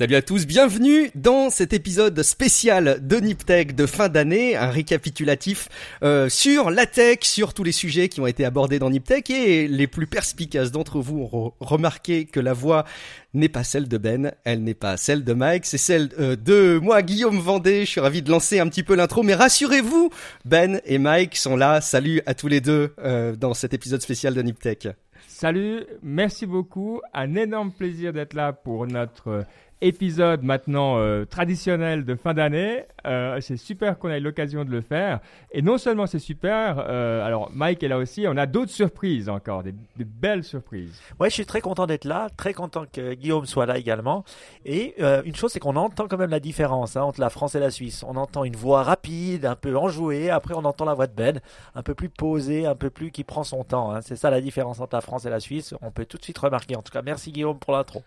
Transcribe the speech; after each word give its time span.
Salut 0.00 0.14
à 0.14 0.22
tous, 0.22 0.46
bienvenue 0.46 1.10
dans 1.14 1.50
cet 1.50 1.74
épisode 1.74 2.22
spécial 2.22 3.06
de 3.06 3.16
Niptech 3.16 3.74
de 3.74 3.84
fin 3.84 4.08
d'année, 4.08 4.56
un 4.56 4.70
récapitulatif 4.70 5.68
euh, 6.02 6.30
sur 6.30 6.70
la 6.70 6.86
tech, 6.86 7.18
sur 7.20 7.52
tous 7.52 7.64
les 7.64 7.72
sujets 7.72 8.08
qui 8.08 8.22
ont 8.22 8.26
été 8.26 8.46
abordés 8.46 8.78
dans 8.78 8.88
Niptech 8.88 9.28
et 9.28 9.68
les 9.68 9.86
plus 9.86 10.06
perspicaces 10.06 10.72
d'entre 10.72 11.00
vous 11.00 11.28
ont 11.30 11.52
remarqué 11.60 12.24
que 12.24 12.40
la 12.40 12.54
voix 12.54 12.86
n'est 13.34 13.50
pas 13.50 13.62
celle 13.62 13.88
de 13.88 13.98
Ben, 13.98 14.32
elle 14.44 14.64
n'est 14.64 14.72
pas 14.72 14.96
celle 14.96 15.22
de 15.22 15.34
Mike, 15.34 15.66
c'est 15.66 15.76
celle 15.76 16.08
euh, 16.18 16.34
de 16.34 16.78
moi, 16.82 17.02
Guillaume 17.02 17.38
Vendée. 17.38 17.84
Je 17.84 17.90
suis 17.90 18.00
ravi 18.00 18.22
de 18.22 18.30
lancer 18.30 18.58
un 18.58 18.68
petit 18.68 18.82
peu 18.82 18.94
l'intro, 18.94 19.22
mais 19.22 19.34
rassurez-vous, 19.34 20.08
Ben 20.46 20.80
et 20.86 20.96
Mike 20.96 21.36
sont 21.36 21.56
là. 21.56 21.82
Salut 21.82 22.22
à 22.24 22.32
tous 22.32 22.48
les 22.48 22.62
deux 22.62 22.94
euh, 23.00 23.36
dans 23.36 23.52
cet 23.52 23.74
épisode 23.74 24.00
spécial 24.00 24.32
de 24.32 24.40
Niptech. 24.40 24.88
Salut, 25.26 25.84
merci 26.02 26.46
beaucoup. 26.46 27.02
Un 27.12 27.34
énorme 27.34 27.72
plaisir 27.72 28.14
d'être 28.14 28.32
là 28.32 28.54
pour 28.54 28.86
notre 28.86 29.44
épisode 29.80 30.42
maintenant 30.42 30.98
euh, 30.98 31.24
traditionnel 31.24 32.04
de 32.04 32.14
fin 32.14 32.34
d'année. 32.34 32.84
Euh, 33.06 33.40
c'est 33.40 33.56
super 33.56 33.98
qu'on 33.98 34.10
ait 34.10 34.20
l'occasion 34.20 34.64
de 34.64 34.70
le 34.70 34.80
faire. 34.80 35.20
Et 35.52 35.62
non 35.62 35.78
seulement 35.78 36.06
c'est 36.06 36.18
super, 36.18 36.84
euh, 36.86 37.24
alors 37.24 37.50
Mike 37.52 37.82
est 37.82 37.88
là 37.88 37.98
aussi, 37.98 38.26
on 38.28 38.36
a 38.36 38.46
d'autres 38.46 38.70
surprises 38.70 39.28
encore, 39.28 39.62
des, 39.62 39.74
belles 39.98 40.44
surprises. 40.44 41.00
Ouais, 41.18 41.30
je 41.30 41.34
suis 41.34 41.46
très 41.46 41.60
content 41.60 41.86
d'être 41.86 42.04
là, 42.04 42.28
très 42.36 42.52
content 42.52 42.84
que 42.92 43.14
Guillaume 43.14 43.46
soit 43.46 43.66
là 43.66 43.78
également. 43.78 44.24
Et 44.64 44.94
une 45.24 45.34
chose, 45.34 45.52
c'est 45.52 45.60
qu'on 45.60 45.76
entend 45.76 46.08
quand 46.08 46.18
même 46.18 46.30
la 46.30 46.40
différence 46.40 46.96
hein, 46.96 47.02
entre 47.02 47.20
la 47.20 47.30
France 47.30 47.54
et 47.54 47.60
la 47.60 47.70
Suisse. 47.70 48.04
On 48.06 48.16
entend 48.16 48.44
une 48.44 48.56
voix 48.56 48.82
rapide, 48.82 49.46
un 49.46 49.56
peu 49.56 49.76
enjouée, 49.76 50.30
après 50.30 50.54
on 50.54 50.64
entend 50.64 50.84
la 50.84 50.94
voix 50.94 51.06
de 51.06 51.14
Ben, 51.14 51.40
un 51.74 51.82
peu 51.82 51.94
plus 51.94 52.08
posée, 52.08 52.66
un 52.66 52.74
peu 52.74 52.90
plus 52.90 53.10
qui 53.10 53.24
prend 53.24 53.44
son 53.44 53.64
temps. 53.64 53.92
Hein. 53.92 54.00
C'est 54.02 54.16
ça 54.16 54.30
la 54.30 54.40
différence 54.40 54.80
entre 54.80 54.94
la 54.96 55.00
France 55.00 55.24
et 55.24 55.30
la 55.30 55.40
Suisse. 55.40 55.74
On 55.80 55.90
peut 55.90 56.04
tout 56.04 56.18
de 56.18 56.24
suite 56.24 56.38
remarquer. 56.38 56.76
En 56.76 56.82
tout 56.82 56.92
cas, 56.92 57.02
merci 57.02 57.32
Guillaume 57.32 57.58
pour 57.58 57.72
l'intro. 57.72 58.02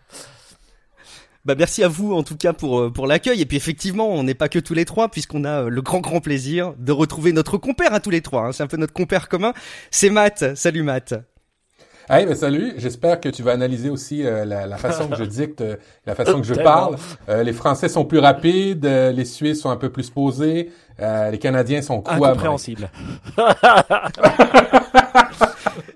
Bah 1.44 1.54
merci 1.58 1.84
à 1.84 1.88
vous 1.88 2.14
en 2.14 2.22
tout 2.22 2.38
cas 2.38 2.54
pour 2.54 2.80
euh, 2.80 2.90
pour 2.90 3.06
l'accueil 3.06 3.42
et 3.42 3.44
puis 3.44 3.58
effectivement 3.58 4.08
on 4.08 4.22
n'est 4.22 4.34
pas 4.34 4.48
que 4.48 4.58
tous 4.58 4.72
les 4.72 4.86
trois 4.86 5.10
puisqu'on 5.10 5.44
a 5.44 5.64
euh, 5.64 5.68
le 5.68 5.82
grand 5.82 6.00
grand 6.00 6.20
plaisir 6.20 6.72
de 6.78 6.90
retrouver 6.90 7.32
notre 7.32 7.58
compère 7.58 7.92
à 7.92 8.00
tous 8.00 8.08
les 8.08 8.22
trois. 8.22 8.46
Hein. 8.46 8.52
C'est 8.52 8.62
un 8.62 8.66
peu 8.66 8.78
notre 8.78 8.94
compère 8.94 9.28
commun. 9.28 9.52
C'est 9.90 10.08
Matt. 10.08 10.56
Salut 10.56 10.82
Matt. 10.82 11.14
Hey, 12.08 12.24
ben 12.24 12.34
salut. 12.34 12.72
J'espère 12.78 13.20
que 13.20 13.28
tu 13.28 13.42
vas 13.42 13.52
analyser 13.52 13.90
aussi 13.90 14.24
euh, 14.24 14.46
la, 14.46 14.66
la, 14.66 14.78
façon 14.78 15.06
que 15.08 15.16
je 15.16 15.24
dicte, 15.24 15.62
la 16.06 16.14
façon 16.14 16.40
que 16.40 16.46
je 16.46 16.54
parle. 16.54 16.96
les 17.28 17.52
Français 17.52 17.90
sont 17.90 18.06
plus 18.06 18.20
rapides, 18.20 18.86
les 18.86 19.24
Suisses 19.26 19.60
sont 19.60 19.70
un 19.70 19.76
peu 19.76 19.90
plus 19.90 20.08
posés, 20.08 20.70
les 20.98 21.38
Canadiens 21.38 21.82
sont 21.82 22.00
quoi 22.00 22.28
Incompréhensible. 22.28 22.90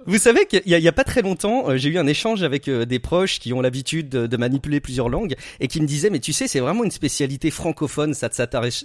Vous 0.08 0.16
savez 0.16 0.46
qu'il 0.46 0.62
y, 0.64 0.70
y, 0.70 0.88
a 0.88 0.92
pas 0.92 1.04
très 1.04 1.20
longtemps, 1.20 1.68
euh, 1.68 1.76
j'ai 1.76 1.90
eu 1.90 1.98
un 1.98 2.06
échange 2.06 2.42
avec 2.42 2.66
euh, 2.66 2.86
des 2.86 2.98
proches 2.98 3.38
qui 3.40 3.52
ont 3.52 3.60
l'habitude 3.60 4.08
de, 4.08 4.36
manipuler 4.38 4.80
plusieurs 4.80 5.10
langues 5.10 5.34
et 5.60 5.68
qui 5.68 5.82
me 5.82 5.86
disaient 5.86 6.08
mais 6.08 6.18
tu 6.18 6.32
sais 6.32 6.48
c'est 6.48 6.60
vraiment 6.60 6.82
une 6.82 6.90
spécialité 6.90 7.50
francophone 7.50 8.14
ça 8.14 8.30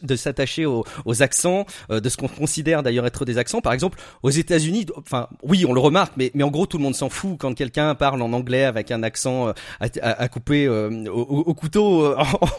de 0.01 0.15
s'attacher 0.17 0.65
aux, 0.65 0.83
aux, 1.05 1.23
accents, 1.23 1.65
euh, 1.91 2.01
de 2.01 2.09
ce 2.09 2.17
qu'on 2.17 2.27
considère 2.27 2.83
d'ailleurs 2.83 3.05
être 3.05 3.23
des 3.23 3.37
accents. 3.37 3.61
Par 3.61 3.71
exemple 3.71 3.99
aux 4.21 4.31
États-Unis, 4.31 4.87
enfin 4.97 5.29
oui 5.43 5.65
on 5.65 5.71
le 5.71 5.79
remarque 5.79 6.11
mais 6.17 6.29
mais 6.33 6.43
en 6.43 6.51
gros 6.51 6.65
tout 6.65 6.77
le 6.77 6.83
monde 6.83 6.95
s'en 6.95 7.07
fout 7.07 7.37
quand 7.39 7.53
quelqu'un 7.53 7.95
parle 7.95 8.21
en 8.21 8.33
anglais 8.33 8.65
avec 8.65 8.91
un 8.91 9.01
accent 9.01 9.47
à, 9.79 9.87
à, 10.01 10.27
couper 10.27 10.67
au, 10.67 10.89
au, 10.89 11.53
couteau 11.53 12.13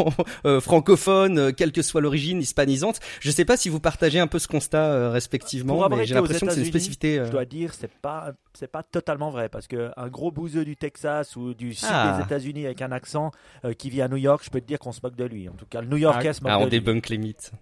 francophone, 0.61 1.53
quelle 1.53 1.73
que 1.73 1.83
soit 1.83 2.01
l'origine 2.01 2.41
hispanisante. 2.41 3.01
Je 3.20 3.31
sais 3.31 3.45
pas 3.45 3.59
si 3.59 3.69
vous 3.69 3.81
partagez 3.81 4.20
un 4.20 4.27
peu 4.27 4.39
ce 4.39 4.48
constat 4.48 5.11
respectivement, 5.11 5.87
mais 5.91 6.07
j'ai 6.07 6.15
l'impression 6.15 6.47
que 6.47 6.55
c'est 6.55 6.61
une 6.61 6.67
spécificité. 6.67 7.20
Je 7.27 7.31
dois 7.31 7.45
dire 7.45 7.74
c'est 7.74 7.92
pas 7.92 8.33
c'est 8.57 8.70
pas 8.70 8.83
totalement 8.83 9.31
vrai 9.31 9.48
parce 9.48 9.67
que 9.67 9.91
un 9.97 10.09
gros 10.09 10.31
bouseux 10.31 10.65
du 10.65 10.77
Texas 10.77 11.37
ou 11.37 11.55
du 11.55 11.75
sud 11.75 11.89
ah. 11.91 12.17
des 12.17 12.25
États-Unis 12.25 12.67
avec 12.67 12.83
un 12.83 12.92
accent 12.92 13.33
euh, 13.65 13.73
qui 13.73 13.91
vit 13.91 14.03
à 14.03 14.09
New 14.09 14.17
York, 14.17 14.42
je 14.45 14.51
peux 14.51 14.61
te 14.61 14.67
dire 14.67 14.79
qu'on 14.79 14.92
se 14.92 15.01
moque 15.03 15.17
de 15.17 15.25
lui. 15.25 15.48
En 15.48 15.55
tout 15.55 15.67
cas, 15.67 15.81
le 15.81 15.89
New 15.89 15.97
Yorkais 15.97 16.33
se 16.33 16.42
moque 16.42 16.53
ah, 16.55 16.61
de 16.61 16.65
on 16.65 16.69
débunk 16.69 17.09
les 17.09 17.19
mythes. 17.19 17.53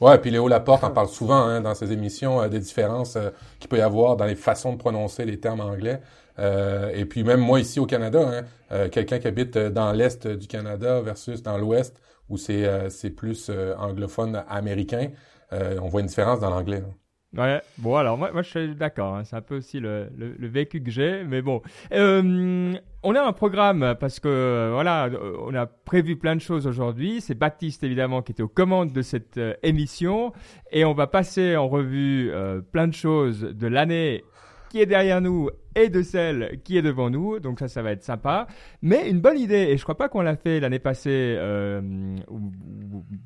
Ouais, 0.00 0.16
puis 0.18 0.30
Léo 0.30 0.46
Laporte 0.46 0.84
en 0.84 0.92
parle 0.92 1.08
souvent 1.08 1.40
hein, 1.40 1.60
dans 1.60 1.74
ses 1.74 1.92
émissions 1.92 2.40
euh, 2.40 2.48
des 2.48 2.60
différences 2.60 3.16
euh, 3.16 3.30
qu'il 3.58 3.68
peut 3.68 3.78
y 3.78 3.82
avoir 3.82 4.16
dans 4.16 4.26
les 4.26 4.36
façons 4.36 4.72
de 4.72 4.78
prononcer 4.78 5.24
les 5.24 5.40
termes 5.40 5.60
anglais. 5.60 6.00
et 6.38 7.04
puis 7.04 7.24
même 7.24 7.40
moi 7.40 7.58
ici 7.58 7.80
au 7.80 7.86
Canada, 7.86 8.44
hein, 8.70 8.88
quelqu'un 8.90 9.18
qui 9.18 9.26
habite 9.26 9.58
dans 9.58 9.90
l'est 9.90 10.28
du 10.28 10.46
Canada 10.46 11.00
versus 11.00 11.42
dans 11.42 11.58
l'ouest 11.58 12.00
où 12.28 12.36
c'est 12.36 12.88
c'est 12.90 13.10
plus 13.10 13.50
anglophone 13.76 14.44
américain, 14.48 15.10
on 15.50 15.88
voit 15.88 16.00
une 16.00 16.06
différence 16.06 16.38
dans 16.38 16.50
l'anglais. 16.50 16.84
Ouais, 17.36 17.60
bon 17.76 17.96
alors 17.96 18.16
moi, 18.16 18.30
je 18.36 18.48
suis 18.48 18.74
d'accord, 18.74 19.16
hein. 19.16 19.24
c'est 19.24 19.36
un 19.36 19.42
peu 19.42 19.56
aussi 19.56 19.80
le, 19.80 20.08
le, 20.16 20.48
vécu 20.48 20.82
que 20.82 20.90
j'ai, 20.90 21.24
mais 21.24 21.42
bon. 21.42 21.60
Euh, 21.92 22.74
on 23.02 23.14
a 23.14 23.22
un 23.22 23.32
programme 23.34 23.94
parce 24.00 24.18
que 24.18 24.70
voilà, 24.72 25.10
on 25.46 25.54
a 25.54 25.66
prévu 25.66 26.16
plein 26.16 26.34
de 26.36 26.40
choses 26.40 26.66
aujourd'hui. 26.66 27.20
C'est 27.20 27.34
Baptiste 27.34 27.84
évidemment 27.84 28.22
qui 28.22 28.32
était 28.32 28.42
aux 28.42 28.48
commandes 28.48 28.94
de 28.94 29.02
cette 29.02 29.36
euh, 29.36 29.52
émission 29.62 30.32
et 30.72 30.86
on 30.86 30.94
va 30.94 31.06
passer 31.06 31.54
en 31.54 31.68
revue 31.68 32.30
euh, 32.32 32.62
plein 32.62 32.88
de 32.88 32.94
choses 32.94 33.42
de 33.42 33.66
l'année 33.66 34.24
qui 34.70 34.80
est 34.80 34.86
derrière 34.86 35.20
nous 35.20 35.50
et 35.78 35.88
de 35.88 36.02
celle 36.02 36.60
qui 36.64 36.76
est 36.76 36.82
devant 36.82 37.10
nous. 37.10 37.38
Donc 37.38 37.60
ça, 37.60 37.68
ça 37.68 37.82
va 37.82 37.92
être 37.92 38.02
sympa. 38.02 38.46
Mais 38.82 39.08
une 39.08 39.20
bonne 39.20 39.38
idée, 39.38 39.68
et 39.70 39.76
je 39.76 39.82
crois 39.82 39.96
pas 39.96 40.08
qu'on 40.08 40.22
l'a 40.22 40.36
fait 40.36 40.60
l'année 40.60 40.78
passée, 40.78 41.36
euh, 41.38 41.80
ou, 42.28 42.52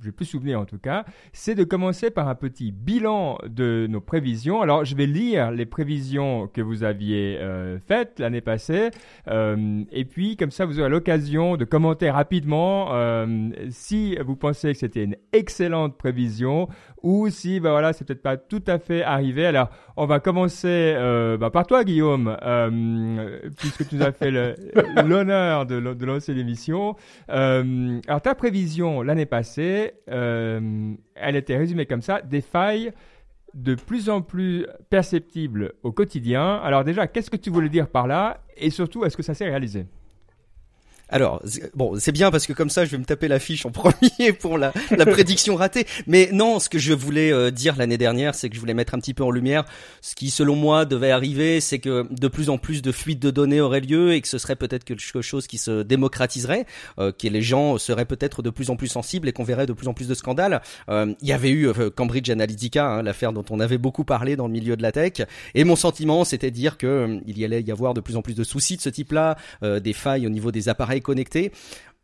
je 0.00 0.06
vais 0.06 0.12
plus 0.12 0.26
souvenir 0.26 0.60
en 0.60 0.64
tout 0.64 0.78
cas, 0.78 1.04
c'est 1.32 1.54
de 1.54 1.64
commencer 1.64 2.10
par 2.10 2.28
un 2.28 2.34
petit 2.34 2.72
bilan 2.72 3.38
de 3.46 3.86
nos 3.88 4.00
prévisions. 4.00 4.62
Alors 4.62 4.84
je 4.84 4.94
vais 4.94 5.06
lire 5.06 5.50
les 5.50 5.66
prévisions 5.66 6.48
que 6.48 6.60
vous 6.60 6.84
aviez 6.84 7.38
euh, 7.40 7.78
faites 7.78 8.18
l'année 8.18 8.40
passée, 8.40 8.90
euh, 9.28 9.84
et 9.90 10.04
puis 10.04 10.36
comme 10.36 10.50
ça 10.50 10.66
vous 10.66 10.80
aurez 10.80 10.88
l'occasion 10.88 11.56
de 11.56 11.64
commenter 11.64 12.10
rapidement 12.10 12.88
euh, 12.92 13.50
si 13.70 14.16
vous 14.16 14.36
pensez 14.36 14.72
que 14.72 14.78
c'était 14.78 15.04
une 15.04 15.16
excellente 15.32 15.96
prévision 15.96 16.68
ou 17.02 17.28
si 17.30 17.60
bah 17.60 17.70
voilà 17.70 17.92
c'est 17.92 18.04
peut-être 18.04 18.22
pas 18.22 18.36
tout 18.36 18.62
à 18.66 18.78
fait 18.78 19.02
arrivé. 19.02 19.46
Alors 19.46 19.68
on 19.96 20.06
va 20.06 20.20
commencer 20.20 20.94
euh, 20.96 21.36
bah, 21.36 21.50
par 21.50 21.66
toi 21.66 21.84
Guillaume. 21.84 22.36
Euh, 22.42 23.38
puisque 23.56 23.88
tu 23.88 23.96
nous 23.96 24.02
as 24.02 24.12
fait 24.12 24.30
l'honneur 25.04 25.66
de, 25.66 25.80
de, 25.80 26.06
lancer 26.06 26.34
l'émission. 26.34 26.96
Euh, 27.30 28.00
alors 28.08 28.20
ta 28.20 28.34
prévision 28.34 29.02
l'année 29.02 29.26
passée, 29.26 29.92
euh, 30.10 30.92
elle 31.14 31.36
était 31.36 31.56
résumée 31.56 31.86
comme 31.86 32.02
ça, 32.02 32.20
des 32.20 32.40
failles 32.40 32.92
de 33.54 33.74
plus 33.74 34.08
en 34.08 34.22
plus 34.22 34.66
perceptibles 34.90 35.74
au 35.82 35.92
quotidien. 35.92 36.56
Alors 36.56 36.84
déjà, 36.84 37.06
qu'est-ce 37.06 37.30
que 37.30 37.36
tu 37.36 37.50
voulais 37.50 37.68
dire 37.68 37.88
par 37.88 38.06
là? 38.06 38.40
Et 38.56 38.70
surtout, 38.70 39.04
est-ce 39.04 39.16
que 39.16 39.22
ça 39.22 39.34
s'est 39.34 39.48
réalisé? 39.48 39.86
Alors, 41.12 41.42
bon, 41.74 41.92
c'est 41.98 42.10
bien 42.10 42.30
parce 42.30 42.46
que 42.46 42.54
comme 42.54 42.70
ça, 42.70 42.86
je 42.86 42.90
vais 42.90 42.96
me 42.96 43.04
taper 43.04 43.28
la 43.28 43.38
fiche 43.38 43.66
en 43.66 43.70
premier 43.70 44.32
pour 44.32 44.56
la, 44.56 44.72
prédiction 45.04 45.56
ratée. 45.56 45.86
Mais 46.06 46.30
non, 46.32 46.58
ce 46.58 46.70
que 46.70 46.78
je 46.78 46.94
voulais 46.94 47.30
euh, 47.30 47.50
dire 47.50 47.76
l'année 47.76 47.98
dernière, 47.98 48.34
c'est 48.34 48.48
que 48.48 48.54
je 48.54 48.60
voulais 48.60 48.72
mettre 48.72 48.94
un 48.94 48.98
petit 48.98 49.12
peu 49.12 49.22
en 49.22 49.30
lumière 49.30 49.64
ce 50.00 50.14
qui, 50.14 50.30
selon 50.30 50.56
moi, 50.56 50.86
devait 50.86 51.10
arriver, 51.10 51.60
c'est 51.60 51.80
que 51.80 52.06
de 52.10 52.28
plus 52.28 52.48
en 52.48 52.56
plus 52.56 52.80
de 52.80 52.90
fuites 52.92 53.20
de 53.20 53.30
données 53.30 53.60
auraient 53.60 53.80
lieu 53.80 54.14
et 54.14 54.22
que 54.22 54.28
ce 54.28 54.38
serait 54.38 54.56
peut-être 54.56 54.84
quelque 54.84 55.20
chose 55.20 55.46
qui 55.46 55.58
se 55.58 55.82
démocratiserait, 55.82 56.64
euh, 56.98 57.12
que 57.12 57.28
les 57.28 57.42
gens 57.42 57.76
seraient 57.76 58.06
peut-être 58.06 58.40
de 58.40 58.48
plus 58.48 58.70
en 58.70 58.76
plus 58.76 58.88
sensibles 58.88 59.28
et 59.28 59.32
qu'on 59.32 59.44
verrait 59.44 59.66
de 59.66 59.74
plus 59.74 59.88
en 59.88 59.94
plus 59.94 60.08
de 60.08 60.14
scandales. 60.14 60.62
Euh, 60.88 61.12
il 61.20 61.28
y 61.28 61.32
avait 61.32 61.50
eu 61.50 61.68
Cambridge 61.94 62.30
Analytica, 62.30 62.88
hein, 62.88 63.02
l'affaire 63.02 63.34
dont 63.34 63.44
on 63.50 63.60
avait 63.60 63.78
beaucoup 63.78 64.04
parlé 64.04 64.34
dans 64.34 64.46
le 64.46 64.52
milieu 64.52 64.76
de 64.76 64.82
la 64.82 64.92
tech, 64.92 65.20
et 65.54 65.64
mon 65.64 65.76
sentiment, 65.76 66.24
c'était 66.24 66.50
dire 66.50 66.78
que 66.78 67.20
il 67.26 67.38
y 67.38 67.44
allait 67.44 67.60
y 67.60 67.70
avoir 67.70 67.92
de 67.92 68.00
plus 68.00 68.16
en 68.16 68.22
plus 68.22 68.34
de 68.34 68.44
soucis 68.44 68.78
de 68.78 68.82
ce 68.82 68.88
type-là, 68.88 69.36
des 69.62 69.92
failles 69.92 70.26
au 70.26 70.30
niveau 70.30 70.50
des 70.50 70.68
appareils 70.70 71.01
connecté. 71.02 71.52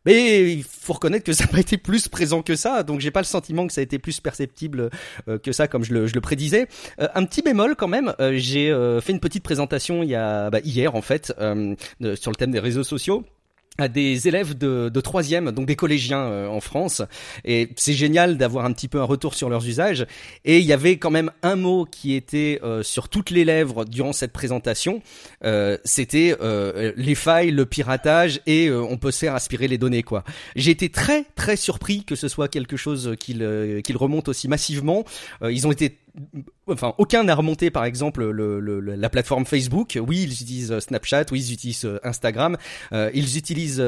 Mais 0.05 0.53
il 0.53 0.63
faut 0.63 0.93
reconnaître 0.93 1.25
que 1.25 1.33
ça 1.33 1.43
n'a 1.43 1.51
pas 1.51 1.59
été 1.59 1.77
plus 1.77 2.07
présent 2.07 2.41
que 2.41 2.55
ça, 2.55 2.83
donc 2.83 2.99
j'ai 3.01 3.11
pas 3.11 3.19
le 3.19 3.25
sentiment 3.25 3.67
que 3.67 3.73
ça 3.73 3.81
a 3.81 3.83
été 3.83 3.99
plus 3.99 4.19
perceptible 4.19 4.89
euh, 5.27 5.37
que 5.37 5.51
ça, 5.51 5.67
comme 5.67 5.83
je 5.83 5.93
le, 5.93 6.07
je 6.07 6.13
le 6.13 6.21
prédisais. 6.21 6.67
Euh, 7.01 7.07
un 7.15 7.25
petit 7.25 7.41
bémol 7.41 7.75
quand 7.75 7.89
même, 7.89 8.13
euh, 8.19 8.33
j'ai 8.35 8.69
fait 9.01 9.11
une 9.11 9.19
petite 9.19 9.43
présentation 9.43 10.03
il 10.03 10.09
y 10.09 10.15
a 10.15 10.49
bah, 10.49 10.59
hier 10.63 10.95
en 10.95 11.01
fait 11.01 11.27
sur 11.27 12.31
le 12.31 12.35
thème 12.35 12.51
des 12.51 12.59
réseaux 12.59 12.83
sociaux 12.83 13.25
à 13.79 13.87
des 13.87 14.27
élèves 14.27 14.57
de, 14.57 14.89
de 14.89 15.01
troisième, 15.01 15.51
donc 15.51 15.65
des 15.65 15.75
collégiens 15.75 16.21
euh, 16.21 16.47
en 16.47 16.59
France. 16.59 17.01
Et 17.45 17.69
c'est 17.75 17.93
génial 17.93 18.37
d'avoir 18.37 18.65
un 18.65 18.71
petit 18.73 18.87
peu 18.87 18.99
un 18.99 19.05
retour 19.05 19.33
sur 19.33 19.49
leurs 19.49 19.65
usages. 19.67 20.05
Et 20.45 20.59
il 20.59 20.65
y 20.65 20.73
avait 20.73 20.97
quand 20.97 21.11
même 21.11 21.31
un 21.43 21.55
mot 21.55 21.85
qui 21.85 22.13
était 22.13 22.59
euh, 22.63 22.83
sur 22.83 23.09
toutes 23.09 23.29
les 23.29 23.45
lèvres 23.45 23.85
durant 23.85 24.13
cette 24.13 24.31
présentation. 24.31 25.01
Euh, 25.43 25.77
C'était 25.83 26.35
euh, 26.41 26.91
les 26.95 27.15
failles, 27.15 27.51
le 27.51 27.65
piratage 27.65 28.41
et 28.45 28.71
on 28.71 28.97
peut 28.97 29.11
se 29.11 29.19
faire 29.19 29.35
aspirer 29.35 29.67
les 29.67 29.77
données. 29.77 30.03
quoi. 30.03 30.23
J'ai 30.55 30.71
été 30.71 30.89
très 30.89 31.25
très 31.35 31.55
surpris 31.55 32.03
que 32.03 32.15
ce 32.15 32.27
soit 32.27 32.47
quelque 32.47 32.77
chose 32.77 33.15
qu'il 33.19 33.39
qu'il 33.83 33.97
remonte 33.97 34.27
aussi 34.27 34.47
massivement. 34.47 35.05
ils 35.41 35.67
ont 35.67 35.71
été 35.71 35.97
enfin 36.67 36.93
aucun 36.97 37.23
n'a 37.23 37.35
remonté 37.35 37.71
par 37.71 37.85
exemple 37.85 38.29
le, 38.29 38.59
le, 38.59 38.79
la 38.79 39.09
plateforme 39.09 39.45
Facebook. 39.45 39.97
Oui, 40.01 40.23
ils 40.23 40.33
utilisent 40.33 40.71
euh, 40.71 40.79
Snapchat, 40.79 41.25
oui, 41.31 41.41
ils 41.41 41.53
utilisent 41.53 41.85
euh, 41.85 41.99
Instagram, 42.03 42.57
euh, 42.93 43.09
ils 43.13 43.37
utilisent 43.37 43.83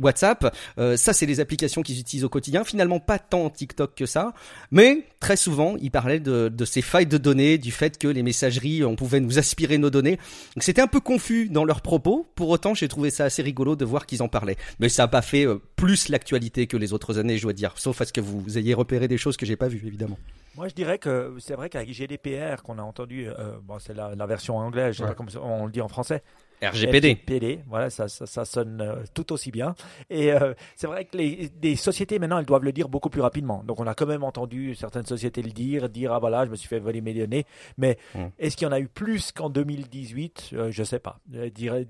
WhatsApp. 0.00 0.54
ça, 0.76 1.12
c'est 1.12 1.26
les 1.26 1.40
applications 1.40 1.82
qu'ils 1.82 2.00
utilisent 2.00 2.24
au 2.24 2.28
quotidien. 2.28 2.64
Finalement, 2.64 3.00
pas 3.00 3.18
tant 3.18 3.50
TikTok 3.50 3.94
que 3.94 4.06
ça, 4.06 4.32
mais 4.70 5.06
très 5.20 5.36
souvent, 5.36 5.76
ils 5.80 5.90
parlaient 5.90 6.20
de, 6.20 6.48
de 6.48 6.64
ces 6.64 6.82
failles 6.82 7.06
de 7.06 7.18
données, 7.18 7.58
du 7.58 7.72
fait 7.72 7.98
que 7.98 8.08
les 8.08 8.22
messageries, 8.22 8.84
on 8.84 8.96
pouvait 8.96 9.20
nous 9.20 9.38
aspirer 9.38 9.78
nos 9.78 9.90
données. 9.90 10.16
Donc 10.54 10.62
c'était 10.62 10.82
un 10.82 10.86
peu 10.86 11.00
confus 11.00 11.48
dans 11.48 11.64
leurs 11.64 11.80
propos. 11.80 12.26
Pour 12.34 12.48
autant, 12.48 12.74
j'ai 12.74 12.88
trouvé 12.88 13.10
ça 13.10 13.24
assez 13.24 13.42
rigolo 13.42 13.76
de 13.76 13.84
voir 13.84 14.06
qu'ils 14.06 14.22
en 14.22 14.28
parlaient. 14.28 14.56
Mais 14.80 14.88
ça 14.88 15.04
n'a 15.04 15.08
pas 15.08 15.22
fait 15.22 15.46
plus 15.76 16.08
l'actualité 16.08 16.66
que 16.66 16.76
les 16.76 16.92
autres 16.92 17.18
années, 17.18 17.38
je 17.38 17.42
dois 17.42 17.52
dire. 17.52 17.72
Sauf 17.76 18.00
à 18.00 18.04
ce 18.04 18.12
que 18.12 18.20
vous 18.20 18.58
ayez 18.58 18.74
repéré 18.74 19.08
des 19.08 19.18
choses 19.18 19.36
que 19.36 19.46
j'ai 19.46 19.56
pas 19.56 19.68
vues, 19.68 19.82
évidemment. 19.86 20.18
Moi, 20.56 20.68
je 20.68 20.74
dirais 20.74 20.98
que 20.98 21.34
c'est 21.38 21.54
vrai 21.54 21.68
qu'avec 21.68 21.90
GDPR 21.90 22.62
qu'on 22.62 22.78
a 22.78 22.82
entendu, 22.82 23.28
euh, 23.28 23.58
bon, 23.62 23.78
c'est 23.78 23.94
la, 23.94 24.26
version 24.26 24.56
anglaise, 24.56 24.94
je 24.94 25.02
sais 25.02 25.08
pas 25.08 25.14
comment 25.14 25.30
on 25.42 25.66
le 25.66 25.72
dit 25.72 25.80
en 25.80 25.88
français. 25.88 26.22
RGPD. 26.62 27.14
RGPD, 27.14 27.60
voilà, 27.66 27.90
ça, 27.90 28.08
ça, 28.08 28.44
sonne 28.44 28.80
euh, 28.80 29.02
tout 29.12 29.32
aussi 29.32 29.50
bien. 29.50 29.74
Et 30.08 30.32
euh, 30.32 30.54
c'est 30.76 30.86
vrai 30.86 31.04
que 31.04 31.16
les, 31.16 31.76
sociétés 31.76 32.18
maintenant, 32.18 32.38
elles 32.38 32.46
doivent 32.46 32.64
le 32.64 32.72
dire 32.72 32.88
beaucoup 32.88 33.10
plus 33.10 33.20
rapidement. 33.20 33.62
Donc 33.64 33.80
on 33.80 33.86
a 33.86 33.94
quand 33.94 34.06
même 34.06 34.22
entendu 34.22 34.74
certaines 34.74 35.04
sociétés 35.04 35.42
le 35.42 35.50
dire, 35.50 35.88
dire 35.88 36.12
ah 36.12 36.20
voilà, 36.20 36.46
je 36.46 36.50
me 36.50 36.56
suis 36.56 36.68
fait 36.68 36.78
voler 36.78 37.00
mes 37.00 37.12
données. 37.12 37.44
Mais 37.76 37.98
hmm. 38.14 38.26
est-ce 38.38 38.56
qu'il 38.56 38.66
y 38.66 38.68
en 38.68 38.72
a 38.72 38.80
eu 38.80 38.88
plus 38.88 39.32
qu'en 39.32 39.50
2018 39.50 40.50
Je 40.52 40.70
Je 40.70 40.84
sais 40.84 41.00
pas. 41.00 41.18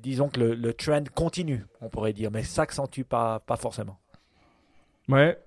disons 0.03 0.29
que 0.29 0.41
le, 0.41 0.55
le, 0.55 0.73
trend 0.73 1.05
continue, 1.15 1.67
on 1.81 1.91
pourrait 1.91 2.15
dire, 2.15 2.31
mais 2.31 2.43
s'accentue 2.43 3.03
pas, 3.03 3.41
pas 3.41 3.57
forcément. 3.57 3.99
Ouais. 5.09 5.39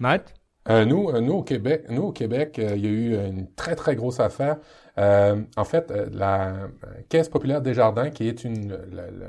Matt? 0.00 0.34
Euh, 0.68 0.84
nous, 0.84 1.10
euh, 1.10 1.20
nous 1.20 1.34
au 1.34 1.42
Québec, 1.42 1.84
nous 1.90 2.02
au 2.02 2.12
Québec, 2.12 2.58
euh, 2.58 2.72
il 2.76 2.84
y 2.84 2.88
a 2.88 2.90
eu 2.90 3.28
une 3.28 3.46
très 3.54 3.76
très 3.76 3.94
grosse 3.94 4.20
affaire. 4.20 4.58
en 4.98 5.64
fait, 5.64 5.92
la 6.12 6.68
Caisse 7.08 7.28
populaire 7.28 7.60
des 7.62 7.74
Jardins, 7.74 8.10
qui 8.10 8.26
est 8.28 8.44
une 8.44 8.78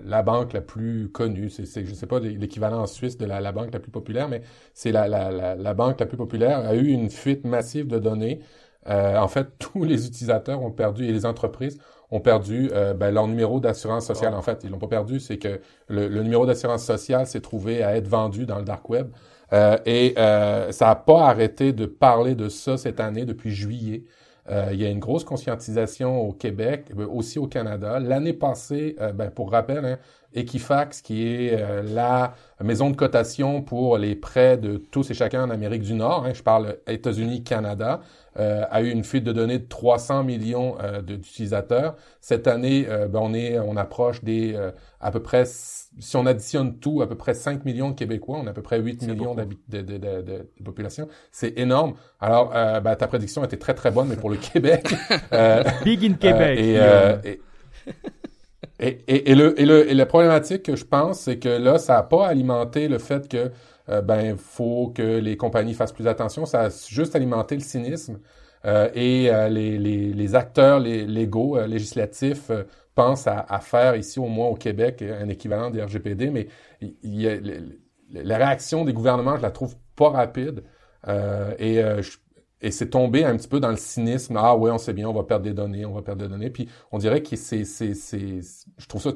la, 0.06 0.24
banque 0.24 0.54
la 0.54 0.62
plus 0.62 1.10
connue, 1.12 1.50
c'est, 1.50 1.86
je 1.86 1.94
sais 1.94 2.08
pas 2.08 2.20
l'équivalent 2.20 2.82
en 2.82 2.88
Suisse 2.88 3.18
de 3.18 3.26
la, 3.26 3.42
la, 3.42 3.52
banque 3.52 3.74
la 3.74 3.80
plus 3.80 3.92
populaire, 3.92 4.30
mais 4.30 4.42
c'est 4.74 4.92
la, 4.92 5.08
la, 5.08 5.56
la, 5.56 5.74
banque 5.74 6.00
la 6.00 6.06
plus 6.06 6.18
populaire, 6.18 6.60
a 6.60 6.74
eu 6.76 6.88
une 6.88 7.10
fuite 7.10 7.46
massive 7.46 7.88
de 7.88 8.00
données. 8.00 8.40
en 8.88 9.28
fait, 9.28 9.48
tous 9.60 9.84
les 9.84 10.08
utilisateurs 10.08 10.62
ont 10.64 10.72
perdu 10.72 11.06
et 11.06 11.12
les 11.12 11.26
entreprises 11.26 11.80
ont 12.12 12.22
perdu 12.22 12.72
ben, 12.96 13.12
leur 13.12 13.28
numéro 13.28 13.60
d'assurance 13.60 14.08
sociale. 14.08 14.34
En 14.34 14.42
fait, 14.42 14.62
ils 14.64 14.70
l'ont 14.72 14.80
pas 14.80 14.88
perdu, 14.88 15.20
c'est 15.20 15.38
que 15.38 15.60
le, 15.90 16.08
le 16.08 16.24
numéro 16.24 16.46
d'assurance 16.46 16.86
sociale 16.86 17.28
s'est 17.28 17.42
trouvé 17.42 17.84
à 17.84 17.98
être 17.98 18.08
vendu 18.08 18.46
dans 18.46 18.60
le 18.60 18.66
dark 18.66 18.90
web. 18.90 19.10
Euh, 19.54 19.78
et 19.86 20.14
euh, 20.18 20.72
ça 20.72 20.88
n'a 20.88 20.96
pas 20.96 21.28
arrêté 21.28 21.74
de 21.74 21.86
parler 21.86 22.36
de 22.36 22.50
ça 22.50 22.78
cette 22.78 23.00
année 23.00 23.26
depuis 23.26 23.52
juillet. 23.52 24.04
Euh, 24.50 24.70
il 24.72 24.82
y 24.82 24.86
a 24.86 24.90
une 24.90 25.00
grosse 25.00 25.24
conscientisation 25.24 26.22
au 26.22 26.32
Québec, 26.32 26.92
aussi 27.10 27.40
au 27.40 27.48
Canada. 27.48 28.00
L'année 28.00 28.34
passée, 28.34 28.96
ben, 29.16 29.30
pour 29.30 29.52
rappel, 29.52 29.86
hein, 29.86 29.98
Equifax, 30.38 31.02
qui 31.02 31.28
est 31.28 31.58
la 31.84 32.34
maison 32.62 32.90
de 32.90 32.96
cotation 32.96 33.62
pour 33.62 33.98
les 33.98 34.16
prêts 34.16 34.58
de 34.58 34.78
tous 34.78 35.10
et 35.12 35.14
chacun 35.14 35.44
en 35.44 35.50
Amérique 35.50 35.84
du 35.84 35.94
Nord, 35.94 36.26
hein, 36.26 36.34
je 36.34 36.44
parle 36.44 36.78
États-Unis, 36.88 37.44
Canada, 37.44 38.02
a 38.36 38.82
eu 38.82 38.90
une 38.90 39.04
fuite 39.04 39.24
de 39.24 39.32
données 39.32 39.60
de 39.60 39.68
300 39.68 40.24
millions 40.24 40.78
d'utilisateurs. 41.02 41.96
Cette 42.22 42.48
année, 42.48 42.86
ben, 42.88 43.20
on 43.20 43.34
est, 43.34 43.58
on 43.60 43.76
approche 43.78 44.24
des 44.24 44.56
à 45.00 45.12
peu 45.12 45.22
près 45.22 45.46
si 46.00 46.16
on 46.16 46.26
additionne 46.26 46.78
tout, 46.78 47.02
à 47.02 47.08
peu 47.08 47.16
près 47.16 47.34
5 47.34 47.66
millions 47.66 47.90
de 47.90 47.96
Québécois, 47.96 48.40
on 48.42 48.48
a 48.48 48.52
à 48.52 48.54
peu 48.54 48.62
près 48.62 48.80
8 48.80 49.04
millions 49.04 49.36
de, 49.36 49.48
de, 49.68 49.82
de, 49.82 49.98
de, 49.98 50.64
population. 50.64 51.08
C'est 51.32 51.58
énorme. 51.58 51.96
Alors, 52.20 52.52
euh, 52.56 52.80
ben, 52.80 52.96
ta 52.96 53.08
prédiction 53.08 53.44
était 53.44 53.58
très, 53.58 53.74
très 53.74 53.92
bonne, 53.92 54.08
mais 54.08 54.16
pour 54.16 54.30
le 54.30 54.38
Québec... 54.54 54.94
Euh, 55.34 55.64
Big 55.84 56.04
in 56.06 56.14
Québec. 56.14 56.60
Euh, 56.60 57.18
et, 57.24 57.42
et, 58.80 59.00
et, 59.08 59.32
et, 59.32 59.36
le, 59.36 59.60
et, 59.60 59.66
le, 59.66 59.90
et 59.90 59.94
la 59.94 60.06
problématique 60.06 60.64
que 60.64 60.76
je 60.76 60.86
pense, 60.86 61.22
c'est 61.22 61.40
que 61.40 61.50
là, 61.50 61.78
ça 61.80 61.96
n'a 61.96 62.04
pas 62.04 62.28
alimenté 62.28 62.88
le 62.88 63.00
fait 63.00 63.28
que 63.28 63.52
ben 64.02 64.36
faut 64.38 64.92
que 64.94 65.20
les 65.20 65.38
compagnies 65.38 65.74
fassent 65.74 65.94
plus 65.94 66.08
attention. 66.08 66.46
Ça 66.46 66.64
a 66.64 66.70
juste 66.90 67.16
alimenté 67.16 67.56
le 67.56 67.62
cynisme. 67.62 68.20
et 68.66 69.32
les, 69.50 69.78
les, 69.80 70.12
les, 70.14 70.36
acteurs 70.36 70.82
les, 70.82 71.06
légaux, 71.06 71.58
législatifs, 71.66 72.52
pense 72.96 73.28
à, 73.28 73.46
à, 73.48 73.60
faire 73.60 73.96
ici, 73.96 74.20
au 74.20 74.26
moins 74.26 74.48
au 74.48 74.56
Québec, 74.56 75.02
un 75.02 75.30
équivalent 75.30 75.70
des 75.70 75.82
RGPD, 75.82 76.32
mais 76.32 76.48
il, 76.82 77.22
y 77.22 77.30
a, 77.30 77.38
la 78.12 78.38
réaction 78.38 78.86
des 78.86 78.94
gouvernements, 78.94 79.38
je 79.38 79.42
la 79.42 79.52
trouve 79.52 79.76
pas 79.96 80.10
rapide. 80.10 80.64
Euh, 81.08 81.54
et 81.60 81.82
euh, 81.82 82.02
et 82.62 82.72
c'est 82.72 82.90
tombé 82.90 83.24
un 83.24 83.36
petit 83.38 83.48
peu 83.48 83.60
dans 83.60 83.70
le 83.70 83.78
cynisme. 83.78 84.36
Ah 84.38 84.56
ouais, 84.56 84.72
on 84.72 84.78
sait 84.78 84.94
bien, 84.94 85.08
on 85.08 85.14
va 85.14 85.24
perdre 85.24 85.46
des 85.46 85.54
données, 85.54 85.86
on 85.86 85.94
va 85.94 86.02
perdre 86.02 86.24
des 86.24 86.30
données. 86.30 86.50
Puis 86.50 86.68
on 86.92 86.98
dirait 86.98 87.22
que 87.22 87.36
c'est, 87.36 87.66
c'est, 87.66 87.94
c'est, 87.94 88.40
je 88.78 88.88
trouve 88.88 89.02
ça 89.02 89.12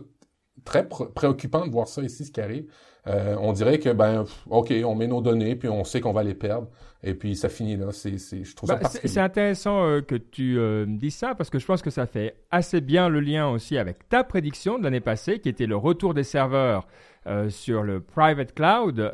très 0.64 0.88
préoccupant 0.88 1.66
de 1.66 1.72
voir 1.72 1.88
ça 1.88 2.02
ici, 2.02 2.26
ce 2.26 2.32
qui 2.32 2.42
arrive. 2.42 2.66
Euh, 3.08 3.36
on 3.40 3.52
dirait 3.52 3.80
que 3.80 3.90
ben, 3.90 4.26
ok, 4.50 4.72
on 4.86 4.94
met 4.94 5.08
nos 5.08 5.22
données, 5.22 5.56
puis 5.56 5.70
on 5.70 5.84
sait 5.84 6.02
qu'on 6.02 6.14
va 6.14 6.22
les 6.24 6.36
perdre 6.36 6.68
et 7.04 7.16
puis 7.16 7.36
ça 7.36 7.50
finit 7.50 7.76
là. 7.76 7.88
C'est, 7.92 8.20
c'est, 8.20 8.44
je 8.44 8.56
trouve 8.56 8.70
ça 8.70 8.76
bah, 8.76 8.90
C'est 8.90 9.20
intéressant 9.20 9.84
euh, 9.84 10.02
que 10.02 10.14
tu 10.14 10.60
euh, 10.60 10.86
dises 10.88 11.16
ça 11.16 11.34
parce 11.34 11.50
que 11.50 11.58
je 11.58 11.66
pense 11.66 11.82
que 11.82 11.90
ça 11.90 12.06
fait 12.06 12.36
assez 12.52 12.80
bien 12.80 13.10
le 13.10 13.20
lien 13.20 13.50
aussi 13.50 13.80
avec 13.80 14.08
ta 14.08 14.24
prédiction 14.24 14.78
de 14.78 14.84
l'année 14.84 15.00
passée 15.00 15.40
qui 15.40 15.50
était 15.50 15.66
le 15.66 15.76
retour 15.76 16.14
des 16.14 16.24
serveurs 16.24 16.88
euh, 17.28 17.50
sur 17.50 17.84
le 17.84 18.02
private 18.02 18.54
cloud 18.54 19.14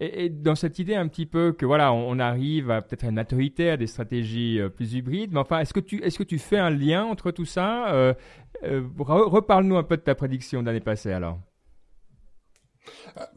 et, 0.00 0.24
et, 0.24 0.28
dans 0.28 0.54
cette 0.54 0.78
idée 0.78 0.94
un 0.94 1.08
petit 1.08 1.26
peu 1.26 1.52
que 1.52 1.66
voilà 1.66 1.92
on, 1.92 2.18
arrive 2.18 2.70
à 2.70 2.82
peut-être 2.82 3.04
une 3.04 3.16
maturité 3.16 3.70
à 3.70 3.76
des 3.76 3.86
stratégies 3.86 4.60
plus 4.76 4.94
hybrides 4.94 5.32
mais 5.32 5.40
enfin 5.40 5.58
est-ce 5.58 5.74
que 5.74 5.80
tu 5.80 6.02
est-ce 6.02 6.18
que 6.18 6.24
tu 6.24 6.38
fais 6.38 6.58
un 6.58 6.70
lien 6.70 7.04
entre 7.04 7.30
tout 7.30 7.46
ça 7.46 8.14
reparle-nous 8.62 9.76
un 9.76 9.82
peu 9.82 9.96
de 9.96 10.02
ta 10.02 10.14
prédiction 10.14 10.60
de 10.60 10.66
l'année 10.66 10.80
passée 10.80 11.12
alors. 11.12 11.38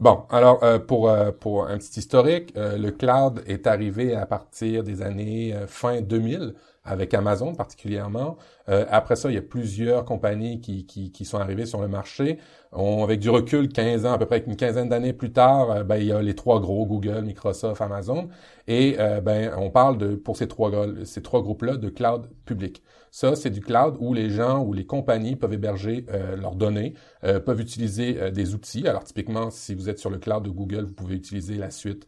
Bon, 0.00 0.24
alors 0.30 0.62
euh, 0.62 0.78
pour 0.78 1.08
euh, 1.08 1.30
pour 1.32 1.66
un 1.66 1.78
petit 1.78 2.00
historique, 2.00 2.52
euh, 2.56 2.76
le 2.76 2.90
cloud 2.90 3.42
est 3.46 3.66
arrivé 3.66 4.14
à 4.14 4.26
partir 4.26 4.82
des 4.82 5.02
années 5.02 5.54
fin 5.66 6.00
2000 6.00 6.54
avec 6.88 7.14
Amazon 7.14 7.54
particulièrement. 7.54 8.36
après 8.66 9.16
ça, 9.16 9.30
il 9.30 9.34
y 9.34 9.38
a 9.38 9.42
plusieurs 9.42 10.04
compagnies 10.04 10.60
qui, 10.60 10.86
qui, 10.86 11.10
qui 11.12 11.24
sont 11.24 11.38
arrivées 11.38 11.66
sur 11.66 11.80
le 11.80 11.88
marché. 11.88 12.38
On, 12.72 13.02
avec 13.04 13.20
du 13.20 13.30
recul, 13.30 13.68
15 13.68 14.06
ans, 14.06 14.12
à 14.12 14.18
peu 14.18 14.26
près 14.26 14.42
une 14.46 14.56
quinzaine 14.56 14.88
d'années 14.88 15.12
plus 15.12 15.32
tard, 15.32 15.84
ben, 15.84 15.96
il 15.96 16.06
y 16.06 16.12
a 16.12 16.20
les 16.22 16.34
trois 16.34 16.60
gros, 16.60 16.86
Google, 16.86 17.22
Microsoft, 17.22 17.80
Amazon. 17.80 18.28
Et 18.66 18.96
ben, 19.22 19.52
on 19.56 19.70
parle 19.70 19.98
de, 19.98 20.14
pour 20.16 20.36
ces 20.36 20.48
trois, 20.48 20.70
ces 21.04 21.22
trois 21.22 21.42
groupes-là 21.42 21.76
de 21.76 21.88
cloud 21.88 22.28
public. 22.44 22.82
Ça, 23.10 23.34
c'est 23.36 23.50
du 23.50 23.60
cloud 23.60 23.96
où 24.00 24.14
les 24.14 24.30
gens 24.30 24.62
ou 24.62 24.72
les 24.72 24.86
compagnies 24.86 25.36
peuvent 25.36 25.52
héberger 25.52 26.06
euh, 26.10 26.36
leurs 26.36 26.54
données, 26.54 26.94
euh, 27.24 27.40
peuvent 27.40 27.60
utiliser 27.60 28.20
euh, 28.20 28.30
des 28.30 28.54
outils. 28.54 28.86
Alors 28.86 29.04
typiquement, 29.04 29.50
si 29.50 29.74
vous 29.74 29.88
êtes 29.88 29.98
sur 29.98 30.10
le 30.10 30.18
cloud 30.18 30.44
de 30.44 30.50
Google, 30.50 30.84
vous 30.84 30.94
pouvez 30.94 31.16
utiliser 31.16 31.56
la 31.56 31.70
suite 31.70 32.06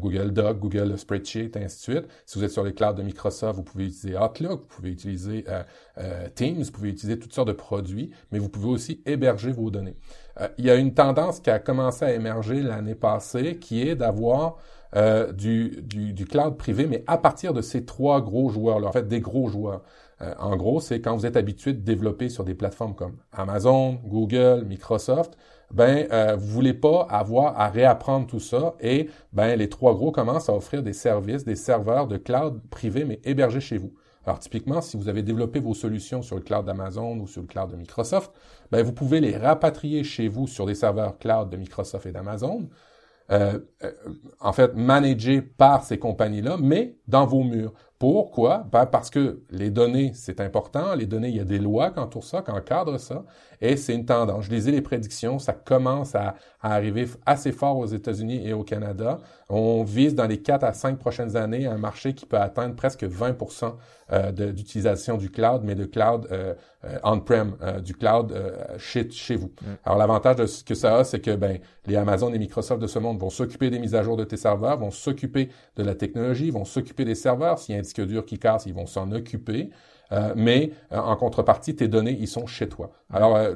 Google 0.00 0.32
Doc, 0.32 0.58
Google 0.58 0.98
Spreadsheet, 0.98 1.52
et 1.56 1.64
ainsi 1.64 1.76
de 1.76 1.94
suite. 1.94 2.08
Si 2.26 2.38
vous 2.38 2.44
êtes 2.44 2.50
sur 2.50 2.64
le 2.64 2.72
cloud 2.72 2.96
de 2.96 3.02
Microsoft, 3.02 3.56
vous 3.56 3.62
pouvez 3.62 3.86
utiliser 3.86 4.18
Outlook, 4.18 4.62
vous 4.62 4.66
pouvez 4.66 4.90
utiliser 4.90 5.44
Teams, 6.34 6.62
vous 6.62 6.72
pouvez 6.72 6.90
utiliser 6.90 7.18
toutes 7.18 7.32
sortes 7.32 7.48
de 7.48 7.52
produits, 7.52 8.10
mais 8.32 8.38
vous 8.38 8.48
pouvez 8.48 8.68
aussi 8.68 9.00
héberger 9.06 9.52
vos 9.52 9.70
données. 9.70 9.96
il 10.58 10.64
y 10.64 10.70
a 10.70 10.74
une 10.74 10.94
tendance 10.94 11.40
qui 11.40 11.50
a 11.50 11.58
commencé 11.58 12.04
à 12.04 12.12
émerger 12.12 12.62
l'année 12.62 12.94
passée, 12.94 13.58
qui 13.58 13.82
est 13.82 13.94
d'avoir 13.94 14.56
du, 15.34 15.82
du, 15.82 16.12
du, 16.12 16.24
cloud 16.26 16.56
privé, 16.56 16.86
mais 16.86 17.04
à 17.06 17.18
partir 17.18 17.52
de 17.52 17.62
ces 17.62 17.84
trois 17.84 18.20
gros 18.20 18.48
joueurs-là, 18.48 18.88
en 18.88 18.92
fait 18.92 19.06
des 19.06 19.20
gros 19.20 19.48
joueurs. 19.48 19.82
Euh, 20.20 20.34
en 20.38 20.56
gros, 20.56 20.80
c'est 20.80 21.00
quand 21.00 21.16
vous 21.16 21.26
êtes 21.26 21.36
habitué 21.36 21.72
de 21.72 21.80
développer 21.80 22.28
sur 22.28 22.44
des 22.44 22.54
plateformes 22.54 22.94
comme 22.94 23.16
Amazon, 23.32 24.00
Google, 24.04 24.64
Microsoft, 24.66 25.36
ben 25.70 26.08
euh, 26.12 26.36
vous 26.36 26.46
voulez 26.46 26.74
pas 26.74 27.06
avoir 27.10 27.60
à 27.60 27.68
réapprendre 27.68 28.26
tout 28.26 28.40
ça 28.40 28.74
et 28.80 29.10
ben 29.32 29.56
les 29.56 29.68
trois 29.68 29.94
gros 29.94 30.10
commencent 30.10 30.48
à 30.48 30.54
offrir 30.54 30.82
des 30.82 30.94
services, 30.94 31.44
des 31.44 31.56
serveurs 31.56 32.08
de 32.08 32.16
cloud 32.16 32.60
privé 32.70 33.04
mais 33.04 33.20
hébergés 33.24 33.60
chez 33.60 33.76
vous. 33.76 33.92
Alors 34.24 34.38
typiquement, 34.40 34.80
si 34.80 34.96
vous 34.96 35.08
avez 35.08 35.22
développé 35.22 35.60
vos 35.60 35.74
solutions 35.74 36.22
sur 36.22 36.36
le 36.36 36.42
cloud 36.42 36.66
d'Amazon 36.66 37.18
ou 37.18 37.26
sur 37.26 37.42
le 37.42 37.46
cloud 37.46 37.70
de 37.70 37.76
Microsoft, 37.76 38.32
ben 38.70 38.82
vous 38.82 38.92
pouvez 38.92 39.20
les 39.20 39.36
rapatrier 39.36 40.04
chez 40.04 40.28
vous 40.28 40.46
sur 40.46 40.66
des 40.66 40.74
serveurs 40.74 41.18
cloud 41.18 41.50
de 41.50 41.56
Microsoft 41.56 42.06
et 42.06 42.12
d'Amazon. 42.12 42.68
Euh, 43.30 43.58
euh 43.84 43.92
en 44.40 44.52
fait, 44.52 44.74
managés 44.74 45.42
par 45.42 45.84
ces 45.84 45.98
compagnies-là, 45.98 46.56
mais 46.58 46.96
dans 47.08 47.26
vos 47.26 47.42
murs. 47.42 47.72
Pourquoi? 47.98 48.64
Ben 48.70 48.86
parce 48.86 49.10
que 49.10 49.42
les 49.50 49.70
données, 49.70 50.12
c'est 50.14 50.40
important. 50.40 50.94
Les 50.94 51.06
données, 51.06 51.30
il 51.30 51.36
y 51.36 51.40
a 51.40 51.44
des 51.44 51.58
lois 51.58 51.90
qui 51.90 51.98
entourent 51.98 52.24
ça, 52.24 52.42
qui 52.42 52.50
encadrent 52.52 53.00
ça. 53.00 53.24
Et 53.60 53.76
c'est 53.76 53.92
une 53.92 54.06
tendance. 54.06 54.44
Je 54.44 54.50
lisais 54.52 54.70
les 54.70 54.82
prédictions. 54.82 55.40
Ça 55.40 55.52
commence 55.52 56.14
à, 56.14 56.36
arriver 56.60 57.08
assez 57.26 57.50
fort 57.50 57.76
aux 57.76 57.86
États-Unis 57.86 58.46
et 58.46 58.52
au 58.52 58.62
Canada. 58.62 59.18
On 59.50 59.82
vise 59.82 60.14
dans 60.14 60.26
les 60.26 60.42
4 60.42 60.64
à 60.64 60.72
5 60.72 60.98
prochaines 60.98 61.36
années 61.36 61.66
un 61.66 61.78
marché 61.78 62.12
qui 62.12 62.26
peut 62.26 62.36
atteindre 62.36 62.76
presque 62.76 63.04
20% 63.04 63.74
euh, 64.12 64.30
d'utilisation 64.52 65.16
du 65.16 65.30
cloud, 65.30 65.62
mais 65.64 65.74
de 65.74 65.86
cloud 65.86 66.28
euh, 66.30 66.54
euh, 66.84 66.98
on-prem, 67.02 67.56
du 67.82 67.94
cloud 67.94 68.34
chez, 68.78 69.10
chez 69.10 69.36
vous. 69.36 69.50
Alors 69.84 69.98
l'avantage 69.98 70.36
de 70.36 70.46
ce 70.46 70.62
que 70.64 70.74
ça 70.74 70.98
a, 70.98 71.04
c'est 71.04 71.20
que 71.20 71.34
ben, 71.34 71.58
les 71.86 71.96
Amazon 71.96 72.32
et 72.32 72.38
Microsoft 72.38 72.82
de 72.82 72.86
ce 72.86 72.98
monde 72.98 73.18
vont 73.18 73.30
s'occuper 73.30 73.70
des 73.70 73.78
mises 73.78 73.94
à 73.94 74.02
jour 74.02 74.16
de 74.16 74.24
tes 74.24 74.36
serveurs, 74.36 74.78
vont 74.78 74.90
s'occuper 74.90 75.48
de 75.76 75.82
la 75.82 75.94
technologie, 75.94 76.50
vont 76.50 76.64
s'occuper 76.64 77.04
des 77.04 77.14
serveurs. 77.14 77.58
S'il 77.58 77.74
y 77.74 77.76
a 77.76 77.78
un 77.78 77.82
disque 77.82 78.04
dur 78.04 78.26
qui 78.26 78.38
casse, 78.38 78.66
ils 78.66 78.74
vont 78.74 78.86
s'en 78.86 79.10
occuper. 79.12 79.70
Euh, 80.12 80.32
mais 80.36 80.72
euh, 80.92 80.98
en 80.98 81.16
contrepartie, 81.16 81.74
tes 81.76 81.88
données, 81.88 82.16
ils 82.18 82.28
sont 82.28 82.46
chez 82.46 82.68
toi. 82.68 82.90
Alors, 83.12 83.36
euh, 83.36 83.54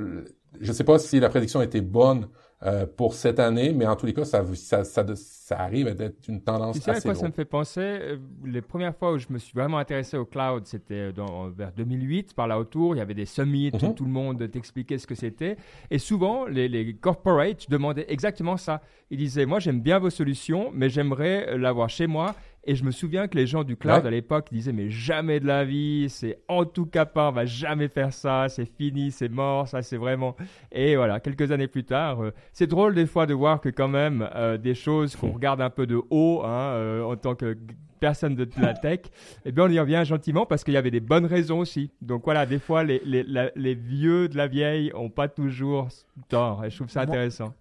je 0.61 0.69
ne 0.69 0.73
sais 0.73 0.85
pas 0.85 0.99
si 0.99 1.19
la 1.21 1.29
prédiction 1.29 1.63
était 1.63 1.81
bonne 1.81 2.29
euh, 2.64 2.87
pour 2.87 3.14
cette 3.14 3.40
année, 3.40 3.73
mais 3.73 3.87
en 3.87 3.97
tous 3.97 4.07
les 4.07 4.14
cas, 4.14 4.25
ça, 4.25 4.45
ça, 4.54 4.85
ça, 4.85 5.04
ça 5.16 5.59
arrive 5.61 5.88
à 5.88 5.90
être 5.90 6.28
une 6.28 6.40
tendance 6.40 6.76
tu 6.76 6.83
sais 6.83 6.92
assez 6.92 7.09
à 7.09 7.12
quoi 7.12 7.21
ça 7.21 7.26
me 7.26 7.33
fait 7.33 7.45
penser? 7.45 7.81
Euh, 7.81 8.16
Les 8.45 8.62
premières 8.62 8.95
fois 8.97 9.12
où 9.12 9.19
je 9.19 9.26
me 9.31 9.38
suis 9.38 9.52
vraiment 9.54 9.78
intéressé 9.78 10.16
au 10.16 10.25
cloud, 10.25 10.64
c'était 10.66 11.12
dans- 11.12 11.49
vers 11.49 11.73
2008, 11.73 12.35
par 12.35 12.47
là 12.47 12.59
autour. 12.59 12.95
Il 12.95 12.99
y 12.99 13.00
avait 13.00 13.14
des 13.14 13.26
summits, 13.26 13.71
Mhm. 13.73 13.95
tout 13.95 14.04
le 14.04 14.11
monde 14.11 14.50
t'expliquait 14.50 14.99
ce 14.99 15.07
que 15.07 15.14
c'était. 15.14 15.57
Et 15.90 15.99
souvent, 15.99 16.47
les, 16.47 16.69
les 16.69 16.95
corporates 16.95 17.69
demandaient 17.69 18.07
exactement 18.09 18.57
ça. 18.57 18.81
Ils 19.11 19.19
disaient, 19.19 19.45
moi 19.47 19.59
j'aime 19.59 19.81
bien 19.81 19.99
vos 19.99 20.11
solutions, 20.11 20.71
mais 20.73 20.88
j'aimerais 20.88 21.49
euh, 21.50 21.59
l'avoir 21.59 21.88
chez 21.88 22.07
moi. 22.07 22.35
Et 22.64 22.76
je 22.76 22.85
me 22.85 22.92
souviens 22.92 23.26
que 23.26 23.37
les 23.37 23.47
gens 23.47 23.64
du 23.64 23.76
cloud 23.76 24.02
Ouais. 24.02 24.07
à 24.07 24.11
l'époque 24.11 24.47
disaient, 24.52 24.73
mais 24.73 24.88
jamais 24.88 25.40
de 25.40 25.47
la 25.47 25.64
vie, 25.64 26.07
c'est 26.09 26.38
en 26.47 26.64
tout 26.64 26.87
cas 26.87 27.04
pas, 27.07 27.28
on 27.31 27.33
va 27.33 27.45
jamais 27.45 27.88
faire 27.88 28.12
ça, 28.12 28.49
c'est 28.49 28.66
fini, 28.66 29.11
c'est 29.11 29.28
mort, 29.28 29.66
ça 29.66 29.83
c'est 29.83 29.97
vraiment... 29.97 30.37
Et 30.71 30.95
voilà, 30.95 31.19
quelques 31.19 31.50
années 31.50 31.66
plus 31.66 31.83
tard, 31.85 32.23
euh, 32.23 32.31
c'est 32.52 32.69
drôle 32.69 32.95
des 32.95 33.07
fois 33.07 33.26
de 33.26 33.35
voir 33.35 33.61
que 33.61 33.69
quand 33.69 33.88
même 33.88 34.28
euh, 34.37 34.59
des 34.59 34.75
choses 34.76 35.16
qu'on 35.16 35.33
regarde 35.33 35.61
un 35.61 35.71
peu 35.71 35.87
de 35.88 36.00
haut 36.11 36.42
hein, 36.45 36.49
euh, 36.75 37.02
en 37.02 37.16
tant 37.16 37.35
que 37.35 37.57
personne 37.99 38.35
de 38.37 38.49
la 38.61 38.75
tech, 38.75 39.00
eh 39.45 39.52
bien 39.52 39.64
on 39.64 39.69
y 39.69 39.78
revient 39.81 40.02
gentiment 40.04 40.45
parce 40.47 40.62
qu'il 40.64 40.75
y 40.75 40.76
avait 40.76 40.90
des 40.90 41.00
bonnes 41.00 41.26
raisons 41.26 41.59
aussi. 41.61 41.90
Donc 42.00 42.23
voilà, 42.25 42.47
des 42.47 42.59
fois 42.61 42.83
les, 42.85 43.00
les, 43.04 43.23
la- 43.25 43.50
les 43.57 43.75
vieux 43.75 44.28
de 44.28 44.37
la 44.37 44.47
vieille 44.49 44.90
ont 44.95 45.11
pas 45.11 45.28
toujours 45.28 45.88
tort 46.28 46.64
et 46.64 46.71
je 46.71 46.76
trouve 46.76 46.88
ça 46.88 47.02
intéressant. 47.02 47.54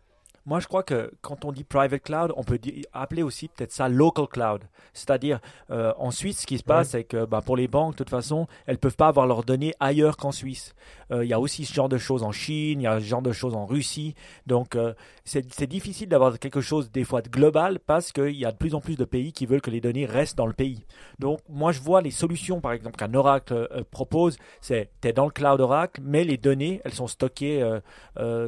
Moi, 0.48 0.60
je 0.60 0.68
crois 0.68 0.82
que 0.82 1.12
quand 1.22 1.46
on 1.46 1.52
dit 1.52 1.64
private 1.64 2.02
cloud, 2.02 2.34
on 2.36 2.44
peut 2.44 2.60
appeler 2.94 3.22
aussi 3.22 3.48
peut-être 3.48 3.72
ça 3.72 3.88
local 3.88 4.26
cloud. 4.28 4.64
C'est-à-dire, 4.92 5.40
euh, 5.70 5.94
en 5.98 6.10
Suisse, 6.10 6.40
ce 6.42 6.48
qui 6.48 6.58
se 6.58 6.64
passe, 6.64 6.90
c'est 6.90 7.04
que 7.04 7.26
bah, 7.26 7.42
pour 7.46 7.56
les 7.56 7.68
banques, 7.68 7.94
de 7.94 7.98
toute 7.98 8.10
façon, 8.10 8.48
elles 8.66 8.80
peuvent 8.80 8.96
pas 8.96 9.08
avoir 9.08 9.28
leurs 9.28 9.44
données 9.44 9.76
ailleurs 9.80 10.18
qu'en 10.18 10.32
Suisse. 10.32 10.74
Euh, 11.12 11.24
Il 11.24 11.30
y 11.30 11.34
a 11.34 11.40
aussi 11.40 11.64
ce 11.66 11.74
genre 11.74 11.90
de 11.90 12.00
choses 12.00 12.24
en 12.24 12.32
Chine, 12.32 12.82
il 12.82 12.84
y 12.84 12.88
a 12.88 13.00
ce 13.00 13.06
genre 13.06 13.22
de 13.22 13.32
choses 13.32 13.54
en 13.54 13.68
Russie. 13.68 14.16
Donc, 14.48 14.76
euh, 14.76 14.94
c'est 15.26 15.68
difficile 15.68 16.10
d'avoir 16.10 16.40
quelque 16.40 16.62
chose 16.62 16.92
des 16.92 17.04
fois 17.04 17.22
de 17.22 17.30
global 17.30 17.80
parce 17.80 18.12
qu'il 18.12 18.36
y 18.36 18.46
a 18.46 18.52
de 18.52 18.58
plus 18.58 18.74
en 18.74 18.82
plus 18.82 18.98
de 18.98 19.06
pays 19.06 19.34
qui 19.34 19.46
veulent 19.46 19.62
que 19.62 19.70
les 19.70 19.82
données 19.82 20.08
restent 20.08 20.38
dans 20.38 20.48
le 20.48 20.54
pays. 20.54 20.86
Donc, 21.20 21.40
moi, 21.50 21.72
je 21.72 21.82
vois 21.82 22.02
les 22.02 22.12
solutions, 22.12 22.62
par 22.62 22.72
exemple, 22.72 22.98
qu'un 22.98 23.14
Oracle 23.14 23.70
propose, 23.92 24.38
c'est 24.60 24.90
tu 25.02 25.08
es 25.08 25.14
dans 25.14 25.26
le 25.26 25.32
cloud 25.32 25.62
Oracle, 25.62 26.02
mais 26.04 26.24
les 26.24 26.38
données, 26.38 26.82
elles 26.84 26.94
sont 26.94 27.08
stockées 27.08 27.64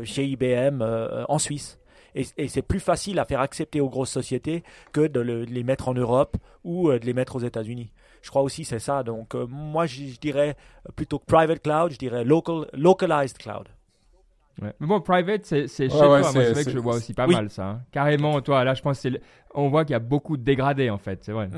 chez 0.03 0.25
IBM 0.25 0.81
en 1.29 1.37
Suisse. 1.37 1.77
Et, 2.15 2.25
et 2.37 2.47
c'est 2.47 2.61
plus 2.61 2.79
facile 2.79 3.19
à 3.19 3.25
faire 3.25 3.39
accepter 3.41 3.81
aux 3.81 3.89
grosses 3.89 4.11
sociétés 4.11 4.63
que 4.91 5.07
de, 5.07 5.19
le- 5.19 5.45
de 5.45 5.51
les 5.51 5.63
mettre 5.63 5.87
en 5.87 5.93
Europe 5.93 6.37
ou 6.63 6.89
euh, 6.89 6.99
de 6.99 7.05
les 7.05 7.13
mettre 7.13 7.35
aux 7.35 7.39
États-Unis. 7.39 7.91
Je 8.21 8.29
crois 8.29 8.41
aussi 8.41 8.63
c'est 8.65 8.79
ça. 8.79 9.03
Donc 9.03 9.35
euh, 9.35 9.45
moi 9.47 9.85
je, 9.85 10.03
je 10.05 10.19
dirais 10.19 10.55
plutôt 10.95 11.19
que 11.19 11.25
private 11.25 11.61
cloud, 11.61 11.91
je 11.91 11.97
dirais 11.97 12.23
local, 12.23 12.67
localized 12.73 13.37
cloud. 13.37 13.67
Ouais. 14.61 14.71
Mais 14.79 14.85
bon, 14.85 15.01
private, 15.01 15.45
c'est 15.45 15.67
chez 15.67 15.87
Ouais, 15.87 15.93
ouais, 16.07 16.21
toi. 16.21 16.31
C'est- 16.31 16.51
vrai 16.51 16.63
que 16.63 16.69
je 16.69 16.77
vois 16.77 16.95
aussi 16.95 17.13
pas 17.15 17.25
oui. 17.25 17.33
mal 17.33 17.49
ça. 17.49 17.65
hein. 17.67 17.81
Carrément, 17.91 18.39
toi, 18.41 18.63
là, 18.63 18.75
je 18.75 18.83
pense 18.83 19.01
que 19.01 19.07
le- 19.07 19.19
on 19.55 19.67
voit 19.69 19.83
qu'il 19.83 19.93
y 19.93 19.95
a 19.95 19.99
beaucoup 19.99 20.37
de 20.37 20.43
dégradés 20.43 20.91
en 20.91 20.99
fait. 20.99 21.23
C'est 21.23 21.31
vrai. 21.31 21.49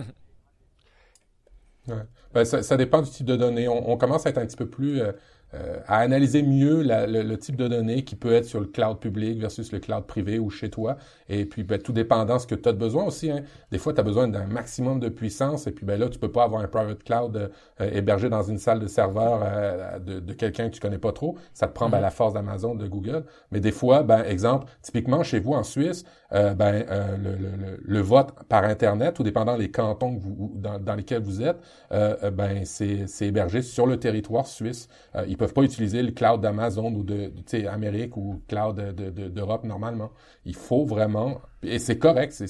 Ben, 2.34 2.44
ça, 2.46 2.64
ça 2.64 2.78
dépend 2.78 3.02
du 3.02 3.10
type 3.10 3.26
de 3.26 3.36
données. 3.36 3.68
On, 3.68 3.90
on 3.92 3.98
commence 3.98 4.26
à 4.26 4.30
être 4.30 4.38
un 4.40 4.46
petit 4.46 4.58
peu 4.58 4.68
plus 4.68 5.02
euh, 5.02 5.12
euh, 5.56 5.80
à 5.88 6.00
analyser 6.00 6.44
mieux 6.44 6.82
la- 6.82 7.08
le, 7.08 7.24
le 7.24 7.38
type 7.38 7.56
de 7.56 7.68
données 7.68 8.04
qui 8.04 8.16
peut 8.16 8.34
être 8.34 8.46
sur 8.46 8.60
le 8.60 8.68
cloud 8.68 9.00
public 9.00 9.40
versus 9.40 9.72
le 9.72 9.80
cloud 9.80 10.06
privé 10.06 10.40
ou 10.40 10.50
chez 10.50 10.70
toi. 10.70 10.98
Et 11.30 11.46
puis, 11.46 11.64
ben, 11.64 11.80
tout 11.82 11.94
dépendant 11.94 12.40
ce 12.40 12.48
que 12.48 12.56
tu 12.56 12.70
as 12.70 12.74
besoin 12.74 13.06
aussi. 13.06 13.32
Hein. 13.32 13.42
Des 13.72 13.78
fois, 13.78 13.94
tu 13.94 14.00
as 14.00 14.04
besoin 14.04 14.28
d'un 14.28 14.46
maximum 14.48 15.00
de 15.00 15.10
puissance 15.10 15.68
et 15.68 15.72
puis 15.72 15.86
ben, 15.86 16.00
là, 16.00 16.10
tu 16.10 16.20
peux 16.20 16.32
pas 16.32 16.44
avoir 16.44 16.62
un 16.62 16.68
private 16.68 17.04
cloud 17.04 17.36
euh, 17.38 17.48
euh, 17.82 17.90
hébergé 17.94 18.30
dans 18.30 18.44
une 18.44 18.58
salle 18.58 18.80
de 18.80 18.88
serveur 18.88 19.42
euh, 19.44 20.00
de, 20.00 20.20
de 20.20 20.34
quelqu'un 20.34 20.70
que 20.70 20.76
tu 20.76 20.80
connais 20.82 20.98
pas 20.98 21.12
trop. 21.12 21.38
Ça 21.54 21.68
te 21.68 21.74
prend 21.74 21.90
ben, 21.90 22.00
la 22.02 22.12
force 22.12 22.34
d'Amazon, 22.34 22.76
de 22.76 22.88
Google. 22.88 23.24
Mais 23.52 23.60
des 23.60 23.72
fois, 23.72 24.04
ben, 24.04 24.24
exemple, 24.24 24.68
typiquement 24.82 25.24
chez 25.24 25.40
vous 25.40 25.54
en 25.54 25.64
Suisse, 25.64 26.04
ben, 26.32 26.84
le, 27.24 27.36
le, 27.36 27.80
le, 27.82 28.00
vote 28.02 28.34
par 28.50 28.66
Internet, 28.66 29.16
tout 29.16 29.24
dépendant 29.24 29.56
les 29.56 29.72
cantons 29.72 30.18
que 30.18 30.22
vous, 30.22 30.52
dans, 30.56 30.80
dans 30.80 30.96
lesquels 30.96 31.22
vous 31.22 31.42
êtes, 31.42 31.58
ben, 31.92 32.66
c'est 32.66 33.06
hébergé 33.22 33.62
sur 33.62 33.88
le 33.88 33.98
territoire 33.98 34.46
suisse. 34.48 34.90
Ils 35.28 35.38
peuvent 35.38 35.45
pas 35.54 35.64
utiliser 35.64 36.02
le 36.02 36.12
cloud 36.12 36.42
d'Amazon 36.42 36.94
ou 36.94 37.04
de, 37.04 37.32
Amérique 37.68 38.18
ou 38.18 38.42
cloud 38.48 38.76
de- 38.76 39.10
de- 39.10 39.28
d'Europe 39.30 39.64
normalement. 39.64 40.12
Il 40.46 40.56
faut 40.56 40.86
vraiment, 40.86 41.42
et 41.64 41.80
c'est 41.80 41.98
correct, 42.00 42.32
c'est- 42.34 42.48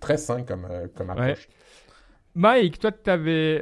très 0.00 0.16
sain 0.16 0.42
comme, 0.42 0.66
euh, 0.70 0.86
comme 0.94 1.10
approche. 1.10 1.48
Mike, 2.34 2.78
toi, 2.78 2.92
tu 2.92 3.10
avais 3.10 3.58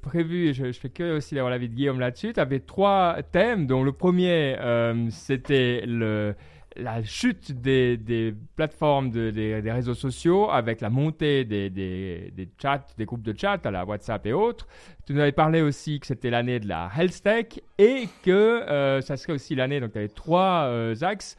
prévu, 0.00 0.48
et 0.48 0.52
je, 0.54 0.72
je 0.72 0.78
fais 0.80 0.88
que 0.88 1.16
aussi 1.18 1.34
d'avoir 1.34 1.50
l'avis 1.50 1.68
de 1.68 1.74
Guillaume 1.74 2.00
là-dessus, 2.00 2.32
tu 2.32 2.40
avais 2.40 2.60
trois 2.60 3.18
thèmes, 3.30 3.66
dont 3.66 3.82
le 3.82 3.92
premier, 3.92 4.56
euh, 4.58 5.08
c'était 5.10 5.82
le, 5.86 6.34
la 6.76 7.02
chute 7.02 7.52
des, 7.52 7.96
des 7.96 8.34
plateformes, 8.56 9.10
de- 9.10 9.30
des, 9.30 9.60
des 9.60 9.72
réseaux 9.72 9.94
sociaux, 9.94 10.50
avec 10.50 10.80
la 10.80 10.88
montée 10.90 11.44
des, 11.44 11.68
des, 11.70 12.32
des 12.36 12.48
chats, 12.62 12.86
des 12.96 13.04
groupes 13.04 13.22
de 13.22 13.34
chat 13.36 13.64
à 13.66 13.70
la 13.70 13.84
WhatsApp 13.84 14.24
et 14.26 14.32
autres. 14.32 14.66
Tu 15.06 15.12
nous 15.14 15.20
avais 15.20 15.32
parlé 15.32 15.62
aussi 15.62 15.98
que 15.98 16.06
c'était 16.06 16.30
l'année 16.30 16.60
de 16.60 16.68
la 16.68 16.88
health 16.96 17.22
tech 17.22 17.46
et 17.78 18.08
que 18.22 18.30
euh, 18.30 19.00
ça 19.00 19.16
serait 19.16 19.32
aussi 19.32 19.54
l'année, 19.56 19.80
donc 19.80 19.92
tu 19.92 19.98
avais 19.98 20.08
trois 20.08 20.66
euh, 20.66 20.94
axes 21.02 21.36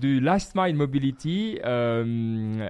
du 0.00 0.20
Last 0.20 0.54
Mile 0.56 0.74
Mobility. 0.76 1.58
Euh, 1.64 2.68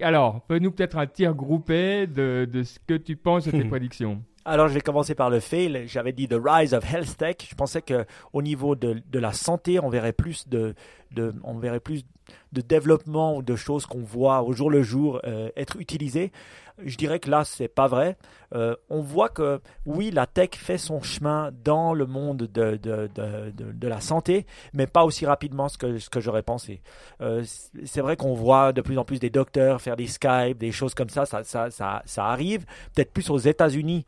alors, 0.00 0.42
fais-nous 0.48 0.70
peut-être 0.72 0.98
un 0.98 1.06
tir 1.06 1.34
groupé 1.34 2.06
de, 2.06 2.48
de 2.50 2.62
ce 2.62 2.78
que 2.86 2.94
tu 2.94 3.16
penses 3.16 3.44
de 3.46 3.50
tes 3.52 3.64
prédictions. 3.68 4.22
Alors 4.46 4.68
je 4.68 4.74
vais 4.74 4.80
commencer 4.80 5.14
par 5.14 5.30
le 5.30 5.40
fail. 5.40 5.84
J'avais 5.86 6.12
dit 6.12 6.28
the 6.28 6.38
rise 6.42 6.74
of 6.74 6.84
health 6.84 7.16
tech. 7.16 7.36
Je 7.48 7.54
pensais 7.54 7.80
que 7.80 8.04
au 8.32 8.42
niveau 8.42 8.74
de, 8.74 9.02
la 9.12 9.32
santé, 9.32 9.80
on 9.80 9.88
verrait 9.88 10.12
plus 10.12 10.48
de, 10.48 10.74
de 11.12 11.32
on 11.44 11.58
verrait 11.58 11.80
plus 11.80 12.04
de 12.54 12.60
développement 12.60 13.36
ou 13.36 13.42
de 13.42 13.56
choses 13.56 13.84
qu'on 13.84 14.02
voit 14.02 14.42
au 14.42 14.52
jour 14.52 14.70
le 14.70 14.82
jour 14.82 15.20
euh, 15.24 15.50
être 15.56 15.76
utilisées. 15.80 16.32
Je 16.84 16.96
dirais 16.96 17.20
que 17.20 17.30
là, 17.30 17.44
c'est 17.44 17.68
pas 17.68 17.86
vrai. 17.86 18.16
Euh, 18.52 18.74
on 18.90 19.00
voit 19.00 19.28
que 19.28 19.60
oui, 19.86 20.10
la 20.10 20.26
tech 20.26 20.50
fait 20.54 20.78
son 20.78 21.00
chemin 21.02 21.52
dans 21.64 21.94
le 21.94 22.04
monde 22.04 22.48
de, 22.52 22.76
de, 22.76 23.08
de, 23.14 23.88
la 23.88 24.00
santé, 24.00 24.44
mais 24.72 24.88
pas 24.88 25.04
aussi 25.04 25.24
rapidement 25.24 25.68
ce 25.68 25.78
que, 25.78 26.08
que 26.08 26.20
j'aurais 26.20 26.42
pensé. 26.42 26.82
Euh, 27.20 27.44
c'est 27.84 28.00
vrai 28.00 28.16
qu'on 28.16 28.34
voit 28.34 28.72
de 28.72 28.80
plus 28.80 28.98
en 28.98 29.04
plus 29.04 29.20
des 29.20 29.30
docteurs 29.30 29.80
faire 29.82 29.94
des 29.94 30.08
Skype, 30.08 30.58
des 30.58 30.72
choses 30.72 30.94
comme 30.94 31.10
ça, 31.10 31.26
ça, 31.26 31.44
ça, 31.44 31.68
ça, 31.70 32.24
arrive, 32.24 32.64
peut-être 32.92 33.12
plus 33.12 33.30
aux 33.30 33.38
États-Unis 33.38 34.04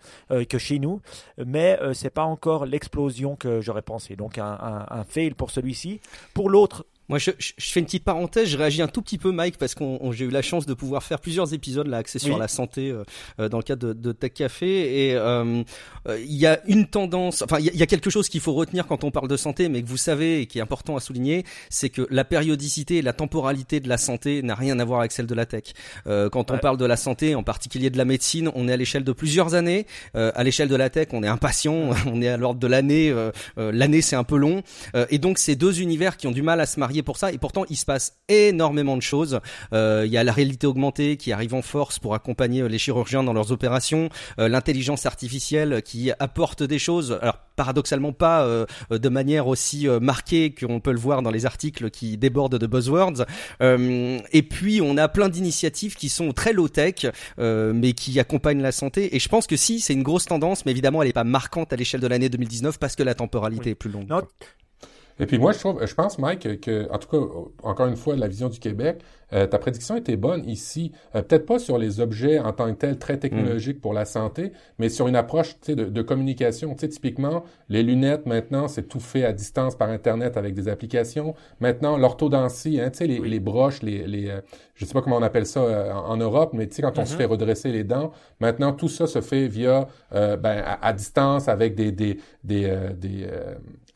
que 0.49 0.59
chez 0.59 0.81
nous, 0.81 1.01
mais 1.45 1.79
c'est 1.93 2.11
pas 2.11 2.25
encore 2.25 2.67
l'explosion 2.67 3.37
que 3.37 3.61
j'aurais 3.61 3.83
pensé. 3.83 4.17
Donc 4.17 4.39
un 4.39 5.05
fail 5.09 5.35
pour 5.35 5.51
celui-ci. 5.51 6.01
Pour 6.35 6.51
l'autre, 6.51 6.85
Moi, 7.09 7.19
je, 7.19 7.31
je, 7.39 7.53
je 7.57 7.71
fais 7.71 7.81
une 7.81 7.87
petite 7.87 8.05
parenthèse. 8.05 8.49
Je 8.49 8.57
réagis 8.57 8.83
un 8.83 8.89
tout 8.89 9.01
petit 9.03 9.19
peu, 9.19 9.31
Mike, 9.33 9.59
parce 9.59 9.75
qu'on 9.75 9.99
on- 10.01 10.13
j'ai 10.13 10.25
eu 10.25 10.31
la 10.31 10.43
chance 10.43 10.67
de 10.67 10.75
pouvoir 10.75 11.03
faire 11.03 11.21
plusieurs 11.21 11.55
épisodes 11.55 11.87
là 11.87 11.99
axés 11.99 12.19
sur 12.19 12.37
la 12.39 12.49
santé 12.49 12.91
euh, 12.91 13.05
euh, 13.41 13.49
dans 13.49 13.59
le 13.59 13.63
cadre 13.63 13.89
de, 13.89 13.93
de 13.93 14.13
Tech 14.13 14.33
Café. 14.35 15.07
Et 15.09 15.15
euh, 15.15 15.63
euh, 16.09 16.19
il 16.21 16.35
y 16.35 16.47
a 16.47 16.61
une 16.67 16.87
tendance, 16.87 17.43
enfin, 17.43 17.59
il 17.61 17.67
y, 17.67 17.69
a- 17.69 17.73
il 17.73 17.79
y 17.79 17.83
a 17.83 17.87
quelque 17.87 18.11
chose 18.11 18.29
qu'il 18.29 18.41
faut 18.41 18.53
retenir 18.55 18.87
quand 18.87 19.05
on 19.05 19.11
parle 19.11 19.29
de 19.29 19.37
santé, 19.37 19.69
mais 19.69 19.83
que 19.83 19.89
vous 19.89 19.97
savez 19.97 20.41
et 20.41 20.47
qui 20.47 20.59
est 20.59 20.63
important 20.63 20.97
à 20.97 21.01
souligner, 21.01 21.45
c'est 21.71 21.91
que 21.91 22.07
la 22.11 22.25
périodicité 22.25 22.97
et 22.97 23.03
la 23.03 23.13
temporalité 23.13 23.81
de 23.81 23.89
la 23.89 23.99
santé 23.99 24.43
n'a 24.43 24.55
rien 24.55 24.79
à 24.81 24.85
voir 24.85 25.01
avec 25.01 25.13
celle 25.13 25.27
de 25.27 25.35
la 25.35 25.47
tech. 25.47 25.65
Euh, 26.07 26.29
quand 26.29 26.51
on 26.51 26.55
Ouais. 26.55 26.61
parle 26.61 26.77
de 26.77 26.85
la 26.87 26.97
santé, 26.97 27.35
en 27.35 27.43
particulier 27.43 27.91
de 27.91 27.99
la 27.99 28.05
médecine, 28.05 28.51
on 28.55 28.69
est 28.69 28.73
à 28.73 28.77
l'échelle 28.77 29.05
de 29.05 29.13
plusieurs 29.13 29.55
années. 29.55 29.87
Euh, 30.17 30.33
à 30.35 30.43
l'échelle 30.45 30.69
de 30.69 30.77
la 30.77 30.91
tech, 30.91 31.09
on 31.13 31.23
est 31.23 31.29
impatient, 31.29 31.91
on 32.07 32.21
est 32.23 32.29
à 32.29 32.37
l'ordre 32.37 32.59
de 32.61 32.67
l'année. 32.67 33.11
euh, 33.11 33.31
euh, 33.59 33.71
l'année, 33.73 34.03
c'est 34.03 34.17
un 34.17 34.25
peu 34.25 34.37
long. 34.37 34.63
Euh, 34.95 35.07
et 35.11 35.19
donc, 35.19 35.39
c'est 35.39 35.55
deux 35.57 35.81
univers 35.81 36.17
qui 36.17 36.27
ont 36.27 36.33
du 36.33 36.43
mal 36.43 36.61
à 36.61 36.67
se 36.67 36.81
marier 36.81 36.96
pour 37.03 37.17
ça. 37.17 37.33
Et 37.33 37.39
pourtant, 37.39 37.65
il 37.71 37.77
se 37.77 37.85
passe 37.85 38.17
énormément 38.29 38.97
de 38.97 39.03
choses. 39.03 39.41
Euh, 39.73 40.03
il 40.07 40.13
y 40.13 40.17
a 40.17 40.25
la 40.25 40.33
réalité 40.33 40.67
augmentée 40.67 41.17
qui 41.17 41.33
arrive 41.33 41.55
en 41.55 41.63
force 41.63 41.99
pour 41.99 42.15
accompagner 42.15 42.63
euh, 42.63 42.69
les 42.69 42.79
chirurgiens 42.79 43.23
dans 43.23 43.33
leurs 43.33 43.53
opérations. 43.53 44.09
Euh, 44.39 44.49
L'intelligence 44.49 45.07
artificielle 45.07 45.83
qui 45.83 46.11
apporte 46.19 46.63
des 46.63 46.79
choses. 46.79 47.19
Alors, 47.23 47.39
paradoxalement 47.57 48.13
pas 48.13 48.45
euh, 48.45 48.67
de 48.91 49.09
manière 49.09 49.47
aussi 49.47 49.87
marquée 50.01 50.55
qu'on 50.55 50.81
peut 50.81 50.93
le 50.93 50.99
voir 50.99 51.23
dans 51.23 51.31
les 51.31 51.47
articles 51.47 51.91
qui 51.91 52.17
débordent 52.19 52.59
de 52.59 52.67
buzzwords. 52.67 53.25
Et 53.61 54.43
puis, 54.43 54.81
on 54.83 54.97
a 54.97 55.09
plein 55.09 55.29
d'initiatives 55.29 55.95
qui 55.97 56.09
sont 56.09 56.33
très 56.33 56.53
low-tech, 56.53 57.07
euh, 57.39 57.73
mais 57.75 57.93
qui 57.93 58.19
accompagnent 58.21 58.63
la 58.63 58.73
santé. 58.73 59.15
Et 59.17 59.19
je 59.19 59.29
pense 59.29 59.47
que 59.47 59.57
si, 59.57 59.81
c'est 59.81 59.93
une 59.95 60.03
grosse 60.03 60.27
tendance, 60.27 60.65
mais 60.67 60.73
évidemment, 60.73 61.03
elle 61.03 61.09
n'est 61.09 61.13
pas 61.13 61.25
marquante 61.25 61.73
à 61.73 61.77
l'échelle 61.77 62.01
de 62.01 62.07
l'année 62.07 62.29
2019 62.29 62.79
parce 62.79 62.97
que 62.97 63.03
la 63.03 63.15
temporalité 63.15 63.65
Oui. 63.67 63.71
est 63.71 63.75
plus 63.75 63.91
longue. 63.91 64.09
Non. 64.09 64.23
Et 65.19 65.27
puis 65.27 65.39
moi, 65.39 65.53
je 65.53 65.59
trouve, 65.61 65.85
je 65.87 65.95
pense, 65.95 66.19
Mike, 66.19 66.61
que, 66.61 66.91
en 66.93 66.99
tout 66.99 67.09
cas, 67.09 67.27
encore 67.63 67.87
une 67.87 67.97
fois, 67.97 68.17
la 68.17 68.29
vision 68.29 68.49
du 68.49 68.59
Québec, 68.59 69.01
euh, 69.33 69.47
ta 69.47 69.59
prédiction 69.59 69.97
était 69.97 70.15
bonne 70.17 70.49
ici. 70.49 70.93
Euh, 71.17 71.23
Peut-être 71.23 71.47
pas 71.47 71.59
sur 71.59 71.79
les 71.79 71.99
objets 72.01 72.39
en 72.39 72.53
tant 72.53 72.67
que 72.73 72.79
tels 72.79 72.97
très 72.99 73.17
technologiques 73.19 73.81
pour 73.81 73.93
la 73.93 74.05
santé, 74.05 74.53
mais 74.79 74.89
sur 74.89 75.09
une 75.09 75.17
approche 75.17 75.55
tu 75.61 75.73
sais, 75.73 75.75
de, 75.75 75.87
de 75.87 76.03
communication. 76.03 76.75
Tu 76.75 76.81
sais, 76.83 76.89
typiquement, 76.91 77.43
les 77.69 77.83
lunettes, 77.83 78.27
maintenant, 78.27 78.69
c'est 78.69 78.85
tout 78.87 79.01
fait 79.01 79.25
à 79.25 79.33
distance 79.33 79.75
par 79.75 79.89
Internet 79.91 80.37
avec 80.37 80.55
des 80.55 80.69
applications. 80.69 81.35
Maintenant, 81.61 81.97
l'orthodontie, 81.97 82.81
hein, 82.81 82.91
tu 82.91 82.99
sais, 82.99 83.07
les, 83.09 83.19
Oui. 83.19 83.29
les 83.31 83.41
broches, 83.41 83.83
les, 83.83 84.07
les 84.07 84.29
euh, 84.31 84.41
je 84.75 84.85
sais 84.85 84.93
pas 84.93 85.03
comment 85.03 85.17
on 85.17 85.23
appelle 85.23 85.47
ça 85.47 85.61
euh, 85.61 85.93
en, 85.93 86.11
en 86.11 86.17
Europe, 86.19 86.51
mais 86.53 86.69
tu 86.69 86.75
sais, 86.77 86.83
quand 86.83 86.99
on 86.99 87.05
se 87.07 87.13
Mhm. 87.15 87.19
fait 87.19 87.25
redresser 87.25 87.73
les 87.73 87.83
dents, 87.85 88.13
maintenant, 88.41 88.73
tout 88.75 88.89
ça 88.89 89.07
se 89.09 89.21
fait 89.23 89.49
via, 89.49 89.89
euh, 90.15 90.37
ben, 90.37 90.63
à, 90.65 90.87
à 90.87 90.93
distance 90.93 91.49
avec 91.49 91.75
des, 91.75 91.91
des, 91.91 92.19
des, 92.45 92.67
euh, 92.67 92.93
des, 92.93 93.27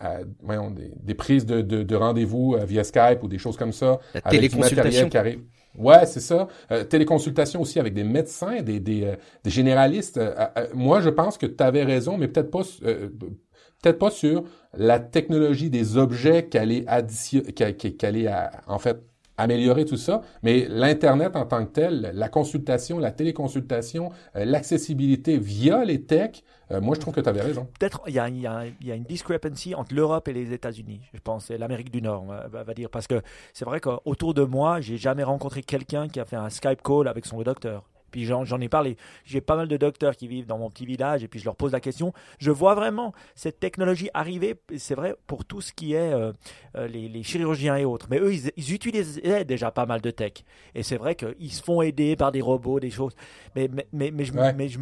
euh, 0.02 0.25
voyons, 0.42 0.71
des, 0.71 0.92
des, 1.02 1.14
prises 1.14 1.47
de, 1.47 1.61
de, 1.61 1.83
de 1.83 1.97
rendez-vous 1.97 2.57
via 2.66 2.85
Skype 2.85 3.23
ou 3.23 3.28
des 3.28 3.38
choses 3.38 3.57
comme 3.57 3.73
ça. 3.73 3.99
La 4.14 4.21
téléconsultation. 4.23 5.09
Qui 5.09 5.19
arrive. 5.19 5.40
Ouais, 5.78 6.04
c'est 6.07 6.21
ça. 6.21 6.49
Euh, 6.73 6.85
téléconsultation 6.85 7.61
aussi 7.61 7.78
avec 7.78 7.95
des 7.95 8.04
médecins, 8.04 8.61
des, 8.62 8.80
des, 8.80 9.04
euh, 9.04 9.16
des 9.45 9.50
généralistes. 9.50 10.19
Euh, 10.19 10.47
moi, 10.75 11.00
je 11.00 11.11
pense 11.11 11.38
que 11.38 11.47
tu 11.47 11.62
avais 11.62 11.85
raison, 11.85 12.16
mais 12.16 12.28
peut-être 12.28 12.50
pas 12.50 12.62
peut-être 13.83 13.99
pas 13.99 14.11
sur 14.11 14.45
la 14.76 14.99
technologie 14.99 15.71
des 15.71 15.97
objets 15.97 16.47
qu'elle 16.47 16.71
est 16.71 16.85
qu'elle 17.54 18.16
est 18.16 18.28
en 18.66 18.78
fait 18.78 18.99
améliorer 19.38 19.87
tout 19.87 19.97
ça, 19.97 20.21
mais 20.42 20.66
l'Internet 20.69 21.35
en 21.35 21.47
tant 21.47 21.64
que 21.64 21.71
tel, 21.71 22.11
la 22.12 22.28
consultation, 22.28 22.99
la 22.99 23.11
téléconsultation, 23.11 24.11
l'accessibilité 24.35 25.38
via 25.38 25.83
les 25.83 26.02
techs, 26.02 26.45
moi 26.80 26.94
je 26.94 27.00
trouve 27.00 27.14
que 27.14 27.20
tu 27.20 27.28
avais 27.28 27.40
raison. 27.40 27.66
Peut-être 27.78 28.02
il 28.06 28.14
y 28.14 28.18
a, 28.18 28.28
y, 28.28 28.40
y 28.40 28.92
a, 28.92 28.94
une 28.94 29.04
discrepancy 29.04 29.74
entre 29.74 29.94
l'Europe 29.94 30.28
et 30.28 30.32
les 30.32 30.52
États-Unis, 30.52 31.00
je 31.12 31.20
pense, 31.20 31.50
et 31.50 31.58
l'Amérique 31.58 31.90
du 31.90 32.00
Nord, 32.02 32.22
on 32.22 32.48
va, 32.48 32.74
dire, 32.74 32.90
parce 32.90 33.06
que 33.06 33.20
c'est 33.52 33.64
vrai 33.64 33.80
qu'autour 33.80 34.34
de 34.34 34.44
moi, 34.44 34.80
j'ai 34.80 34.96
jamais 34.96 35.24
rencontré 35.24 35.62
quelqu'un 35.62 36.08
qui 36.08 36.20
a 36.20 36.24
fait 36.24 36.36
un 36.36 36.50
Skype 36.50 36.82
call 36.82 37.08
avec 37.08 37.26
son 37.26 37.40
docteur. 37.42 37.89
Puis 38.10 38.24
j'en 38.24 38.60
ai 38.60 38.68
parlé. 38.68 38.96
J'ai 39.24 39.40
pas 39.40 39.56
mal 39.56 39.68
de 39.68 39.76
docteurs 39.76 40.16
qui 40.16 40.28
vivent 40.28 40.46
dans 40.46 40.58
mon 40.58 40.70
petit 40.70 40.86
village 40.86 41.22
et 41.22 41.28
puis 41.28 41.40
je 41.40 41.44
leur 41.44 41.56
pose 41.56 41.72
la 41.72 41.80
question. 41.80 42.12
Je 42.38 42.50
vois 42.50 42.74
vraiment 42.74 43.12
cette 43.34 43.60
technologie 43.60 44.10
arriver. 44.14 44.60
C'est 44.76 44.94
vrai 44.94 45.16
pour 45.26 45.44
tout 45.44 45.60
ce 45.60 45.72
qui 45.72 45.94
est 45.94 46.12
euh, 46.12 46.32
euh, 46.76 46.86
les, 46.88 47.22
chirurgiens 47.22 47.76
et 47.76 47.84
autres. 47.84 48.06
Mais 48.10 48.18
eux, 48.18 48.34
ils, 48.34 48.72
utilisaient 48.72 49.44
déjà 49.44 49.70
pas 49.70 49.86
mal 49.86 50.00
de 50.00 50.10
tech. 50.10 50.32
Et 50.74 50.82
c'est 50.82 50.96
vrai 50.96 51.14
qu'ils 51.14 51.52
se 51.52 51.62
font 51.62 51.82
aider 51.82 52.16
par 52.16 52.32
des 52.32 52.40
robots, 52.40 52.80
des 52.80 52.90
choses. 52.90 53.14
Mais, 53.56 53.68
mais, 53.92 54.10
mais, 54.10 54.24
je, 54.24 54.32
mais 54.32 54.68
je, 54.68 54.78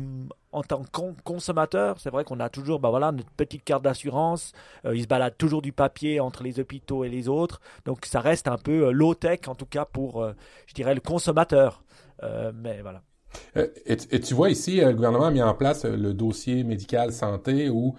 en 0.52 0.62
tant 0.62 0.82
que 0.82 1.23
consommateur, 1.23 1.99
c'est 2.00 2.11
vrai 2.11 2.25
qu'on 2.25 2.40
a 2.40 2.49
toujours 2.49 2.80
bah 2.80 2.90
voilà, 2.90 3.12
notre 3.12 3.30
petite 3.30 3.64
carte 3.64 3.82
d'assurance. 3.82 4.52
Euh, 4.85 4.97
ils 4.97 5.02
se 5.02 5.08
baladent 5.08 5.37
toujours 5.37 5.62
du 5.62 5.73
papier 5.73 6.20
entre 6.20 6.42
les 6.42 6.61
hôpitaux 6.61 7.04
et 7.04 7.08
les 7.08 7.28
autres. 7.28 7.61
Donc 7.85 8.06
ça 8.06 8.20
reste 8.20 8.49
un 8.49 8.58
peu 8.58 8.90
low-tech, 8.90 9.40
en 9.49 9.54
tout 9.54 9.66
cas 9.66 9.85
pour, 9.85 10.26
je 10.66 10.75
dirais, 10.75 10.94
le 10.94 11.00
consommateur. 11.00 11.82
mais 12.54 12.82
voilà. 12.82 13.02
Euh, 13.57 13.66
et, 13.87 14.21
tu 14.21 14.35
vois 14.35 14.50
ici, 14.50 14.80
euh, 14.80 14.88
le 14.88 14.95
gouvernement 14.95 15.26
a 15.26 15.30
mis 15.30 15.42
en 15.42 15.54
place 15.54 15.85
euh, 15.85 15.97
le 15.97 16.14
dossier 16.14 16.64
médical 16.64 17.12
santé 17.12 17.68
où 17.68 17.95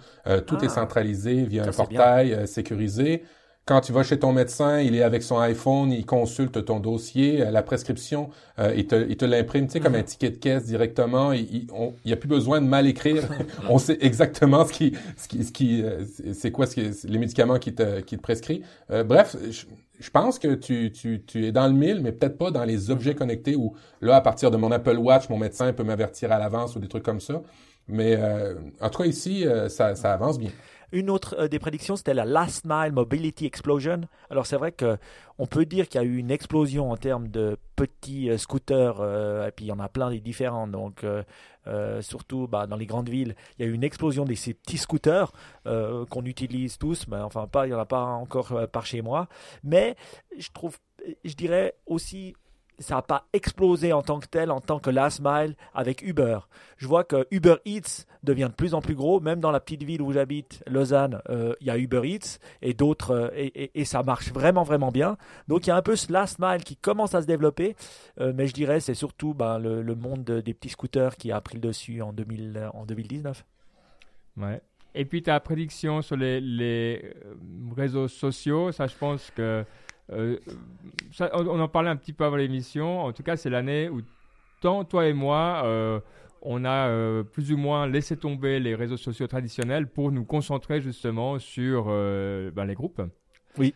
tout 0.46 0.56
est 0.62 0.66
ah. 0.66 0.68
centralisé 0.68 1.44
via 1.44 1.64
un 1.64 1.72
portail 1.72 2.46
sécurisé. 2.46 3.24
Quand 3.66 3.80
tu 3.80 3.92
vas 3.92 4.02
chez 4.02 4.18
ton 4.18 4.32
médecin, 4.32 4.80
il 4.80 4.96
est 4.96 5.02
avec 5.02 5.22
son 5.22 5.38
iPhone, 5.38 5.92
il 5.92 6.04
consulte 6.04 6.64
ton 6.64 6.80
dossier, 6.80 7.44
la 7.50 7.62
prescription, 7.62 8.30
il 8.58 8.86
te, 8.86 9.06
il 9.08 9.16
te 9.16 9.24
l'imprime, 9.24 9.66
tu 9.66 9.74
sais, 9.74 9.80
comme 9.80 9.94
un 9.94 9.98
mhm. 9.98 10.04
ticket 10.04 10.30
de 10.30 10.36
caisse 10.36 10.64
directement. 10.64 11.32
Il 11.32 11.68
n'y 12.04 12.12
a 12.12 12.16
plus 12.16 12.28
besoin 12.28 12.60
de 12.60 12.66
mal 12.66 12.88
écrire. 12.88 13.22
on 13.68 13.78
sait 13.78 13.98
exactement 14.00 14.66
ce 14.66 14.72
qui, 14.72 14.96
ce 15.16 15.28
qui, 15.28 15.44
ce 15.44 15.52
qui, 15.52 15.84
c'est 16.32 16.50
quoi 16.50 16.66
ce 16.66 16.74
qui, 16.74 17.08
les 17.08 17.18
médicaments 17.18 17.58
qui 17.58 17.72
te, 17.72 18.00
qui 18.00 18.16
te 18.16 18.22
prescrit. 18.22 18.62
bref, 18.88 19.36
je 20.00 20.10
pense 20.10 20.38
que 20.38 20.54
tu, 20.54 20.90
tu, 20.90 21.22
tu 21.26 21.46
es 21.46 21.52
dans 21.52 21.66
le 21.66 21.74
mille, 21.74 22.00
mais 22.00 22.10
peut-être 22.10 22.38
pas 22.38 22.50
dans 22.50 22.64
les 22.64 22.90
objets 22.90 23.14
connectés 23.14 23.54
où, 23.54 23.74
là, 24.00 24.16
à 24.16 24.20
partir 24.22 24.50
de 24.50 24.56
mon 24.56 24.72
Apple 24.72 24.96
Watch, 24.96 25.28
mon 25.28 25.38
médecin 25.38 25.72
peut 25.72 25.84
m'avertir 25.84 26.32
à 26.32 26.38
l'avance 26.38 26.74
ou 26.74 26.80
des 26.80 26.88
trucs 26.88 27.02
comme 27.02 27.20
ça. 27.20 27.42
Mais 27.86 28.16
euh, 28.18 28.54
en 28.80 28.88
tout 28.88 29.02
cas, 29.02 29.08
ici, 29.08 29.46
euh, 29.46 29.68
ça, 29.68 29.94
ça 29.94 30.12
avance 30.12 30.38
bien. 30.38 30.50
Une 30.92 31.10
autre 31.10 31.36
euh, 31.38 31.48
des 31.48 31.58
prédictions, 31.58 31.96
c'était 31.96 32.14
la 32.14 32.24
Last 32.24 32.64
Mile 32.64 32.92
Mobility 32.92 33.46
Explosion. 33.46 34.02
Alors 34.28 34.46
c'est 34.46 34.56
vrai 34.56 34.72
que 34.72 34.98
on 35.38 35.46
peut 35.46 35.64
dire 35.64 35.88
qu'il 35.88 36.00
y 36.00 36.04
a 36.04 36.06
eu 36.06 36.16
une 36.16 36.30
explosion 36.30 36.90
en 36.90 36.96
termes 36.96 37.28
de 37.28 37.56
petits 37.76 38.28
euh, 38.30 38.38
scooters, 38.38 39.00
euh, 39.00 39.46
et 39.46 39.50
puis 39.52 39.66
il 39.66 39.68
y 39.68 39.72
en 39.72 39.78
a 39.78 39.88
plein 39.88 40.10
des 40.10 40.20
différents. 40.20 40.66
Donc 40.66 41.04
surtout 42.00 42.48
bah, 42.48 42.66
dans 42.66 42.76
les 42.76 42.86
grandes 42.86 43.08
villes, 43.08 43.36
il 43.58 43.64
y 43.64 43.68
a 43.68 43.70
eu 43.70 43.74
une 43.74 43.84
explosion 43.84 44.24
de 44.24 44.34
ces 44.34 44.54
petits 44.54 44.78
scooters 44.78 45.32
qu'on 45.64 46.24
utilise 46.24 46.78
tous, 46.78 47.06
mais 47.06 47.18
enfin 47.18 47.46
pas, 47.46 47.66
il 47.66 47.70
n'y 47.70 47.74
en 47.74 47.78
a 47.78 47.86
pas 47.86 48.02
encore 48.04 48.68
par 48.72 48.86
chez 48.86 49.02
moi. 49.02 49.28
Mais 49.62 49.94
je 50.36 50.48
trouve, 50.52 50.78
je 51.24 51.34
dirais 51.34 51.74
aussi 51.86 52.34
ça 52.80 52.96
n'a 52.96 53.02
pas 53.02 53.26
explosé 53.32 53.92
en 53.92 54.02
tant 54.02 54.18
que 54.18 54.26
tel, 54.26 54.50
en 54.50 54.60
tant 54.60 54.78
que 54.78 54.90
last 54.90 55.20
mile 55.22 55.54
avec 55.74 56.02
Uber. 56.02 56.40
Je 56.78 56.86
vois 56.86 57.04
que 57.04 57.26
Uber 57.30 57.56
Eats 57.66 58.06
devient 58.22 58.48
de 58.50 58.54
plus 58.54 58.74
en 58.74 58.80
plus 58.80 58.94
gros, 58.94 59.20
même 59.20 59.40
dans 59.40 59.50
la 59.50 59.60
petite 59.60 59.82
ville 59.82 60.02
où 60.02 60.12
j'habite, 60.12 60.62
Lausanne, 60.66 61.20
euh, 61.28 61.54
il 61.60 61.66
y 61.66 61.70
a 61.70 61.78
Uber 61.78 62.02
Eats 62.04 62.38
et 62.62 62.74
d'autres, 62.74 63.12
euh, 63.12 63.50
et, 63.74 63.84
ça 63.84 64.02
marche 64.02 64.32
vraiment, 64.32 64.62
vraiment 64.62 64.90
bien. 64.90 65.16
Donc 65.46 65.66
il 65.66 65.70
y 65.70 65.72
a 65.72 65.76
un 65.76 65.82
peu 65.82 65.94
ce 65.94 66.10
last 66.12 66.38
mile 66.38 66.64
qui 66.64 66.76
commence 66.76 67.14
à 67.14 67.22
se 67.22 67.26
développer, 67.26 67.76
euh, 68.18 68.32
mais 68.34 68.46
je 68.46 68.54
dirais 68.54 68.80
c'est 68.80 68.94
surtout 68.94 69.34
ben, 69.34 69.58
le, 69.58 69.94
monde 69.94 70.24
des 70.24 70.54
petits 70.54 70.70
scooters 70.70 71.16
qui 71.16 71.32
a 71.32 71.40
pris 71.40 71.56
le 71.56 71.60
dessus 71.60 72.00
en, 72.00 72.12
2000, 72.12 72.70
en 72.72 72.86
2019. 72.86 73.44
Ouais. 74.38 74.62
Et 74.94 75.04
puis 75.04 75.22
ta 75.22 75.38
prédiction 75.38 76.02
sur 76.02 76.16
les 76.16 77.14
réseaux 77.76 78.08
sociaux, 78.08 78.72
ça 78.72 78.86
je 78.86 78.96
pense 78.96 79.30
que 79.30 79.64
euh, 80.12 80.38
on, 81.32 81.60
en 81.60 81.68
parlait 81.68 81.90
un 81.90 81.96
petit 81.96 82.12
peu 82.12 82.24
avant 82.24 82.36
l'émission. 82.36 83.00
En 83.02 83.12
tout 83.12 83.22
cas, 83.22 83.36
c'est 83.36 83.50
l'année 83.50 83.88
où 83.88 84.00
tant 84.60 84.84
toi 84.84 85.06
et 85.06 85.12
moi, 85.12 85.62
euh, 85.64 86.00
on 86.42 86.64
a 86.64 86.88
euh, 86.88 87.22
plus 87.22 87.52
ou 87.52 87.56
moins 87.56 87.86
laissé 87.86 88.16
tomber 88.16 88.60
les 88.60 88.74
réseaux 88.74 88.96
sociaux 88.96 89.26
traditionnels 89.26 89.86
pour 89.86 90.12
nous 90.12 90.24
concentrer 90.24 90.80
justement 90.80 91.38
sur 91.38 91.86
ben, 91.86 92.64
les 92.64 92.74
groupes. 92.74 93.02
Oui. 93.58 93.74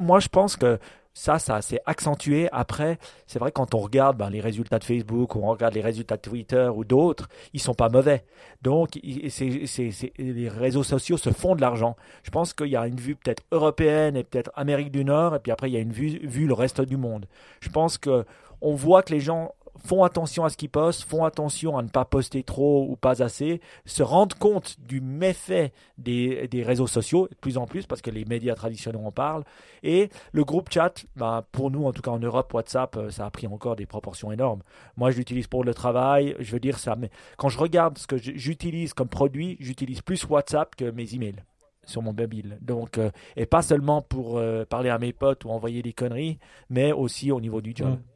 Moi, 0.00 0.20
je 0.20 0.28
pense 0.28 0.56
que 0.56 0.78
ça, 1.16 1.38
ça 1.38 1.62
s'est 1.62 1.80
accentué. 1.86 2.46
Après, 2.52 2.98
c'est 3.26 3.38
vrai, 3.38 3.50
quand 3.50 3.74
on 3.74 3.78
regarde 3.78 4.18
ben, 4.18 4.28
les 4.28 4.42
résultats 4.42 4.78
de 4.78 4.84
Facebook 4.84 5.34
ou 5.34 5.38
on 5.44 5.46
regarde 5.46 5.72
les 5.72 5.80
résultats 5.80 6.18
de 6.18 6.20
Twitter 6.20 6.68
ou 6.68 6.84
d'autres, 6.84 7.26
ils 7.54 7.60
sont 7.60 7.72
pas 7.72 7.88
mauvais. 7.88 8.22
Donc, 8.60 8.98
les 9.02 10.48
réseaux 10.50 10.82
sociaux 10.82 11.16
se 11.16 11.30
font 11.30 11.56
de 11.56 11.62
l'argent. 11.62 11.96
Je 12.22 12.30
pense 12.30 12.52
qu'il 12.52 12.66
y 12.66 12.76
a 12.76 12.86
une 12.86 13.00
vue 13.00 13.16
peut-être 13.16 13.42
européenne 13.50 14.14
et 14.14 14.24
peut-être 14.24 14.50
Amérique 14.56 14.90
du 14.90 15.06
Nord, 15.06 15.34
et 15.34 15.38
puis 15.38 15.50
après, 15.50 15.70
il 15.70 15.72
y 15.72 15.78
a 15.78 15.80
une 15.80 15.92
vue, 15.92 16.18
vue 16.22 16.46
le 16.46 16.52
reste 16.52 16.82
du 16.82 16.98
monde. 16.98 17.24
Je 17.60 17.70
pense 17.70 17.96
que 17.96 18.26
on 18.60 18.74
voit 18.74 19.02
que 19.02 19.14
les 19.14 19.20
gens 19.20 19.54
font 19.84 20.04
attention 20.04 20.44
à 20.44 20.50
ce 20.50 20.56
qu'ils 20.56 20.70
postent, 20.70 21.02
font 21.02 21.24
attention 21.24 21.78
à 21.78 21.82
ne 21.82 21.88
pas 21.88 22.04
poster 22.04 22.42
trop 22.42 22.86
ou 22.88 22.96
pas 22.96 23.22
assez, 23.22 23.60
se 23.84 24.02
rendent 24.02 24.34
compte 24.34 24.76
du 24.80 25.00
méfait 25.00 25.72
des, 25.98 26.48
des 26.48 26.62
réseaux 26.62 26.86
sociaux, 26.86 27.28
de 27.28 27.34
plus 27.36 27.58
en 27.58 27.66
plus, 27.66 27.86
parce 27.86 28.02
que 28.02 28.10
les 28.10 28.24
médias 28.24 28.54
traditionnels 28.54 29.04
en 29.04 29.12
parlent. 29.12 29.44
Et 29.82 30.10
le 30.32 30.44
groupe 30.44 30.70
chat, 30.72 31.04
bah, 31.16 31.46
pour 31.52 31.70
nous, 31.70 31.84
en 31.84 31.92
tout 31.92 32.02
cas 32.02 32.10
en 32.10 32.18
Europe, 32.18 32.52
WhatsApp, 32.52 32.96
euh, 32.96 33.10
ça 33.10 33.26
a 33.26 33.30
pris 33.30 33.46
encore 33.46 33.76
des 33.76 33.86
proportions 33.86 34.32
énormes. 34.32 34.62
Moi, 34.96 35.10
je 35.10 35.18
l'utilise 35.18 35.46
pour 35.46 35.64
le 35.64 35.74
travail, 35.74 36.34
je 36.38 36.52
veux 36.52 36.60
dire 36.60 36.78
ça, 36.78 36.96
mais 36.96 37.10
quand 37.36 37.48
je 37.48 37.58
regarde 37.58 37.98
ce 37.98 38.06
que 38.06 38.16
j'utilise 38.16 38.94
comme 38.94 39.08
produit, 39.08 39.56
j'utilise 39.60 40.02
plus 40.02 40.24
WhatsApp 40.28 40.74
que 40.76 40.90
mes 40.90 41.14
emails 41.14 41.42
sur 41.86 42.02
mon 42.02 42.12
mobile. 42.12 42.58
Donc, 42.60 42.98
euh, 42.98 43.10
et 43.36 43.46
pas 43.46 43.62
seulement 43.62 44.02
pour 44.02 44.38
euh, 44.38 44.64
parler 44.64 44.90
à 44.90 44.98
mes 44.98 45.12
potes 45.12 45.44
ou 45.44 45.50
envoyer 45.50 45.82
des 45.82 45.92
conneries, 45.92 46.38
mais 46.68 46.92
aussi 46.92 47.30
au 47.30 47.40
niveau 47.40 47.60
du 47.60 47.72
job. 47.74 47.90
Mmh. 47.90 48.15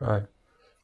Ouais. 0.00 0.22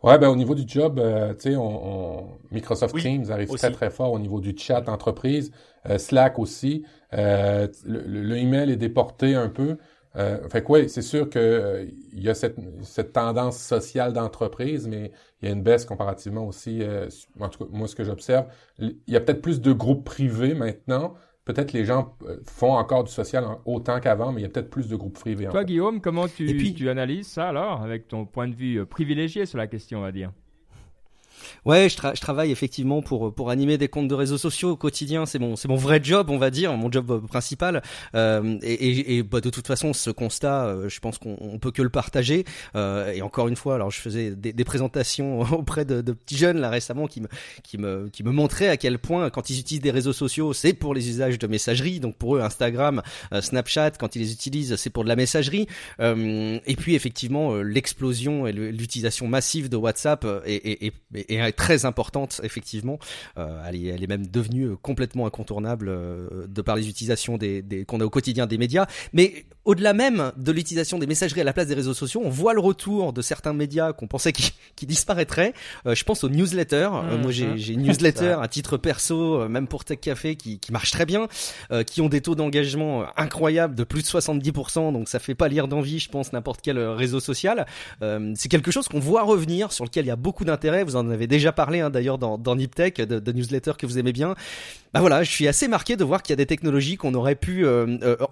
Ouais, 0.04 0.18
ben 0.18 0.28
au 0.28 0.36
niveau 0.36 0.54
du 0.54 0.64
job, 0.66 0.98
euh, 0.98 1.32
tu 1.32 1.52
sais, 1.52 1.56
on, 1.56 2.36
Microsoft 2.50 2.94
Teams 2.98 3.30
arrive 3.30 3.48
très 3.48 3.72
très 3.72 3.88
fort 3.88 4.12
au 4.12 4.18
niveau 4.18 4.38
du 4.38 4.54
chat 4.54 4.86
entreprise, 4.86 5.50
euh, 5.88 5.96
Slack 5.96 6.38
aussi. 6.38 6.84
Euh, 7.14 7.68
le, 7.86 8.36
email 8.36 8.70
est 8.70 8.76
déporté 8.76 9.34
un 9.34 9.48
peu. 9.48 9.78
Euh, 10.16 10.46
fait 10.50 10.62
que 10.62 10.88
c'est 10.88 11.00
sûr 11.00 11.30
que 11.30 11.88
il 12.12 12.22
y 12.22 12.28
a 12.28 12.34
cette, 12.34 12.56
cette 12.82 13.14
tendance 13.14 13.56
sociale 13.56 14.12
d'entreprise, 14.12 14.86
mais 14.86 15.10
il 15.40 15.48
y 15.48 15.50
a 15.50 15.54
une 15.54 15.62
baisse 15.62 15.86
comparativement 15.86 16.46
aussi. 16.46 16.82
en 17.40 17.48
tout 17.48 17.64
cas, 17.64 17.70
moi, 17.72 17.88
ce 17.88 17.94
que 17.94 18.04
j'observe, 18.04 18.46
il 18.78 18.98
y 19.08 19.16
a 19.16 19.20
peut-être 19.20 19.40
plus 19.40 19.62
de 19.62 19.72
groupes 19.72 20.04
privés 20.04 20.52
maintenant, 20.52 21.14
peut-être 21.44 21.72
les 21.72 21.84
gens 21.84 22.16
euh, 22.26 22.38
font 22.44 22.72
encore 22.72 23.04
du 23.04 23.12
social 23.12 23.44
autant 23.64 24.00
qu'avant, 24.00 24.32
mais 24.32 24.40
il 24.40 24.44
y 24.44 24.46
a 24.46 24.48
peut-être 24.48 24.70
plus 24.70 24.88
de 24.88 24.96
groupes 24.96 25.18
privés. 25.18 25.48
Toi, 25.50 25.64
Guillaume, 25.64 26.00
comment 26.00 26.26
tu, 26.28 26.74
tu 26.74 26.88
analyses 26.88 27.28
ça 27.28 27.48
alors, 27.48 27.82
avec 27.82 28.08
ton 28.08 28.24
point 28.24 28.48
de 28.48 28.54
vue 28.54 28.80
euh, 28.80 28.86
privilégié 28.86 29.46
sur 29.46 29.58
la 29.58 29.66
question, 29.66 29.98
on 29.98 30.02
va 30.02 30.12
dire? 30.12 30.32
Ouais, 31.64 31.88
je, 31.88 31.96
travaille 31.96 32.50
effectivement 32.50 33.02
pour 33.02 33.34
pour 33.34 33.50
animer 33.50 33.78
des 33.78 33.88
comptes 33.88 34.08
de 34.08 34.14
réseaux 34.14 34.38
sociaux 34.38 34.70
au 34.70 34.76
quotidien. 34.76 35.26
C'est 35.26 35.38
mon 35.38 35.56
c'est 35.56 35.68
mon 35.68 35.76
vrai 35.76 36.00
job, 36.02 36.30
on 36.30 36.38
va 36.38 36.50
dire, 36.50 36.76
mon 36.76 36.90
job 36.90 37.10
euh, 37.10 37.20
principal. 37.20 37.82
Euh, 38.14 38.58
et, 38.62 39.22
bah, 39.22 39.40
de 39.40 39.50
toute 39.50 39.66
façon, 39.66 39.92
ce 39.92 40.10
constat, 40.10 40.66
euh, 40.66 40.88
je 40.88 41.00
pense 41.00 41.18
qu'on 41.18 41.58
peut 41.58 41.70
que 41.70 41.82
le 41.82 41.90
partager. 41.90 42.44
Et 42.74 43.22
encore 43.22 43.48
une 43.48 43.56
fois, 43.56 43.76
alors 43.76 43.90
je 43.90 44.00
faisais 44.00 44.34
des, 44.34 44.64
présentations 44.64 45.40
auprès 45.52 45.84
de, 45.84 46.00
petits 46.12 46.36
jeunes 46.36 46.58
là 46.58 46.70
récemment 46.70 47.06
qui 47.06 47.20
me 47.20 47.28
qui 47.62 47.78
me 47.78 48.08
qui 48.08 48.22
me 48.22 48.30
montraient 48.30 48.68
à 48.68 48.76
quel 48.76 48.98
point 48.98 49.30
quand 49.30 49.50
ils 49.50 49.58
utilisent 49.58 49.82
des 49.82 49.90
réseaux 49.90 50.12
sociaux, 50.12 50.52
c'est 50.52 50.72
pour 50.72 50.94
les 50.94 51.08
usages 51.08 51.38
de 51.38 51.46
messagerie. 51.46 52.00
Donc 52.00 52.16
pour 52.16 52.36
eux, 52.36 52.40
Instagram, 52.40 53.02
Snapchat, 53.40 53.92
quand 53.92 54.16
ils 54.16 54.20
les 54.20 54.32
utilisent, 54.32 54.76
c'est 54.76 54.90
pour 54.90 55.04
de 55.04 55.08
la 55.08 55.16
messagerie. 55.16 55.66
et 56.00 56.76
puis 56.76 56.94
effectivement, 56.94 57.56
l'explosion 57.56 58.46
et 58.46 58.52
l'utilisation 58.52 59.26
massive 59.28 59.68
de 59.68 59.76
WhatsApp 59.76 60.26
est, 60.46 60.92
est 61.12 61.33
très 61.56 61.84
importante 61.84 62.40
effectivement. 62.42 62.98
Euh, 63.38 63.62
elle, 63.66 63.76
est, 63.76 64.02
est, 64.02 64.06
même 64.06 64.26
devenue 64.26 64.76
complètement 64.80 65.26
incontournable 65.26 65.88
euh, 65.88 66.46
de 66.48 66.62
par 66.62 66.76
les 66.76 66.88
utilisations 66.88 67.38
qu'on 67.86 68.00
a 68.00 68.04
au 68.04 68.10
quotidien 68.10 68.46
des 68.46 68.58
médias. 68.58 68.86
Mais 69.12 69.44
au-delà 69.64 69.92
même 69.92 70.32
de 70.36 70.52
l'utilisation 70.52 70.98
des 70.98 71.06
messageries 71.06 71.40
à 71.40 71.44
la 71.44 71.52
place 71.52 71.66
des 71.66 71.74
réseaux 71.74 71.94
sociaux, 71.94 72.20
on 72.24 72.28
voit 72.30 72.54
le 72.54 72.60
retour 72.60 73.12
de 73.12 73.22
certains 73.22 73.52
médias 73.52 73.92
qu'on 73.92 74.06
pensait 74.06 74.32
qui, 74.32 74.52
qui 74.76 74.86
disparaîtraient. 74.86 75.54
Euh, 75.86 75.94
je 75.94 76.04
pense 76.04 76.22
aux 76.24 76.28
newsletters. 76.28 76.90
Euh, 76.92 77.18
moi, 77.18 77.30
j'ai, 77.30 77.46
Mhm. 77.46 77.56
j'ai 77.56 77.72
une 77.74 77.82
newsletter 77.82 78.36
à 78.42 78.48
titre 78.48 78.76
perso, 78.76 79.40
euh, 79.42 79.48
même 79.48 79.66
pour 79.66 79.84
Tech 79.84 79.98
Café, 80.00 80.36
qui, 80.36 80.58
qui 80.58 80.72
marche 80.72 80.90
très 80.90 81.06
bien, 81.06 81.28
euh, 81.70 81.82
qui 81.82 82.00
ont 82.00 82.08
des 82.08 82.20
taux 82.20 82.34
d'engagement 82.34 83.04
incroyables 83.16 83.74
de 83.74 83.84
plus 83.84 84.02
de 84.02 84.06
70%. 84.06 84.92
Donc, 84.92 85.08
ça 85.08 85.18
fait 85.18 85.34
pas 85.34 85.48
lire 85.48 85.68
d'envie, 85.68 85.98
je 85.98 86.08
pense, 86.10 86.32
n'importe 86.32 86.60
quel 86.62 86.78
réseau 86.78 87.20
social. 87.20 87.66
Euh, 88.02 88.32
c'est 88.36 88.48
quelque 88.48 88.70
chose 88.70 88.88
qu'on 88.88 89.00
voit 89.00 89.22
revenir, 89.22 89.72
sur 89.72 89.84
lequel 89.84 90.04
il 90.04 90.08
y 90.08 90.10
a 90.12 90.16
beaucoup 90.16 90.44
d'intérêt. 90.44 90.84
Vous 90.84 90.96
en 90.96 91.08
avez 91.10 91.26
déjà 91.26 91.52
parlé, 91.52 91.80
hein, 91.80 91.90
d'ailleurs, 91.90 92.18
dans, 92.18 92.38
dans 92.38 92.56
Niptech, 92.56 92.96
de, 93.00 93.18
de 93.18 93.32
newsletters 93.32 93.72
que 93.78 93.86
vous 93.86 93.98
aimez 93.98 94.12
bien. 94.12 94.34
Bah 94.92 95.00
voilà, 95.00 95.24
je 95.24 95.30
suis 95.30 95.48
assez 95.48 95.66
marqué 95.66 95.96
de 95.96 96.04
voir 96.04 96.22
qu'il 96.22 96.32
y 96.32 96.34
a 96.34 96.36
des 96.36 96.46
technologies 96.46 96.96
qu'on 96.96 97.14
aurait 97.14 97.34
pu 97.34 97.66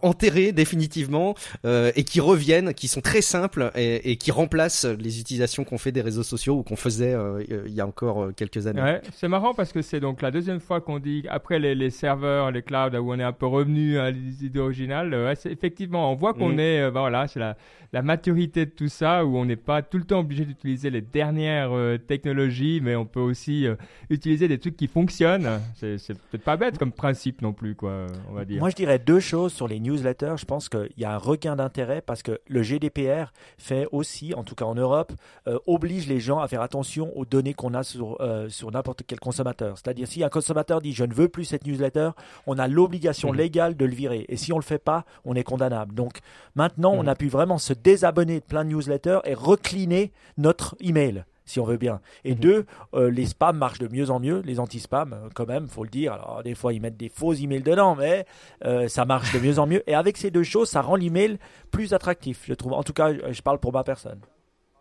enterrer 0.03 0.53
définitivement 0.53 1.22
euh, 1.65 1.93
et 1.97 2.05
qui 2.05 2.21
reviennent, 2.21 2.75
qui 2.75 2.89
sont 2.89 3.01
très 3.01 3.23
simples 3.23 3.71
et, 3.75 4.11
et 4.11 4.17
qui 4.17 4.31
remplacent 4.31 4.85
les 4.85 5.21
utilisations 5.21 5.65
qu'on 5.65 5.79
fait 5.79 5.93
des 5.93 6.01
réseaux 6.03 6.23
sociaux 6.23 6.55
ou 6.59 6.63
qu'on 6.63 6.77
faisait 6.77 7.15
euh, 7.15 7.43
il 7.67 7.75
y 7.75 7.81
a 7.81 7.87
encore 7.87 8.23
euh, 8.23 8.33
quelques 8.35 8.67
années. 8.67 8.83
Ouais, 8.83 9.01
c'est 9.15 9.29
marrant 9.29 9.55
parce 9.55 9.73
que 9.73 9.83
c'est 9.83 10.01
donc 10.01 10.23
la 10.23 10.31
deuxième 10.31 10.61
fois 10.61 10.81
qu'on 10.81 10.99
dit 10.99 11.25
après 11.29 11.59
les, 11.59 11.75
les 11.75 11.91
serveurs, 11.91 12.51
les 12.51 12.63
clouds 12.63 12.97
où 13.01 13.13
on 13.13 13.19
est 13.19 13.23
un 13.25 13.33
peu 13.33 13.47
revenu 13.47 13.99
à 13.99 14.11
l'idée 14.11 14.59
originale. 14.61 15.13
euh, 15.15 15.35
effectivement, 15.47 16.11
on 16.11 16.15
voit 16.15 16.35
qu'on 16.35 16.53
Mm. 16.53 16.61
est, 16.61 16.91
bah 16.91 17.01
voilà, 17.01 17.27
c'est 17.29 17.41
la, 17.41 17.57
la 17.93 18.03
maturité 18.03 18.67
de 18.67 18.71
tout 18.71 18.89
ça 18.89 19.25
où 19.25 19.37
on 19.37 19.45
n'est 19.45 19.57
pas 19.57 19.83
tout 19.83 19.99
le 19.99 20.05
temps 20.05 20.21
obligé 20.21 20.45
d'utiliser 20.45 20.91
les 20.91 21.01
dernières 21.03 21.73
euh, 21.73 21.99
technologies, 21.99 22.81
mais 22.83 22.97
on 22.97 23.05
peut 23.07 23.21
aussi 23.21 23.67
euh, 23.67 23.75
utiliser 24.11 24.49
des 24.49 24.59
trucs 24.59 24.77
qui 24.77 24.87
fonctionnent. 24.89 25.49
C'est 25.77 25.99
c'est 25.99 26.15
peut-être 26.15 26.45
pas 26.45 26.57
bête 26.57 26.79
comme 26.79 26.93
principe 26.93 27.43
non 27.43 27.53
plus, 27.53 27.75
quoi, 27.75 28.07
on 28.31 28.35
va 28.35 28.45
dire. 28.45 28.59
Moi, 28.61 28.71
je 28.71 28.77
dirais 28.77 28.99
deux 28.99 29.21
choses 29.21 29.53
sur 29.53 29.69
les 29.69 29.79
newsletters. 29.81 30.35
Je 30.39 30.45
pense 30.45 30.69
qu'il 30.69 30.89
y 30.99 31.05
a 31.05 31.12
un 31.13 31.19
regain 31.19 31.57
d'intérêt 31.57 32.01
parce 32.01 32.23
que 32.23 32.41
le 32.49 32.63
GDPR 32.63 33.33
fait 33.59 33.87
aussi, 33.93 34.35
en 34.35 34.43
tout 34.45 34.55
cas 34.55 34.65
en 34.65 34.75
Europe, 34.75 35.13
euh, 35.47 35.59
oblige 35.67 36.07
les 36.09 36.21
gens 36.21 36.39
à 36.41 36.49
faire 36.49 36.63
attention 36.63 37.17
aux 37.17 37.25
données 37.25 37.55
qu'on 37.55 37.75
a 37.75 37.83
sur, 37.83 38.17
euh, 38.21 38.49
sur 38.49 38.71
n'importe 38.71 39.03
quel 39.07 39.21
consommateur. 39.21 39.77
C'est-à-dire, 39.79 40.09
si 40.09 40.25
un 40.25 40.29
consommateur 40.29 40.81
dit 40.81 40.93
je 40.93 41.05
ne 41.05 41.13
veux 41.15 41.29
plus 41.29 41.45
cette 41.45 41.67
newsletter, 41.67 42.11
on 42.47 42.59
a 42.59 42.69
l'obligation 42.69 43.31
Mhm. 43.31 43.37
légale 43.39 43.77
de 43.77 43.85
le 43.85 43.95
virer. 43.95 44.25
Et 44.29 44.37
si 44.37 44.53
on 44.53 44.57
le 44.57 44.63
fait 44.65 44.79
pas, 44.79 45.05
on 45.25 45.35
est 45.35 45.45
condamnable. 45.45 45.95
Donc 45.95 46.19
maintenant, 46.55 46.93
on 46.93 47.03
Mhm. 47.03 47.09
a 47.09 47.15
pu 47.15 47.29
vraiment 47.29 47.59
se 47.59 47.73
désabonner 47.73 48.41
de 48.41 48.45
plein 48.45 48.65
de 48.65 48.71
newsletters 48.71 49.21
et 49.25 49.35
recliner 49.35 50.13
notre 50.39 50.75
email 50.81 51.25
si 51.45 51.61
on 51.61 51.65
veut 51.65 51.77
bien. 51.77 52.01
Et 52.25 52.35
Mhm. 52.35 52.41
deux, 52.41 52.67
euh, 52.95 53.11
les 53.11 53.27
spams 53.27 53.57
marchent 53.59 53.79
de 53.79 53.89
mieux 53.89 54.11
en 54.11 54.21
mieux, 54.21 54.41
les 54.45 54.61
anti-spams 54.61 55.13
euh, 55.13 55.29
quand 55.35 55.47
même, 55.47 55.69
faut 55.69 55.85
le 55.85 55.91
dire. 55.91 56.13
Alors 56.13 56.43
des 56.43 56.55
fois 56.55 56.73
ils 56.73 56.81
mettent 56.81 56.97
des 56.97 57.09
faux 57.09 57.33
emails 57.33 57.63
dedans, 57.63 57.95
mais 57.97 58.27
euh, 58.65 58.89
ça 58.89 59.05
marche 59.05 59.33
de 59.33 59.39
mieux 59.39 59.59
en 59.59 59.67
mieux. 59.67 59.83
Et 59.89 59.95
avec 59.95 60.17
ces 60.17 60.31
deux 60.31 60.43
choses, 60.45 60.69
ça 60.69 60.81
rend 60.83 60.97
l'email 60.97 61.39
plus 61.71 61.93
attractif, 61.95 62.45
je 62.47 62.55
trouve. 62.55 62.73
En 62.75 62.83
tout 62.83 62.93
cas, 62.93 63.13
je 63.33 63.43
parle 63.43 63.59
pour 63.59 63.73
ma 63.73 63.85
personne. 63.85 64.21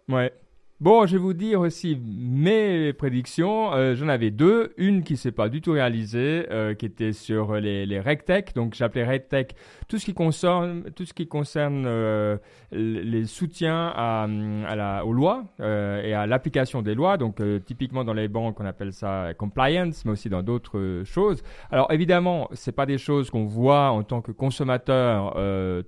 Ouais. 0.09 0.33
Bon, 0.81 1.05
je 1.05 1.11
vais 1.11 1.19
vous 1.19 1.33
dire 1.33 1.59
aussi 1.59 1.95
mes 1.95 2.91
prédictions. 2.93 3.71
Euh, 3.71 3.93
J'en 3.93 4.07
avais 4.07 4.31
deux. 4.31 4.73
Une 4.77 5.03
qui 5.03 5.15
s'est 5.15 5.31
pas 5.31 5.47
du 5.47 5.61
tout 5.61 5.73
réalisée, 5.73 6.47
euh, 6.49 6.73
qui 6.73 6.87
était 6.87 7.13
sur 7.13 7.53
les, 7.53 7.85
les 7.85 7.99
RegTech. 7.99 8.55
Donc, 8.55 8.73
j'appelais 8.73 9.03
RegTech 9.03 9.53
tout 9.87 9.99
ce 9.99 10.05
qui 10.05 10.15
concerne, 10.15 10.85
tout 10.95 11.05
ce 11.05 11.13
qui 11.13 11.27
concerne 11.27 11.83
euh, 11.85 12.37
les 12.71 13.25
soutiens 13.25 13.93
à, 13.95 14.25
la, 14.75 15.05
aux 15.05 15.13
lois 15.13 15.43
et 15.59 16.15
à 16.15 16.25
l'application 16.25 16.81
des 16.81 16.95
lois. 16.95 17.17
Donc, 17.17 17.39
typiquement 17.63 18.03
dans 18.03 18.13
les 18.13 18.27
banques, 18.27 18.59
on 18.59 18.65
appelle 18.65 18.91
ça 18.91 19.35
compliance, 19.37 20.03
mais 20.03 20.13
aussi 20.13 20.29
dans 20.29 20.41
d'autres 20.41 21.03
choses. 21.05 21.43
Alors, 21.69 21.91
évidemment, 21.91 22.49
c'est 22.53 22.71
pas 22.71 22.87
des 22.87 22.97
choses 22.97 23.29
qu'on 23.29 23.45
voit 23.45 23.91
en 23.91 24.01
tant 24.01 24.21
que 24.21 24.31
consommateur 24.31 25.35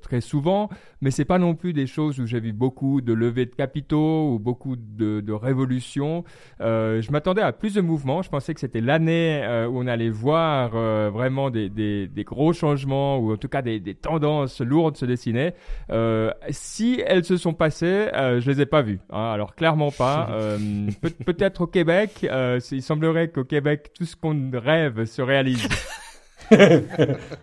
très 0.01 0.21
souvent, 0.21 0.69
mais 1.01 1.09
c'est 1.09 1.25
pas 1.25 1.39
non 1.39 1.55
plus 1.55 1.73
des 1.73 1.87
choses 1.87 2.19
où 2.19 2.27
j'ai 2.27 2.41
vu 2.41 2.53
beaucoup 2.53 3.01
de 3.01 3.13
levées 3.13 3.45
de 3.45 3.55
capitaux 3.55 4.33
ou 4.33 4.39
beaucoup 4.39 4.75
de, 4.75 4.82
de 5.21 5.31
révolutions. 5.31 6.23
Euh, 6.61 7.01
je 7.01 7.11
m'attendais 7.11 7.41
à 7.41 7.51
plus 7.51 7.73
de 7.75 7.81
mouvements. 7.81 8.21
Je 8.21 8.29
pensais 8.29 8.53
que 8.53 8.59
c'était 8.59 8.81
l'année 8.81 9.41
euh, 9.43 9.67
où 9.67 9.79
on 9.79 9.87
allait 9.87 10.09
voir 10.09 10.71
euh, 10.75 11.09
vraiment 11.11 11.49
des, 11.49 11.69
des, 11.69 12.07
des 12.07 12.23
gros 12.23 12.53
changements 12.53 13.17
ou 13.17 13.33
en 13.33 13.37
tout 13.37 13.47
cas 13.47 13.61
des, 13.61 13.79
des 13.79 13.95
tendances 13.95 14.61
lourdes 14.61 14.97
se 14.97 15.05
dessiner. 15.05 15.53
Euh, 15.91 16.31
si 16.49 17.01
elles 17.05 17.23
se 17.25 17.37
sont 17.37 17.53
passées, 17.53 18.09
euh, 18.13 18.39
je 18.39 18.49
les 18.51 18.61
ai 18.61 18.65
pas 18.65 18.81
vues. 18.81 18.99
hein. 19.11 19.31
Alors 19.33 19.55
clairement 19.55 19.91
pas. 19.91 20.29
Euh, 20.33 20.57
peut- 21.01 21.09
Peut-être 21.25 21.61
au 21.61 21.67
Québec. 21.67 22.25
euh, 22.29 22.59
il 22.71 22.81
semblerait 22.81 23.29
qu'au 23.29 23.43
Québec 23.43 23.91
tout 23.97 24.05
ce 24.05 24.15
qu'on 24.15 24.51
rêve 24.53 25.05
se 25.05 25.21
réalise. 25.21 25.67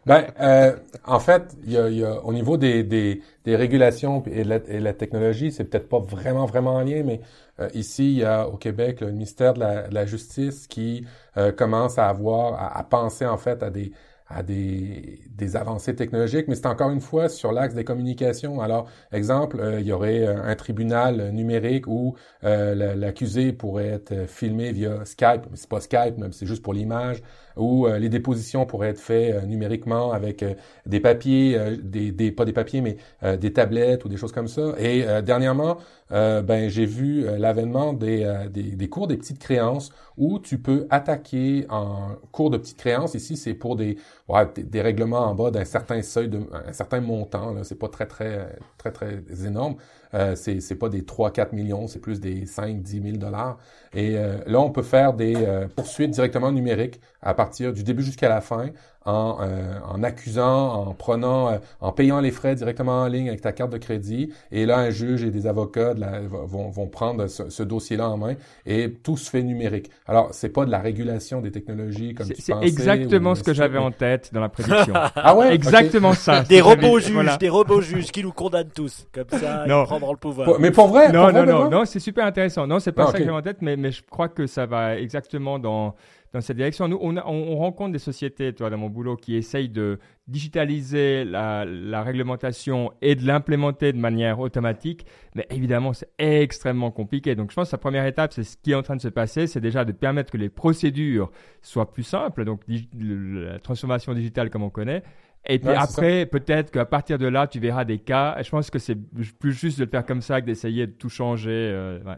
Ben, 0.07 0.27
euh, 0.41 0.77
en 1.05 1.21
fait, 1.21 1.57
y 1.67 1.77
a, 1.77 1.89
y 1.89 2.05
a- 2.05 2.25
au 2.25 2.33
niveau 2.33 2.57
des, 2.57 2.83
des, 2.85 3.23
des 3.45 3.57
régulations 3.57 4.23
et 4.27 4.45
de 4.45 4.49
la, 4.49 4.57
et 4.57 4.79
de 4.79 4.85
la 4.85 4.93
technologie, 4.95 5.53
c'est 5.53 5.65
peut-être 5.65 5.89
pas 5.89 5.99
vraiment 6.01 6.47
vraiment 6.47 6.75
en 6.75 6.83
lien, 6.83 7.03
mais 7.05 7.21
euh, 7.61 7.69
ici, 7.75 8.13
il 8.13 8.19
y 8.19 8.25
a 8.25 8.49
au 8.49 8.57
Québec 8.57 9.01
le 9.01 9.13
ministère 9.13 9.55
de 9.55 9.61
la, 9.61 9.89
de 9.89 9.95
la 9.95 10.07
Justice 10.07 10.67
qui 10.67 11.05
euh, 11.37 11.53
commence 11.53 11.99
à 11.99 12.09
avoir, 12.09 12.55
à, 12.55 12.79
à 12.79 12.85
penser 12.85 13.27
en 13.27 13.39
fait 13.39 13.63
à 13.63 13.71
des 13.71 13.93
à 14.33 14.45
des, 14.45 15.19
des 15.29 15.57
avancées 15.57 15.97
technologiques, 15.97 16.47
mais 16.47 16.55
c'est 16.55 16.67
encore 16.67 16.91
une 16.91 17.01
fois 17.01 17.29
sur 17.29 17.51
l'axe 17.51 17.75
des 17.75 17.83
communications. 17.83 18.61
Alors, 18.61 18.89
exemple, 19.11 19.59
euh, 19.59 19.81
il 19.81 19.87
y 19.89 19.93
aurait 19.93 20.25
un 20.25 20.55
tribunal 20.55 21.33
numérique 21.33 21.89
où 21.89 22.15
euh, 22.45 22.77
la- 22.77 22.95
l'accusé 22.95 23.53
pourrait 23.53 23.89
être 23.89 24.29
filmé 24.29 24.71
via 24.71 25.05
Skype, 25.05 25.47
mais 25.51 25.57
c'est 25.57 25.69
pas 25.69 25.81
Skype, 25.81 26.15
mais 26.17 26.29
c'est 26.31 26.47
juste 26.47 26.63
pour 26.63 26.75
l'image, 26.75 27.23
où 27.61 27.87
euh, 27.87 27.99
les 27.99 28.09
dépositions 28.09 28.67
pourraient 28.67 28.89
être 28.89 29.01
faites 29.01 29.35
euh, 29.35 29.43
numériquement 29.47 30.13
avec 30.13 30.43
euh, 30.43 30.55
des 30.87 31.01
papiers, 31.01 31.59
des, 31.83 32.11
des 32.11 32.33
pas 32.33 32.45
des 32.45 32.53
papiers, 32.53 32.81
mais 32.81 32.97
des 33.37 33.53
tablettes 33.53 34.05
ou 34.05 34.09
des 34.09 34.17
choses 34.17 34.33
comme 34.33 34.49
ça. 34.49 34.75
Et 34.79 35.05
dernièrement, 35.23 35.79
ben 36.11 36.69
j'ai 36.69 36.87
vu 36.87 37.25
l'avènement 37.39 37.93
des, 37.93 38.47
des, 38.51 38.63
des 38.63 38.89
cours 38.89 39.07
des 39.07 39.17
petites 39.17 39.39
créances 39.39 39.93
où 40.17 40.39
tu 40.39 40.59
peux 40.59 40.87
attaquer 40.91 41.67
en 41.69 42.17
cours 42.33 42.51
de 42.51 42.57
petites 42.59 42.79
créances. 42.79 43.15
Ici, 43.15 43.37
c'est 43.37 43.55
pour 43.55 43.77
des, 43.77 43.99
ouais, 44.29 44.47
des 44.57 44.81
règlements 44.81 45.27
en 45.27 45.35
bas 45.35 45.51
d'un 45.51 45.65
certain 45.65 46.03
seuil, 46.03 46.29
de, 46.29 46.41
un 46.67 46.73
certain 46.73 47.01
montant. 47.01 47.53
Là, 47.53 47.63
c'est 47.65 47.79
pas 47.79 47.89
très 47.89 48.07
très 48.07 48.49
très 48.79 48.91
très 48.93 49.23
énorme. 49.47 49.77
Euh, 50.15 50.35
c'est 50.35 50.61
c'est 50.61 50.75
pas 50.75 50.89
des 50.89 51.03
3-4 51.03 51.55
millions, 51.55 51.87
c'est 51.87 52.01
plus 52.01 52.21
des 52.21 52.45
5-10 52.47 53.03
000 53.03 53.17
dollars. 53.17 53.59
Et 53.95 54.17
euh, 54.17 54.37
là, 54.47 54.61
on 54.61 54.71
peut 54.71 54.83
faire 54.83 55.13
des 55.15 55.35
euh, 55.37 55.67
poursuites 55.75 56.11
directement 56.13 56.53
numériques 56.53 57.01
à 57.23 57.35
partir 57.35 57.73
du 57.73 57.83
début 57.83 58.03
jusqu'à 58.03 58.29
la 58.29 58.41
fin 58.41 58.67
en, 59.07 59.39
euh, 59.41 59.79
en 59.89 60.03
accusant, 60.03 60.75
en 60.89 60.93
prenant, 60.95 61.49
euh, 61.49 61.59
en 61.81 61.91
payant 61.91 62.21
les 62.21 62.31
frais 62.31 62.55
directement 62.55 63.01
en 63.03 63.07
ligne 63.07 63.29
avec 63.29 63.41
ta 63.41 63.53
carte 63.53 63.71
de 63.73 63.79
crédit. 63.79 64.31
Et 64.53 64.67
là, 64.67 64.79
un 64.79 64.91
juge 64.91 65.25
et 65.25 65.31
des 65.31 65.47
avocats 65.47 65.95
de 65.95 66.01
la- 66.01 66.21
vont, 66.21 66.69
vont 66.69 66.87
prendre 66.87 67.27
ce, 67.27 67.49
ce 67.49 67.63
dossier-là 67.63 68.11
en 68.11 68.19
main 68.19 68.35
et 68.67 68.93
tout 69.03 69.17
se 69.17 69.29
fait 69.31 69.43
numérique. 69.43 69.91
Alors, 70.07 70.29
c'est 70.33 70.51
pas 70.51 70.67
de 70.67 70.71
la 70.71 70.79
régulation 70.81 71.41
des 71.41 71.51
technologies 71.51 72.15
comme 72.15 72.27
C'est 72.27 72.35
tu 72.35 72.43
c'est 72.43 72.53
pensais. 72.53 72.67
exactement 72.69 73.31
ou 73.33 73.35
ce 73.35 73.43
que 73.43 73.55
j'avais 73.55 73.79
en 73.79 73.91
tête 73.91 74.31
dans 74.33 74.41
la 74.41 74.49
prédiction. 74.51 74.93
Ah 75.17 75.35
ouais? 75.35 75.55
Exactement 75.55 76.13
ça. 76.13 76.43
Des 76.43 76.57
C'est 76.57 76.61
robots 76.61 76.99
juges, 77.01 77.13
voilà. 77.13 77.37
des 77.39 77.49
robots 77.49 77.81
juges 77.81 78.13
qui 78.13 78.23
nous 78.23 78.33
condamnent 78.33 78.69
tous. 78.75 79.07
Comme 79.13 79.39
ça, 79.39 79.65
Non. 79.67 79.83
ils 79.83 79.87
prendront 79.87 80.13
le 80.13 80.19
pouvoir. 80.19 80.49
Ok. 80.49 80.57
Mais 80.61 80.71
pour 80.71 80.89
vrai? 80.89 81.11
Non, 81.11 81.23
pour 81.25 81.31
vrai, 81.33 81.47
non, 81.47 81.65
non, 81.65 81.71
non, 81.71 81.85
c'est 81.87 82.01
super 82.01 82.27
intéressant. 82.27 82.67
Non, 82.67 82.79
c'est 82.81 82.93
pas 82.93 83.05
Ah, 83.05 83.13
ça 83.13 83.13
que 83.19 83.25
j'avais 83.25 83.37
en 83.37 83.43
tête, 83.43 83.59
mais, 83.63 83.77
mais 83.81 83.91
je 83.93 84.03
crois 84.05 84.29
que 84.29 84.47
ça 84.47 84.67
va 84.67 84.97
exactement 84.99 85.59
dans, 85.59 85.95
dans 86.33 86.41
cette 86.41 86.57
direction. 86.57 86.87
Nous, 86.89 86.99
on, 87.01 87.17
a- 87.17 87.25
on, 87.27 87.53
on 87.53 87.57
rencontre 87.57 87.93
des 87.93 87.99
sociétés, 87.99 88.53
toi, 88.53 88.71
dans 88.71 88.79
mon 88.79 88.89
boulot, 88.89 89.17
qui 89.17 89.35
essayent 89.37 89.69
de 89.69 89.99
digitaliser 90.29 91.25
la, 91.25 91.65
la 91.65 92.03
réglementation 92.03 92.93
et 93.03 93.15
de 93.15 93.27
l'implémenter 93.27 93.93
de 93.93 93.99
manière 93.99 94.39
automatique. 94.41 95.05
Mais 95.35 95.47
évidemment, 95.51 95.93
c'est 95.93 96.11
extrêmement 96.19 96.91
compliqué. 96.91 97.35
Donc, 97.35 97.51
je 97.51 97.57
pense 97.57 97.71
que 97.71 97.75
la 97.75 97.79
première 97.79 98.07
étape, 98.07 98.33
c'est 98.33 98.45
ce 98.45 98.57
qui 98.57 98.73
est 98.73 98.75
en 98.75 98.83
train 98.83 98.97
de 98.97 99.01
se 99.03 99.09
passer, 99.09 99.47
c'est 99.47 99.61
déjà 99.61 99.85
de 99.85 99.93
permettre 99.93 100.31
que 100.33 100.39
les 100.39 100.49
procédures 100.49 101.31
soient 101.63 101.93
plus 101.93 102.05
simples. 102.05 102.45
Donc, 102.45 102.63
la 102.95 103.59
transformation 103.59 104.15
digitale 104.15 104.51
comme 104.51 104.63
on 104.63 104.71
connaît. 104.71 105.03
Et 105.47 105.59
puis 105.59 105.69
Ouais, 105.71 105.75
après, 105.75 106.27
peut-être 106.27 106.71
qu'à 106.71 106.85
partir 106.85 107.17
de 107.19 107.27
là, 107.27 107.47
tu 107.47 107.61
verras 107.61 107.87
des 107.87 107.99
cas. 107.99 108.37
Je 108.43 108.51
pense 108.51 108.71
que 108.71 108.79
c'est 108.79 108.95
plus 108.95 109.53
juste 109.53 109.79
de 109.79 109.85
le 109.85 109.91
faire 109.91 110.05
comme 110.05 110.21
ça 110.21 110.41
que 110.43 110.47
d'essayer 110.47 110.87
de 110.87 110.93
tout 110.93 111.09
changer. 111.09 111.49
euh, 111.51 111.99
ouais. 112.05 112.17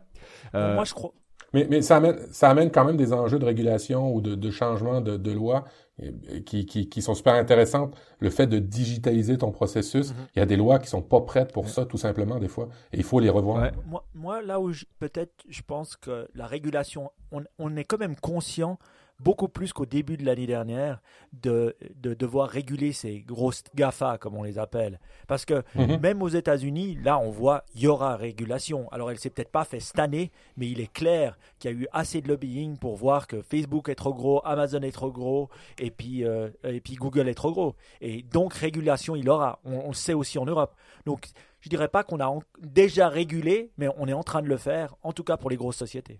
Euh, 0.56 0.74
Moi, 0.74 0.84
je 0.84 0.92
crois. 0.92 1.12
Mais, 1.52 1.66
mais 1.70 1.82
ça, 1.82 1.96
amène, 1.96 2.16
ça 2.32 2.50
amène 2.50 2.70
quand 2.70 2.84
même 2.84 2.96
des 2.96 3.12
enjeux 3.12 3.38
de 3.38 3.44
régulation 3.44 4.12
ou 4.14 4.20
de, 4.20 4.34
de 4.34 4.50
changement 4.50 5.00
de, 5.00 5.16
de 5.16 5.30
loi 5.32 5.64
euh, 6.02 6.10
qui, 6.46 6.64
qui, 6.66 6.88
qui 6.88 7.02
sont 7.02 7.14
super 7.14 7.34
intéressantes. 7.34 7.94
Le 8.20 8.30
fait 8.30 8.46
de 8.46 8.58
digitaliser 8.58 9.36
ton 9.38 9.50
processus, 9.52 10.10
Mhm. 10.10 10.16
il 10.34 10.38
y 10.38 10.42
a 10.42 10.46
des 10.46 10.56
lois 10.56 10.78
qui 10.78 10.88
sont 10.88 11.02
pas 11.02 11.20
prêtes 11.20 11.52
pour 11.52 11.68
ça, 11.68 11.84
tout 11.84 11.98
simplement, 11.98 12.38
des 12.38 12.48
fois, 12.48 12.68
et 12.92 12.96
il 12.98 13.02
faut 13.04 13.20
les 13.20 13.28
revoir. 13.30 13.62
Ouais. 13.62 13.72
Moi, 13.86 14.04
moi, 14.14 14.42
là 14.42 14.60
où 14.60 14.72
je- 14.72 14.84
peut-être 14.98 15.34
je 15.48 15.60
pense 15.62 15.96
que 15.96 16.26
la 16.34 16.46
régulation, 16.46 17.10
on, 17.32 17.42
on 17.58 17.76
est 17.76 17.84
quand 17.84 17.98
même 17.98 18.16
conscient 18.16 18.78
beaucoup 19.22 19.48
plus 19.48 19.72
qu'au 19.72 19.86
début 19.86 20.16
de 20.16 20.24
l'année 20.24 20.46
dernière, 20.46 21.00
de, 21.32 21.76
de 21.96 22.14
devoir 22.14 22.48
réguler 22.48 22.92
ces 22.92 23.20
grosses 23.20 23.62
GAFA, 23.74 24.18
comme 24.18 24.36
on 24.36 24.42
les 24.42 24.58
appelle. 24.58 24.98
Parce 25.28 25.44
que 25.44 25.62
Mhm. 25.74 26.00
même 26.00 26.22
aux 26.22 26.28
États-Unis, 26.28 26.98
là, 27.02 27.18
on 27.18 27.30
voit, 27.30 27.64
il 27.74 27.82
y 27.82 27.86
aura 27.86 28.16
régulation. 28.16 28.88
Alors, 28.90 29.10
elle 29.10 29.18
s'est 29.18 29.30
peut-être 29.30 29.50
pas 29.52 29.64
fait 29.64 29.80
cette 29.80 29.98
année, 29.98 30.30
mais 30.56 30.68
il 30.68 30.80
est 30.80 30.92
clair 30.92 31.38
qu'il 31.58 31.70
y 31.70 31.74
a 31.74 31.76
eu 31.76 31.86
assez 31.92 32.20
de 32.20 32.28
lobbying 32.28 32.76
pour 32.78 32.96
voir 32.96 33.26
que 33.26 33.42
Facebook 33.42 33.88
est 33.88 33.94
trop 33.94 34.12
gros, 34.14 34.40
Amazon 34.44 34.82
est 34.82 34.92
trop 34.92 35.10
gros, 35.12 35.48
et 35.78 35.90
puis, 35.90 36.24
euh, 36.24 36.50
et 36.64 36.80
puis 36.80 36.94
Google 36.94 37.28
est 37.28 37.34
trop 37.34 37.52
gros. 37.52 37.74
Et 38.00 38.22
donc, 38.22 38.54
régulation, 38.54 39.14
il 39.16 39.28
aura. 39.30 39.60
On, 39.64 39.78
on 39.84 39.88
le 39.88 39.94
sait 39.94 40.14
aussi 40.14 40.38
en 40.38 40.44
Europe. 40.46 40.74
Donc, 41.06 41.28
je 41.60 41.68
dirais 41.68 41.88
pas 41.88 42.02
qu'on 42.02 42.18
a 42.20 42.26
en- 42.26 42.42
déjà 42.60 43.08
régulé, 43.08 43.70
mais 43.78 43.88
on 43.96 44.08
est 44.08 44.12
en 44.12 44.24
train 44.24 44.42
de 44.42 44.48
le 44.48 44.56
faire, 44.56 44.96
en 45.02 45.12
tout 45.12 45.22
cas 45.24 45.36
pour 45.36 45.48
les 45.50 45.56
grosses 45.56 45.76
sociétés. 45.76 46.18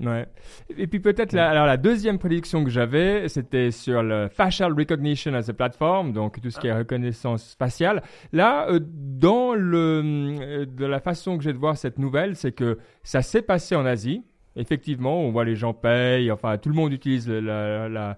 Ouais. 0.00 0.26
Et 0.76 0.86
puis 0.86 1.00
peut-être 1.00 1.32
la, 1.32 1.50
alors 1.50 1.66
la 1.66 1.76
deuxième 1.76 2.18
prédiction 2.18 2.64
que 2.64 2.70
j'avais, 2.70 3.28
c'était 3.28 3.70
sur 3.70 4.02
le 4.02 4.28
facial 4.28 4.72
recognition 4.72 5.34
as 5.34 5.50
a 5.50 5.52
platform, 5.52 6.12
donc 6.12 6.40
tout 6.40 6.50
ce 6.50 6.58
qui 6.58 6.68
est 6.68 6.72
reconnaissance 6.72 7.54
faciale. 7.58 8.02
Là, 8.32 8.68
euh, 8.70 8.80
dans 8.82 9.54
le 9.54 10.02
euh, 10.40 10.66
de 10.66 10.86
la 10.86 11.00
façon 11.00 11.36
que 11.36 11.44
j'ai 11.44 11.52
de 11.52 11.58
voir 11.58 11.76
cette 11.76 11.98
nouvelle, 11.98 12.34
c'est 12.34 12.52
que 12.52 12.78
ça 13.02 13.20
s'est 13.20 13.42
passé 13.42 13.76
en 13.76 13.84
Asie. 13.84 14.22
Effectivement, 14.56 15.20
on 15.20 15.30
voit 15.30 15.44
les 15.44 15.54
gens 15.54 15.72
payent, 15.72 16.32
enfin 16.32 16.58
tout 16.58 16.70
le 16.70 16.74
monde 16.74 16.92
utilise 16.92 17.28
la, 17.28 18.16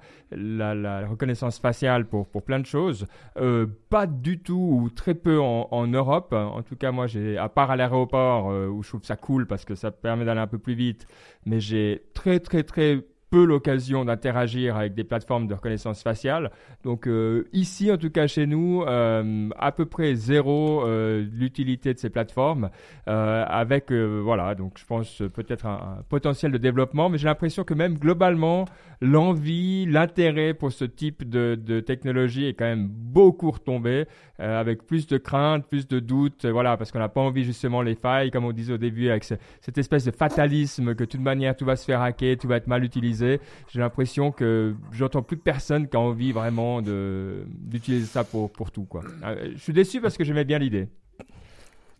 reconnaissance 1.08 1.58
faciale 1.58 2.06
pour, 2.06 2.26
pour 2.26 2.42
plein 2.42 2.58
de 2.58 2.66
choses. 2.66 3.06
Euh, 3.36 3.66
pas 3.90 4.06
du 4.06 4.38
tout 4.38 4.80
ou 4.82 4.88
très 4.88 5.14
peu 5.14 5.40
en, 5.40 5.68
en 5.70 5.86
Europe. 5.86 6.32
En 6.32 6.62
tout 6.62 6.76
cas, 6.76 6.90
moi, 6.90 7.06
j'ai, 7.06 7.36
à 7.36 7.48
part 7.50 7.70
à 7.70 7.76
l'aéroport 7.76 8.50
euh, 8.50 8.66
où 8.66 8.82
je 8.82 8.88
trouve 8.88 9.04
ça 9.04 9.16
cool 9.16 9.46
parce 9.46 9.66
que 9.66 9.74
ça 9.74 9.90
permet 9.90 10.24
d'aller 10.24 10.40
un 10.40 10.46
peu 10.46 10.58
plus 10.58 10.74
vite, 10.74 11.06
mais 11.44 11.60
j'ai 11.60 12.02
très 12.14 12.40
très 12.40 12.62
très 12.62 13.04
peu 13.32 13.44
l'occasion 13.46 14.04
d'interagir 14.04 14.76
avec 14.76 14.92
des 14.92 15.04
plateformes 15.04 15.46
de 15.46 15.54
reconnaissance 15.54 16.02
faciale. 16.02 16.50
Donc 16.84 17.08
euh, 17.08 17.48
ici, 17.54 17.90
en 17.90 17.96
tout 17.96 18.10
cas 18.10 18.26
chez 18.26 18.46
nous, 18.46 18.82
euh, 18.82 19.48
à 19.58 19.72
peu 19.72 19.86
près 19.86 20.14
zéro 20.14 20.84
euh, 20.84 21.26
l'utilité 21.32 21.94
de 21.94 21.98
ces 21.98 22.10
plateformes, 22.10 22.68
avec 23.06 23.90
voilà, 23.90 24.54
donc 24.54 24.74
je 24.78 24.84
pense 24.84 25.22
peut-être 25.34 25.64
un 25.64 26.02
potentiel 26.10 26.52
de 26.52 26.58
développement, 26.58 27.08
mais 27.08 27.16
j'ai 27.16 27.26
l'impression 27.26 27.64
que 27.64 27.72
même 27.72 27.94
globalement, 27.94 28.66
l'envie, 29.02 29.84
l'intérêt 29.86 30.54
pour 30.54 30.70
ce 30.72 30.84
type 30.84 31.28
de, 31.28 31.58
de 31.60 31.80
technologie 31.80 32.46
est 32.46 32.54
quand 32.54 32.64
même 32.64 32.86
beaucoup 32.88 33.50
retombé, 33.50 34.06
euh, 34.40 34.60
avec 34.60 34.86
plus 34.86 35.06
de 35.06 35.18
craintes, 35.18 35.66
plus 35.68 35.86
de 35.88 35.98
doutes, 36.00 36.44
euh, 36.44 36.52
voilà, 36.52 36.76
parce 36.76 36.90
qu'on 36.92 37.00
n'a 37.00 37.08
pas 37.08 37.20
envie 37.20 37.44
justement 37.44 37.82
les 37.82 37.94
failles, 37.96 38.30
comme 38.30 38.44
on 38.44 38.52
disait 38.52 38.72
au 38.74 38.78
début, 38.78 39.08
avec 39.10 39.24
ce- 39.24 39.34
cette 39.60 39.76
espèce 39.76 40.04
de 40.04 40.12
fatalisme 40.12 40.94
que 40.94 41.00
de 41.04 41.08
toute 41.10 41.20
manière 41.20 41.56
tout 41.56 41.64
va 41.64 41.76
se 41.76 41.84
faire 41.84 42.00
hacker, 42.00 42.38
tout 42.38 42.48
va 42.48 42.56
être 42.56 42.68
mal 42.68 42.84
utilisé. 42.84 43.40
J'ai 43.68 43.80
l'impression 43.80 44.30
que 44.30 44.74
j'entends 44.92 45.22
plus 45.22 45.36
personne 45.36 45.88
qui 45.88 45.96
a 45.96 46.00
envie 46.00 46.32
vraiment 46.32 46.80
d'utiliser 46.80 48.06
ça 48.06 48.24
pour 48.24 48.52
pour 48.52 48.70
tout 48.70 48.84
quoi. 48.84 49.02
Euh, 49.24 49.50
je 49.54 49.58
suis 49.58 49.72
déçu 49.72 50.00
parce 50.00 50.16
que 50.16 50.24
j'aimais 50.24 50.44
bien 50.44 50.58
l'idée. 50.58 50.88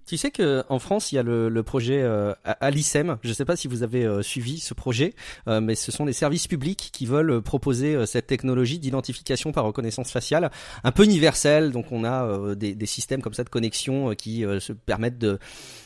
Tu 0.04 0.16
sais 0.16 0.30
que 0.30 0.64
en 0.68 0.78
France, 0.78 1.12
il 1.12 1.14
y 1.14 1.18
a 1.18 1.22
le, 1.22 1.48
le 1.48 1.62
projet 1.62 2.00
euh, 2.02 2.34
Alicem. 2.44 3.16
Je 3.22 3.28
ne 3.28 3.34
sais 3.34 3.44
pas 3.44 3.56
si 3.56 3.68
vous 3.68 3.82
avez 3.82 4.04
euh, 4.04 4.20
suivi 4.20 4.58
ce 4.58 4.74
projet, 4.74 5.14
euh, 5.48 5.60
mais 5.60 5.74
ce 5.74 5.92
sont 5.92 6.04
des 6.04 6.12
services 6.12 6.48
publics 6.48 6.90
qui 6.92 7.06
veulent 7.06 7.30
euh, 7.30 7.40
proposer 7.40 7.94
euh, 7.94 8.04
cette 8.04 8.26
technologie 8.26 8.78
d'identification 8.78 9.52
par 9.52 9.64
reconnaissance 9.64 10.10
faciale, 10.10 10.50
un 10.84 10.90
peu 10.90 11.04
universelle. 11.04 11.70
Donc, 11.70 11.92
on 11.92 12.04
a 12.04 12.24
euh, 12.24 12.54
des, 12.54 12.74
des 12.74 12.86
systèmes 12.86 13.22
comme 13.22 13.32
ça 13.32 13.44
de 13.44 13.48
connexion 13.48 14.14
qui 14.14 14.44
se 14.60 14.72
permettent 14.72 15.18
de 15.18 15.38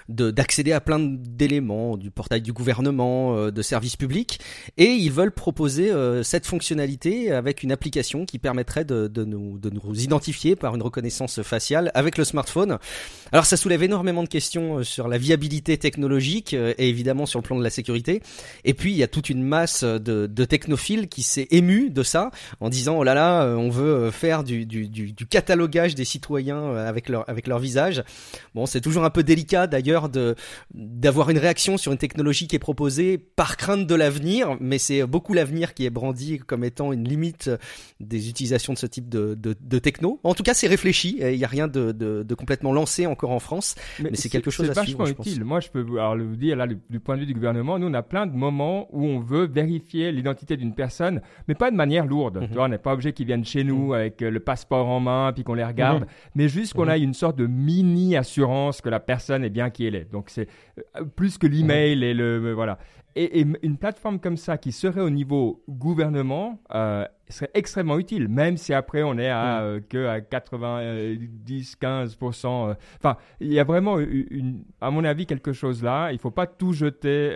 de- 0.08 0.30
d'accéder 0.30 0.72
à 0.72 0.80
plein 0.80 1.00
d'éléments 1.00 1.96
du 1.96 2.10
portail 2.12 2.40
du 2.40 2.52
gouvernement, 2.52 3.50
de 3.50 3.62
services 3.62 3.96
publics, 3.96 4.38
et 4.76 4.92
ils 4.92 5.10
veulent 5.10 5.32
proposer 5.32 5.92
cette 6.22 6.46
fonctionnalité 6.46 7.32
avec 7.32 7.64
une 7.64 7.72
application 7.72 8.24
qui 8.24 8.38
permettrait 8.38 8.84
de, 8.84 9.08
de 9.08 9.24
nous 9.24 9.58
de 9.58 9.68
nous 9.68 10.00
identifier 10.00 10.54
par 10.54 10.76
une 10.76 10.82
reconnaissance 10.82 11.42
faciale 11.42 11.90
avec 11.94 12.18
le 12.18 12.24
smartphone. 12.24 12.78
Alors 13.32 13.46
ça 13.46 13.56
soulève 13.56 13.82
énormément 13.82 14.05
de 14.06 14.28
questions 14.28 14.78
euh, 14.78 14.84
sur 14.84 15.08
la 15.08 15.18
viabilité 15.18 15.76
technologique 15.78 16.54
euh, 16.54 16.74
et 16.78 16.88
évidemment 16.88 17.26
sur 17.26 17.40
le 17.40 17.42
plan 17.42 17.56
de 17.56 17.62
la 17.62 17.70
sécurité. 17.70 18.22
Et 18.64 18.74
puis 18.74 18.92
il 18.92 18.96
y 18.96 19.02
a 19.02 19.08
toute 19.08 19.30
une 19.30 19.42
masse 19.42 19.84
de, 19.84 20.26
technophiles 20.44 21.08
qui 21.08 21.22
s'est 21.22 21.48
ému 21.50 21.90
de 21.90 22.02
ça 22.02 22.30
en 22.60 22.68
disant 22.68 22.98
oh 22.98 23.04
là 23.04 23.14
là 23.14 23.42
euh, 23.42 23.56
on 23.56 23.68
veut 23.68 24.10
faire 24.10 24.44
du, 24.44 24.64
du, 24.64 25.26
catalogage 25.28 25.94
des 25.94 26.04
citoyens 26.04 26.76
avec 26.76 27.08
leur 27.08 27.28
avec 27.28 27.48
leur 27.48 27.58
visage. 27.58 28.04
Bon 28.54 28.64
c'est 28.66 28.80
toujours 28.80 29.04
un 29.04 29.10
peu 29.10 29.24
délicat 29.24 29.66
d'ailleurs 29.66 30.08
de 30.08 30.36
d'avoir 30.72 31.30
une 31.30 31.38
réaction 31.38 31.76
sur 31.78 31.90
une 31.90 31.98
technologie 31.98 32.46
qui 32.46 32.54
est 32.54 32.60
proposée 32.60 33.18
par 33.18 33.56
crainte 33.56 33.86
de 33.86 33.94
l'avenir, 33.94 34.56
mais 34.60 34.78
c'est 34.78 35.04
beaucoup 35.04 35.34
l'avenir 35.34 35.74
qui 35.74 35.84
est 35.84 35.90
brandi 35.90 36.38
comme 36.38 36.62
étant 36.62 36.92
une 36.92 37.08
limite 37.08 37.50
des 37.98 38.28
utilisations 38.28 38.72
de 38.72 38.78
ce 38.78 38.86
type 38.86 39.08
de, 39.08 39.34
de, 39.34 39.78
techno. 39.78 40.20
En 40.22 40.34
tout 40.34 40.44
cas 40.44 40.54
c'est 40.54 40.68
réfléchi. 40.68 41.16
Il 41.20 41.38
n'y 41.38 41.44
a 41.44 41.48
rien 41.48 41.66
de, 41.66 41.92
de 41.92 42.34
complètement 42.34 42.72
lancé 42.72 43.06
encore 43.06 43.32
en 43.32 43.40
France. 43.40 43.74
Mais 44.02 44.10
c'est 44.14 44.28
quelque 44.28 44.50
chose 44.50 44.66
c'est 44.66 44.78
à 44.78 44.82
suivre, 44.82 44.98
vachement 45.04 45.20
utile. 45.20 45.44
Moi, 45.44 45.60
je 45.60 45.68
peux 45.68 45.80
vous, 45.80 45.96
dire 46.36 46.56
là, 46.56 46.66
du, 46.66 47.00
point 47.00 47.16
de 47.16 47.20
vue 47.20 47.26
du 47.26 47.34
gouvernement, 47.34 47.78
nous, 47.78 47.86
on 47.88 47.94
a 47.94 48.02
plein 48.02 48.26
de 48.26 48.34
moments 48.34 48.88
où 48.92 49.04
on 49.04 49.20
veut 49.20 49.46
vérifier 49.46 50.12
l'identité 50.12 50.56
d'une 50.56 50.74
personne, 50.74 51.20
mais 51.48 51.54
pas 51.54 51.70
de 51.70 51.76
manière 51.76 52.06
lourde. 52.06 52.38
Mhm. 52.40 52.48
Tu 52.48 52.54
vois, 52.54 52.64
on 52.64 52.68
n'est 52.68 52.78
pas 52.78 52.92
obligé 52.92 53.12
qu'ils 53.12 53.26
viennent 53.26 53.44
chez 53.44 53.64
nous 53.64 53.92
avec 53.94 54.22
euh, 54.22 54.30
le 54.30 54.40
passeport 54.40 54.88
en 54.88 55.00
main 55.00 55.32
puis 55.32 55.44
qu'on 55.44 55.54
les 55.54 55.64
regarde, 55.64 56.02
Mhm. 56.02 56.08
mais 56.34 56.48
juste 56.48 56.74
qu'on 56.74 56.84
Mhm. 56.86 56.90
ait 56.90 57.00
une 57.00 57.14
sorte 57.14 57.36
de 57.36 57.46
mini 57.46 58.16
assurance 58.16 58.80
que 58.80 58.88
la 58.88 59.00
personne 59.00 59.44
est 59.44 59.50
bien 59.50 59.70
qui 59.70 59.86
elle 59.86 59.94
est. 59.94 60.10
Donc 60.10 60.30
c'est 60.30 60.48
euh, 60.96 61.04
plus 61.04 61.38
que 61.38 61.46
l'email 61.46 62.02
et 62.04 62.14
le 62.14 62.24
euh, 62.44 62.54
voilà. 62.54 62.78
Et, 63.18 63.40
et 63.40 63.46
une 63.62 63.78
plateforme 63.78 64.20
comme 64.20 64.36
ça 64.36 64.58
qui 64.58 64.72
serait 64.72 65.00
au 65.00 65.08
niveau 65.08 65.64
gouvernement 65.70 66.60
euh, 66.74 67.06
serait 67.30 67.50
extrêmement 67.54 67.98
utile, 67.98 68.28
même 68.28 68.58
si 68.58 68.74
après 68.74 69.02
on 69.02 69.16
est 69.16 69.30
à 69.30 69.62
euh, 69.62 69.80
que 69.88 70.06
à 70.06 70.20
90, 70.20 71.76
15 71.76 72.18
euh, 72.22 72.74
Enfin, 72.98 73.16
il 73.40 73.52
y 73.52 73.58
a 73.58 73.64
vraiment 73.64 73.98
une, 73.98 74.26
une- 74.30 74.64
à 74.80 74.90
mon 74.90 75.02
avis 75.04 75.24
quelque 75.26 75.52
chose 75.52 75.82
là. 75.82 76.10
Il 76.12 76.18
faut 76.18 76.30
pas 76.30 76.46
tout 76.46 76.72
jeter 76.72 77.32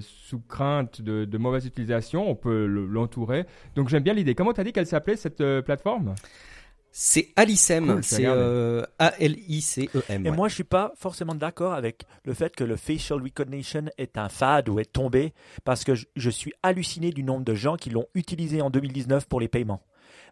sous 0.00 0.40
crainte 0.40 1.02
de, 1.02 1.24
de 1.26 1.38
mauvaise 1.38 1.66
utilisation. 1.66 2.28
On 2.30 2.34
peut 2.34 2.66
le- 2.66 2.86
l'entourer. 2.86 3.44
Donc 3.76 3.88
j'aime 3.88 4.02
bien 4.02 4.14
l'idée. 4.14 4.34
Comment 4.34 4.52
t'as 4.52 4.64
dit 4.64 4.72
qu'elle 4.72 4.86
s'appelait 4.86 5.16
cette 5.16 5.42
plateforme? 5.60 6.14
C'est 6.92 7.28
Alicem, 7.36 7.86
Cool, 7.86 8.04
c'est 8.04 8.16
regarder. 8.16 8.40
euh, 8.42 8.82
A-L-I-C-E-M. 8.98 10.26
Et 10.26 10.30
ouais. 10.30 10.36
moi, 10.36 10.48
je 10.48 10.54
suis 10.54 10.64
pas 10.64 10.92
forcément 10.96 11.34
d'accord 11.34 11.72
avec 11.72 12.02
le 12.24 12.34
fait 12.34 12.54
que 12.54 12.64
le 12.64 12.76
facial 12.76 13.22
recognition 13.22 13.84
est 13.98 14.18
un 14.18 14.28
fad 14.28 14.68
ou 14.68 14.80
est 14.80 14.92
tombé, 14.92 15.32
parce 15.64 15.84
que 15.84 15.94
je, 15.94 16.06
je 16.16 16.30
suis 16.30 16.52
halluciné 16.62 17.10
du 17.10 17.22
nombre 17.22 17.44
de 17.44 17.54
gens 17.54 17.76
qui 17.76 17.90
l'ont 17.90 18.06
utilisé 18.14 18.60
en 18.60 18.70
2019 18.70 19.26
pour 19.28 19.40
les 19.40 19.48
paiements 19.48 19.82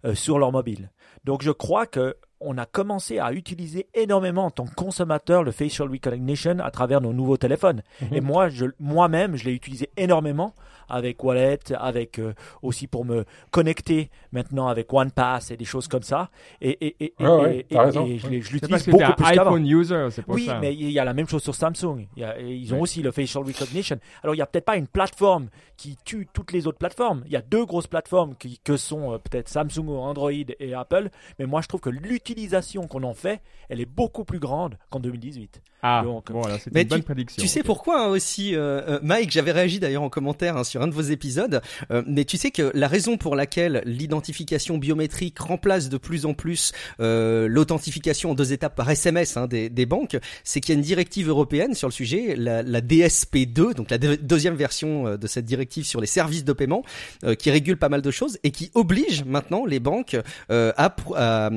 euh, 0.05 0.15
sur 0.15 0.39
leur 0.39 0.53
mobile. 0.53 0.91
Donc, 1.25 1.43
je 1.43 1.51
crois 1.51 1.87
que 1.87 2.17
on 2.41 2.57
a 2.57 2.67
commencé 2.67 3.19
à 3.19 3.33
utiliser 3.33 3.89
énormément 3.95 4.45
en 4.45 4.51
tant 4.53 4.65
que 4.65 4.75
consommateur 4.75 5.43
le 5.43 5.51
facial 5.51 5.91
recognition 5.91 6.59
à 6.61 6.71
travers 6.71 7.01
nos 7.01 7.13
nouveaux 7.13 7.37
téléphones. 7.37 7.83
Mhm. 8.01 8.09
Et 8.15 8.21
moi, 8.21 8.49
je, 8.49 8.67
moi-même, 8.79 9.35
je 9.35 9.45
l'ai 9.45 9.53
utilisé 9.55 9.91
énormément 9.97 10.55
avec 10.89 11.23
Wallet, 11.23 11.59
avec 11.77 12.19
euh, 12.19 12.35
aussi 12.63 12.87
pour 12.87 13.05
me 13.05 13.25
connecter 13.51 14.11
maintenant 14.33 14.69
avec 14.69 14.93
OnePass 14.93 15.51
et 15.51 15.57
des 15.57 15.65
choses 15.65 15.89
comme 15.89 16.03
ça. 16.03 16.31
Et, 16.61 16.71
et, 16.87 16.97
et, 17.05 17.15
et- 17.19 17.25
Ouais, 17.27 17.29
ouais, 17.43 17.57
et- 17.59 17.65
t'as 17.65 17.83
et- 17.83 17.85
raison. 17.87 18.07
et 18.07 18.19
je 18.19 18.29
l'utilise 18.29 18.61
parce 18.69 18.83
que 18.83 18.91
beaucoup 18.91 19.13
plus 19.15 19.25
iPhone 19.27 19.67
user, 19.67 20.09
c'est 20.11 20.23
pour 20.23 20.35
Oui, 20.35 20.47
ça. 20.47 20.59
mais 20.61 20.75
il 20.75 20.91
y 20.91 20.99
a 20.99 21.05
la 21.05 21.15
même 21.15 21.29
chose 21.29 21.43
sur 21.43 21.55
Samsung. 21.55 22.07
Il 22.17 22.21
y 22.23 22.25
a- 22.25 22.39
ils 22.41 22.73
ont 22.73 22.77
Ouais. 22.77 22.83
aussi 22.83 23.03
le 23.03 23.11
facial 23.11 23.45
recognition. 23.45 23.99
Alors, 24.23 24.35
il 24.35 24.39
n'y 24.39 24.43
a 24.43 24.47
peut-être 24.47 24.65
pas 24.65 24.77
une 24.77 24.87
plateforme 24.87 25.49
qui 25.77 25.97
tue 26.05 26.27
toutes 26.33 26.53
les 26.53 26.67
autres 26.67 26.79
plateformes. 26.79 27.23
Il 27.27 27.33
y 27.33 27.37
a 27.37 27.43
deux 27.43 27.65
grosses 27.65 27.87
plateformes 27.87 28.35
qui, 28.37 28.59
que 28.65 28.77
sont 28.77 29.13
euh, 29.13 29.19
peut-être 29.19 29.49
Samsung 29.49 29.87
ou 29.89 29.97
Android 29.99 30.31
et 30.33 30.75
Apple. 30.75 31.09
Mais 31.39 31.47
moi, 31.47 31.61
je 31.61 31.69
trouve 31.69 31.81
que 31.81 31.91
l'utilisation 31.91 32.87
qu'on 32.89 33.03
en 33.05 33.15
fait, 33.15 33.41
elle 33.69 33.81
est 33.81 33.87
beaucoup 33.87 34.25
plus 34.25 34.39
grande 34.39 34.77
qu'en 34.91 35.01
2018. 35.01 35.63
Ah, 35.83 36.03
Donc, 36.05 36.33
bon, 36.33 36.43
alors 36.43 36.59
c'est 36.63 36.73
Mais 36.75 36.83
une 36.83 36.89
bonne 36.89 37.03
prédiction. 37.03 37.41
Tu 37.41 37.49
sais 37.49 37.63
pourquoi 37.63 38.03
hein, 38.03 38.09
aussi, 38.09 38.55
euh, 38.57 38.81
euh, 38.89 38.99
Mike 39.03 39.31
J'avais 39.31 39.53
réagi 39.53 39.79
d'ailleurs 39.79 40.03
en 40.03 40.09
commentaire 40.09 40.57
hein, 40.57 40.65
sur 40.65 40.83
un 40.83 40.89
de 40.89 40.93
vos 40.95 41.03
épisodes. 41.03 41.61
euh, 41.93 42.03
mais 42.07 42.25
tu 42.25 42.37
sais 42.37 42.51
que 42.51 42.71
la 42.75 42.89
raison 42.89 43.17
pour 43.17 43.37
laquelle 43.37 43.83
l'identification 43.85 44.79
biométrique 44.79 45.39
remplace 45.39 45.89
de 45.89 45.97
plus 45.97 46.27
en 46.27 46.35
plus 46.35 46.73
euh, 47.01 47.47
l'authentification 47.49 48.33
en 48.33 48.35
deux 48.35 48.53
étapes 48.53 48.75
par 48.75 48.91
SMS 48.91 49.37
hein, 49.37 49.47
des, 49.47 49.69
des 49.69 49.87
banques, 49.87 50.17
c'est 50.43 50.61
qu'il 50.61 50.75
y 50.75 50.77
a 50.77 50.79
une 50.79 50.85
directive 50.85 51.29
européenne 51.29 51.75
sur 51.75 51.87
le 51.89 51.93
sujet, 51.93 52.35
la, 52.37 52.63
la 52.63 52.81
DSP2, 52.81 53.75
donc 53.75 53.91
la 53.91 53.99
deux- 53.99 54.17
deuxième 54.17 54.57
version 54.57 55.07
euh, 55.07 55.17
de 55.17 55.27
cette 55.27 55.45
directive 55.45 55.85
sur 55.87 56.01
les 56.01 56.07
services 56.09 56.45
de 56.45 56.53
paiement, 56.53 56.83
euh, 57.25 57.35
qui 57.35 57.51
régule 57.51 57.77
pas 57.77 57.89
mal 57.89 58.03
de 58.03 58.11
choses 58.11 58.39
et 58.43 58.51
qui 58.51 58.71
oblige 58.75 59.25
maintenant 59.25 59.65
les 59.65 59.79
banques 59.81 60.17
euh, 60.51 60.73
à, 60.77 60.95
à, 61.15 61.51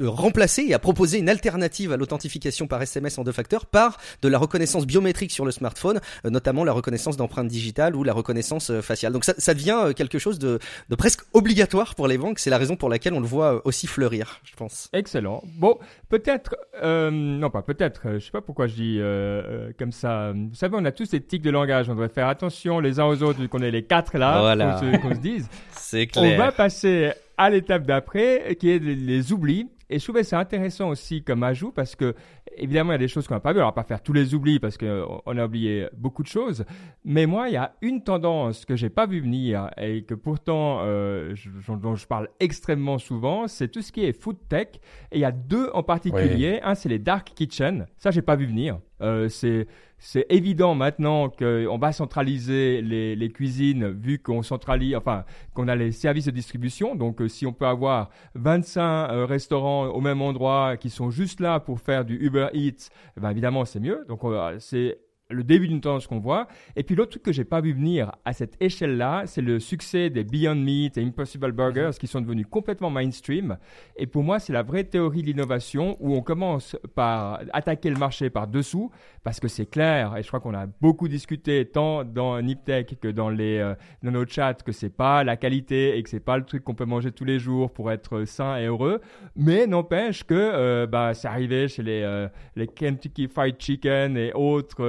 remplacer 0.00 0.62
et 0.68 0.74
à 0.74 0.78
proposer 0.78 1.18
une 1.18 1.28
alternative 1.28 1.92
à 1.92 1.96
l'authentification 1.96 2.66
par 2.66 2.80
SMS 2.82 3.18
en 3.18 3.24
deux 3.24 3.32
facteurs 3.32 3.63
par 3.64 3.98
de 4.22 4.28
la 4.28 4.38
reconnaissance 4.38 4.86
biométrique 4.86 5.30
sur 5.30 5.44
le 5.44 5.50
smartphone, 5.50 6.00
notamment 6.24 6.64
la 6.64 6.72
reconnaissance 6.72 7.16
d'empreintes 7.16 7.48
digitales 7.48 7.96
ou 7.96 8.04
la 8.04 8.12
reconnaissance 8.12 8.72
faciale. 8.80 9.12
Donc 9.12 9.24
ça, 9.24 9.34
ça 9.38 9.54
devient 9.54 9.92
quelque 9.96 10.18
chose 10.18 10.38
de, 10.38 10.58
de 10.88 10.94
presque 10.94 11.22
obligatoire 11.32 11.94
pour 11.94 12.08
les 12.08 12.18
banques. 12.18 12.38
C'est 12.38 12.50
la 12.50 12.58
raison 12.58 12.76
pour 12.76 12.88
laquelle 12.88 13.14
on 13.14 13.20
le 13.20 13.26
voit 13.26 13.66
aussi 13.66 13.86
fleurir, 13.86 14.40
je 14.44 14.54
pense. 14.54 14.88
Excellent. 14.92 15.42
Bon, 15.56 15.78
peut-être, 16.08 16.56
euh, 16.82 17.10
non 17.10 17.50
pas 17.50 17.62
peut-être, 17.62 18.02
je 18.14 18.18
sais 18.18 18.30
pas 18.30 18.40
pourquoi 18.40 18.66
je 18.66 18.74
dis 18.74 18.98
euh, 19.00 19.70
comme 19.78 19.92
ça. 19.92 20.32
Vous 20.32 20.54
savez, 20.54 20.76
on 20.78 20.84
a 20.84 20.92
tous 20.92 21.06
ces 21.06 21.20
tics 21.20 21.42
de 21.42 21.50
langage. 21.50 21.88
On 21.88 21.92
devrait 21.92 22.08
faire 22.08 22.28
attention 22.28 22.80
les 22.80 23.00
uns 23.00 23.06
aux 23.06 23.22
autres 23.22 23.40
vu 23.40 23.48
qu'on 23.48 23.62
est 23.62 23.70
les 23.70 23.84
quatre 23.84 24.16
là, 24.18 24.40
voilà. 24.40 24.80
qu'on 25.00 25.14
se 25.14 25.20
dise. 25.20 25.48
C'est 25.72 26.06
clair. 26.06 26.34
On 26.34 26.38
va 26.38 26.52
passer 26.52 27.12
à 27.36 27.50
l'étape 27.50 27.84
d'après, 27.84 28.56
qui 28.58 28.70
est 28.70 28.78
les 28.78 29.32
oublis. 29.32 29.68
Et 29.90 29.98
je 29.98 30.04
trouvais 30.04 30.24
c'est 30.24 30.36
intéressant 30.36 30.88
aussi 30.88 31.22
comme 31.22 31.42
ajout 31.42 31.70
parce 31.70 31.94
que 31.94 32.14
évidemment 32.56 32.92
il 32.92 32.94
y 32.94 32.96
a 32.96 32.98
des 32.98 33.08
choses 33.08 33.26
qu'on 33.26 33.34
n'a 33.34 33.40
pas 33.40 33.52
vues. 33.52 33.60
On 33.60 33.64
va 33.64 33.72
pas 33.72 33.84
faire 33.84 34.02
tous 34.02 34.12
les 34.12 34.34
oublis 34.34 34.58
parce 34.58 34.78
qu'on 34.78 35.22
a 35.26 35.44
oublié 35.44 35.88
beaucoup 35.96 36.22
de 36.22 36.28
choses. 36.28 36.64
Mais 37.04 37.26
moi 37.26 37.48
il 37.48 37.54
y 37.54 37.56
a 37.56 37.74
une 37.82 38.02
tendance 38.02 38.64
que 38.64 38.76
j'ai 38.76 38.90
pas 38.90 39.06
vu 39.06 39.20
venir 39.20 39.70
et 39.76 40.02
que 40.02 40.14
pourtant 40.14 40.80
euh, 40.82 41.34
dont 41.68 41.94
je 41.94 42.06
parle 42.06 42.28
extrêmement 42.40 42.98
souvent, 42.98 43.48
c'est 43.48 43.68
tout 43.68 43.82
ce 43.82 43.92
qui 43.92 44.04
est 44.04 44.12
food 44.12 44.36
tech. 44.48 44.68
Et 45.12 45.18
il 45.18 45.20
y 45.20 45.24
a 45.24 45.32
deux 45.32 45.70
en 45.74 45.82
particulier. 45.82 46.60
Un 46.62 46.74
c'est 46.74 46.88
les 46.88 46.98
dark 46.98 47.32
kitchen. 47.34 47.86
Ça 47.96 48.10
j'ai 48.10 48.22
pas 48.22 48.36
vu 48.36 48.46
venir. 48.46 48.78
Euh, 49.00 49.28
c'est 49.28 49.66
c'est 50.04 50.26
évident 50.28 50.74
maintenant 50.74 51.30
qu'on 51.30 51.78
va 51.78 51.90
centraliser 51.92 52.82
les, 52.82 53.32
cuisines 53.32 53.88
vu 53.88 54.18
qu'on 54.18 54.42
centralise, 54.42 54.94
enfin, 54.96 55.24
qu'on 55.54 55.66
a 55.66 55.74
les 55.74 55.92
services 55.92 56.26
de 56.26 56.30
distribution. 56.30 56.94
Donc, 56.94 57.22
euh, 57.22 57.28
si 57.28 57.46
on 57.46 57.54
peut 57.54 57.66
avoir 57.66 58.10
25 58.34 58.82
euh, 58.82 59.24
restaurants 59.24 59.86
au 59.86 60.02
même 60.02 60.20
endroit 60.20 60.76
qui 60.76 60.90
sont 60.90 61.10
juste 61.10 61.40
là 61.40 61.58
pour 61.58 61.80
faire 61.80 62.04
du 62.04 62.16
Uber 62.16 62.48
Eats, 62.52 62.90
eh 63.16 63.20
ben 63.20 63.30
évidemment, 63.30 63.64
c'est 63.64 63.80
mieux. 63.80 64.04
Donc, 64.06 64.20
c'est 64.58 64.98
le 65.34 65.44
début 65.44 65.68
d'une 65.68 65.80
tendance 65.80 66.06
qu'on 66.06 66.20
voit. 66.20 66.48
Et 66.76 66.82
puis 66.82 66.94
l'autre 66.94 67.10
truc 67.10 67.22
que 67.22 67.32
j'ai 67.32 67.44
pas 67.44 67.60
vu 67.60 67.72
venir 67.72 68.12
à 68.24 68.32
cette 68.32 68.56
échelle-là, 68.60 69.24
c'est 69.26 69.42
le 69.42 69.60
succès 69.60 70.10
des 70.10 70.24
Beyond 70.24 70.54
Meat 70.54 70.96
et 70.96 71.02
Impossible 71.02 71.52
Burgers 71.52 71.90
qui 71.98 72.06
sont 72.06 72.20
devenus 72.20 72.46
complètement 72.48 72.90
mainstream. 72.90 73.58
Et 73.96 74.06
pour 74.06 74.22
moi, 74.22 74.38
c'est 74.38 74.52
la 74.52 74.62
vraie 74.62 74.84
théorie 74.84 75.22
de 75.22 75.26
l'innovation 75.26 75.96
où 76.00 76.14
on 76.14 76.22
commence 76.22 76.76
par 76.94 77.40
attaquer 77.52 77.90
le 77.90 77.96
marché 77.96 78.30
par 78.30 78.46
dessous 78.46 78.90
parce 79.22 79.40
que 79.40 79.48
c'est 79.48 79.66
clair. 79.66 80.16
Et 80.16 80.22
je 80.22 80.28
crois 80.28 80.40
qu'on 80.40 80.54
a 80.54 80.66
beaucoup 80.80 81.08
discuté 81.08 81.64
tant 81.66 82.04
dans 82.04 82.40
Niptech 82.40 82.98
que 83.00 83.08
dans 83.08 83.30
les 83.30 83.58
euh, 83.58 83.74
dans 84.02 84.10
nos 84.10 84.26
chats 84.26 84.54
que 84.54 84.72
c'est 84.72 84.94
pas 84.94 85.24
la 85.24 85.36
qualité 85.36 85.96
et 85.96 86.02
que 86.02 86.10
c'est 86.10 86.20
pas 86.20 86.36
le 86.36 86.44
truc 86.44 86.64
qu'on 86.64 86.74
peut 86.74 86.84
manger 86.84 87.10
tous 87.12 87.24
les 87.24 87.38
jours 87.38 87.72
pour 87.72 87.90
être 87.90 88.24
sain 88.24 88.56
et 88.56 88.66
heureux. 88.66 89.00
Mais 89.36 89.66
n'empêche 89.66 90.24
que 90.24 90.34
euh, 90.34 90.86
bah 90.86 91.14
c'est 91.14 91.28
arrivé 91.28 91.68
chez 91.68 91.82
les 91.82 92.02
euh, 92.02 92.28
les 92.56 92.66
Kentucky 92.66 93.28
Fried 93.28 93.56
Chicken 93.58 94.16
et 94.16 94.32
autres 94.34 94.82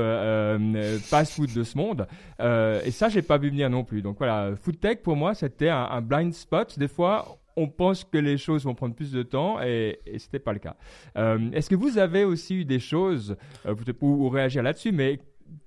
fast-food 1.00 1.54
de 1.54 1.64
ce 1.64 1.78
monde. 1.78 2.08
Euh, 2.40 2.82
et 2.86 2.92
ça, 2.92 3.10
j'ai 3.10 3.22
pas 3.22 3.38
vu 3.38 3.50
venir 3.50 3.70
non 3.70 3.84
plus. 3.84 4.02
Donc 4.02 4.18
voilà, 4.18 4.56
food 4.56 4.80
tech 4.80 4.98
pour 5.04 5.16
moi, 5.16 5.34
c'était 5.34 5.70
un, 5.70 6.02
blind 6.02 6.34
spot. 6.34 6.78
Des 6.78 6.88
fois, 6.88 7.40
on 7.56 7.68
pense 7.68 8.04
que 8.04 8.18
les 8.18 8.38
choses 8.38 8.66
vont 8.66 8.76
prendre 8.76 8.96
plus 8.96 9.12
de 9.12 9.24
temps 9.24 9.62
et, 9.62 10.00
et 10.06 10.20
c'était 10.20 10.40
pas 10.40 10.54
le 10.54 10.60
cas. 10.60 10.76
Euh, 11.18 11.52
est-ce 11.54 11.70
que 11.70 11.76
vous 11.76 11.98
avez 11.98 12.26
aussi 12.26 12.56
eu 12.56 12.66
des 12.66 12.80
choses, 12.80 13.38
euh, 13.66 13.76
ou, 14.02 14.30
réagir 14.30 14.64
là-dessus, 14.64 14.92
mais 14.92 15.20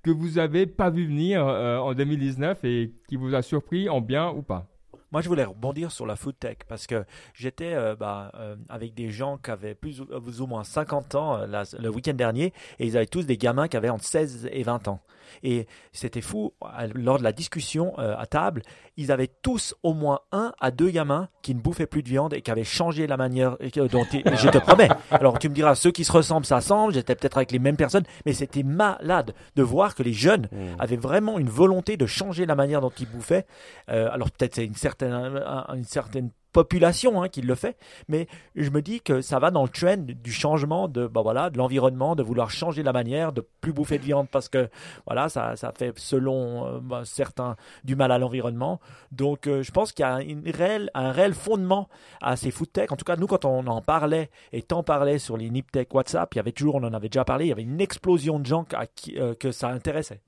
que 0.02 0.11
vous 0.11 0.38
avez 0.38 0.66
pas 0.66 0.90
vu 0.90 1.07
venir 1.07 1.44
en 1.44 1.94
2019 1.94 2.64
et 2.64 2.92
qui 3.09 3.16
vous 3.16 3.35
a 3.35 3.42
surpris 3.42 3.88
en 3.88 4.00
bien 4.00 4.28
ou 4.31 4.42
pas? 4.42 4.66
Moi, 5.10 5.22
je 5.22 5.28
voulais 5.28 5.44
rebondir 5.44 5.90
sur 5.90 6.06
la 6.06 6.16
food 6.16 6.38
tech 6.38 6.58
parce 6.68 6.86
que 6.86 7.04
j'étais 7.32 7.72
euh, 7.72 7.96
bah, 7.96 8.30
euh, 8.34 8.56
avec 8.68 8.94
des 8.94 9.10
gens 9.10 9.38
qui 9.38 9.50
avaient 9.50 9.74
plus 9.74 10.00
ou, 10.00 10.46
moins 10.46 10.64
50 10.64 11.14
ans 11.14 11.38
euh, 11.38 11.64
le 11.78 11.88
week-end 11.88 12.12
dernier 12.12 12.52
et 12.78 12.86
ils 12.86 12.96
avaient 12.96 13.06
tous 13.06 13.24
des 13.24 13.38
gamins 13.38 13.68
qui 13.68 13.76
avaient 13.76 13.88
entre 13.88 14.04
16 14.04 14.50
et 14.52 14.62
20 14.62 14.88
ans. 14.88 15.00
Et 15.42 15.66
c'était 15.92 16.20
fou, 16.20 16.54
lors 16.94 17.18
de 17.18 17.24
la 17.24 17.32
discussion 17.32 17.96
à 17.98 18.26
table, 18.26 18.62
ils 18.96 19.12
avaient 19.12 19.30
tous 19.42 19.74
au 19.82 19.94
moins 19.94 20.20
un 20.32 20.52
à 20.60 20.70
deux 20.70 20.90
gamins 20.90 21.28
qui 21.42 21.54
ne 21.54 21.60
bouffaient 21.60 21.86
plus 21.86 22.02
de 22.02 22.08
viande 22.08 22.34
et 22.34 22.42
qui 22.42 22.50
avaient 22.50 22.64
changé 22.64 23.06
la 23.06 23.16
manière 23.16 23.56
dont 23.58 24.04
je 24.12 24.48
te 24.48 24.58
promets. 24.58 24.88
Alors 25.10 25.38
tu 25.38 25.48
me 25.48 25.54
diras, 25.54 25.74
ceux 25.74 25.90
qui 25.90 26.04
se 26.04 26.12
ressemblent, 26.12 26.46
ça 26.46 26.60
semble, 26.60 26.94
j'étais 26.94 27.14
peut-être 27.14 27.36
avec 27.36 27.52
les 27.52 27.58
mêmes 27.58 27.76
personnes, 27.76 28.04
mais 28.26 28.32
c'était 28.32 28.62
malade 28.62 29.34
de 29.56 29.62
voir 29.62 29.94
que 29.94 30.02
les 30.02 30.12
jeunes 30.12 30.48
mmh. 30.50 30.56
avaient 30.78 30.96
vraiment 30.96 31.38
une 31.38 31.48
volonté 31.48 31.96
de 31.96 32.06
changer 32.06 32.46
la 32.46 32.54
manière 32.54 32.80
dont 32.80 32.92
ils 32.98 33.08
bouffaient. 33.08 33.46
alors 33.86 34.30
peut-être 34.30 34.54
c'est 34.56 34.64
une 34.64 34.74
certaine, 34.74 35.12
une 35.12 35.84
certaine 35.84 36.30
population 36.52 37.22
hein, 37.22 37.28
qui 37.28 37.42
le 37.42 37.54
fait, 37.54 37.76
mais 38.08 38.26
je 38.56 38.70
me 38.70 38.82
dis 38.82 39.00
que 39.00 39.20
ça 39.20 39.38
va 39.38 39.50
dans 39.50 39.62
le 39.62 39.68
trend 39.68 39.98
du 39.98 40.32
changement 40.32 40.88
de 40.88 41.06
bah 41.06 41.22
voilà 41.22 41.50
de 41.50 41.58
l'environnement, 41.58 42.16
de 42.16 42.22
vouloir 42.22 42.50
changer 42.50 42.82
la 42.82 42.92
manière, 42.92 43.32
de 43.32 43.46
plus 43.61 43.72
bouffer 43.72 43.98
de 43.98 44.04
viande 44.04 44.28
parce 44.30 44.48
que 44.48 44.68
voilà 45.06 45.28
ça, 45.28 45.56
ça 45.56 45.72
fait 45.72 45.96
selon 45.98 46.66
euh, 46.66 46.80
bah, 46.80 47.02
certains 47.04 47.56
du 47.84 47.96
mal 47.96 48.12
à 48.12 48.18
l'environnement. 48.18 48.80
Donc 49.12 49.46
euh, 49.46 49.62
je 49.62 49.70
pense 49.70 49.92
qu'il 49.92 50.04
y 50.04 50.06
a 50.06 50.14
un 50.14 51.12
réel 51.12 51.34
fondement 51.34 51.88
à 52.20 52.37
ces 52.37 52.50
food 52.50 52.72
tech. 52.72 52.90
En 52.92 52.96
tout 52.96 53.04
cas 53.04 53.16
nous 53.16 53.26
quand 53.26 53.44
on 53.44 53.66
en 53.66 53.82
parlait 53.82 54.30
et 54.52 54.62
tant 54.62 54.82
parlait 54.82 55.18
sur 55.18 55.37
les 55.37 55.50
nip 55.50 55.70
tech 55.70 55.88
WhatsApp, 55.92 56.34
il 56.34 56.38
y 56.38 56.40
avait 56.40 56.52
toujours 56.52 56.76
on 56.76 56.84
en 56.84 56.94
avait 56.94 57.08
déjà 57.08 57.24
parlé, 57.24 57.46
il 57.46 57.48
y 57.48 57.52
avait 57.52 57.62
une 57.62 57.80
explosion 57.80 58.38
de 58.38 58.46
gens 58.46 58.66
qui, 58.94 59.18
euh, 59.18 59.34
que 59.34 59.52
ça 59.52 59.68
intéressait. 59.68 60.20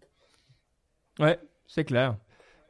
Ouais, 1.18 1.38
c'est 1.66 1.84
clair. 1.84 2.16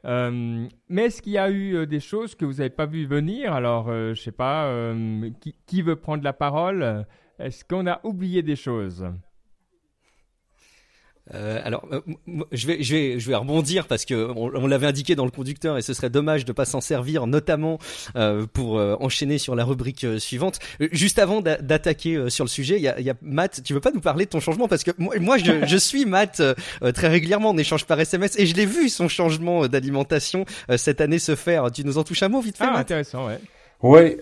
Euh, 0.05 0.67
mais 0.89 1.05
est-ce 1.05 1.21
qu'il 1.21 1.33
y 1.33 1.37
a 1.37 1.49
eu 1.49 1.75
euh, 1.75 1.85
des 1.85 1.99
choses 1.99 2.35
que 2.35 2.45
vous 2.45 2.53
n'avez 2.53 2.69
pas 2.69 2.85
vu 2.85 3.05
venir? 3.05 3.53
Alors, 3.53 3.89
euh, 3.89 4.13
je 4.13 4.21
sais 4.21 4.31
pas, 4.31 4.93
qui, 5.39 5.55
qui, 5.65 5.81
veut 5.81 5.95
prendre 5.95 6.23
la 6.23 6.33
parole? 6.33 7.05
Est-ce 7.39 7.63
qu'on 7.63 7.87
a 7.87 7.99
oublié 8.03 8.41
des 8.41 8.55
choses? 8.55 9.05
Euh, 11.33 11.61
alors, 11.63 11.87
euh, 11.91 12.01
je 12.51 12.67
vais, 12.67 12.83
je 12.83 12.95
vais, 12.95 13.19
je 13.19 13.29
vais 13.29 13.35
rebondir 13.35 13.87
parce 13.87 14.05
que 14.05 14.31
on, 14.35 14.51
on 14.53 14.67
l'avait 14.67 14.87
indiqué 14.87 15.15
dans 15.15 15.25
le 15.25 15.31
conducteur 15.31 15.77
et 15.77 15.81
ce 15.81 15.93
serait 15.93 16.09
dommage 16.09 16.45
de 16.45 16.51
pas 16.51 16.65
s'en 16.65 16.81
servir, 16.81 17.27
notamment 17.27 17.79
euh, 18.15 18.45
pour 18.51 18.77
euh, 18.77 18.95
enchaîner 18.99 19.37
sur 19.37 19.55
la 19.55 19.63
rubrique 19.63 20.05
suivante. 20.19 20.59
Juste 20.91 21.19
avant 21.19 21.41
d'attaquer 21.41 22.29
sur 22.29 22.45
le 22.45 22.49
sujet, 22.49 22.77
il 22.77 22.81
y 22.81 22.87
a, 22.87 22.99
y 22.99 23.09
a, 23.09 23.15
Matt. 23.21 23.61
Tu 23.63 23.73
veux 23.73 23.79
pas 23.79 23.91
nous 23.91 24.01
parler 24.01 24.25
de 24.25 24.29
ton 24.29 24.39
changement? 24.39 24.67
Parce 24.67 24.83
que 24.83 24.91
moi, 24.97 25.15
moi 25.19 25.37
je, 25.37 25.65
je, 25.65 25.77
suis 25.81 26.05
Matt 26.05 26.41
très 26.93 27.07
régulièrement. 27.07 27.51
On 27.51 27.57
échange 27.57 27.85
par 27.85 27.99
SMS 27.99 28.37
et 28.37 28.45
je 28.45 28.55
l'ai 28.55 28.65
vu 28.65 28.89
son 28.89 29.07
changement 29.07 29.67
d'alimentation 29.67 30.45
cette 30.77 31.01
année 31.01 31.19
se 31.19 31.35
faire. 31.35 31.71
Tu 31.71 31.83
nous 31.83 31.97
en 31.97 32.03
touches 32.03 32.23
un 32.23 32.29
mot 32.29 32.41
vite 32.41 32.57
fait. 32.57 32.65
Ah, 32.67 32.77
intéressant, 32.77 33.27
ouais. 33.27 33.39
Oui, 33.81 34.17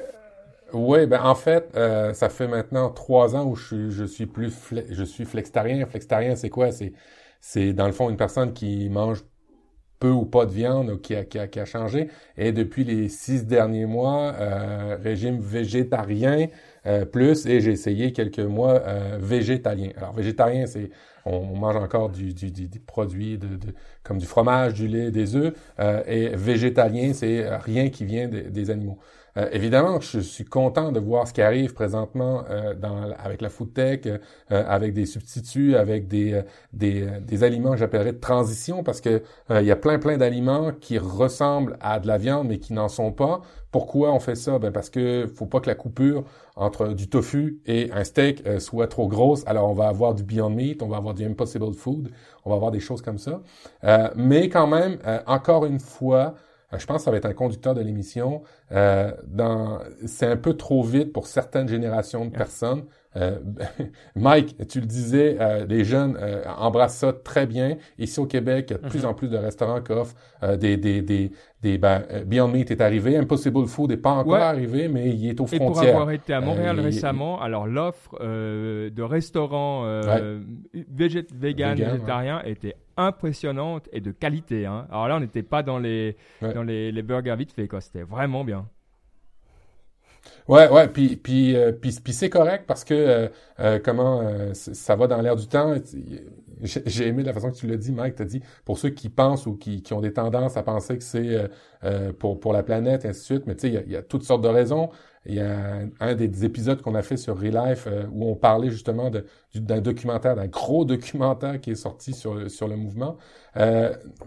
oui, 0.73 1.05
ben 1.07 1.21
en 1.23 1.35
fait, 1.35 1.69
euh, 1.75 2.13
ça 2.13 2.29
fait 2.29 2.47
maintenant 2.47 2.89
trois 2.89 3.35
ans 3.35 3.45
où 3.45 3.55
je 3.55 3.65
suis, 3.67 3.91
je 3.91 4.05
suis 4.05 4.25
plus 4.25 4.53
je 4.89 5.03
suis 5.03 5.25
flextarien. 5.25 5.85
Flextarien, 5.85 6.35
c'est 6.35 6.49
quoi? 6.49 6.71
C'est 6.71 6.93
c'est 7.41 7.73
dans 7.73 7.87
le 7.87 7.93
fond 7.93 8.09
une 8.09 8.17
personne 8.17 8.53
qui 8.53 8.89
mange 8.89 9.23
peu 9.99 10.09
ou 10.11 10.25
pas 10.25 10.45
de 10.45 10.51
viande, 10.51 11.01
qui 11.01 11.15
a, 11.15 11.25
qui 11.25 11.39
a, 11.39 11.47
qui 11.47 11.59
a 11.59 11.65
changé. 11.65 12.09
Et 12.37 12.51
depuis 12.53 12.83
les 12.85 13.09
six 13.09 13.45
derniers 13.45 13.85
mois, 13.85 14.33
euh, 14.39 14.97
régime 15.01 15.39
végétarien 15.39 16.47
euh, 16.85 17.05
plus, 17.05 17.45
et 17.45 17.59
j'ai 17.61 17.71
essayé 17.71 18.13
quelques 18.13 18.39
mois 18.39 18.81
euh, 18.87 19.17
végétalien. 19.19 19.89
Alors 19.97 20.13
végétarien, 20.13 20.65
c'est 20.67 20.89
on 21.25 21.55
mange 21.57 21.75
encore 21.75 22.09
du, 22.09 22.33
du, 22.33 22.49
du 22.51 22.67
des 22.69 22.79
produits 22.79 23.37
de, 23.37 23.57
de, 23.57 23.73
comme 24.03 24.17
du 24.19 24.25
fromage, 24.25 24.73
du 24.73 24.87
lait, 24.87 25.11
des 25.11 25.35
œufs. 25.35 25.53
Euh, 25.79 26.01
et 26.07 26.29
végétalien, 26.29 27.13
c'est 27.13 27.47
rien 27.57 27.89
qui 27.89 28.05
vient 28.05 28.27
des 28.29 28.69
animaux. 28.71 28.99
Euh, 29.39 29.47
évidemment, 29.51 29.99
je 30.01 30.19
suis 30.19 30.45
content 30.45 30.91
de 30.91 30.99
voir 30.99 31.27
ce 31.27 31.33
qui 31.33 31.41
arrive 31.41 31.73
présentement 31.73 32.43
euh, 32.49 32.73
dans, 32.73 33.11
avec 33.23 33.41
la 33.41 33.49
food 33.49 33.73
tech, 33.73 34.01
euh, 34.05 34.17
avec 34.49 34.93
des 34.93 35.05
substituts, 35.05 35.75
avec 35.75 36.07
des, 36.07 36.41
des, 36.73 37.07
des 37.21 37.43
aliments 37.43 37.71
que 37.71 37.77
j'appellerais 37.77 38.13
de 38.13 38.19
transition, 38.19 38.83
parce 38.83 39.01
que 39.01 39.21
il 39.49 39.65
y 39.65 39.71
a 39.71 39.75
plein 39.75 39.99
plein 39.99 40.17
d'aliments 40.17 40.71
qui 40.71 40.97
ressemblent 40.97 41.77
à 41.81 41.99
de 41.99 42.07
la 42.07 42.17
viande 42.17 42.47
mais 42.47 42.59
qui 42.59 42.73
n'en 42.73 42.89
sont 42.89 43.11
pas. 43.11 43.41
Pourquoi 43.71 44.11
on 44.13 44.19
fait 44.19 44.35
ça? 44.35 44.57
Ben 44.59 44.71
parce 44.71 44.89
que 44.89 45.27
faut 45.35 45.45
pas 45.45 45.59
que 45.59 45.67
la 45.67 45.75
coupure 45.75 46.23
entre 46.55 46.89
du 46.89 47.07
tofu 47.07 47.59
et 47.65 47.91
un 47.93 48.03
steak 48.03 48.43
soit 48.59 48.87
trop 48.87 49.07
grosse. 49.07 49.43
Alors 49.45 49.69
on 49.69 49.73
va 49.73 49.87
avoir 49.87 50.15
du 50.15 50.23
Beyond 50.23 50.49
Meat, 50.49 50.81
on 50.81 50.87
va 50.87 50.97
avoir 50.97 51.13
du 51.13 51.23
Impossible 51.25 51.73
Food, 51.73 52.09
on 52.45 52.49
va 52.49 52.55
avoir 52.55 52.71
des 52.71 52.79
choses 52.79 53.01
comme 53.01 53.19
ça. 53.19 53.41
mais 54.15 54.49
quand 54.49 54.67
même, 54.67 54.97
encore 55.27 55.65
une 55.65 55.79
fois, 55.79 56.35
je 56.77 56.85
pense 56.85 56.97
que 56.97 57.03
ça 57.03 57.11
va 57.11 57.17
être 57.17 57.25
un 57.25 57.33
conducteur 57.33 57.73
de 57.73 57.81
l'émission. 57.81 58.43
Euh, 58.71 59.11
dans, 59.25 59.79
c'est 60.05 60.27
un 60.27 60.37
peu 60.37 60.55
trop 60.55 60.83
vite 60.83 61.11
pour 61.13 61.27
certaines 61.27 61.67
générations 61.67 62.25
de 62.25 62.31
personnes. 62.31 62.85
Euh, 63.15 63.39
Mike, 64.15 64.67
tu 64.67 64.79
le 64.79 64.85
disais, 64.85 65.37
euh, 65.39 65.65
les 65.65 65.83
jeunes 65.83 66.17
euh, 66.19 66.43
embrassent 66.57 66.97
ça 66.97 67.11
très 67.11 67.47
bien. 67.47 67.77
Ici 67.97 68.19
au 68.19 68.25
Québec, 68.25 68.67
il 68.69 68.73
y 68.73 68.75
a 68.75 68.77
de 68.79 68.87
plus 68.87 69.03
mhm. 69.03 69.09
en 69.09 69.13
plus 69.13 69.27
de 69.29 69.37
restaurants 69.37 69.81
qui 69.81 69.91
offrent 69.91 70.15
euh, 70.43 70.57
des, 70.57 70.77
des, 70.77 71.01
des, 71.01 71.31
des 71.61 71.77
ben, 71.77 72.03
Beyond 72.25 72.49
Meat 72.49 72.69
est 72.69 72.81
arrivé, 72.81 73.17
Impossible 73.17 73.65
Food 73.67 73.89
n'est 73.89 73.97
pas 73.97 74.11
encore 74.11 74.35
arrivé, 74.35 74.87
mais 74.87 75.09
il 75.09 75.27
est 75.27 75.39
aux 75.39 75.47
frontières. 75.47 75.65
Et 75.65 75.91
pour 75.91 76.01
avoir 76.01 76.11
été 76.11 76.33
à 76.33 76.41
Montréal 76.41 76.79
récemment, 76.79 77.41
alors 77.41 77.67
l'offre 77.67 78.17
de 78.19 79.01
restaurants 79.01 79.83
végét 80.73 81.27
vegan, 81.33 81.75
végétariens 81.75 82.41
était 82.43 82.75
impressionnante 82.95 83.87
et 83.91 84.01
de 84.01 84.11
qualité. 84.11 84.65
Hein. 84.65 84.87
Alors 84.91 85.07
là, 85.07 85.17
on 85.17 85.19
n'était 85.19 85.43
pas 85.43 85.63
dans 85.63 85.79
les 85.79 86.15
dans 86.41 86.63
les, 86.63 86.91
les 86.91 87.01
burgers 87.01 87.35
vite 87.37 87.51
fait, 87.51 87.67
quoi. 87.67 87.81
C'était 87.81 88.03
vraiment 88.03 88.43
bien. 88.43 88.65
Ouais, 90.47 90.67
ouais, 90.69 90.87
puis 90.87 91.15
puis 91.15 91.55
euh, 91.55 91.71
puis, 91.71 91.95
puis 92.03 92.13
c'est 92.13 92.29
correct 92.29 92.65
parce 92.67 92.83
que 92.83 92.93
euh, 92.93 93.27
euh, 93.59 93.79
comment 93.83 94.23
ça 94.53 94.95
va 94.95 95.07
dans 95.07 95.21
l'air 95.21 95.35
du 95.35 95.47
temps. 95.47 95.75
J'ai 96.61 97.07
aimé 97.07 97.23
la 97.23 97.33
façon 97.33 97.51
que 97.51 97.55
tu 97.55 97.67
l'as 97.67 97.77
dit, 97.77 97.91
Mike. 97.91 98.15
T'as 98.15 98.25
dit 98.25 98.41
pour 98.65 98.77
ceux 98.79 98.89
qui 98.89 99.09
pensent 99.09 99.45
ou 99.45 99.55
qui, 99.55 99.81
qui 99.81 99.93
ont 99.93 100.01
des 100.01 100.11
tendances 100.11 100.57
à 100.57 100.63
penser 100.63 100.97
que 100.97 101.03
c'est 101.03 101.49
pour 102.19 102.39
pour 102.39 102.53
la 102.53 102.63
planète 102.63 103.05
et 103.05 103.09
ainsi 103.09 103.19
de 103.21 103.25
suite. 103.25 103.43
Mais 103.47 103.55
tu 103.55 103.61
sais, 103.61 103.67
il 103.69 103.73
y 103.75 103.77
a, 103.77 103.83
y 103.83 103.95
a, 103.95 104.01
toutes 104.01 104.23
sortes 104.23 104.41
de 104.41 104.47
raisons. 104.49 104.89
Il 105.25 105.35
y 105.35 105.41
a 105.41 105.81
un, 105.99 106.15
des 106.15 106.45
épisodes 106.45 106.81
qu'on 106.81 106.95
a 106.95 107.01
fait 107.01 107.17
sur 107.17 107.37
Relife 107.39 107.87
où 108.11 108.29
on 108.29 108.35
parlait 108.35 108.69
justement 108.71 109.11
d'un 109.55 109.81
documentaire, 109.81 110.35
d'un 110.35 110.47
gros 110.47 110.85
documentaire 110.85 111.61
qui 111.61 111.71
est 111.71 111.75
sorti 111.75 112.13
sur 112.13 112.49
sur 112.49 112.67
le 112.67 112.75
mouvement. 112.75 113.17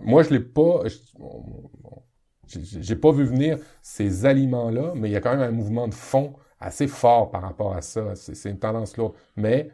moi, 0.02 0.22
je 0.22 0.30
l'ai 0.30 0.40
pas. 0.40 0.82
J'ai 2.60 2.96
pas 2.96 3.12
vu 3.12 3.24
venir 3.24 3.58
ces 3.82 4.26
aliments-là, 4.26 4.92
mais 4.94 5.08
il 5.08 5.12
y 5.12 5.16
a 5.16 5.20
quand 5.20 5.30
même 5.36 5.48
un 5.48 5.52
mouvement 5.52 5.88
de 5.88 5.94
fond 5.94 6.34
assez 6.60 6.86
fort 6.86 7.30
par 7.30 7.42
rapport 7.42 7.74
à 7.74 7.82
ça. 7.82 8.14
C'est 8.14 8.50
une 8.50 8.58
tendance 8.58 8.96
lourde. 8.96 9.14
Mais 9.36 9.70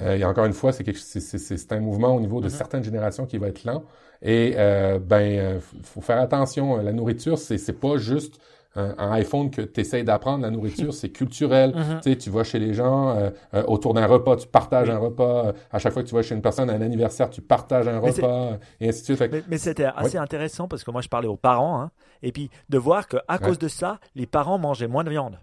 euh, 0.00 0.16
et 0.16 0.24
encore 0.24 0.46
une 0.46 0.52
fois, 0.52 0.72
c'est 0.72 1.72
un 1.72 1.80
mouvement 1.80 2.14
au 2.14 2.20
niveau 2.20 2.40
de 2.40 2.48
mm-hmm. 2.48 2.50
certaines 2.50 2.84
générations 2.84 3.26
qui 3.26 3.38
va 3.38 3.48
être 3.48 3.64
lent. 3.64 3.84
Et 4.22 4.54
euh, 4.56 4.98
ben, 4.98 5.38
euh, 5.38 5.60
faut 5.82 6.00
faire 6.00 6.18
attention. 6.18 6.76
La 6.78 6.92
nourriture, 6.92 7.38
c'est 7.38 7.80
pas 7.80 7.96
juste 7.96 8.40
un, 8.76 9.12
iPhone 9.12 9.50
que 9.50 9.62
tu 9.62 9.80
essayes 9.80 10.04
d'apprendre 10.04 10.42
la 10.42 10.50
nourriture, 10.50 10.92
c'est 10.94 11.10
culturel. 11.10 11.70
Mm-hmm. 11.70 12.00
Tu 12.00 12.10
sais, 12.10 12.16
tu 12.16 12.30
vas 12.30 12.44
chez 12.44 12.58
les 12.58 12.74
gens 12.74 13.10
euh, 13.10 13.30
euh, 13.54 13.62
autour 13.66 13.94
d'un 13.94 14.06
repas, 14.06 14.36
tu 14.36 14.48
partages 14.48 14.90
un 14.90 14.98
repas. 14.98 15.52
à 15.70 15.78
chaque 15.78 15.92
fois 15.92 16.02
que 16.02 16.08
tu 16.08 16.14
vas 16.14 16.22
chez 16.22 16.34
une 16.34 16.42
personne 16.42 16.70
à 16.70 16.74
un 16.74 16.80
anniversaire, 16.80 17.30
tu 17.30 17.40
partages 17.40 17.88
un 17.88 17.98
repas, 17.98 18.58
et 18.80 18.88
ainsi 18.88 19.12
de 19.12 19.16
suite. 19.16 19.44
Mais, 19.48 19.58
c'était 19.58 19.84
assez 19.84 20.18
intéressant 20.18 20.68
parce 20.68 20.84
que 20.84 20.90
moi, 20.90 21.00
je 21.00 21.08
parlais 21.08 21.28
aux 21.28 21.36
parents, 21.36 21.80
hein, 21.80 21.90
et 22.24 22.32
puis 22.32 22.50
de 22.70 22.78
voir 22.78 23.06
qu'à 23.06 23.22
à 23.28 23.38
cause 23.38 23.58
de 23.58 23.68
ça, 23.68 24.00
les 24.14 24.26
parents 24.26 24.58
mangeaient 24.58 24.88
moins 24.88 25.04
de 25.04 25.10
viande. 25.10 25.38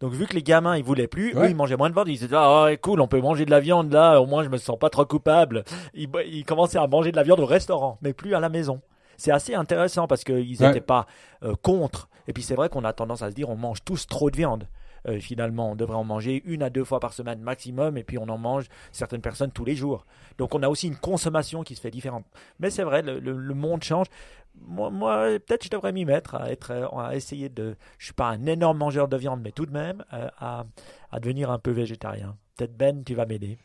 Donc 0.00 0.12
vu 0.12 0.26
que 0.26 0.34
les 0.34 0.42
gamins 0.42 0.76
ils 0.76 0.84
voulaient 0.84 1.08
plus, 1.08 1.34
eux 1.34 1.48
ils 1.48 1.56
mangeaient 1.56 1.76
moins 1.76 1.88
de 1.88 1.94
viande, 1.94 2.08
ils 2.08 2.18
disaient 2.18 2.28
ah 2.32 2.68
cool 2.82 3.00
on 3.00 3.08
peut 3.08 3.20
manger 3.20 3.44
de 3.44 3.50
la 3.50 3.60
viande 3.60 3.92
là, 3.92 4.20
au 4.20 4.26
moins 4.26 4.44
je 4.44 4.48
me 4.48 4.58
sens 4.58 4.78
pas 4.78 4.90
trop 4.90 5.06
coupable. 5.06 5.64
Ils, 5.94 6.08
ils 6.26 6.44
commençaient 6.44 6.78
à 6.78 6.86
manger 6.86 7.10
de 7.12 7.16
la 7.16 7.22
viande 7.22 7.40
au 7.40 7.46
restaurant, 7.46 7.98
mais 8.02 8.12
plus 8.12 8.34
à 8.34 8.40
la 8.40 8.48
maison. 8.48 8.80
C'est 9.16 9.32
assez 9.32 9.54
intéressant 9.54 10.06
parce 10.06 10.22
qu'ils 10.22 10.60
n'étaient 10.60 10.80
pas 10.80 11.06
euh, 11.42 11.54
contre 11.62 12.08
et 12.26 12.32
puis 12.32 12.42
c'est 12.42 12.54
vrai 12.54 12.68
qu'on 12.68 12.84
a 12.84 12.92
tendance 12.92 13.22
à 13.22 13.30
se 13.30 13.34
dire 13.34 13.48
on 13.48 13.56
mange 13.56 13.82
tous 13.84 14.06
trop 14.06 14.30
de 14.30 14.36
viande. 14.36 14.68
Euh, 15.06 15.20
finalement, 15.20 15.72
on 15.72 15.76
devrait 15.76 15.96
en 15.96 16.04
manger 16.04 16.42
une 16.44 16.62
à 16.62 16.70
deux 16.70 16.84
fois 16.84 17.00
par 17.00 17.12
semaine 17.12 17.40
maximum, 17.40 17.96
et 17.96 18.04
puis 18.04 18.18
on 18.18 18.28
en 18.28 18.38
mange 18.38 18.66
certaines 18.92 19.20
personnes 19.20 19.50
tous 19.50 19.64
les 19.64 19.76
jours. 19.76 20.06
Donc 20.38 20.54
on 20.54 20.62
a 20.62 20.68
aussi 20.68 20.86
une 20.88 20.96
consommation 20.96 21.62
qui 21.62 21.74
se 21.74 21.80
fait 21.80 21.90
différente. 21.90 22.24
Mais 22.58 22.70
c'est 22.70 22.84
vrai, 22.84 23.02
le, 23.02 23.54
monde 23.54 23.82
change. 23.82 24.06
Moi, 24.60 24.90
moi 24.90 25.26
peut-être 25.46 25.64
je 25.64 25.70
devrais 25.70 25.92
m'y 25.92 26.04
mettre 26.04 26.34
à 26.34 26.50
être, 26.50 26.72
à 26.96 27.14
essayer 27.14 27.48
de. 27.48 27.76
Je 27.98 28.06
suis 28.06 28.14
pas 28.14 28.28
un 28.28 28.46
énorme 28.46 28.78
mangeur 28.78 29.08
de 29.08 29.16
viande, 29.16 29.40
mais 29.42 29.52
tout 29.52 29.66
de 29.66 29.72
même 29.72 30.04
euh, 30.12 30.28
à, 30.38 30.64
à 31.10 31.20
devenir 31.20 31.50
un 31.50 31.58
peu 31.58 31.70
végétarien. 31.70 32.36
Peut-être 32.56 32.76
Ben, 32.76 33.04
tu 33.04 33.14
vas 33.14 33.26
m'aider. 33.26 33.58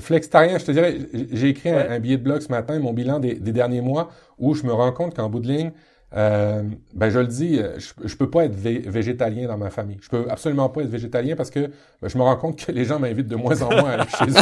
Flextarien, 0.00 0.58
je 0.58 0.64
te 0.66 0.72
dirais, 0.72 0.98
j'ai 1.32 1.48
écrit 1.48 1.70
un, 1.70 1.98
billet 2.00 2.18
de 2.18 2.22
blog 2.22 2.42
ce 2.42 2.48
matin, 2.48 2.78
mon 2.78 2.92
bilan 2.92 3.18
des, 3.18 3.34
des 3.34 3.52
derniers 3.52 3.80
mois, 3.80 4.10
où 4.38 4.54
je 4.54 4.64
me 4.64 4.72
rends 4.72 4.92
compte 4.92 5.14
qu'en 5.14 5.30
bout 5.30 5.40
de 5.40 5.48
ligne, 5.48 5.72
euh, 6.14 6.62
ben 6.94 7.08
je 7.08 7.18
le 7.18 7.26
dis, 7.26 7.58
euh, 7.58 7.78
je, 7.78 7.92
je 8.06 8.16
peux 8.16 8.28
pas 8.28 8.44
être 8.44 8.54
végétalien 8.54 9.48
dans 9.48 9.56
ma 9.56 9.70
famille. 9.70 9.98
Je 10.02 10.08
peux 10.08 10.26
absolument 10.28 10.68
pas 10.68 10.82
être 10.82 10.90
végétalien 10.90 11.36
parce 11.36 11.50
que 11.50 11.70
ben, 12.02 12.08
je 12.08 12.18
me 12.18 12.22
rends 12.22 12.36
compte 12.36 12.64
que 12.64 12.70
les 12.72 12.84
gens 12.84 12.98
m'invitent 12.98 13.28
de 13.28 13.36
moins 13.36 13.60
en 13.62 13.70
moins 13.70 13.90
à 13.90 13.92
aller 13.94 14.10
chez 14.18 14.26
eux. 14.26 14.36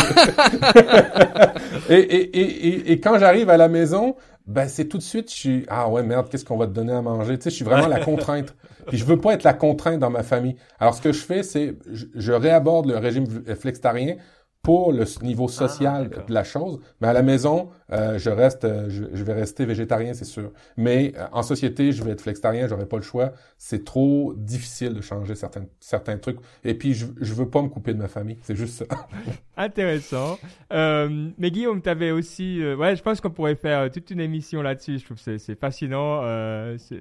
et, 1.91 2.01
et, 2.01 2.41
et, 2.41 2.93
et, 2.93 3.01
quand 3.01 3.19
j'arrive 3.19 3.51
à 3.51 3.57
la 3.57 3.69
maison, 3.69 4.17
ben 4.47 4.67
c'est 4.67 4.87
tout 4.87 4.99
de 4.99 5.03
suite, 5.03 5.31
je 5.31 5.37
suis 5.37 5.67
ah 5.69 5.89
ouais 5.89 6.03
merde, 6.03 6.29
qu'est-ce 6.29 6.45
qu'on 6.45 6.57
va 6.57 6.67
te 6.67 6.73
donner 6.73 6.93
à 6.93 7.03
manger? 7.03 7.39
Tu 7.39 7.45
sais, 7.45 7.51
je 7.51 7.57
suis 7.57 7.65
vraiment 7.65 7.87
la 7.87 8.01
contrainte. 8.01 8.55
Puis 8.89 8.99
je 8.99 9.05
veux 9.05 9.19
pas 9.19 9.35
être 9.35 9.45
la 9.45 9.55
contrainte 9.55 10.01
dans 10.01 10.11
ma 10.11 10.25
famille. 10.25 10.57
Alors 10.81 10.95
ce 10.95 11.03
que 11.03 11.13
je 11.13 11.21
fais, 11.21 11.45
c'est 11.45 11.77
je, 11.93 12.07
je 12.15 12.33
réaborde 12.33 12.87
le 12.87 12.97
régime 12.97 13.27
flextarien 13.55 14.17
pour 14.63 14.93
le 14.93 15.05
niveau 15.23 15.47
ah, 15.49 15.53
social 15.53 16.11
de 16.11 16.35
la 16.35 16.45
chose. 16.45 16.81
Mais 17.01 17.09
à 17.09 17.13
la 17.15 17.23
maison, 17.23 17.71
euh, 17.93 18.19
je 18.19 18.29
reste, 18.29 18.65
euh, 18.65 18.91
je, 18.91 19.25
vais 19.25 19.33
rester 19.33 19.65
végétarien, 19.65 20.13
c'est 20.13 20.27
sûr. 20.27 20.53
Mais 20.77 21.15
euh, 21.17 21.27
en 21.33 21.43
société, 21.43 21.93
je 21.93 22.05
vais 22.05 22.11
être 22.11 22.21
flextarien, 22.21 22.69
j'aurai 22.69 22.87
pas 22.87 22.97
le 22.97 23.03
choix. 23.03 23.33
C'est 23.57 23.85
trop 23.85 24.35
difficile 24.37 24.93
de 24.93 25.01
changer 25.01 25.35
certains 25.35 25.65
certains 25.81 26.19
trucs. 26.19 26.39
Et 26.63 26.75
puis, 26.75 26.93
je, 26.93 27.07
je 27.21 27.33
veux 27.33 27.49
pas 27.49 27.63
me 27.63 27.69
couper 27.69 27.95
de 27.95 27.99
ma 27.99 28.09
famille. 28.09 28.37
C'est 28.43 28.55
juste 28.55 28.85
ça. 28.85 28.97
Intéressant. 29.57 30.39
mais 30.71 31.51
Guillaume, 31.51 31.81
tu 31.81 31.89
avais 31.89 32.11
aussi, 32.11 32.63
ouais, 32.63 32.97
je 32.97 33.03
pense 33.03 33.21
qu'on 33.21 33.31
pourrait 33.31 33.57
faire 33.57 33.91
toute 33.91 34.11
une 34.11 34.21
émission 34.21 34.61
là-dessus. 34.61 34.99
Je 34.99 35.05
trouve 35.05 35.23
que 35.23 35.39
c'est 35.39 35.59
fascinant. 35.59 36.23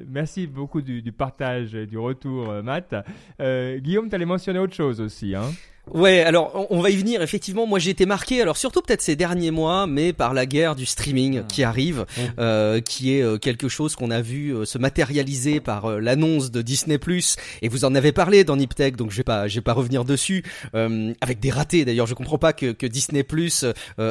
merci 0.07 0.47
beaucoup 0.47 0.81
du, 0.81 1.01
du, 1.01 1.11
partage 1.11 1.75
et 1.75 1.85
du 1.85 1.97
retour, 1.97 2.53
Matt. 2.63 2.95
Guillaume, 3.39 4.09
tu 4.09 4.15
allais 4.15 4.25
mentionner 4.25 4.59
autre 4.59 4.73
chose 4.75 4.99
aussi, 5.01 5.35
hein? 5.35 5.49
Ouais, 5.93 6.21
alors 6.21 6.67
on 6.69 6.81
va 6.81 6.89
y 6.89 6.95
venir. 6.95 7.21
Effectivement, 7.21 7.65
moi 7.65 7.79
j'ai 7.79 7.91
été 7.91 8.05
marqué, 8.05 8.41
alors 8.41 8.57
surtout 8.57 8.81
peut-être 8.81 9.01
ces 9.01 9.15
derniers 9.15 9.51
mois, 9.51 9.87
mais 9.87 10.13
par 10.13 10.33
la 10.33 10.45
guerre 10.45 10.75
du 10.75 10.85
streaming 10.85 11.43
qui 11.47 11.63
arrive, 11.63 11.99
mmh. 11.99 12.21
euh, 12.39 12.81
qui 12.81 13.15
est 13.15 13.23
euh, 13.23 13.37
quelque 13.37 13.67
chose 13.67 13.95
qu'on 13.95 14.11
a 14.11 14.21
vu 14.21 14.53
euh, 14.53 14.65
se 14.65 14.77
matérialiser 14.77 15.59
par 15.59 15.99
l'annonce 15.99 16.51
de 16.51 16.61
Disney+. 16.61 16.99
Et 17.61 17.69
vous 17.69 17.85
en 17.85 17.95
avez 17.95 18.11
parlé 18.11 18.43
dans 18.43 18.55
Niptech, 18.55 18.95
donc 18.95 19.11
je 19.11 19.17
vais 19.17 19.23
pas, 19.23 19.47
je 19.47 19.55
vais 19.55 19.61
pas 19.61 19.73
revenir 19.73 20.05
dessus. 20.05 20.43
avec 20.73 21.39
des 21.39 21.49
ratés 21.49 21.85
d'ailleurs, 21.85 22.07
je 22.07 22.13
comprends 22.13 22.37
pas 22.37 22.53
que, 22.53 22.71
que 22.71 22.85
Disney+ 22.85 23.25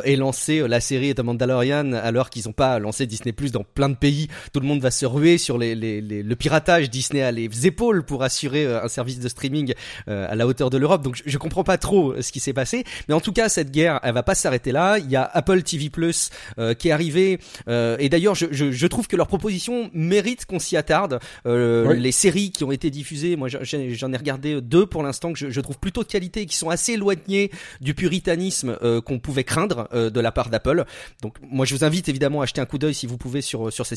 ait 0.05 0.16
lancé 0.16 0.66
la 0.66 0.81
série 0.81 1.14
The 1.14 1.20
Mandalorian 1.20 1.93
alors 1.93 2.31
qu'ils 2.31 2.49
ont 2.49 2.53
pas 2.53 2.79
lancé 2.79 3.07
Disney+ 3.07 3.33
dans 3.53 3.64
plein 3.64 3.89
de 3.89 3.95
pays. 3.95 4.29
Tout 4.53 4.61
le 4.61 4.66
monde 4.66 4.81
va 4.81 4.91
se 4.91 5.07
ruer 5.07 5.39
sur 5.39 5.59
les, 5.59 5.74
les, 5.74 6.01
les 6.01 6.22
le 6.22 6.37
piratage. 6.37 6.91
Disney 6.91 7.22
a 7.22 7.31
les 7.31 7.66
épaules 7.66 8.05
pour 8.05 8.22
assurer 8.22 8.66
un 8.66 8.89
service 8.89 9.20
de 9.20 9.29
streaming 9.29 9.74
à 10.07 10.35
la 10.35 10.47
hauteur 10.47 10.70
de 10.70 10.79
l'Europe, 10.79 11.03
donc 11.03 11.16
je, 11.16 11.22
je 11.26 11.39
comprends 11.39 11.64
pas 11.69 11.77
trop 11.77 12.12
euh, 12.12 12.23
ce 12.23 12.33
qui 12.33 12.41
s'est 12.41 12.55
passé, 12.55 12.85
mais 13.09 13.14
en 13.14 13.21
tout 13.21 13.35
cas 13.35 13.51
cette 13.51 13.71
guerre, 13.71 14.01
elle 14.03 14.14
va 14.14 14.23
pas 14.23 14.35
s'arrêter 14.35 14.73
là. 14.73 14.97
Il 14.99 15.11
y 15.11 15.16
a 15.16 15.31
Apple 15.35 15.62
TV 15.62 15.91
Plus 15.91 16.31
euh, 16.59 16.73
qui 16.73 16.89
est 16.89 16.93
arrivé, 16.93 17.41
euh, 17.69 17.99
et 17.99 18.09
d'ailleurs 18.09 18.35
je, 18.35 18.47
je, 18.51 18.71
je, 18.73 18.87
trouve 18.87 19.07
que 19.07 19.16
leur 19.16 19.27
proposition 19.27 19.91
mérite 19.93 20.47
qu'on 20.47 20.59
s'y 20.59 20.79
attarde. 20.79 21.21
Les 21.45 22.12
séries 22.12 22.53
qui 22.53 22.64
ont 22.64 22.73
été 22.73 22.89
diffusées, 22.89 23.37
moi 23.37 23.49
j'en 23.49 24.12
ai 24.12 24.16
regardé 24.16 24.62
deux 24.62 24.87
pour 24.87 25.03
l'instant 25.03 25.35
que 25.35 25.39
je, 25.39 25.51
je, 25.51 25.61
trouve 25.61 25.79
plutôt 25.79 26.03
de 26.03 26.09
qualité, 26.09 26.41
et 26.41 26.47
qui 26.47 26.57
sont 26.57 26.71
assez 26.71 26.93
éloignées 26.93 27.51
du 27.83 27.93
puritanisme 27.93 28.79
qu'on 29.05 29.19
pouvait 29.19 29.45
craindre 29.45 29.89
de 29.93 30.21
la 30.21 30.33
part 30.33 30.49
d'Apple. 30.49 30.87
Donc 31.21 31.37
moi 31.43 31.66
je 31.66 31.75
vous 31.75 31.85
invite 31.85 32.09
évidemment 32.09 32.41
à 32.41 32.45
acheter 32.45 32.62
un 32.62 32.66
coup 32.66 32.79
d'œil 32.79 32.95
si 32.95 33.07
vous 33.07 33.19
pouvez 33.19 33.43
sur 33.43 33.71
sur 33.71 33.85
ces, 33.85 33.97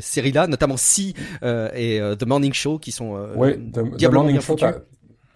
séries-là, 0.00 0.46
notamment 0.46 0.76
Si 0.76 1.14
et 1.42 2.00
The 2.18 2.24
Morning 2.24 2.52
Show 2.52 2.78
qui 2.78 2.92
sont 2.92 3.18
ouais, 3.34 3.58
The, 3.72 4.12
Morning 4.12 4.40
Show, 4.40 4.56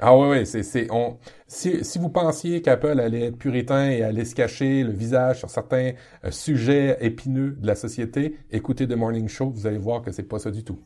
ah 0.05 0.16
oui, 0.16 0.28
oui, 0.30 0.46
c'est, 0.46 0.64
c'est, 0.64 0.90
on, 0.90 1.16
si, 1.46 1.84
si 1.84 2.00
vous 2.00 2.09
pensiez 2.09 2.61
qu'Apple 2.61 2.98
allait 2.98 3.26
être 3.26 3.38
puritain 3.38 3.88
et 3.88 4.03
allait 4.03 4.24
se 4.24 4.34
cacher 4.34 4.82
le 4.82 4.90
visage 4.90 5.38
sur 5.38 5.48
certains 5.48 5.92
euh, 6.24 6.32
sujets 6.32 6.96
épineux 7.00 7.53
de 7.53 7.66
la 7.68 7.76
société, 7.76 8.36
écoutez 8.50 8.88
The 8.88 8.96
Morning 8.96 9.28
Show, 9.28 9.50
vous 9.50 9.66
allez 9.68 9.78
voir 9.78 10.03
que 10.03 10.11
c'est 10.11 10.24
pas 10.24 10.40
ça 10.40 10.50
du 10.50 10.64
tout. 10.64 10.80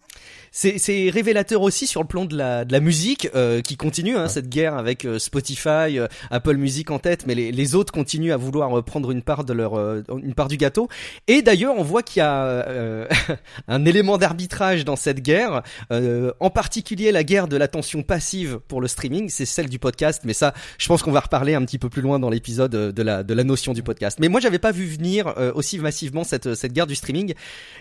C'est 0.58 1.10
révélateur 1.10 1.60
aussi 1.60 1.86
sur 1.86 2.00
le 2.00 2.06
plan 2.06 2.24
de 2.24 2.34
la, 2.34 2.64
de 2.64 2.72
la 2.72 2.80
musique 2.80 3.28
euh, 3.34 3.60
qui 3.60 3.76
continue 3.76 4.16
hein, 4.16 4.26
cette 4.26 4.48
guerre 4.48 4.78
avec 4.78 5.04
euh, 5.04 5.18
Spotify, 5.18 5.98
euh, 5.98 6.06
Apple 6.30 6.56
Music 6.56 6.90
en 6.90 6.98
tête, 6.98 7.26
mais 7.26 7.34
les, 7.34 7.52
les, 7.52 7.74
autres 7.74 7.92
continuent 7.92 8.32
à 8.32 8.38
vouloir 8.38 8.82
prendre 8.82 9.10
une 9.10 9.20
part 9.20 9.44
de 9.44 9.52
leur 9.52 9.76
une 9.76 10.32
part 10.32 10.48
du 10.48 10.56
gâteau. 10.56 10.88
Et 11.28 11.42
d'ailleurs, 11.42 11.74
on 11.76 11.82
voit 11.82 12.02
qu'il 12.02 12.20
y 12.20 12.22
a 12.22 13.06
un 13.68 13.84
élément 13.84 14.16
d'arbitrage 14.16 14.86
dans 14.86 14.96
cette 14.96 15.20
guerre, 15.20 15.62
en 15.90 16.50
particulier 16.50 17.12
la 17.12 17.22
guerre 17.22 17.48
de 17.48 17.58
l'attention 17.58 18.02
passive 18.02 18.58
pour 18.66 18.80
le 18.80 18.88
streaming, 18.88 19.28
c'est 19.28 19.44
celle 19.44 19.68
du 19.68 19.78
podcast, 19.78 20.22
mais 20.24 20.32
ça, 20.32 20.54
je 20.78 20.88
pense 20.88 21.02
qu'on 21.02 21.12
va 21.12 21.20
reparler 21.20 21.54
un 21.54 21.64
petit 21.66 21.78
peu 21.78 21.90
plus 21.90 22.00
loin 22.00 22.18
dans 22.18 22.30
l'épisode 22.30 22.70
de 22.70 23.02
la 23.02 23.22
de 23.22 23.34
la 23.34 23.44
notion 23.44 23.74
du 23.74 23.82
podcast. 23.82 24.18
Mais 24.20 24.28
moi, 24.28 24.40
j'avais 24.40 24.58
pas 24.58 24.72
vu 24.72 24.86
venir 24.86 25.34
aussi 25.54 25.78
massivement 25.78 26.24
cette 26.24 26.54
cette 26.54 26.72
guerre 26.72 26.86
du 26.86 26.94
streaming 26.94 27.34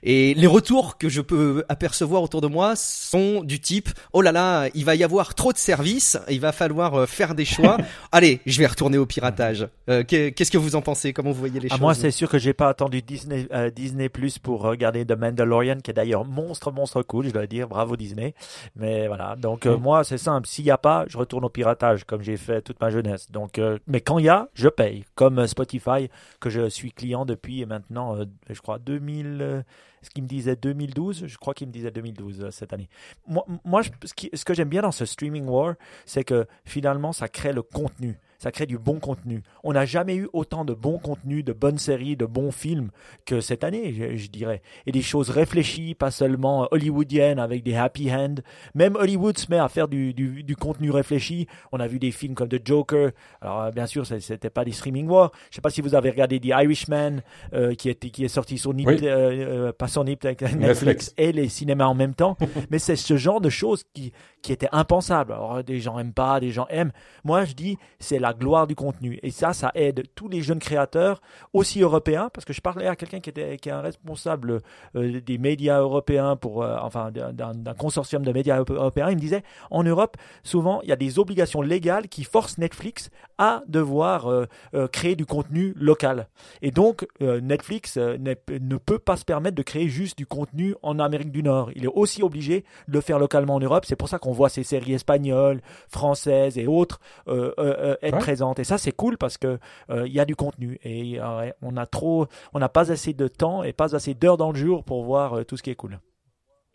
et 0.03 0.34
les 0.34 0.47
retours 0.47 0.97
que 0.97 1.07
je 1.07 1.21
peux 1.21 1.63
apercevoir 1.69 2.21
autour 2.21 2.41
de 2.41 2.47
moi 2.47 2.64
sont 2.74 3.43
du 3.43 3.59
type 3.59 3.89
oh 4.13 4.22
là 4.22 4.32
là, 4.32 4.68
il 4.74 4.86
va 4.86 4.95
y 4.95 5.03
avoir 5.03 5.36
trop 5.36 5.51
de 5.53 5.57
services, 5.57 6.18
il 6.30 6.39
va 6.39 6.51
falloir 6.51 6.95
euh, 6.95 7.05
faire 7.05 7.36
des 7.36 7.45
choix. 7.45 7.78
Allez, 8.11 8.39
je 8.45 8.57
vais 8.59 8.68
retourner 8.68 8.97
au 8.97 9.05
piratage. 9.05 9.68
Euh, 9.89 10.03
qu'est-ce 10.03 10.51
que 10.51 10.57
vous 10.57 10.76
en 10.76 10.82
pensez? 10.82 11.13
Comment 11.13 11.32
vous 11.32 11.39
voyez 11.39 11.59
les 11.59 11.68
ah, 11.70 11.76
choses? 11.76 11.82
Moi, 11.82 11.93
c'est 11.93 12.11
sûr 12.11 12.30
que 12.30 12.38
j'ai 12.38 12.53
pas 12.53 12.70
attendu 12.70 13.01
Disney 13.01 13.47
euh, 13.51 13.70
Disney 13.70 14.09
Plus 14.09 14.39
pour 14.39 14.61
regarder 14.61 15.05
The 15.05 15.18
Mandalorian, 15.18 15.78
qui 15.84 15.91
est 15.91 15.93
d'ailleurs 15.93 16.26
monstre 16.26 16.72
monstre 16.72 17.01
cool, 17.03 17.28
je 17.28 17.32
dois 17.32 17.47
dire. 17.47 17.68
Bravo 17.68 17.95
Disney. 17.95 18.34
Mais 18.76 19.07
voilà, 19.07 19.36
donc 19.36 19.66
moi 19.66 20.03
c'est 20.03 20.18
simple. 20.18 20.47
S'il 20.47 20.66
y 20.66 20.72
a 20.72 20.78
pas, 20.78 21.05
je 21.07 21.18
retourne 21.18 21.45
au 21.45 21.49
piratage 21.49 22.05
comme 22.05 22.22
j'ai 22.22 22.38
fait 22.38 22.61
toute 22.61 22.80
ma 22.80 22.89
jeunesse. 22.89 23.32
Donc, 23.32 23.59
mais 23.88 24.01
quand 24.01 24.20
il 24.20 24.26
y 24.26 24.30
a, 24.30 24.47
je 24.53 24.70
paye. 24.70 25.03
Comme 25.16 25.45
Spotify 25.47 26.09
que 26.39 26.49
je 26.49 26.70
suis 26.70 26.91
client 26.91 27.26
depuis 27.26 27.66
maintenant, 27.66 28.18
je 28.49 28.61
crois 28.61 28.80
2000 28.80 29.63
ce 30.06 30.10
qu'il 30.10 30.24
me 30.24 30.28
disait 30.28 30.56
2012, 30.56 31.26
je 31.28 31.38
crois 31.38 31.53
qu'il 31.53 31.68
me 31.68 31.74
disait 31.74 31.91
2012 31.91 32.49
cette 32.51 32.74
année. 32.74 32.89
Moi, 33.28 33.45
moi 33.64 33.82
ce 33.84 34.45
que 34.45 34.53
j'aime 34.53 34.70
bien 34.70 34.82
dans 34.82 34.91
ce 34.91 35.06
streaming 35.06 35.45
war, 35.47 35.76
c'est 36.06 36.24
que 36.24 36.45
finalement, 36.64 37.12
ça 37.12 37.28
crée 37.28 37.53
le 37.53 37.62
contenu 37.62 38.18
ça 38.45 38.51
crée 38.51 38.67
du 38.67 38.77
bon 38.77 38.99
contenu. 38.99 39.41
On 39.63 39.73
n'a 39.73 39.85
jamais 39.85 40.15
eu 40.15 40.29
autant 40.31 40.65
de 40.65 40.75
bons 40.75 40.99
contenus, 40.99 41.43
de 41.43 41.51
bonnes 41.51 41.79
séries, 41.79 42.15
de 42.15 42.27
bons 42.27 42.51
films 42.51 42.91
que 43.25 43.41
cette 43.41 43.63
année, 43.63 44.15
je, 44.17 44.27
dirais. 44.29 44.61
Et 44.85 44.91
des 44.91 45.01
choses 45.01 45.31
réfléchies, 45.31 45.95
pas 45.95 46.11
seulement 46.11 46.67
hollywoodiennes 46.69 47.39
avec 47.39 47.63
des 47.63 47.75
happy 47.75 48.13
end. 48.13 48.35
Même 48.75 48.97
Hollywood 48.97 49.35
se 49.35 49.47
met 49.49 49.57
à 49.57 49.67
faire 49.67 49.87
du, 49.87 50.13
du, 50.13 50.55
contenu 50.55 50.91
réfléchi. 50.91 51.47
On 51.71 51.79
a 51.79 51.87
vu 51.87 51.97
des 51.97 52.11
films 52.11 52.35
comme 52.35 52.47
The 52.47 52.63
Joker. 52.63 53.13
Alors 53.41 53.63
euh, 53.63 53.71
bien 53.71 53.87
sûr, 53.87 54.05
c'était 54.05 54.51
pas 54.51 54.63
des 54.63 54.73
streaming 54.73 55.07
wars. 55.07 55.31
Je 55.49 55.55
sais 55.55 55.61
pas 55.61 55.71
si 55.71 55.81
vous 55.81 55.95
avez 55.95 56.11
regardé 56.11 56.39
The 56.39 56.45
Irishman, 56.49 57.21
euh, 57.53 57.73
qui, 57.73 57.89
est, 57.89 58.11
qui 58.11 58.25
est 58.25 58.27
sorti 58.27 58.59
sur 58.59 58.75
Netflix, 58.75 59.01
euh, 59.05 59.73
pas 59.73 59.87
sur 59.87 60.03
Netflix, 60.03 60.53
Netflix 60.53 61.13
et 61.17 61.31
les 61.31 61.49
cinémas 61.49 61.85
en 61.85 61.95
même 61.95 62.13
temps. 62.13 62.37
Mais 62.69 62.77
c'est 62.77 62.95
ce 62.95 63.17
genre 63.17 63.41
de 63.41 63.49
choses 63.49 63.85
qui, 63.95 64.13
qui 64.43 64.53
était 64.53 64.69
impensable. 64.71 65.33
Alors 65.33 65.63
des 65.63 65.79
gens 65.79 65.97
aiment 65.97 66.13
pas, 66.13 66.39
des 66.39 66.51
gens 66.51 66.67
aiment. 66.69 66.91
Moi, 67.23 67.45
je 67.45 67.53
dis, 67.53 67.79
c'est 67.97 68.19
la 68.19 68.34
gloire 68.36 68.67
du 68.67 68.75
contenu. 68.75 69.19
Et 69.23 69.31
ça, 69.31 69.53
ça 69.53 69.71
aide 69.75 70.03
tous 70.15 70.27
les 70.27 70.41
jeunes 70.41 70.59
créateurs, 70.59 71.21
aussi 71.53 71.81
européens, 71.81 72.29
parce 72.33 72.45
que 72.45 72.53
je 72.53 72.61
parlais 72.61 72.88
à 72.88 72.95
quelqu'un 72.95 73.19
qui 73.19 73.31
qui 73.31 73.69
est 73.69 73.71
un 73.71 73.81
responsable 73.81 74.61
euh, 74.95 75.21
des 75.21 75.38
médias 75.38 75.79
européens 75.79 76.36
pour, 76.36 76.63
euh, 76.63 76.77
enfin, 76.81 77.11
d'un 77.11 77.73
consortium 77.77 78.23
de 78.23 78.31
médias 78.31 78.63
européens. 78.67 79.09
Il 79.09 79.15
me 79.15 79.21
disait, 79.21 79.43
en 79.71 79.83
Europe, 79.83 80.17
souvent, 80.43 80.81
il 80.83 80.89
y 80.89 80.91
a 80.91 80.95
des 80.95 81.19
obligations 81.19 81.61
légales 81.61 82.07
qui 82.07 82.23
forcent 82.23 82.57
Netflix 82.57 83.09
à 83.38 83.63
devoir 83.67 84.27
euh, 84.27 84.47
créer 84.91 85.15
du 85.15 85.25
contenu 85.25 85.73
local. 85.75 86.27
Et 86.61 86.71
donc, 86.71 87.07
Netflix 87.19 87.97
ne 87.97 88.77
peut 88.77 88.99
pas 88.99 89.17
se 89.17 89.25
permettre 89.25 89.55
de 89.55 89.63
créer 89.63 89.89
juste 89.89 90.17
du 90.17 90.25
contenu 90.25 90.75
en 90.81 90.99
Amérique 90.99 91.31
du 91.31 91.43
Nord. 91.43 91.71
Il 91.75 91.86
est 91.86 91.91
aussi 91.93 92.23
obligé 92.23 92.63
de 92.88 92.93
le 92.93 93.01
faire 93.01 93.19
localement 93.19 93.55
en 93.55 93.59
Europe. 93.59 93.86
C'est 93.86 93.95
pour 93.95 94.09
ça 94.09 94.19
qu'on 94.19 94.31
voit 94.31 94.49
ces 94.49 94.63
séries 94.63 94.93
espagnoles, 94.93 95.61
françaises 95.89 96.57
et 96.57 96.67
autres 96.67 96.99
être 97.27 98.24
et 98.28 98.63
ça, 98.63 98.78
c'est 98.78 98.91
cool 98.91 99.17
parce 99.17 99.38
que 99.38 99.59
il 99.89 99.95
euh, 99.95 100.07
y 100.07 100.19
a 100.19 100.26
du 100.26 100.36
contenu 100.36 100.80
et 100.84 101.19
euh, 101.19 101.51
on 101.61 101.78
a 101.78 101.86
trop, 101.86 102.28
on 102.53 102.59
n'a 102.59 102.69
pas 102.69 102.91
assez 102.91 103.13
de 103.13 103.28
temps 103.28 103.63
et 103.63 103.73
pas 103.73 103.95
assez 103.95 104.13
d'heures 104.13 104.38
dans 104.38 104.51
le 104.51 104.57
jour 104.57 104.84
pour 104.84 105.03
voir 105.03 105.34
euh, 105.34 105.43
tout 105.43 105.57
ce 105.57 105.63
qui 105.63 105.69
est 105.69 105.76
cool. 105.76 105.99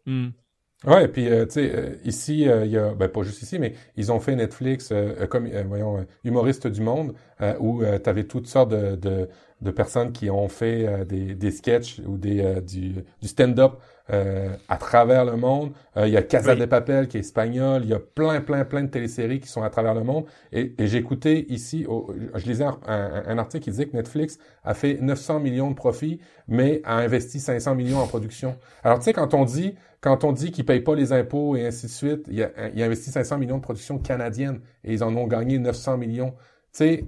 Hmm. 0.06 0.28
Ouais, 0.86 1.04
et 1.04 1.08
puis 1.08 1.26
tu 1.26 1.50
sais, 1.50 2.00
ici, 2.04 2.40
il 2.40 2.70
y 2.70 2.78
a, 2.78 2.94
ben, 2.94 3.08
pas 3.08 3.22
juste 3.22 3.42
ici, 3.42 3.58
mais 3.58 3.74
ils 3.96 4.10
ont 4.10 4.18
fait 4.18 4.34
Netflix 4.34 4.94
comme, 5.28 5.46
voyons, 5.66 6.06
humoriste 6.24 6.68
du 6.68 6.80
monde, 6.80 7.12
où 7.58 7.82
tu 7.82 8.08
avais 8.08 8.24
toutes 8.24 8.46
sortes 8.46 8.70
de, 8.70 8.96
de, 8.96 9.28
de, 9.60 9.70
personnes 9.72 10.12
qui 10.12 10.30
ont 10.30 10.48
fait 10.48 11.04
des, 11.04 11.34
des 11.34 11.50
sketchs 11.50 11.98
ou 12.06 12.16
des, 12.16 12.62
du, 12.62 12.94
du 13.20 13.28
stand-up 13.28 13.74
euh, 14.12 14.48
à 14.68 14.76
travers 14.76 15.24
le 15.24 15.36
monde. 15.36 15.72
Euh, 15.96 16.08
il 16.08 16.12
y 16.12 16.16
a 16.16 16.22
Casa 16.22 16.56
de 16.56 16.64
Papel 16.64 17.06
qui 17.06 17.16
est 17.16 17.20
espagnol. 17.20 17.82
Il 17.84 17.90
y 17.90 17.94
a 17.94 18.00
plein, 18.00 18.40
plein, 18.40 18.64
plein 18.64 18.82
de 18.82 18.88
téléséries 18.88 19.40
qui 19.40 19.48
sont 19.48 19.62
à 19.62 19.70
travers 19.70 19.94
le 19.94 20.02
monde. 20.02 20.24
Et, 20.52 20.74
et 20.78 20.86
j'écoutais 20.88 21.46
ici, 21.48 21.86
je 22.34 22.44
lisais 22.44 22.64
un, 22.64 22.78
un, 22.86 23.38
article 23.38 23.64
qui 23.64 23.70
disait 23.70 23.86
que 23.86 23.96
Netflix 23.96 24.38
a 24.64 24.74
fait 24.74 24.98
900 25.00 25.40
millions 25.40 25.70
de 25.70 25.76
profits, 25.76 26.20
mais 26.48 26.80
a 26.84 26.96
investi 26.96 27.38
500 27.38 27.74
millions 27.76 27.98
en 27.98 28.06
production. 28.06 28.56
Alors 28.82 28.98
tu 28.98 29.04
sais, 29.04 29.12
quand 29.12 29.34
on 29.34 29.44
dit 29.44 29.74
quand 30.00 30.24
on 30.24 30.32
dit 30.32 30.50
qu'ils 30.50 30.64
payent 30.64 30.80
pas 30.80 30.94
les 30.94 31.12
impôts 31.12 31.56
et 31.56 31.66
ainsi 31.66 31.86
de 31.86 31.90
suite, 31.90 32.26
il 32.30 32.42
a, 32.42 32.50
il 32.74 32.82
a 32.82 32.86
investi 32.86 33.10
500 33.10 33.36
millions 33.36 33.58
de 33.58 33.62
production 33.62 33.98
canadienne 33.98 34.60
et 34.82 34.94
ils 34.94 35.04
en 35.04 35.14
ont 35.14 35.26
gagné 35.26 35.58
900 35.58 35.98
millions. 35.98 36.30
Tu 36.72 36.78
sais, 36.78 37.04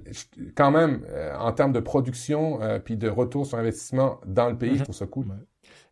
quand 0.55 0.69
même, 0.69 1.03
euh, 1.09 1.35
en 1.37 1.51
termes 1.53 1.71
de 1.73 1.79
production 1.79 2.59
puis 2.85 2.95
de 2.95 3.09
retour 3.09 3.47
sur 3.47 3.57
investissement 3.57 4.21
dans 4.27 4.49
le 4.49 4.57
pays, 4.57 4.73
mm-hmm. 4.73 4.77
je 4.77 4.83
trouve 4.83 4.95
ça 4.95 5.07
cool. 5.07 5.25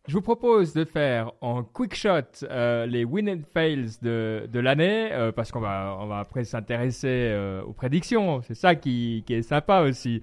Je 0.08 0.14
vous 0.14 0.20
propose 0.22 0.72
de 0.72 0.84
faire 0.84 1.30
en 1.40 1.62
quick 1.62 1.94
shot 1.94 2.42
euh, 2.42 2.86
les 2.86 3.04
win 3.04 3.30
and 3.30 3.42
fails 3.54 3.98
de, 4.02 4.48
de 4.52 4.58
l'année, 4.58 5.12
euh, 5.12 5.30
parce 5.30 5.52
qu'on 5.52 5.60
va, 5.60 5.96
on 6.00 6.08
va 6.08 6.18
après 6.18 6.42
s'intéresser 6.42 7.28
euh, 7.30 7.62
aux 7.62 7.72
prédictions. 7.72 8.42
C'est 8.42 8.56
ça 8.56 8.74
qui, 8.74 9.22
qui 9.24 9.34
est 9.34 9.42
sympa 9.42 9.82
aussi. 9.82 10.20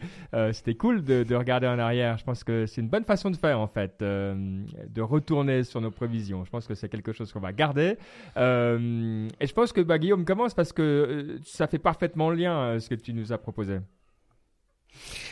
C'était 0.51 0.75
cool 0.75 1.05
de, 1.05 1.23
de, 1.23 1.33
regarder 1.33 1.67
en 1.67 1.79
arrière. 1.79 2.17
Je 2.17 2.25
pense 2.25 2.43
que 2.43 2.65
c'est 2.65 2.81
une 2.81 2.89
bonne 2.89 3.05
façon 3.05 3.31
de 3.31 3.37
faire 3.37 3.61
en 3.61 3.67
fait, 3.67 3.99
de 4.01 5.01
retourner 5.01 5.63
sur 5.63 5.79
nos 5.79 5.91
prévisions. 5.91 6.43
Je 6.43 6.49
pense 6.49 6.67
que 6.67 6.75
c'est 6.75 6.89
quelque 6.89 7.13
chose 7.13 7.31
qu'on 7.31 7.39
va 7.39 7.53
garder. 7.53 7.95
et 8.35 9.47
je 9.47 9.53
pense 9.53 9.71
que 9.71 9.79
bah, 9.79 9.97
Guillaume 9.97 10.25
commence 10.25 10.53
parce 10.53 10.73
que 10.73 11.37
ça 11.45 11.67
fait 11.67 11.79
parfaitement 11.79 12.31
lien 12.31 12.77
ce 12.79 12.89
que 12.89 12.95
tu 12.95 13.13
nous 13.13 13.31
as 13.31 13.37
proposé. 13.37 13.79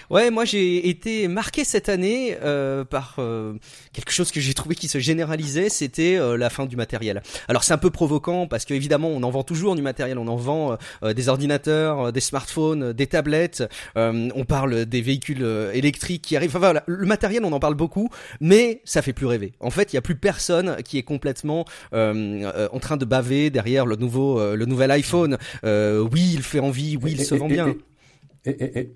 Ouais, 0.09 0.31
moi 0.31 0.45
j'ai 0.45 0.87
été 0.87 1.27
marqué 1.27 1.65
cette 1.65 1.89
année 1.89 2.37
euh, 2.41 2.85
par 2.85 3.15
euh, 3.19 3.55
quelque 3.91 4.11
chose 4.11 4.31
que 4.31 4.39
j'ai 4.39 4.53
trouvé 4.53 4.73
qui 4.73 4.87
se 4.87 4.99
généralisait, 4.99 5.67
c'était 5.67 6.17
euh, 6.17 6.37
la 6.37 6.49
fin 6.49 6.65
du 6.65 6.77
matériel. 6.77 7.21
Alors 7.49 7.65
c'est 7.65 7.73
un 7.73 7.77
peu 7.77 7.89
provoquant 7.89 8.47
parce 8.47 8.63
qu'évidemment 8.63 9.09
on 9.09 9.21
en 9.23 9.29
vend 9.29 9.43
toujours 9.43 9.75
du 9.75 9.81
matériel, 9.81 10.17
on 10.17 10.27
en 10.27 10.37
vend 10.37 10.77
des 11.03 11.29
ordinateurs, 11.29 12.13
des 12.13 12.21
smartphones, 12.21 12.93
des 12.93 13.07
tablettes, 13.07 13.63
on 13.95 14.45
parle 14.45 14.85
des 14.85 15.01
véhicules 15.01 15.45
électriques 15.73 16.21
qui 16.21 16.35
arrivent. 16.37 16.51
Enfin 16.51 16.59
voilà, 16.59 16.83
le 16.87 17.05
matériel 17.05 17.43
on 17.43 17.51
en 17.51 17.59
parle 17.59 17.75
beaucoup, 17.75 18.09
mais 18.39 18.81
ça 18.85 19.01
fait 19.01 19.13
plus 19.13 19.25
rêver. 19.25 19.53
En 19.59 19.71
fait, 19.71 19.91
il 19.91 19.97
y 19.97 19.99
a 19.99 20.01
plus 20.01 20.15
personne 20.15 20.77
qui 20.83 20.97
est 20.97 21.03
complètement 21.03 21.65
en 21.91 22.79
train 22.79 22.97
de 22.97 23.05
baver 23.05 23.49
derrière 23.49 23.85
le 23.85 23.97
nouveau 23.97 24.55
le 24.55 24.65
nouvel 24.65 24.91
iPhone. 24.91 25.37
oui, 25.63 26.31
il 26.33 26.43
fait 26.43 26.59
envie, 26.59 26.97
oui, 27.01 27.11
il 27.11 27.25
se 27.25 27.35
vend 27.35 27.47
bien. 27.47 27.75
Et, 28.45 28.91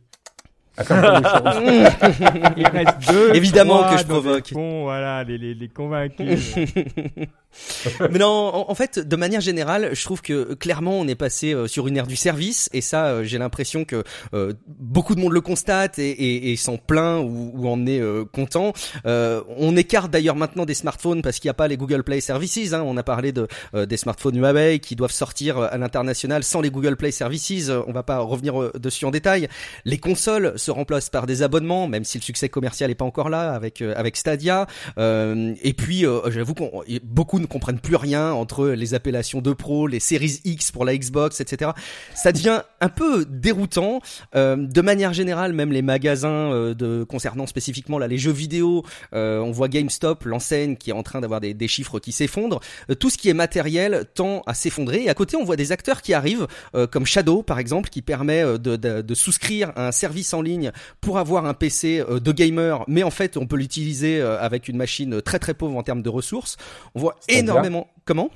Il 2.57 2.67
reste 2.67 3.11
deux. 3.11 3.35
Évidemment 3.35 3.89
que 3.89 3.97
je 3.97 4.05
provoque. 4.05 4.53
Bon, 4.53 4.83
voilà, 4.83 5.23
les, 5.23 5.37
les, 5.37 5.53
les 5.53 5.67
convaincus. 5.69 6.55
Mais 8.11 8.19
non, 8.19 8.65
en, 8.69 8.75
fait, 8.75 8.99
de 8.99 9.15
manière 9.15 9.41
générale, 9.41 9.89
je 9.93 10.03
trouve 10.03 10.21
que 10.21 10.53
clairement, 10.53 10.99
on 10.99 11.07
est 11.07 11.15
passé 11.15 11.53
euh, 11.53 11.67
sur 11.67 11.87
une 11.87 11.97
ère 11.97 12.07
du 12.07 12.15
service, 12.15 12.69
et 12.73 12.81
ça, 12.81 13.07
euh, 13.07 13.23
j'ai 13.23 13.37
l'impression 13.37 13.85
que 13.85 14.03
euh, 14.33 14.53
beaucoup 14.67 15.15
de 15.15 15.21
monde 15.21 15.33
le 15.33 15.41
constate 15.41 15.99
et, 15.99 16.09
et, 16.09 16.51
et 16.51 16.55
s'en 16.55 16.77
plaint 16.77 17.23
ou, 17.23 17.51
ou, 17.53 17.67
en 17.67 17.85
est 17.85 18.01
content. 18.31 18.73
on 19.05 19.77
écarte 19.77 20.11
d'ailleurs 20.11 20.35
maintenant 20.35 20.65
des 20.65 20.73
smartphones 20.73 21.21
parce 21.21 21.39
qu'il 21.39 21.47
n'y 21.47 21.51
a 21.51 21.55
pas 21.55 21.67
les 21.67 21.77
Google 21.77 22.03
Play 22.03 22.21
Services. 22.21 22.73
Hein. 22.73 22.83
On 22.85 22.97
a 22.97 23.03
parlé 23.03 23.31
de 23.31 23.47
des 23.73 23.97
smartphones 23.97 24.37
Huawei 24.37 24.79
qui 24.79 24.95
doivent 24.95 25.11
sortir 25.11 25.57
à 25.59 25.77
l'international 25.77 26.43
sans 26.43 26.61
les 26.61 26.69
Google 26.69 26.95
Play 26.95 27.11
Services. 27.11 27.69
On 27.87 27.91
va 27.91 28.03
pas 28.03 28.19
revenir 28.19 28.71
dessus 28.79 29.05
en 29.05 29.11
détail. 29.11 29.47
Les 29.85 29.97
consoles 29.97 30.53
se 30.57 30.71
remplacent 30.71 31.09
par 31.09 31.27
des 31.27 31.43
abonnements, 31.43 31.87
même 31.87 32.03
si 32.03 32.17
le 32.17 32.23
succès 32.23 32.49
commercial 32.49 32.89
n'est 32.89 32.95
pas 32.95 33.05
encore 33.05 33.29
là 33.29 33.53
avec 33.53 33.81
avec 33.81 34.17
Stadia. 34.17 34.67
et 34.97 35.73
puis, 35.77 36.05
j'avoue 36.29 36.53
qu'on 36.53 36.83
beaucoup 37.03 37.40
ne 37.41 37.47
comprennent 37.47 37.79
plus 37.79 37.95
rien 37.95 38.31
entre 38.31 38.67
les 38.67 38.93
appellations 38.93 39.41
de 39.41 39.53
pro, 39.53 39.87
les 39.87 39.99
séries 39.99 40.39
X 40.45 40.71
pour 40.71 40.85
la 40.85 40.95
Xbox, 40.95 41.41
etc. 41.41 41.71
Ça 42.15 42.31
devient 42.31 42.61
un 42.79 42.89
peu 42.89 43.25
déroutant. 43.25 44.01
Euh, 44.35 44.55
de 44.55 44.81
manière 44.81 45.13
générale, 45.13 45.53
même 45.53 45.71
les 45.71 45.81
magasins 45.81 46.53
euh, 46.53 46.73
de 46.73 47.03
concernant 47.03 47.47
spécifiquement 47.47 47.99
là 47.99 48.07
les 48.07 48.17
jeux 48.17 48.31
vidéo, 48.31 48.83
euh, 49.13 49.39
on 49.39 49.51
voit 49.51 49.67
GameStop, 49.67 50.25
l'enseigne 50.25 50.75
qui 50.75 50.89
est 50.89 50.93
en 50.93 51.03
train 51.03 51.21
d'avoir 51.21 51.41
des, 51.41 51.53
des, 51.53 51.67
chiffres 51.67 51.99
qui 51.99 52.11
s'effondrent. 52.11 52.59
Euh, 52.89 52.95
tout 52.95 53.09
ce 53.09 53.17
qui 53.17 53.29
est 53.29 53.33
matériel 53.33 54.05
tend 54.13 54.41
à 54.45 54.53
s'effondrer. 54.53 55.03
Et 55.03 55.09
à 55.09 55.13
côté, 55.13 55.37
on 55.37 55.43
voit 55.43 55.55
des 55.55 55.71
acteurs 55.71 56.01
qui 56.01 56.13
arrivent, 56.13 56.47
euh, 56.75 56.87
comme 56.87 57.05
Shadow 57.05 57.43
par 57.43 57.59
exemple, 57.59 57.89
qui 57.89 58.01
permet 58.01 58.43
de, 58.43 58.75
de, 58.75 59.01
de, 59.01 59.13
souscrire 59.15 59.71
à 59.75 59.87
un 59.87 59.91
service 59.91 60.33
en 60.33 60.41
ligne 60.41 60.71
pour 60.99 61.17
avoir 61.17 61.45
un 61.45 61.53
PC 61.53 62.03
de 62.09 62.31
gamer, 62.31 62.83
mais 62.87 63.03
en 63.03 63.11
fait, 63.11 63.37
on 63.37 63.45
peut 63.45 63.55
l'utiliser 63.55 64.21
avec 64.21 64.67
une 64.67 64.77
machine 64.77 65.21
très 65.21 65.39
très 65.39 65.53
pauvre 65.53 65.77
en 65.77 65.83
termes 65.83 66.01
de 66.01 66.09
ressources. 66.09 66.57
On 66.95 66.99
voit 66.99 67.15
énormément. 67.39 67.87
Comment? 68.05 68.29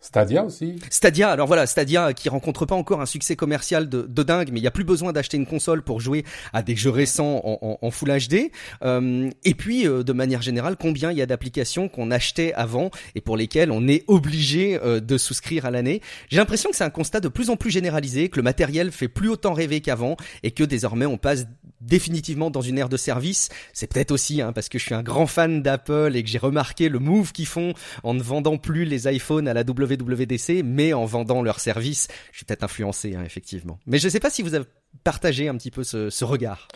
Stadia 0.00 0.44
aussi. 0.44 0.76
Stadia, 0.90 1.30
alors 1.30 1.48
voilà, 1.48 1.66
Stadia 1.66 2.12
qui 2.12 2.28
rencontre 2.28 2.66
pas 2.66 2.76
encore 2.76 3.00
un 3.00 3.06
succès 3.06 3.34
commercial 3.34 3.88
de, 3.88 4.02
de 4.02 4.22
dingue, 4.22 4.50
mais 4.52 4.60
il 4.60 4.62
y 4.62 4.68
a 4.68 4.70
plus 4.70 4.84
besoin 4.84 5.12
d'acheter 5.12 5.36
une 5.36 5.46
console 5.46 5.82
pour 5.82 6.00
jouer 6.00 6.24
à 6.52 6.62
des 6.62 6.76
jeux 6.76 6.90
récents 6.90 7.40
en, 7.44 7.58
en, 7.60 7.78
en 7.82 7.90
Full 7.90 8.10
HD. 8.10 8.52
Euh, 8.84 9.28
et 9.44 9.54
puis, 9.54 9.88
euh, 9.88 10.04
de 10.04 10.12
manière 10.12 10.40
générale, 10.40 10.76
combien 10.80 11.10
il 11.10 11.18
y 11.18 11.22
a 11.22 11.26
d'applications 11.26 11.88
qu'on 11.88 12.12
achetait 12.12 12.52
avant 12.54 12.90
et 13.16 13.20
pour 13.20 13.36
lesquelles 13.36 13.72
on 13.72 13.88
est 13.88 14.04
obligé 14.06 14.78
euh, 14.82 15.00
de 15.00 15.18
souscrire 15.18 15.66
à 15.66 15.70
l'année. 15.70 16.00
J'ai 16.28 16.36
l'impression 16.38 16.70
que 16.70 16.76
c'est 16.76 16.84
un 16.84 16.90
constat 16.90 17.20
de 17.20 17.28
plus 17.28 17.50
en 17.50 17.56
plus 17.56 17.70
généralisé, 17.70 18.28
que 18.28 18.36
le 18.36 18.44
matériel 18.44 18.92
fait 18.92 19.08
plus 19.08 19.28
autant 19.28 19.52
rêver 19.52 19.80
qu'avant 19.80 20.16
et 20.44 20.52
que 20.52 20.62
désormais 20.62 21.06
on 21.06 21.18
passe 21.18 21.46
définitivement 21.80 22.50
dans 22.50 22.60
une 22.60 22.78
ère 22.78 22.88
de 22.88 22.96
service. 22.96 23.48
C'est 23.72 23.92
peut-être 23.92 24.10
aussi 24.10 24.42
hein, 24.42 24.52
parce 24.52 24.68
que 24.68 24.78
je 24.78 24.84
suis 24.84 24.94
un 24.94 25.02
grand 25.02 25.26
fan 25.26 25.62
d'Apple 25.62 26.12
et 26.14 26.22
que 26.22 26.28
j'ai 26.28 26.38
remarqué 26.38 26.88
le 26.88 26.98
move 26.98 27.32
qu'ils 27.32 27.46
font 27.46 27.72
en 28.02 28.14
ne 28.14 28.22
vendant 28.22 28.58
plus 28.58 28.84
les 28.84 29.08
iPhones 29.12 29.48
à 29.48 29.54
la 29.54 29.64
W 29.64 29.87
WWDC, 29.94 30.62
mais 30.64 30.92
en 30.92 31.04
vendant 31.04 31.42
leurs 31.42 31.60
services. 31.60 32.08
Je 32.32 32.38
suis 32.38 32.44
peut-être 32.44 32.64
influencé, 32.64 33.14
hein, 33.14 33.22
effectivement. 33.24 33.78
Mais 33.86 33.98
je 33.98 34.06
ne 34.06 34.10
sais 34.10 34.20
pas 34.20 34.30
si 34.30 34.42
vous 34.42 34.54
avez 34.54 34.66
partagé 35.04 35.48
un 35.48 35.56
petit 35.56 35.70
peu 35.70 35.84
ce, 35.84 36.24
regard. 36.24 36.68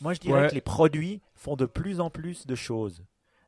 Moi, 0.00 0.14
je 0.14 0.20
dirais 0.20 0.48
que 0.48 0.54
les 0.54 0.60
produits 0.60 1.20
font 1.34 1.56
de 1.56 1.66
plus 1.66 2.00
en 2.00 2.10
plus 2.10 2.46
de 2.46 2.54
choses. 2.54 3.04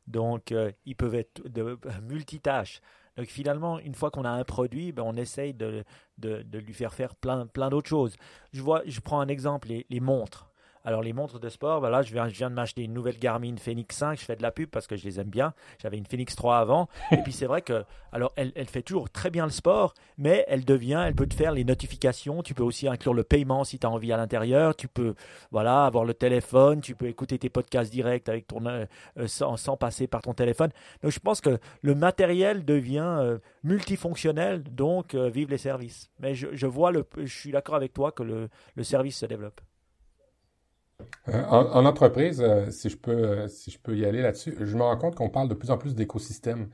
Donc, 0.07 0.51
euh, 0.51 0.71
ils 0.85 0.95
peuvent 0.95 1.15
être 1.15 1.47
de, 1.47 1.77
multitâches. 2.07 2.81
Donc, 3.17 3.27
finalement, 3.27 3.79
une 3.79 3.95
fois 3.95 4.11
qu'on 4.11 4.23
a 4.23 4.29
un 4.29 4.43
produit, 4.43 4.91
ben, 4.91 5.03
on 5.05 5.15
essaye 5.15 5.53
de, 5.53 5.83
de, 6.17 6.57
lui 6.57 6.73
faire 6.73 6.93
faire 6.93 7.15
plein, 7.15 7.47
plein 7.47 7.69
d'autres 7.69 7.89
choses. 7.89 8.15
Je, 8.53 8.61
vois, 8.61 8.83
je 8.85 8.99
prends 8.99 9.19
un 9.19 9.27
exemple, 9.27 9.69
les, 9.89 9.99
montres. 9.99 10.46
Alors 10.87 11.01
les 11.01 11.11
montres 11.11 11.41
de 11.41 11.49
sport, 11.49 11.81
voilà, 11.81 12.01
je 12.01 12.13
viens, 12.13 12.29
je 12.29 12.35
viens 12.35 12.49
de 12.49 12.55
m'acheter 12.55 12.81
une 12.81 12.93
nouvelle 12.93 13.19
Garmin 13.19 13.57
Phoenix 13.57 13.93
5, 13.93 14.17
je 14.17 14.23
fais 14.23 14.37
de 14.37 14.41
la 14.41 14.51
pub 14.51 14.69
parce 14.69 14.87
que 14.87 14.95
je 14.95 15.03
les 15.03 15.19
aime 15.19 15.27
bien. 15.27 15.53
J'avais 15.81 15.97
une 15.97 16.05
Phoenix 16.05 16.33
3 16.33 16.59
avant. 16.59 16.87
Et 17.11 17.17
puis 17.17 17.33
c'est 17.33 17.45
vrai 17.45 17.61
que, 17.61 17.83
alors 18.13 18.31
elle, 18.37 18.53
elle 18.55 18.69
fait 18.69 18.83
toujours 18.83 19.09
très 19.09 19.29
bien 19.29 19.43
le 19.43 19.51
sport, 19.51 19.93
mais 20.17 20.45
elle 20.47 20.63
devient, 20.63 21.03
elle 21.05 21.13
peut 21.13 21.27
te 21.27 21.33
faire 21.33 21.51
les 21.51 21.65
notifications. 21.65 22.41
Tu 22.41 22.53
peux 22.53 22.63
aussi 22.63 22.87
inclure 22.87 23.13
le 23.13 23.25
paiement 23.25 23.65
si 23.65 23.79
tu 23.79 23.85
as 23.85 23.89
envie 23.89 24.13
à 24.13 24.17
l'intérieur. 24.17 24.77
Tu 24.77 24.87
peux, 24.87 25.13
voilà, 25.51 25.83
avoir 25.83 26.05
le 26.05 26.13
téléphone. 26.13 26.79
Tu 26.79 26.95
peux 26.95 27.07
écouter 27.07 27.37
tes 27.37 27.49
podcasts 27.49 27.91
directs 27.91 28.29
avec 28.29 28.47
ton, 28.47 28.65
euh, 28.65 28.85
euh, 29.19 29.27
sans, 29.27 29.57
sans, 29.57 29.75
passer 29.75 30.07
par 30.07 30.21
ton 30.21 30.33
téléphone. 30.33 30.69
Donc 31.03 31.11
je 31.11 31.19
pense 31.19 31.41
que 31.41 31.59
le 31.81 31.95
matériel 31.95 32.63
devient 32.63 33.17
euh, 33.19 33.39
multifonctionnel, 33.65 34.63
donc 34.63 35.15
vive 35.15 35.49
les 35.49 35.57
services. 35.57 36.09
Mais 36.21 36.33
je, 36.33 36.47
je 36.53 36.65
vois 36.65 36.93
le, 36.93 37.05
je 37.17 37.25
suis 37.25 37.51
d'accord 37.51 37.75
avec 37.75 37.91
toi 37.91 38.13
que 38.13 38.23
le, 38.23 38.47
le 38.75 38.83
service 38.85 39.17
se 39.17 39.25
développe. 39.25 39.59
Euh, 41.29 41.43
en, 41.49 41.85
entreprise, 41.85 42.41
euh, 42.41 42.71
si 42.71 42.89
je 42.89 42.97
peux, 42.97 43.11
euh, 43.11 43.47
si 43.47 43.69
je 43.69 43.79
peux 43.79 43.95
y 43.97 44.05
aller 44.05 44.21
là-dessus, 44.21 44.55
je 44.59 44.77
me 44.77 44.81
rends 44.81 44.97
compte 44.97 45.15
qu'on 45.15 45.29
parle 45.29 45.49
de 45.49 45.53
plus 45.53 45.71
en 45.71 45.77
plus 45.77 45.93
d'écosystème. 45.93 46.69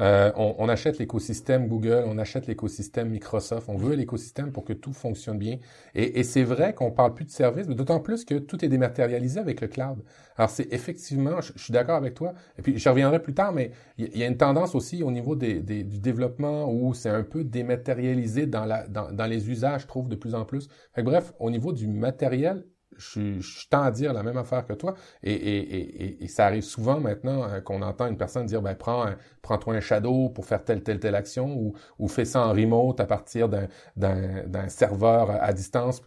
On, 0.00 0.68
achète 0.68 0.98
l'écosystème 0.98 1.66
Google, 1.66 2.04
on 2.06 2.18
achète 2.18 2.46
l'écosystème 2.46 3.10
Microsoft, 3.10 3.68
on 3.68 3.76
veut 3.76 3.96
l'écosystème 3.96 4.52
pour 4.52 4.64
que 4.64 4.72
tout 4.72 4.92
fonctionne 4.92 5.38
bien. 5.38 5.58
Et, 5.96 6.22
c'est 6.22 6.44
vrai 6.44 6.72
qu'on 6.72 6.92
parle 6.92 7.14
plus 7.14 7.24
de 7.24 7.30
services, 7.30 7.66
mais 7.66 7.74
d'autant 7.74 7.98
plus 7.98 8.24
que 8.24 8.36
tout 8.36 8.64
est 8.64 8.68
dématérialisé 8.68 9.40
avec 9.40 9.60
le 9.60 9.66
cloud. 9.66 10.04
Alors 10.36 10.50
c'est 10.50 10.72
effectivement, 10.72 11.40
je, 11.40 11.52
suis 11.56 11.72
d'accord 11.72 11.96
avec 11.96 12.14
toi. 12.14 12.32
Et 12.58 12.62
puis 12.62 12.78
je 12.78 12.88
reviendrai 12.88 13.20
plus 13.20 13.34
tard, 13.34 13.52
mais 13.52 13.72
il 13.96 14.16
y, 14.16 14.22
a 14.22 14.28
une 14.28 14.36
tendance 14.36 14.76
aussi 14.76 15.02
au 15.02 15.10
niveau 15.10 15.34
des, 15.34 15.58
du 15.62 15.98
développement 15.98 16.72
où 16.72 16.94
c'est 16.94 17.10
un 17.10 17.24
peu 17.24 17.42
dématérialisé 17.42 18.46
dans, 18.46 18.66
la, 18.66 18.86
dans, 18.86 19.26
les 19.26 19.50
usages, 19.50 19.82
je 19.82 19.86
trouve 19.88 20.08
de 20.08 20.14
plus 20.14 20.36
en 20.36 20.44
plus. 20.44 20.68
bref, 20.96 21.32
au 21.40 21.50
niveau 21.50 21.72
du 21.72 21.88
matériel, 21.88 22.64
je, 22.98 23.40
je, 23.40 23.68
tends 23.68 23.82
à 23.82 23.90
dire 23.90 24.12
la 24.12 24.22
même 24.22 24.36
affaire 24.36 24.66
que 24.66 24.72
toi. 24.72 24.94
Et, 25.22 25.32
et, 25.32 26.02
et, 26.04 26.24
et 26.24 26.28
ça 26.28 26.46
arrive 26.46 26.62
souvent 26.62 27.00
maintenant 27.00 27.44
euh, 27.44 27.60
qu'on 27.60 27.82
entend 27.82 28.08
une 28.08 28.16
personne 28.16 28.46
dire 28.46 28.60
ben 28.60 28.74
prends 28.74 29.06
prends-toi 29.42 29.74
un 29.74 29.80
shadow 29.80 30.28
pour 30.28 30.44
faire 30.44 30.64
telle 30.64 30.82
telle 30.82 31.00
telle 31.00 31.14
action 31.14 31.54
ou 31.56 31.74
ou 31.98 32.08
fais 32.08 32.24
ça 32.24 32.46
en 32.46 32.50
remote 32.52 33.00
à 33.00 33.06
partir 33.06 33.48
d'un 33.48 33.68
d'un 33.96 34.68
serveur 34.68 35.30
à 35.30 35.52
distance. 35.52 36.02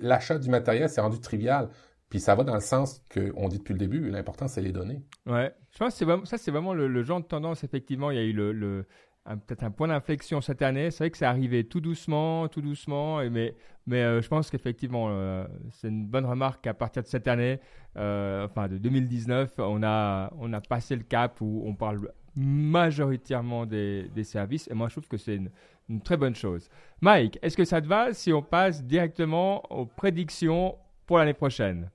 L'achat 0.00 0.38
du 0.38 0.50
matériel 0.50 0.88
c'est 0.88 1.00
rendu 1.00 1.18
trivial. 1.20 1.68
Puis 2.10 2.20
ça 2.20 2.36
va 2.36 2.44
dans 2.44 2.54
le 2.54 2.60
sens 2.60 3.02
qu'on 3.12 3.48
dit 3.48 3.58
depuis 3.58 3.72
le 3.72 3.78
début, 3.78 4.08
l'important 4.08 4.46
c'est 4.46 4.60
les 4.60 4.70
données. 4.70 5.02
Ouais, 5.26 5.52
je 5.72 5.78
pense 5.78 5.94
que 5.94 5.98
c'est 5.98 6.04
vraiment, 6.04 6.24
ça 6.24 6.38
c'est 6.38 6.52
vraiment 6.52 6.72
le, 6.72 6.86
le, 6.86 7.02
genre 7.02 7.20
de 7.20 7.26
tendance 7.26 7.64
effectivement. 7.64 8.12
Il 8.12 8.16
y 8.16 8.20
a 8.20 8.22
eu 8.22 8.32
le, 8.32 8.52
le 8.52 8.86
peut-être 9.24 9.62
un 9.62 9.70
point 9.70 9.88
d'inflexion 9.88 10.40
cette 10.40 10.62
année. 10.62 10.90
C'est 10.90 11.04
vrai 11.04 11.10
que 11.10 11.16
c'est 11.16 11.24
arrivé 11.24 11.64
tout 11.64 11.80
doucement, 11.80 12.48
tout 12.48 12.60
doucement, 12.60 13.20
mais, 13.30 13.54
euh, 13.90 14.20
je 14.20 14.28
pense 14.28 14.50
qu'effectivement, 14.50 15.06
euh, 15.10 15.46
c'est 15.70 15.88
une 15.88 16.06
bonne 16.06 16.26
remarque 16.26 16.64
qu'à 16.64 16.74
partir 16.74 17.02
de 17.02 17.08
cette 17.08 17.28
année, 17.28 17.58
euh, 17.96 18.46
enfin 18.46 18.68
de 18.68 18.78
2019, 18.78 19.54
on 19.58 19.82
a, 19.82 20.30
on 20.38 20.52
a 20.52 20.60
passé 20.60 20.96
le 20.96 21.02
cap 21.02 21.40
où 21.40 21.62
on 21.66 21.74
parle 21.74 22.10
majoritairement 22.36 23.64
des, 23.64 24.10
services, 24.24 24.68
et 24.70 24.74
moi 24.74 24.88
je 24.88 24.94
trouve 24.94 25.08
que 25.08 25.16
c'est 25.16 25.40
une 25.88 26.00
très 26.00 26.16
bonne 26.16 26.34
chose. 26.34 26.68
Mike, 27.00 27.38
est-ce 27.42 27.56
que 27.56 27.64
ça 27.64 27.80
te 27.80 27.86
va 27.86 28.12
si 28.12 28.32
on 28.32 28.42
passe 28.42 28.84
directement 28.84 29.62
aux 29.72 29.86
prédictions 29.86 30.76
pour 31.06 31.18
l'année 31.18 31.34
prochaine? 31.34 31.90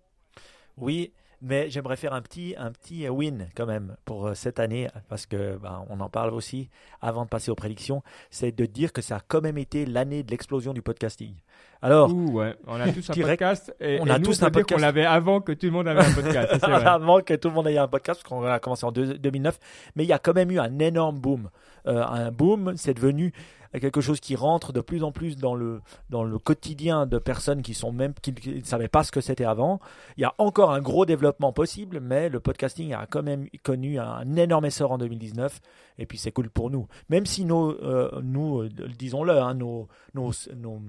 Oui, 0.78 1.12
mais 1.42 1.70
j'aimerais 1.70 1.96
faire 1.96 2.14
un 2.14 2.22
petit, 2.22 2.56
un 2.58 2.72
petit 2.72 3.08
win 3.08 3.48
quand 3.56 3.66
même 3.66 3.96
pour 4.06 4.28
euh, 4.28 4.34
cette 4.34 4.60
année, 4.60 4.90
parce 5.08 5.26
que 5.26 5.58
ben, 5.58 5.86
on 5.90 6.00
en 6.00 6.10
parle 6.10 6.34
aussi 6.34 6.70
avant 7.02 7.24
de 7.24 7.30
passer 7.30 7.52
aux 7.52 7.56
prédictions, 7.56 8.04
c'est 8.30 8.56
de 8.56 8.66
dire 8.66 8.92
que 8.94 9.02
ça 9.02 9.18
a 9.18 9.22
quand 9.28 9.42
même 9.42 9.58
été 9.58 9.86
l'année 9.86 10.24
de 10.24 10.32
l'explosion 10.32 10.74
du 10.74 10.82
podcasting. 10.82 11.34
Alors, 11.82 12.14
ouais. 12.14 12.56
on 12.68 12.80
a 12.80 12.92
tous 12.92 13.10
un 13.10 13.14
podcast 13.14 13.74
et, 13.80 14.00
on 14.02 14.08
a 14.10 14.20
tous 14.20 14.44
un 14.44 14.52
podcast 14.52 14.76
qu'on 14.76 14.82
l'avait 14.86 15.06
avant 15.06 15.40
que 15.40 15.54
tout 15.54 15.68
le 15.68 15.72
monde 15.72 15.88
avait 15.88 16.06
un 16.06 16.12
podcast. 16.12 16.62
avant 16.64 17.22
que 17.22 17.36
tout 17.36 17.48
le 17.48 17.54
monde 17.54 17.68
ait 17.68 17.78
un 17.78 17.88
podcast, 17.88 18.22
parce 18.22 18.30
qu'on 18.30 18.46
a 18.46 18.60
commencé 18.60 18.86
en 18.86 18.92
2009, 18.92 19.58
mais 19.96 20.04
il 20.04 20.08
y 20.08 20.14
a 20.14 20.20
quand 20.20 20.34
même 20.34 20.52
eu 20.52 20.60
un 20.60 20.78
énorme 20.80 21.20
boom. 21.20 21.50
Euh, 21.88 22.04
un 22.04 22.32
boom, 22.32 22.74
c'est 22.76 22.94
devenu 22.94 23.34
quelque 23.74 24.02
chose 24.02 24.20
qui 24.20 24.36
rentre 24.36 24.74
de 24.74 24.82
plus 24.82 25.04
en 25.04 25.12
plus 25.12 25.38
dans 25.38 25.56
le, 25.56 25.82
dans 26.10 26.24
le 26.24 26.40
quotidien 26.40 27.06
de 27.06 27.20
personnes 27.20 27.62
qui 27.62 27.74
sont 27.74 27.92
même 27.92 28.14
qui, 28.22 28.34
ne 28.34 28.64
savaient 28.64 28.88
pas 28.88 29.04
ce 29.04 29.12
que 29.12 29.22
c'était 29.22 29.46
avant. 29.46 29.80
Il 30.18 30.22
y 30.22 30.26
a 30.26 30.34
encore 30.38 30.72
un 30.72 30.82
gros 30.82 31.06
développement 31.06 31.54
possible, 31.54 32.00
mais 32.00 32.30
le 32.30 32.40
podcasting 32.40 32.94
a 32.94 33.06
quand 33.06 33.24
même 33.24 33.48
connu 33.64 34.00
un 34.00 34.36
énorme 34.36 34.66
essor 34.66 34.92
en 34.92 34.98
2019. 34.98 35.60
Et 36.00 36.06
puis 36.06 36.18
c'est 36.18 36.32
cool 36.32 36.50
pour 36.50 36.72
nous. 36.72 36.88
Même 37.10 37.26
si 37.26 37.46
nos, 37.46 37.72
euh, 37.84 38.10
nous, 38.24 38.62
euh, 38.62 38.70
disons-le, 38.98 39.38
hein, 39.38 39.54
nos, 39.54 39.88
nos, 40.14 40.32
nos 40.56 40.82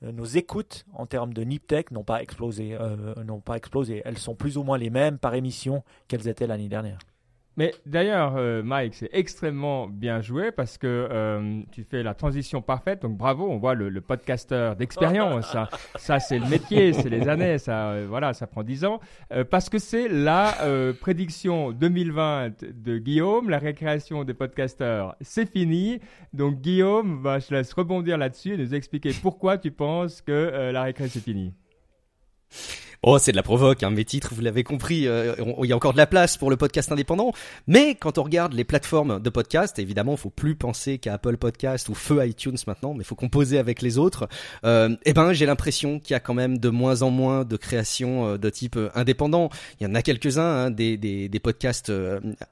nos 0.00 0.24
écoutes 0.24 0.84
en 0.92 1.06
termes 1.06 1.34
de 1.34 1.42
Niptech 1.42 1.90
n'ont 1.90 2.04
pas 2.04 2.20
euh, 2.22 3.24
n'ont 3.24 3.40
pas 3.40 3.56
explosé. 3.56 4.02
Elles 4.04 4.18
sont 4.18 4.36
plus 4.36 4.56
ou 4.56 4.62
moins 4.62 4.78
les 4.78 4.90
mêmes 4.90 5.18
par 5.18 5.34
émission 5.34 5.82
qu'elles 6.06 6.28
étaient 6.28 6.46
l'année 6.46 6.68
dernière. 6.68 6.98
Mais 7.58 7.74
d'ailleurs, 7.86 8.36
euh, 8.36 8.62
Mike, 8.62 8.94
c'est 8.94 9.10
extrêmement 9.12 9.88
bien 9.88 10.20
joué 10.20 10.52
parce 10.52 10.78
que 10.78 10.86
euh, 10.86 11.60
tu 11.72 11.82
fais 11.82 12.04
la 12.04 12.14
transition 12.14 12.62
parfaite. 12.62 13.02
Donc 13.02 13.16
bravo, 13.16 13.50
on 13.50 13.58
voit 13.58 13.74
le, 13.74 13.88
le 13.88 14.00
podcasteur 14.00 14.76
d'expérience. 14.76 15.50
ça, 15.50 15.68
ça 15.96 16.20
c'est 16.20 16.38
le 16.38 16.46
métier, 16.46 16.92
c'est 16.92 17.08
les 17.08 17.26
années. 17.28 17.58
Ça, 17.58 17.90
euh, 17.90 18.06
voilà, 18.08 18.32
ça 18.32 18.46
prend 18.46 18.62
10 18.62 18.84
ans. 18.84 19.00
parce 19.50 19.68
que 19.68 19.80
c'est 19.80 20.08
la 20.08 20.54
prédiction 21.00 21.72
2020 21.72 22.62
de 22.62 22.98
Guillaume, 22.98 23.50
la 23.50 23.58
récréation 23.58 24.22
des 24.22 24.34
podcasteurs, 24.34 25.16
c'est 25.20 25.50
fini. 25.50 25.98
Donc 26.32 26.60
Guillaume, 26.60 27.22
bah, 27.24 27.40
je 27.40 27.52
laisse 27.52 27.72
rebondir 27.72 28.18
là-dessus 28.18 28.54
et 28.54 28.56
nous 28.56 28.72
expliquer 28.72 29.10
pourquoi 29.20 29.58
tu 29.58 29.72
penses 29.72 30.22
que 30.22 30.70
la 30.72 30.84
récréation 30.84 31.20
c'est 31.20 31.24
fini. 31.24 31.54
Oh, 33.04 33.16
c'est 33.18 33.30
de 33.30 33.36
la 33.36 33.44
provoque, 33.44 33.84
hein. 33.84 33.90
mes 33.90 34.04
titres, 34.04 34.34
vous 34.34 34.40
l'avez 34.40 34.64
compris, 34.64 35.06
euh, 35.06 35.32
il 35.62 35.68
y 35.68 35.72
a 35.72 35.76
encore 35.76 35.92
de 35.92 35.98
la 35.98 36.08
place 36.08 36.36
pour 36.36 36.50
le 36.50 36.56
podcast 36.56 36.90
indépendant. 36.90 37.32
Mais 37.68 37.94
quand 37.94 38.18
on 38.18 38.24
regarde 38.24 38.54
les 38.54 38.64
plateformes 38.64 39.20
de 39.20 39.30
podcast, 39.30 39.78
évidemment, 39.78 40.14
il 40.14 40.18
faut 40.18 40.30
plus 40.30 40.56
penser 40.56 40.98
qu'à 40.98 41.14
Apple 41.14 41.36
Podcast 41.36 41.88
ou 41.88 41.94
feu 41.94 42.26
iTunes 42.26 42.56
maintenant, 42.66 42.94
mais 42.94 43.02
il 43.02 43.06
faut 43.06 43.14
composer 43.14 43.58
avec 43.58 43.82
les 43.82 43.98
autres. 43.98 44.28
Euh, 44.64 44.96
eh 45.04 45.12
ben, 45.12 45.32
j'ai 45.32 45.46
l'impression 45.46 46.00
qu'il 46.00 46.14
y 46.14 46.16
a 46.16 46.20
quand 46.20 46.34
même 46.34 46.58
de 46.58 46.68
moins 46.70 47.02
en 47.02 47.10
moins 47.10 47.44
de 47.44 47.56
créations 47.56 48.30
euh, 48.30 48.36
de 48.36 48.50
type 48.50 48.74
euh, 48.76 48.90
indépendant. 48.96 49.48
Il 49.78 49.84
y 49.84 49.86
en 49.86 49.94
a 49.94 50.02
quelques-uns, 50.02 50.42
hein, 50.42 50.70
des, 50.72 50.96
des, 50.96 51.28
des, 51.28 51.38
podcasts 51.38 51.92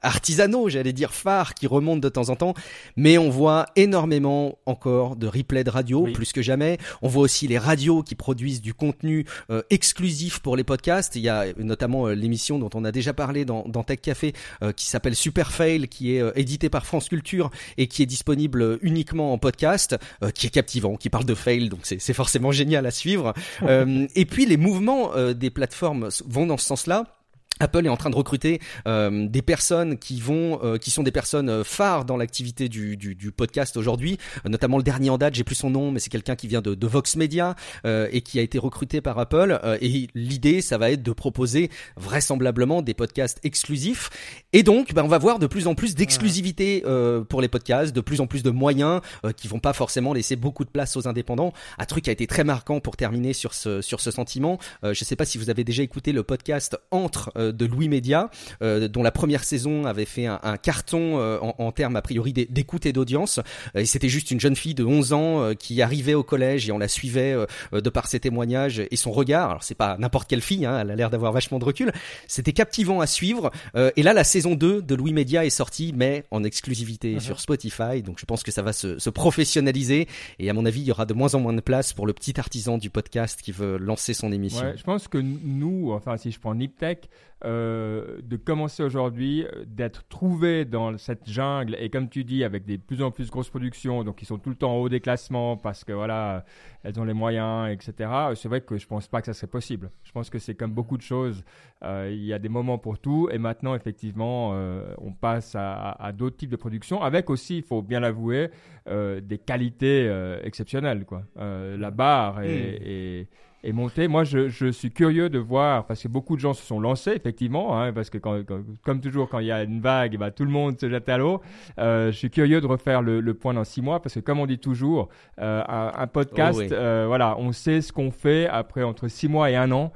artisanaux, 0.01 0.69
j'allais 0.69 0.93
dire 0.93 1.13
phares, 1.13 1.55
qui 1.55 1.67
remontent 1.67 1.99
de 1.99 2.09
temps 2.09 2.29
en 2.29 2.37
temps. 2.37 2.53
Mais 2.95 3.17
on 3.17 3.29
voit 3.29 3.65
énormément 3.75 4.57
encore 4.65 5.17
de 5.17 5.27
replay 5.27 5.65
de 5.65 5.69
radio, 5.69 6.07
plus 6.13 6.31
que 6.31 6.41
jamais. 6.41 6.77
On 7.01 7.09
voit 7.09 7.23
aussi 7.23 7.49
les 7.49 7.57
radios 7.57 8.01
qui 8.01 8.15
produisent 8.15 8.61
du 8.61 8.73
contenu 8.73 9.25
exclusif 9.69 10.36
pour 10.39 10.55
les 10.55 10.63
podcasts. 10.63 11.15
Il 11.15 11.21
y 11.21 11.29
a 11.29 11.45
notamment 11.57 12.07
euh, 12.07 12.13
l'émission 12.13 12.59
dont 12.59 12.69
on 12.73 12.85
a 12.85 12.91
déjà 12.91 13.13
parlé 13.13 13.45
dans, 13.45 13.63
dans 13.67 13.83
Tech 13.83 13.99
Café 14.01 14.33
euh, 14.63 14.71
qui 14.71 14.85
s'appelle 14.85 15.15
Super 15.15 15.51
Fail, 15.51 15.87
qui 15.87 16.15
est 16.15 16.21
euh, 16.21 16.31
édité 16.35 16.69
par 16.69 16.85
France 16.85 17.09
Culture 17.09 17.49
et 17.77 17.87
qui 17.87 18.03
est 18.03 18.05
disponible 18.05 18.79
uniquement 18.81 19.33
en 19.33 19.37
podcast, 19.37 19.95
qui 20.33 20.47
est 20.47 20.49
captivant, 20.49 20.95
qui 20.95 21.09
parle 21.09 21.25
de 21.25 21.35
fail, 21.35 21.69
donc 21.69 21.81
c'est 21.83 22.13
forcément 22.13 22.51
génial 22.51 22.85
à 22.85 22.91
suivre. 22.91 23.33
et 23.67 24.25
puis 24.25 24.45
les 24.45 24.57
mouvements 24.57 25.11
des 25.33 25.49
plateformes 25.49 26.09
vont 26.25 26.45
dans 26.45 26.57
ce 26.57 26.65
sens-là. 26.65 27.16
Apple 27.59 27.85
est 27.85 27.89
en 27.89 27.97
train 27.97 28.09
de 28.09 28.15
recruter 28.15 28.59
euh, 28.87 29.27
des 29.27 29.41
personnes 29.41 29.97
qui 29.97 30.19
vont, 30.19 30.59
euh, 30.63 30.77
qui 30.77 30.91
sont 30.91 31.03
des 31.03 31.11
personnes 31.11 31.49
euh, 31.49 31.63
phares 31.63 32.05
dans 32.05 32.17
l'activité 32.17 32.69
du, 32.69 32.97
du, 32.97 33.15
du, 33.15 33.31
podcast 33.31 33.77
aujourd'hui, 33.77 34.17
notamment 34.45 34.77
le 34.77 34.83
dernier 34.83 35.09
en 35.09 35.17
date, 35.17 35.35
j'ai 35.35 35.43
plus 35.43 35.55
son 35.55 35.69
nom, 35.69 35.91
mais 35.91 35.99
c'est 35.99 36.09
quelqu'un 36.09 36.35
qui 36.35 36.47
vient 36.47 36.61
de, 36.61 36.75
de 36.75 36.87
Vox 36.87 37.15
Media 37.15 37.55
et 37.85 38.21
qui 38.21 38.39
a 38.39 38.41
été 38.41 38.57
recruté 38.57 39.01
par 39.01 39.19
Apple. 39.19 39.59
et 39.81 40.07
l'idée, 40.15 40.61
ça 40.61 40.77
va 40.77 40.91
être 40.91 41.03
de 41.03 41.11
proposer 41.11 41.69
vraisemblablement 41.97 42.81
des 42.81 42.93
podcasts 42.93 43.39
exclusifs. 43.43 44.09
Et 44.53 44.63
donc, 44.63 44.93
bah, 44.93 45.03
on 45.03 45.07
va 45.07 45.17
voir 45.17 45.39
de 45.39 45.47
plus 45.47 45.67
en 45.67 45.75
plus 45.75 45.93
d'exclusivité 45.93 46.83
pour 47.29 47.41
les 47.41 47.47
podcasts, 47.47 47.95
de 47.95 48.01
plus 48.01 48.21
en 48.21 48.27
plus 48.27 48.43
de 48.43 48.49
moyens 48.49 49.01
qui 49.35 49.47
vont 49.47 49.59
pas 49.59 49.73
forcément 49.73 50.13
laisser 50.13 50.35
beaucoup 50.35 50.65
de 50.65 50.69
place 50.69 50.95
aux 50.97 51.07
indépendants. 51.07 51.53
Un 51.77 51.85
truc 51.85 52.05
qui 52.05 52.09
a 52.09 52.13
été 52.13 52.27
très 52.27 52.43
marquant 52.43 52.79
pour 52.79 52.97
terminer 52.97 53.33
sur 53.33 53.53
ce 53.53 53.81
sur 53.81 53.99
ce 53.99 54.11
sentiment. 54.11 54.57
je 54.83 55.03
sais 55.03 55.15
pas 55.15 55.25
si 55.25 55.37
vous 55.37 55.49
avez 55.49 55.63
déjà 55.63 55.83
écouté 55.83 56.11
le 56.11 56.23
podcast 56.23 56.77
entre 56.91 57.31
de 57.51 57.65
Louis 57.65 57.89
Média, 57.89 58.29
euh, 58.61 58.87
dont 58.87 59.03
la 59.03 59.11
première 59.11 59.43
saison 59.43 59.85
avait 59.85 60.05
fait 60.05 60.25
un, 60.25 60.57
carton 60.61 61.19
euh, 61.19 61.39
en, 61.41 61.55
en, 61.57 61.71
termes 61.71 61.95
a 61.95 62.01
priori 62.01 62.33
d'écoute 62.33 62.85
et 62.85 62.93
d'audience. 62.93 63.39
Euh, 63.75 63.81
et 63.81 63.85
c'était 63.85 64.09
juste 64.09 64.31
une 64.31 64.39
jeune 64.39 64.55
fille 64.55 64.73
de 64.73 64.83
11 64.83 65.13
ans 65.13 65.53
qui 65.57 65.81
arrivait 65.81 66.13
au 66.13 66.23
collège 66.23 66.67
et 66.67 66.71
on 66.71 66.77
la 66.77 66.87
suivait 66.87 67.35
de 67.71 67.89
par 67.89 68.07
ses 68.07 68.19
témoignages 68.19 68.81
et 68.89 68.95
son 68.95 69.11
regard. 69.11 69.49
Alors 69.49 69.63
c'est 69.63 69.75
pas 69.75 69.97
n'importe 69.97 70.27
quelle 70.29 70.41
fille, 70.41 70.65
hein, 70.65 70.79
elle 70.81 70.91
a 70.91 70.95
l'air 70.95 71.09
d'avoir 71.09 71.31
vachement 71.31 71.59
de 71.59 71.65
recul. 71.65 71.91
C'était 72.27 72.53
captivant 72.53 73.01
à 73.01 73.07
suivre. 73.07 73.51
et 73.75 74.03
là, 74.03 74.13
la 74.13 74.23
saison 74.23 74.55
2 74.55 74.81
de 74.81 74.95
Louis 74.95 75.13
Média 75.13 75.45
est 75.45 75.49
sortie, 75.49 75.93
mais 75.95 76.25
en 76.31 76.43
exclusivité 76.43 77.15
uh-huh. 77.15 77.19
sur 77.19 77.39
Spotify. 77.39 78.01
Donc 78.03 78.19
je 78.19 78.25
pense 78.25 78.43
que 78.43 78.51
ça 78.51 78.61
va 78.61 78.73
se, 78.73 78.99
se 78.99 79.09
professionnaliser. 79.09 80.07
Et 80.39 80.49
à 80.49 80.53
mon 80.53 80.65
avis, 80.65 80.81
il 80.81 80.87
y 80.87 80.91
aura 80.91 81.05
de 81.05 81.13
moins 81.13 81.35
en 81.35 81.39
moins 81.39 81.53
de 81.53 81.61
place 81.61 81.93
pour 81.93 82.07
le 82.07 82.13
petit 82.13 82.39
artisan 82.39 82.77
du 82.77 82.89
podcast 82.89 83.41
qui 83.41 83.51
veut 83.51 83.77
lancer 83.77 84.13
son 84.13 84.31
émission. 84.31 84.65
Ouais, 84.65 84.77
je 84.77 84.83
pense 84.83 85.07
que 85.07 85.17
nous, 85.17 85.91
enfin 85.91 86.17
si 86.17 86.31
je 86.31 86.39
prends 86.39 86.55
Niptech, 86.55 87.09
euh, 87.45 88.19
de 88.23 88.35
commencer 88.35 88.81
aujourd'hui, 88.81 89.45
euh, 89.45 89.63
d'être 89.67 90.07
trouvé 90.07 90.65
dans 90.65 90.97
cette 90.97 91.29
jungle 91.29 91.75
et 91.79 91.89
comme 91.91 92.09
tu 92.09 92.23
dis, 92.23 92.43
avec 92.43 92.65
des 92.65 92.79
plus 92.79 93.03
en 93.03 93.11
plus 93.11 93.29
grosses 93.29 93.51
productions, 93.51 94.03
donc 94.03 94.23
ils 94.23 94.25
sont 94.25 94.39
tout 94.39 94.49
le 94.49 94.55
temps 94.55 94.73
en 94.73 94.77
haut 94.77 94.89
des 94.89 95.01
classements 95.01 95.55
parce 95.55 95.83
que 95.83 95.93
voilà, 95.93 96.45
elles 96.83 96.99
ont 96.99 97.03
les 97.03 97.13
moyens, 97.13 97.69
etc. 97.69 98.09
C'est 98.33 98.47
vrai 98.47 98.61
que 98.61 98.79
je 98.79 98.87
pense 98.87 99.07
pas 99.07 99.19
que 99.19 99.27
ça 99.27 99.35
serait 99.35 99.45
possible. 99.45 99.91
Je 100.03 100.11
pense 100.11 100.31
que 100.31 100.39
c'est 100.39 100.55
comme 100.55 100.71
beaucoup 100.71 100.97
de 100.97 101.03
choses, 101.03 101.43
euh, 101.83 102.09
il 102.11 102.25
y 102.25 102.33
a 102.33 102.39
des 102.39 102.49
moments 102.49 102.79
pour 102.79 102.97
tout 102.97 103.29
et 103.31 103.37
maintenant 103.37 103.75
effectivement, 103.75 104.57
on 104.97 105.13
passe 105.13 105.53
à, 105.55 106.11
d'autres 106.17 106.37
types 106.37 106.49
de 106.49 106.55
productions 106.55 107.03
avec 107.03 107.29
aussi, 107.29 107.57
il 107.57 107.63
faut 107.63 107.83
bien 107.83 107.99
l'avouer, 107.99 108.49
des 108.87 109.37
qualités 109.37 110.11
exceptionnelles 110.43 111.05
quoi. 111.05 111.21
la 111.35 111.91
barre 111.91 112.41
est 112.41 113.27
hmm 113.29 113.46
et 113.63 113.73
monter. 113.73 114.07
Moi, 114.07 114.23
je, 114.23 114.49
je, 114.49 114.67
suis 114.67 114.91
curieux 114.91 115.29
de 115.29 115.39
voir, 115.39 115.85
parce 115.85 116.03
que 116.03 116.07
beaucoup 116.07 116.35
de 116.35 116.41
gens 116.41 116.53
se 116.53 116.63
sont 116.63 116.79
lancés, 116.79 117.11
effectivement, 117.15 117.79
hein, 117.79 117.91
parce 117.91 118.09
que 118.09 118.17
quand, 118.17 118.41
comme 118.83 119.01
toujours, 119.01 119.29
quand 119.29 119.39
il 119.39 119.47
y 119.47 119.51
a 119.51 119.63
une 119.63 119.81
vague, 119.81 120.17
bah, 120.17 120.31
tout 120.31 120.45
le 120.45 120.51
monde 120.51 120.79
se 120.79 120.89
jette 120.89 121.09
à 121.09 121.17
l'eau. 121.17 121.41
Euh, 121.79 122.11
je 122.11 122.17
suis 122.17 122.29
curieux 122.29 122.61
de 122.61 122.67
refaire 122.67 123.01
le, 123.01 123.19
le, 123.19 123.33
point 123.33 123.53
dans 123.53 123.63
six 123.63 123.81
mois, 123.81 124.01
parce 124.01 124.15
que 124.15 124.19
comme 124.19 124.39
on 124.39 124.45
dit 124.45 124.59
toujours, 124.59 125.09
euh, 125.39 125.63
un, 125.67 126.07
podcast, 126.07 126.59
oh 126.61 126.73
euh, 126.73 127.05
voilà, 127.07 127.35
on 127.39 127.51
sait 127.51 127.81
ce 127.81 127.91
qu'on 127.91 128.11
fait 128.11 128.47
après 128.47 128.83
entre 128.83 129.07
six 129.07 129.27
mois 129.27 129.49
et 129.49 129.55
un 129.55 129.71
an. 129.71 129.91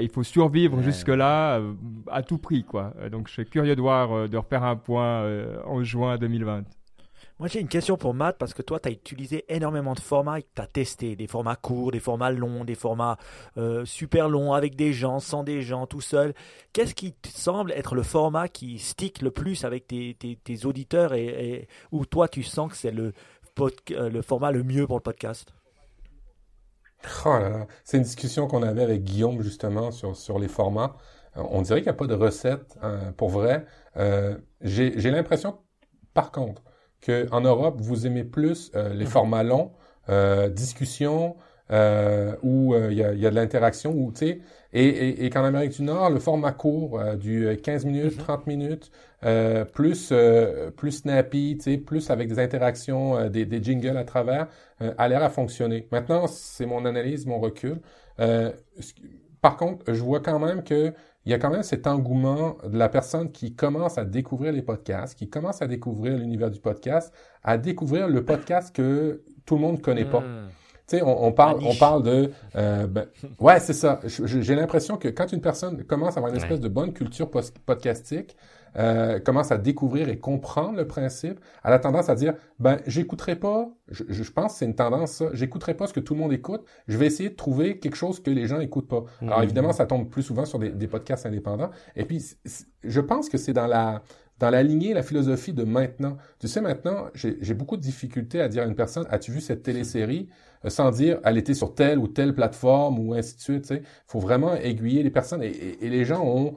Il 0.00 0.08
faut 0.08 0.22
survivre 0.22 0.80
jusque-là 0.82 1.60
à 2.08 2.22
tout 2.22 2.38
prix, 2.38 2.62
quoi. 2.62 2.92
Donc, 3.10 3.26
je 3.26 3.32
suis 3.32 3.44
curieux 3.44 3.74
de 3.74 3.80
voir, 3.80 4.28
de 4.28 4.36
refaire 4.36 4.62
un 4.62 4.76
point 4.76 5.24
en 5.66 5.82
juin 5.82 6.16
2020. 6.16 6.62
Moi, 7.40 7.48
j'ai 7.48 7.60
une 7.60 7.68
question 7.68 7.96
pour 7.96 8.14
Matt 8.14 8.38
parce 8.38 8.54
que 8.54 8.62
toi, 8.62 8.78
tu 8.78 8.88
as 8.88 8.92
utilisé 8.92 9.44
énormément 9.48 9.94
de 9.94 10.00
formats 10.00 10.38
et 10.38 10.44
tu 10.54 10.62
as 10.62 10.68
testé 10.68 11.16
des 11.16 11.26
formats 11.26 11.56
courts, 11.56 11.90
des 11.90 11.98
formats 11.98 12.30
longs, 12.30 12.64
des 12.64 12.76
formats 12.76 13.18
euh, 13.56 13.84
super 13.84 14.28
longs 14.28 14.52
avec 14.52 14.76
des 14.76 14.92
gens, 14.92 15.18
sans 15.18 15.42
des 15.42 15.60
gens, 15.60 15.88
tout 15.88 16.00
seul. 16.00 16.32
Qu'est-ce 16.72 16.94
qui 16.94 17.12
te 17.12 17.28
semble 17.28 17.72
être 17.72 17.96
le 17.96 18.04
format 18.04 18.46
qui 18.46 18.78
stick 18.78 19.20
le 19.20 19.32
plus 19.32 19.64
avec 19.64 19.88
tes, 19.88 20.64
auditeurs 20.64 21.12
et, 21.14 21.66
où 21.90 22.06
toi, 22.06 22.28
tu 22.28 22.44
sens 22.44 22.70
que 22.70 22.76
c'est 22.76 22.92
le, 22.92 23.12
euh, 23.58 24.10
le 24.10 24.22
format 24.22 24.52
le 24.52 24.62
mieux 24.62 24.86
pour 24.86 24.96
le 24.96 25.02
podcast? 25.02 25.52
Oh 27.26 27.36
C'est 27.82 27.96
une 27.96 28.04
discussion 28.04 28.46
qu'on 28.46 28.62
avait 28.62 28.84
avec 28.84 29.02
Guillaume 29.02 29.42
justement 29.42 29.90
sur, 29.90 30.16
sur 30.16 30.38
les 30.38 30.48
formats. 30.48 30.94
Euh, 31.36 31.42
on 31.50 31.62
dirait 31.62 31.80
qu'il 31.80 31.90
n'y 31.90 31.96
a 31.96 31.98
pas 31.98 32.06
de 32.06 32.14
recette 32.14 32.78
hein, 32.80 33.12
pour 33.16 33.30
vrai. 33.30 33.66
j'ai 34.60 35.10
l'impression, 35.10 35.58
par 36.14 36.30
contre, 36.30 36.62
qu'en 37.04 37.40
Europe, 37.40 37.76
vous 37.80 38.06
aimez 38.06 38.24
plus 38.24 38.70
euh, 38.74 38.94
les 38.94 39.04
mhm. 39.04 39.10
formats 39.10 39.42
longs, 39.42 39.72
euh, 40.08 40.48
discussions, 40.48 41.36
euh, 41.70 42.34
où 42.42 42.74
il 42.74 42.92
y, 42.92 43.02
a, 43.02 43.14
y, 43.14 43.26
a, 43.26 43.30
de 43.30 43.34
l'interaction, 43.34 43.92
ou 43.92 44.12
tu 44.12 44.26
sais, 44.26 44.40
et, 44.72 44.86
et, 44.86 45.24
et 45.24 45.30
qu'en 45.30 45.44
Amérique 45.44 45.72
du 45.72 45.82
Nord, 45.82 46.10
le 46.10 46.18
format 46.18 46.52
court, 46.52 47.00
du 47.16 47.48
15 47.62 47.86
minutes, 47.86 48.18
30 48.18 48.46
mhm. 48.46 48.56
minutes, 48.56 48.90
plus 49.72 50.12
plus 50.76 50.92
snappy, 50.92 51.56
tu 51.56 51.62
sais, 51.62 51.78
plus 51.78 52.10
avec 52.10 52.28
des 52.28 52.38
interactions, 52.38 53.30
des, 53.30 53.46
des, 53.46 53.62
jingles 53.62 53.96
à 53.96 54.04
travers, 54.04 54.48
a 54.80 55.08
l'air 55.08 55.22
à 55.22 55.30
fonctionner. 55.30 55.88
Maintenant, 55.90 56.26
c'est 56.26 56.66
mon 56.66 56.84
analyse, 56.84 57.24
mon 57.24 57.40
recul. 57.40 57.80
par 59.40 59.56
contre, 59.56 59.92
je 59.92 60.02
vois 60.02 60.20
quand 60.20 60.38
même 60.38 60.62
que 60.62 60.92
il 61.26 61.32
y 61.32 61.34
a 61.34 61.38
quand 61.38 61.50
même 61.50 61.62
cet 61.62 61.86
engouement 61.86 62.56
de 62.66 62.76
la 62.76 62.88
personne 62.88 63.30
qui 63.32 63.54
commence 63.54 63.96
à 63.96 64.04
découvrir 64.04 64.52
les 64.52 64.62
podcasts, 64.62 65.18
qui 65.18 65.28
commence 65.28 65.62
à 65.62 65.66
découvrir 65.66 66.18
l'univers 66.18 66.50
du 66.50 66.60
podcast, 66.60 67.12
à 67.42 67.56
découvrir 67.56 68.08
le 68.08 68.24
podcast 68.24 68.74
que 68.74 69.22
tout 69.46 69.54
le 69.54 69.60
monde 69.62 69.80
connaît 69.80 70.04
pas. 70.04 70.20
Hmm. 70.20 70.48
Tu 70.86 70.98
sais, 70.98 71.02
on, 71.02 71.32
parle, 71.32 71.60
on 71.64 71.74
parle 71.74 72.02
de, 72.02 72.30
euh, 72.56 72.86
ben, 72.86 73.06
ouais, 73.40 73.58
c'est 73.58 73.72
ça. 73.72 74.00
J'ai 74.04 74.54
l'impression 74.54 74.98
que 74.98 75.08
quand 75.08 75.32
une 75.32 75.40
personne 75.40 75.82
commence 75.84 76.16
à 76.16 76.18
avoir 76.18 76.30
une 76.30 76.38
espèce 76.38 76.60
de 76.60 76.68
bonne 76.68 76.92
culture 76.92 77.30
podcastique, 77.30 78.36
euh, 78.76 79.20
commence 79.20 79.52
à 79.52 79.58
découvrir 79.58 80.08
et 80.08 80.18
comprendre 80.18 80.76
le 80.76 80.86
principe, 80.86 81.40
elle 81.62 81.72
a 81.72 81.78
tendance 81.78 82.08
à 82.08 82.14
dire, 82.14 82.34
ben, 82.58 82.78
j'écouterai 82.86 83.36
pas, 83.36 83.68
je, 83.88 84.04
je 84.08 84.30
pense 84.30 84.52
que 84.52 84.58
c'est 84.58 84.64
une 84.64 84.74
tendance, 84.74 85.12
ça, 85.12 85.26
j'écouterai 85.32 85.74
pas 85.74 85.86
ce 85.86 85.92
que 85.92 86.00
tout 86.00 86.14
le 86.14 86.20
monde 86.20 86.32
écoute, 86.32 86.64
je 86.88 86.98
vais 86.98 87.06
essayer 87.06 87.30
de 87.30 87.36
trouver 87.36 87.78
quelque 87.78 87.96
chose 87.96 88.20
que 88.20 88.30
les 88.30 88.46
gens 88.46 88.60
écoutent 88.60 88.88
pas. 88.88 89.04
Alors 89.22 89.40
mmh. 89.40 89.44
évidemment, 89.44 89.72
ça 89.72 89.86
tombe 89.86 90.08
plus 90.08 90.22
souvent 90.22 90.44
sur 90.44 90.58
des, 90.58 90.70
des 90.70 90.88
podcasts 90.88 91.26
indépendants. 91.26 91.70
Et 91.96 92.04
puis, 92.04 92.24
je 92.82 93.00
pense 93.00 93.28
que 93.28 93.38
c'est 93.38 93.52
dans 93.52 93.66
la, 93.66 94.02
dans 94.38 94.50
la 94.50 94.62
lignée, 94.62 94.94
la 94.94 95.02
philosophie 95.02 95.52
de 95.52 95.64
maintenant. 95.64 96.16
Tu 96.40 96.48
sais, 96.48 96.60
maintenant, 96.60 97.06
j'ai 97.14 97.54
beaucoup 97.54 97.76
de 97.76 97.82
difficultés 97.82 98.40
à 98.40 98.48
dire 98.48 98.64
à 98.64 98.66
une 98.66 98.74
personne, 98.74 99.06
as-tu 99.10 99.30
vu 99.30 99.40
cette 99.40 99.62
télésérie? 99.62 100.28
Euh, 100.64 100.70
sans 100.70 100.90
dire, 100.90 101.20
elle 101.24 101.38
était 101.38 101.54
sur 101.54 101.74
telle 101.74 101.98
ou 101.98 102.08
telle 102.08 102.34
plateforme 102.34 102.98
ou 102.98 103.14
ainsi 103.14 103.36
de 103.36 103.40
suite. 103.40 103.62
Tu 103.62 103.76
sais. 103.76 103.82
faut 104.06 104.18
vraiment 104.18 104.54
aiguiller 104.54 105.02
les 105.02 105.10
personnes 105.10 105.42
et, 105.42 105.78
et 105.80 105.88
les 105.88 106.04
gens 106.04 106.24
ont 106.24 106.56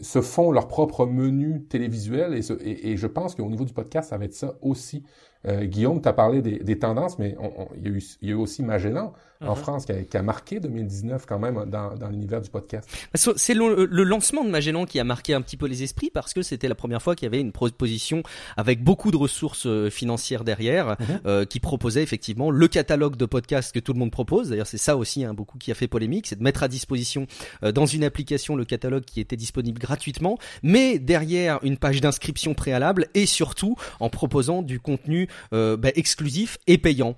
se 0.00 0.20
font 0.20 0.52
leur 0.52 0.68
propre 0.68 1.06
menu 1.06 1.64
télévisuel 1.64 2.34
et, 2.34 2.96
je 2.96 3.06
pense 3.06 3.34
qu'au 3.34 3.48
niveau 3.48 3.64
du 3.64 3.72
podcast, 3.72 4.10
ça 4.10 4.18
va 4.18 4.24
être 4.24 4.34
ça 4.34 4.56
aussi. 4.62 5.04
Euh, 5.46 5.64
Guillaume, 5.64 6.00
tu 6.00 6.08
as 6.08 6.12
parlé 6.12 6.42
des, 6.42 6.78
tendances, 6.78 7.18
mais 7.18 7.36
il, 7.76 7.96
y 7.96 8.26
y 8.26 8.28
a 8.28 8.32
eu 8.32 8.34
aussi 8.34 8.62
Magellan 8.62 9.12
en 9.40 9.54
uh-huh. 9.54 9.56
France 9.56 9.86
qui 9.86 9.92
a, 9.92 10.02
qui 10.02 10.16
a, 10.16 10.22
marqué 10.22 10.60
2019 10.60 11.26
quand 11.26 11.38
même 11.38 11.64
dans, 11.66 11.94
dans 11.94 12.08
l'univers 12.08 12.40
du 12.40 12.50
podcast. 12.50 12.88
C'est 13.14 13.54
le, 13.54 13.84
le, 13.84 14.04
lancement 14.04 14.44
de 14.44 14.50
Magellan 14.50 14.84
qui 14.84 14.98
a 14.98 15.04
marqué 15.04 15.34
un 15.34 15.42
petit 15.42 15.56
peu 15.56 15.66
les 15.66 15.82
esprits 15.82 16.10
parce 16.10 16.34
que 16.34 16.42
c'était 16.42 16.68
la 16.68 16.74
première 16.74 17.02
fois 17.02 17.14
qu'il 17.14 17.26
y 17.26 17.28
avait 17.28 17.40
une 17.40 17.52
proposition 17.52 18.22
avec 18.56 18.82
beaucoup 18.82 19.10
de 19.10 19.16
ressources 19.16 19.66
euh, 19.66 19.90
financières 19.90 20.44
derrière 20.44 20.92
uh-huh. 20.92 21.20
euh, 21.26 21.44
qui 21.44 21.60
proposait 21.60 22.02
effectivement 22.02 22.50
le 22.50 22.68
catalogue 22.68 23.16
de 23.16 23.26
podcasts 23.26 23.72
que 23.72 23.80
tout 23.80 23.92
le 23.92 23.98
monde 23.98 24.10
propose. 24.10 24.50
D'ailleurs, 24.50 24.66
c'est 24.66 24.78
ça 24.78 24.96
aussi 24.96 25.24
hein, 25.24 25.34
beaucoup 25.34 25.58
qui 25.58 25.70
a 25.70 25.74
fait 25.74 25.88
polémique, 25.88 26.26
c'est 26.26 26.38
de 26.38 26.42
mettre 26.42 26.62
à 26.62 26.68
disposition 26.68 27.26
euh, 27.62 27.72
dans 27.72 27.86
une 27.86 28.04
application 28.04 28.56
le 28.56 28.64
catalogue 28.64 29.04
qui 29.04 29.20
était 29.20 29.36
disponible 29.36 29.78
gratuitement, 29.78 30.38
mais 30.62 30.98
derrière 30.98 31.58
une 31.62 31.76
page 31.76 32.00
d'inscription 32.00 32.54
préalable 32.54 33.06
et 33.14 33.26
surtout 33.26 33.76
en 34.00 34.10
proposant 34.10 34.62
du 34.62 34.80
contenu 34.80 35.28
euh, 35.52 35.76
bah, 35.76 35.90
exclusif 35.94 36.58
et 36.66 36.78
payant. 36.78 37.14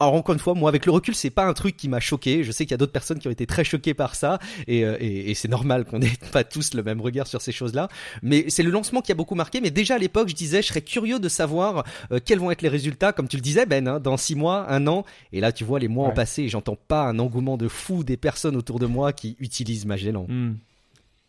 Euh, 0.00 0.04
alors 0.04 0.14
encore 0.14 0.34
une 0.34 0.38
fois, 0.38 0.54
moi 0.54 0.68
avec 0.68 0.86
le 0.86 0.92
recul, 0.92 1.14
c'est 1.14 1.30
pas 1.30 1.44
un 1.44 1.52
truc 1.52 1.76
qui 1.76 1.88
m'a 1.88 2.00
choqué. 2.00 2.44
Je 2.44 2.52
sais 2.52 2.64
qu'il 2.64 2.72
y 2.72 2.74
a 2.74 2.78
d'autres 2.78 2.92
personnes 2.92 3.18
qui 3.18 3.28
ont 3.28 3.30
été 3.30 3.46
très 3.46 3.64
choquées 3.64 3.94
par 3.94 4.14
ça, 4.14 4.38
et, 4.66 4.84
euh, 4.84 4.96
et, 5.00 5.30
et 5.30 5.34
c'est 5.34 5.48
normal 5.48 5.84
qu'on 5.84 5.98
n'ait 5.98 6.12
pas 6.32 6.44
tous 6.44 6.74
le 6.74 6.82
même 6.82 7.00
regard 7.00 7.26
sur 7.26 7.40
ces 7.40 7.52
choses-là. 7.52 7.88
Mais 8.22 8.46
c'est 8.48 8.62
le 8.62 8.70
lancement 8.70 9.00
qui 9.00 9.12
a 9.12 9.14
beaucoup 9.14 9.34
marqué. 9.34 9.60
Mais 9.60 9.70
déjà 9.70 9.94
à 9.96 9.98
l'époque, 9.98 10.28
je 10.28 10.34
disais, 10.34 10.62
je 10.62 10.68
serais 10.68 10.82
curieux 10.82 11.18
de 11.18 11.28
savoir 11.28 11.84
quels 12.24 12.38
vont 12.38 12.50
être 12.50 12.62
les 12.62 12.68
résultats, 12.68 13.12
comme 13.12 13.28
tu 13.28 13.36
le 13.36 13.42
disais 13.42 13.66
Ben, 13.66 13.86
hein, 13.88 14.00
dans 14.00 14.16
six 14.16 14.34
mois, 14.34 14.70
un 14.70 14.86
an. 14.86 15.04
Et 15.32 15.40
là, 15.40 15.52
tu 15.52 15.64
vois, 15.64 15.78
les 15.78 15.88
mois 15.88 16.08
ont 16.08 16.14
passé, 16.14 16.42
et 16.42 16.48
j'entends 16.48 16.76
pas 16.76 17.04
un 17.04 17.18
engouement 17.18 17.56
de 17.56 17.68
fou 17.68 18.04
des 18.04 18.16
personnes 18.16 18.56
autour 18.56 18.78
de 18.78 18.86
moi 18.86 19.12
qui 19.12 19.36
utilisent 19.40 19.86
Magellan. 19.86 20.26
Hmm. 20.28 20.54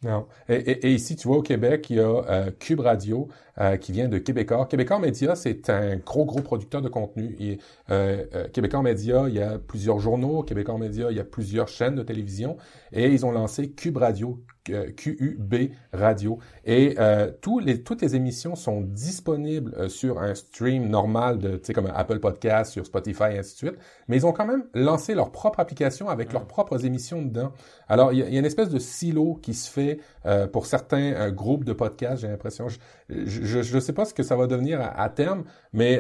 Non. 0.04 0.28
Et, 0.50 0.56
et, 0.88 0.94
ici, 0.94 1.16
tu 1.16 1.28
vois, 1.28 1.38
au 1.38 1.42
Québec, 1.42 1.88
il 1.90 1.98
y 1.98 2.00
a 2.00 2.04
euh, 2.04 2.52
Cube 2.60 2.82
Radio 2.82 3.28
euh, 3.60 3.78
qui 3.78 3.92
vient 3.92 4.08
de 4.08 4.18
Québécois. 4.18 4.66
Québécois 4.66 5.00
Média, 5.00 5.36
c'est 5.36 5.70
un 5.70 5.96
gros, 5.98 6.26
gros 6.26 6.42
producteur 6.42 6.82
de 6.82 6.90
contenu. 6.90 7.36
Et, 7.40 7.60
euh, 7.90 8.26
euh, 8.34 8.48
Québécois 8.50 8.82
Média, 8.82 9.26
il 9.28 9.36
y 9.36 9.42
a 9.42 9.58
plusieurs 9.58 10.00
journaux. 10.00 10.44
Québécois 10.44 10.78
Média, 10.78 11.08
il 11.10 11.18
y 11.18 11.20
a 11.20 11.24
plusieurs 11.24 11.68
chaînes 11.68 11.96
de 11.96 12.04
télévision. 12.04 12.58
Et 12.92 13.08
ils 13.08 13.26
ont 13.26 13.32
lancé 13.32 13.72
Cube 13.72 13.98
Radio, 13.98 14.44
QUB 14.66 15.72
Radio. 15.94 16.40
Et 16.66 16.96
euh, 17.00 17.32
tous 17.42 17.60
les, 17.60 17.84
toutes 17.84 18.02
les 18.02 18.16
émissions 18.16 18.56
sont 18.56 18.82
disponibles 18.82 19.74
euh, 19.78 19.90
sur 19.90 20.20
un 20.20 20.34
stream 20.34 20.90
normal 20.90 21.38
de, 21.38 21.58
tu 21.58 21.66
sais, 21.66 21.74
comme 21.74 21.92
Apple 21.94 22.20
Podcast, 22.20 22.72
sur 22.72 22.86
Spotify, 22.86 23.24
et 23.34 23.40
ainsi 23.40 23.54
de 23.54 23.70
suite. 23.70 23.80
Mais 24.08 24.18
ils 24.18 24.26
ont 24.26 24.32
quand 24.32 24.46
même 24.46 24.66
lancé 24.74 25.14
leur 25.14 25.32
propre 25.32 25.60
application 25.60 26.10
avec 26.10 26.34
leurs 26.34 26.48
propres 26.48 26.86
émissions 26.86 27.22
dedans. 27.22 27.52
Alors, 27.88 28.14
il 28.14 28.20
y, 28.20 28.24
a, 28.24 28.40
une 28.40 28.46
espèce 28.46 28.70
de 28.70 28.80
silo 28.80 29.36
qui 29.42 29.54
se 29.54 29.70
fait 29.70 30.00
euh, 30.26 30.48
pour 30.48 30.66
certains 30.66 31.14
euh, 31.14 31.32
groupes 31.32 31.64
de 31.64 31.74
podcasts, 31.74 32.22
j'ai 32.22 32.28
l'impression. 32.28 32.68
Je 33.10 33.45
ne 33.48 33.80
sais 33.80 33.94
pas 33.94 34.06
ce 34.06 34.14
que 34.14 34.24
ça 34.24 34.36
va 34.36 34.48
devenir 34.48 34.80
à, 34.82 35.10
terme, 35.10 35.44
mais 35.74 36.00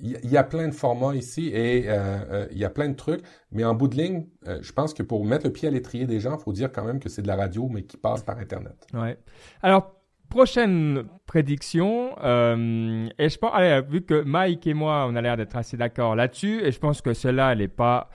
il 0.00 0.30
y, 0.30 0.36
a 0.36 0.44
plein 0.44 0.68
de 0.68 0.74
formats 0.74 1.14
ici 1.14 1.48
et 1.48 1.88
euh, 1.88 2.18
euh, 2.30 2.46
il 2.52 2.58
y 2.58 2.64
a 2.64 2.70
plein 2.70 2.88
de 2.88 2.94
trucs, 2.94 3.22
mais 3.50 3.64
en 3.64 3.74
bout 3.74 3.88
de 3.88 3.96
ligne, 3.96 4.26
euh, 4.46 4.58
je 4.62 4.72
pense 4.72 4.94
que 4.94 5.02
pour 5.02 5.24
mettre 5.24 5.46
le 5.46 5.52
pied 5.52 5.68
à 5.68 5.70
l'étrier 5.70 6.06
des 6.06 6.20
gens, 6.20 6.36
il 6.38 6.42
faut 6.42 6.52
dire 6.52 6.70
quand 6.72 6.84
même 6.84 7.00
que 7.00 7.08
c'est 7.08 7.22
de 7.22 7.26
la 7.26 7.36
radio, 7.36 7.68
mais 7.68 7.82
qui 7.82 7.96
passe 7.96 8.22
par 8.22 8.38
Internet. 8.38 8.86
Ouais. 8.94 9.18
Alors, 9.62 9.96
prochaine 10.28 11.04
prédiction, 11.26 12.10
et 12.18 13.28
je 13.28 13.38
pense, 13.38 13.52
vu 13.88 14.02
que 14.02 14.22
Mike 14.22 14.66
et 14.66 14.74
moi, 14.74 15.06
on 15.08 15.16
a 15.16 15.20
l'air 15.20 15.36
d'être 15.36 15.56
assez 15.56 15.76
d'accord 15.76 16.14
là-dessus, 16.14 16.62
et 16.64 16.70
je 16.70 16.78
pense 16.78 17.00
que 17.02 17.14
cela, 17.14 17.52
elle 17.52 17.58
n'est 17.58 17.68
pas 17.68 18.08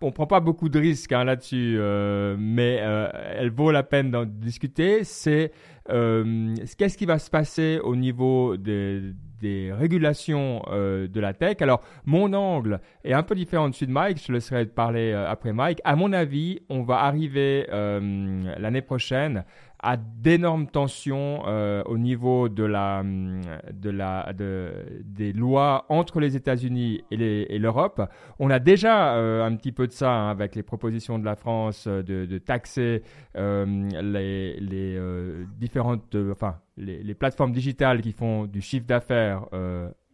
on 0.00 0.12
prend 0.12 0.26
pas 0.26 0.40
beaucoup 0.40 0.68
de 0.68 0.78
risques 0.78 1.12
hein, 1.12 1.24
là-dessus, 1.24 1.78
mais 2.38 2.80
elle 3.36 3.50
vaut 3.50 3.70
la 3.70 3.82
peine 3.82 4.10
d'en 4.10 4.24
discuter. 4.24 5.04
C'est 5.04 5.52
qu'est-ce 5.86 6.98
qui 6.98 7.06
va 7.06 7.18
se 7.18 7.30
passer 7.30 7.80
au 7.82 7.96
niveau 7.96 8.56
des, 8.56 9.00
des 9.40 9.72
régulations 9.72 10.62
euh, 10.68 11.08
de 11.08 11.20
la 11.20 11.32
tech? 11.32 11.56
Alors, 11.60 11.82
mon 12.04 12.32
angle 12.32 12.80
est 13.04 13.12
un 13.12 13.22
peu 13.22 13.34
différent 13.34 13.68
de 13.68 13.74
celui 13.74 13.88
de 13.88 13.92
Mike. 13.92 14.22
Je 14.26 14.32
laisserai 14.32 14.66
parler 14.66 15.12
euh, 15.12 15.28
après 15.28 15.52
Mike. 15.52 15.80
À 15.84 15.96
mon 15.96 16.12
avis, 16.12 16.60
on 16.68 16.82
va 16.82 17.00
arriver 17.00 17.66
euh, 17.72 18.54
l'année 18.58 18.82
prochaine 18.82 19.44
à 19.78 19.96
d'énormes 19.96 20.66
tensions 20.66 21.42
euh, 21.46 21.82
au 21.84 21.98
niveau 21.98 22.48
de 22.48 22.64
la, 22.64 23.02
de 23.04 23.90
la, 23.90 24.32
de, 24.32 25.02
des 25.04 25.32
lois 25.32 25.86
entre 25.88 26.20
les 26.20 26.36
États-Unis 26.36 27.02
et 27.10 27.58
l'Europe. 27.58 28.02
On 28.38 28.50
a 28.50 28.58
déjà 28.58 29.16
euh, 29.16 29.44
un 29.44 29.54
petit 29.56 29.72
peu 29.72 29.86
de 29.86 29.92
ça 29.92 30.10
hein, 30.10 30.30
avec 30.30 30.54
les 30.54 30.62
propositions 30.62 31.18
de 31.18 31.24
la 31.24 31.36
France 31.36 31.86
de, 31.86 32.24
de 32.24 32.38
taxer 32.38 33.02
les, 33.34 34.58
les 34.60 35.00
différentes, 35.58 36.16
enfin, 36.30 36.56
les, 36.76 37.14
plateformes 37.14 37.52
digitales 37.52 38.00
qui 38.00 38.12
font 38.12 38.46
du 38.46 38.60
chiffre 38.60 38.86
d'affaires 38.86 39.46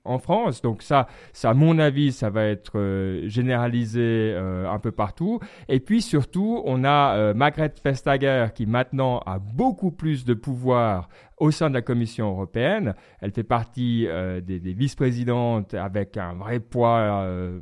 en 0.05 0.19
France. 0.19 0.63
Donc 0.63 0.83
ça, 0.83 1.07
ça 1.33 1.51
à 1.51 1.55
mon 1.55 1.79
avis, 1.79 2.13
ça 2.13 2.31
va 2.31 2.45
être 2.45 2.79
euh, 2.79 3.29
généralisé 3.29 4.01
euh, 4.35 4.71
un 4.71 4.79
peu 4.79 4.93
partout. 4.93 5.41
Et 5.69 5.81
puis 5.81 6.03
surtout, 6.03 6.63
on 6.65 6.85
a 6.85 7.17
euh, 7.17 7.35
Margrethe 7.35 7.81
Vestager 7.85 8.49
qui 8.55 8.67
maintenant 8.67 9.21
a 9.27 9.39
beaucoup 9.39 9.91
plus 9.91 10.25
de 10.25 10.35
pouvoir 10.35 11.09
au 11.43 11.51
sein 11.51 11.69
de 11.69 11.75
la 11.75 11.83
Commission 11.83 12.31
européenne. 12.31 12.95
Elle 13.21 13.33
fait 13.33 13.43
partie 13.43 14.07
euh, 14.07 14.41
des, 14.41 14.61
vice-présidentes 14.61 15.75
avec 15.75 16.17
un 16.17 16.35
vrai 16.35 16.61
poids 16.61 16.99
euh, 17.25 17.59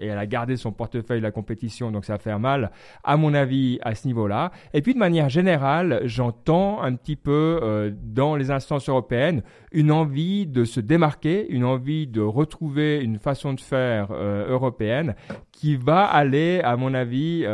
et 0.00 0.06
elle 0.06 0.16
a 0.16 0.26
gardé 0.26 0.56
son 0.56 0.72
portefeuille 0.72 1.18
de 1.18 1.24
la 1.24 1.30
compétition, 1.30 1.90
donc 1.90 2.06
ça 2.06 2.16
fait 2.16 2.36
mal, 2.38 2.70
à 3.04 3.18
mon 3.18 3.34
avis, 3.34 3.80
à 3.82 3.94
ce 3.94 4.06
niveau-là. 4.06 4.50
Et 4.72 4.80
puis 4.80 4.94
de 4.94 4.98
manière 4.98 5.28
générale, 5.28 6.00
j'entends 6.04 6.80
un 6.80 6.94
petit 6.94 7.16
peu 7.16 7.60
euh, 7.62 7.90
dans 8.02 8.34
les 8.34 8.50
instances 8.50 8.88
européennes 8.88 9.42
une 9.72 9.92
envie 9.92 10.46
de 10.46 10.64
se 10.64 10.80
démarquer, 10.80 11.46
une 11.50 11.64
envie 11.64 12.06
de 12.06 12.22
retrouver 12.22 12.98
une 13.02 13.18
façon 13.18 13.52
de 13.52 13.60
faire 13.60 14.10
européenne 14.10 15.14
qui 15.52 15.76
va 15.76 16.04
aller, 16.04 16.62
à 16.64 16.76
mon 16.78 16.94
avis, 16.94 17.44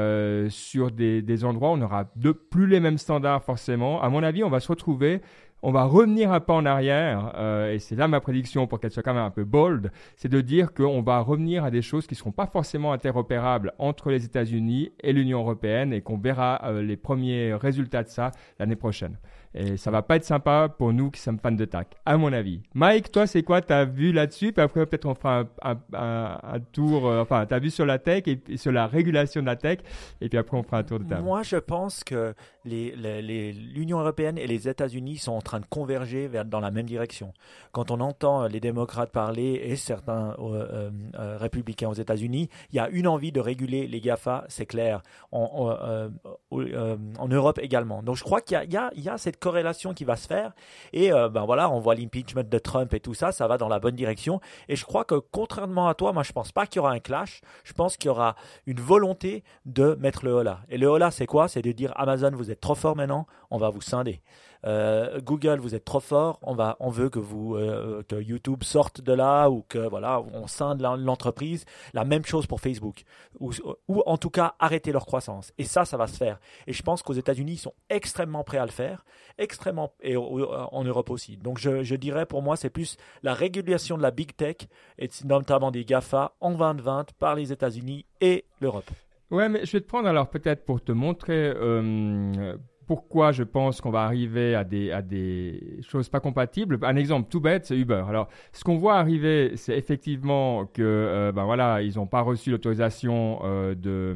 sur 0.49 0.93
des, 0.93 1.23
des 1.23 1.45
endroits 1.45 1.71
où 1.71 1.73
on 1.73 1.79
n'aura 1.79 2.05
plus 2.51 2.69
les 2.69 2.79
mêmes 2.79 2.99
standards 2.99 3.43
forcément. 3.43 4.01
À 4.01 4.09
mon 4.11 4.23
avis, 4.23 4.45
on 4.45 4.49
va 4.49 4.61
se 4.61 4.69
retrouver 4.69 5.23
on 5.65 5.73
va 5.73 5.85
revenir 5.85 6.31
un 6.31 6.41
pas 6.41 6.53
en 6.53 6.67
arrière, 6.67 7.33
euh, 7.37 7.73
et 7.73 7.79
c'est 7.79 7.97
là 7.97 8.07
ma 8.07 8.21
prédiction 8.21 8.67
pour 8.67 8.81
qu'elle 8.81 8.91
soit 8.91 9.03
quand 9.03 9.15
même 9.15 9.25
un 9.25 9.31
peu 9.31 9.45
bold, 9.45 9.91
c'est 10.15 10.29
de 10.29 10.43
dire 10.43 10.75
qu'on 10.75 11.01
va 11.01 11.21
revenir 11.21 11.65
à 11.65 11.71
des 11.71 11.81
choses 11.81 12.07
qui 12.07 12.13
ne 12.13 12.19
seront 12.19 12.33
pas 12.33 12.47
forcément 12.47 12.93
interopérables 12.93 13.73
entre 13.79 14.11
les 14.11 14.27
États-Unis 14.27 14.93
et 15.01 15.15
l'Union 15.15 15.39
européenne, 15.39 15.95
et 15.95 16.03
qu'on 16.03 16.19
verra 16.19 16.61
euh, 16.65 16.83
les 16.83 16.99
premiers 16.99 17.55
résultats 17.55 18.03
de 18.03 18.09
ça 18.09 18.33
l'année 18.59 18.77
prochaine. 18.77 19.17
Et 19.55 19.77
ça 19.77 19.93
va 19.93 20.03
pas 20.03 20.17
être 20.17 20.25
sympa 20.25 20.69
pour 20.69 20.93
nous 20.93 21.13
qui 21.13 21.21
sommes 21.21 21.39
fans 21.39 21.53
de 21.53 21.65
tech, 21.65 21.87
à 22.05 22.17
mon 22.17 22.33
avis. 22.33 22.61
Mike, 22.75 23.13
toi, 23.13 23.29
c'est 23.29 23.45
quoi 23.45 23.61
ta 23.61 23.85
vue 23.85 24.11
là-dessus? 24.11 24.53
Puis 24.53 24.61
après, 24.61 24.85
peut-être 24.85 25.07
on 25.07 25.15
fera 25.15 25.45
un, 25.63 25.77
un, 25.93 26.61
tour, 26.73 27.07
euh, 27.07 27.23
enfin, 27.23 27.47
ta 27.47 27.61
vue 27.61 27.71
sur 27.71 27.87
la 27.87 28.01
tech 28.01 28.25
et, 28.27 28.57
sur 28.57 28.73
la 28.73 28.89
régulation 28.89 29.43
de 29.43 29.47
la 29.47 29.55
tech. 29.55 29.79
Et 30.21 30.29
puis 30.29 30.39
après, 30.39 30.57
on 30.57 30.65
fera 30.65 30.79
un 30.79 30.83
tour 30.83 30.99
de 30.99 31.05
table. 31.05 31.23
Moi, 31.23 31.45
je 31.45 31.57
pense 31.57 32.03
que 32.03 32.35
l'Union 32.65 32.97
les, 32.97 33.23
les, 33.23 33.93
européenne 33.93 34.39
et 34.39 34.49
les 34.49 34.69
États-Unis 34.69 35.19
sont 35.19 35.33
en 35.33 35.41
train 35.41 35.61
de 35.61 35.67
converger 35.67 36.27
vers, 36.27 36.45
dans 36.45 36.61
la 36.61 36.73
même 36.73 36.87
direction. 36.87 37.33
Quand 37.71 37.93
on 37.93 38.01
entend 38.01 38.49
les 38.49 38.61
démocrates 38.61 39.13
parler 39.13 39.61
et 39.63 39.77
certains 39.77 40.35
euh, 40.41 40.91
euh, 41.15 41.37
républicains 41.39 41.89
aux 41.89 41.95
États-Unis, 41.95 42.49
il 42.73 42.77
y 42.77 42.81
a 42.81 42.89
une 42.89 43.07
envie 43.07 43.31
de 43.31 43.39
réguler 43.41 43.87
les 43.87 44.01
GAFA, 44.01 44.47
c'est 44.49 44.67
clair, 44.67 45.03
en, 45.31 46.09
en, 46.51 47.29
Europe 47.29 47.61
également. 47.63 48.03
Donc, 48.03 48.17
je 48.17 48.25
crois 48.25 48.41
qu'il 48.41 48.59
y, 48.59 48.77
y, 48.77 49.01
y 49.03 49.09
a 49.09 49.19
cette 49.19 49.39
corrélation 49.45 49.93
qui 49.93 50.05
va 50.05 50.17
se 50.17 50.27
faire. 50.27 50.53
Et 50.95 51.13
euh, 51.13 51.29
ben 51.29 51.45
voilà, 51.45 51.71
on 51.71 51.79
voit 51.79 51.95
l'impeachment 51.95 52.49
de 52.49 52.59
Trump 52.59 52.93
et 52.95 53.01
tout 53.01 53.13
ça, 53.13 53.31
ça 53.31 53.47
va 53.47 53.59
dans 53.59 53.69
la 53.69 53.79
bonne 53.79 53.95
direction. 53.95 54.41
Et 54.69 54.77
je 54.77 54.85
crois 54.87 55.05
que 55.05 55.17
contrairement 55.17 55.87
à 55.87 55.95
toi, 55.95 56.13
moi 56.15 56.23
je 56.23 56.33
pense 56.33 56.51
pas 56.51 56.67
qu'il 56.67 56.79
y 56.79 56.81
aura 56.81 56.93
un 56.93 56.99
clash. 56.99 57.43
Je 57.63 57.75
pense 57.75 57.99
qu'il 57.99 58.09
y 58.09 58.11
aura 58.11 58.37
une 58.67 58.81
volonté 58.81 59.45
de 59.67 59.97
mettre 60.01 60.25
le 60.25 60.33
holà. 60.33 60.61
Et 60.71 60.79
le 60.79 60.87
holà, 60.87 61.11
c'est 61.11 61.27
quoi? 61.27 61.49
C'est 61.49 61.63
de 61.63 61.73
dire 61.73 61.93
Amazon, 61.97 62.31
vous 62.33 62.51
êtes 62.51 62.61
trop 62.61 62.75
fort 62.75 62.97
maintenant, 62.97 63.27
on 63.51 63.59
va 63.59 63.69
vous 63.69 63.83
scinder. 63.83 64.23
Euh, 64.65 65.21
Google, 65.21 65.59
vous 65.59 65.75
êtes 65.75 65.85
trop 65.85 66.01
fort, 66.01 66.39
on 66.43 66.55
va, 66.55 66.77
on 66.81 66.89
veut 66.89 67.11
que 67.11 67.19
vous, 67.19 67.57
euh, 67.57 68.03
que 68.09 68.17
YouTube 68.17 68.63
sorte 68.63 69.01
de 69.01 69.13
là 69.13 69.51
ou 69.51 69.65
que 69.69 69.79
voilà, 69.79 70.21
on 70.33 70.47
scinde 70.47 70.81
l'entreprise. 70.81 71.65
La 71.93 72.05
même 72.05 72.25
chose 72.25 72.47
pour 72.47 72.61
Facebook, 72.61 73.03
ou, 73.41 73.53
ou 73.89 74.03
en 74.07 74.17
tout 74.17 74.31
cas 74.31 74.55
arrêter 74.59 74.93
leur 74.93 75.07
croissance. 75.07 75.53
Et 75.59 75.65
ça, 75.65 75.85
ça 75.85 75.97
va 75.97 76.07
se 76.07 76.17
faire. 76.17 76.39
Et 76.67 76.73
je 76.73 76.83
pense 76.83 77.03
qu'aux 77.03 77.13
États-Unis, 77.13 77.53
ils 77.53 77.59
sont 77.59 77.75
extrêmement 77.91 78.45
prêts 78.45 78.59
à 78.59 78.67
le 78.67 78.73
faire, 78.73 79.05
extrêmement 79.39 79.93
et 80.03 80.17
en 80.17 80.85
Europe 80.85 81.11
aussi. 81.11 81.37
Donc 81.37 81.59
je, 81.59 81.83
je 81.83 81.95
dirais 81.97 82.27
pour 82.27 82.43
moi, 82.43 82.57
c'est 82.57 82.71
plus 82.71 82.97
la 83.23 83.35
régulation 83.35 83.97
de 83.97 84.03
la 84.03 84.11
big 84.11 84.35
tech 84.37 84.57
et 84.99 85.09
notamment 85.25 85.71
des 85.71 85.85
Gafa 85.85 86.35
en 86.41 86.53
2020 86.53 87.13
par 87.19 87.35
les 87.35 87.53
États-Unis 87.53 88.07
et 88.21 88.45
l'Europe. 88.61 88.91
Ouais, 89.31 89.49
mais 89.49 89.65
je 89.65 89.73
vais 89.73 89.81
te 89.81 89.87
prendre 89.87 90.09
alors 90.09 90.29
peut-être 90.29 90.65
pour 90.65 90.83
te 90.83 90.93
montrer 90.93 91.53
euh, 91.57 92.57
pourquoi 92.87 93.33
je 93.33 93.43
pense 93.43 93.81
qu'on 93.81 93.91
va 93.91 94.03
arriver 94.03 94.55
à 94.55 94.65
des, 94.65 94.91
à 94.91 95.03
des 95.03 95.79
choses 95.83 96.09
pas 96.09 96.21
compatibles. 96.21 96.79
Un 96.83 96.97
exemple 96.97 97.29
tout 97.31 97.41
bête, 97.41 97.67
c'est 97.67 97.77
Uber. 97.77 98.05
Alors, 98.09 98.29
ce 98.53 98.65
qu'on 98.65 98.77
voit 98.77 98.97
arriver, 98.97 99.53
c'est 99.57 99.77
effectivement 99.77 100.67
que, 100.67 100.83
euh, 100.83 101.33
ben 101.33 101.45
voilà, 101.45 101.83
ils 101.83 101.97
n'ont 101.97 102.07
pas 102.07 102.21
reçu 102.21 102.51
l'autorisation 102.51 103.41
euh, 103.45 103.75
de, 103.75 104.15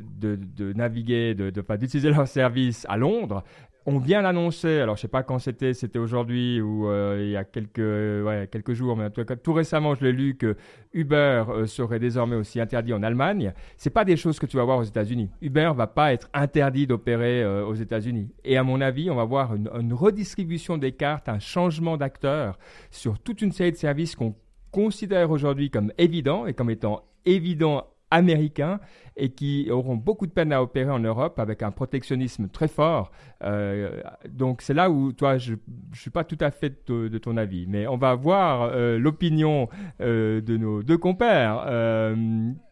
de, 0.00 0.38
de, 0.56 0.72
naviguer, 0.72 1.34
de, 1.34 1.50
de, 1.50 1.76
d'utiliser 1.76 2.10
leur 2.16 2.28
service 2.28 2.86
à 2.88 2.96
Londres 2.96 3.44
on 3.86 3.98
vient 3.98 4.22
l'annoncer, 4.22 4.80
alors 4.80 4.96
je 4.96 5.02
sais 5.02 5.08
pas 5.08 5.22
quand 5.22 5.38
c'était, 5.38 5.74
c'était 5.74 5.98
aujourd'hui 5.98 6.60
ou 6.60 6.88
euh, 6.88 7.18
il 7.20 7.30
y 7.30 7.36
a 7.36 7.44
quelques, 7.44 8.72
jours, 8.72 8.96
mais 8.96 9.10
tout 9.10 9.24
tout 9.24 9.52
récemment 9.52 9.94
je 9.94 10.04
l'ai 10.04 10.12
lu 10.12 10.36
que 10.36 10.56
Uber 10.92 11.44
euh, 11.48 11.66
serait 11.66 11.98
désormais 11.98 12.36
aussi 12.36 12.60
interdit 12.60 12.92
en 12.92 13.02
Allemagne. 13.02 13.52
C'est 13.76 13.90
pas 13.90 14.04
des 14.04 14.16
choses 14.16 14.38
que 14.38 14.46
tu 14.46 14.56
vas 14.56 14.64
voir 14.64 14.78
aux 14.78 14.84
États-Unis. 14.84 15.30
Uber 15.40 15.72
va 15.74 15.86
pas 15.86 16.12
être 16.12 16.28
interdit 16.34 16.86
d'opérer 16.86 17.42
euh, 17.42 17.64
aux 17.64 17.74
États-Unis. 17.74 18.30
Et 18.44 18.56
à 18.56 18.62
mon 18.62 18.80
avis, 18.80 19.10
on 19.10 19.16
va 19.16 19.24
voir 19.24 19.54
une, 19.54 19.70
une 19.78 19.94
redistribution 19.94 20.76
des 20.76 20.92
cartes, 20.92 21.28
un 21.28 21.38
changement 21.38 21.96
d'acteurs 21.96 22.58
sur 22.90 23.18
toute 23.18 23.42
une 23.42 23.52
série 23.52 23.72
de 23.72 23.76
services 23.76 24.14
qu'on 24.14 24.34
considère 24.70 25.30
aujourd'hui 25.30 25.70
comme 25.70 25.92
évidents 25.98 26.46
et 26.46 26.54
comme 26.54 26.70
étant 26.70 27.04
évidents 27.24 27.86
américains 28.10 28.80
et 29.16 29.30
qui 29.30 29.68
auront 29.70 29.96
beaucoup 29.96 30.26
de 30.26 30.32
peine 30.32 30.52
à 30.52 30.62
opérer 30.62 30.90
en 30.90 30.98
Europe 30.98 31.38
avec 31.38 31.62
un 31.62 31.70
protectionnisme 31.70 32.48
très 32.48 32.68
fort. 32.68 33.10
Euh, 33.42 34.00
donc 34.28 34.62
c'est 34.62 34.74
là 34.74 34.90
où, 34.90 35.12
toi, 35.12 35.38
je 35.38 35.52
ne 35.52 35.58
suis 35.94 36.10
pas 36.10 36.24
tout 36.24 36.38
à 36.40 36.50
fait 36.50 36.88
de, 36.88 37.18
ton 37.18 37.36
avis, 37.36 37.66
mais 37.68 37.86
on 37.86 37.96
va 37.96 38.14
voir 38.14 38.70
euh, 38.72 38.98
l'opinion 38.98 39.68
euh, 40.00 40.40
de 40.40 40.56
nos 40.56 40.82
deux 40.82 40.98
compères. 40.98 41.64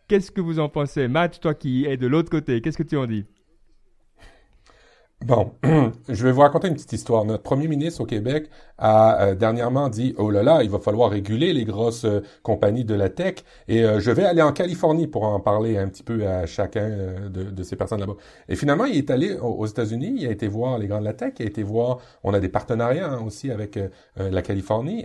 Qu'est-ce 0.08 0.30
que 0.30 0.40
vous 0.40 0.58
en 0.58 0.70
pensez? 0.70 1.06
Matt, 1.06 1.38
toi 1.38 1.54
qui 1.54 1.84
es 1.84 1.98
de 1.98 2.06
l'autre 2.06 2.30
côté, 2.30 2.62
qu'est-ce 2.62 2.78
que 2.78 2.82
tu 2.82 2.96
en 2.96 3.06
dis? 3.06 3.26
Bon, 5.24 5.50
je 6.08 6.24
vais 6.24 6.30
vous 6.30 6.42
raconter 6.42 6.68
une 6.68 6.74
petite 6.74 6.92
histoire. 6.92 7.24
Notre 7.24 7.42
premier 7.42 7.66
ministre 7.66 8.00
au 8.00 8.06
Québec 8.06 8.48
a 8.78 9.20
euh, 9.20 9.34
dernièrement 9.34 9.88
dit 9.88 10.14
oh 10.16 10.30
là 10.30 10.44
là, 10.44 10.62
il 10.62 10.70
va 10.70 10.78
falloir 10.78 11.10
réguler 11.10 11.52
les 11.52 11.64
grosses 11.64 12.04
euh, 12.04 12.22
compagnies 12.44 12.84
de 12.84 12.94
la 12.94 13.08
tech 13.08 13.38
et 13.66 13.84
euh, 13.84 13.98
je 13.98 14.12
vais 14.12 14.24
aller 14.24 14.42
en 14.42 14.52
Californie 14.52 15.08
pour 15.08 15.24
en 15.24 15.40
parler 15.40 15.76
un 15.76 15.88
petit 15.88 16.04
peu 16.04 16.24
à 16.24 16.46
chacun 16.46 16.88
de, 17.30 17.62
ces 17.64 17.74
personnes 17.74 17.98
là-bas. 17.98 18.14
Et 18.48 18.54
finalement, 18.54 18.84
il 18.84 18.96
est 18.96 19.10
allé 19.10 19.36
aux 19.36 19.66
États-Unis, 19.66 20.14
il 20.18 20.26
a 20.28 20.30
été 20.30 20.46
voir 20.46 20.78
les 20.78 20.86
grands 20.86 21.00
de 21.00 21.04
la 21.04 21.14
tech, 21.14 21.34
il 21.40 21.46
a 21.46 21.48
été 21.48 21.64
voir, 21.64 21.98
on 22.22 22.32
a 22.32 22.38
des 22.38 22.48
partenariats 22.48 23.10
hein, 23.10 23.20
aussi 23.26 23.50
avec 23.50 23.78
la 24.16 24.42
Californie, 24.42 25.04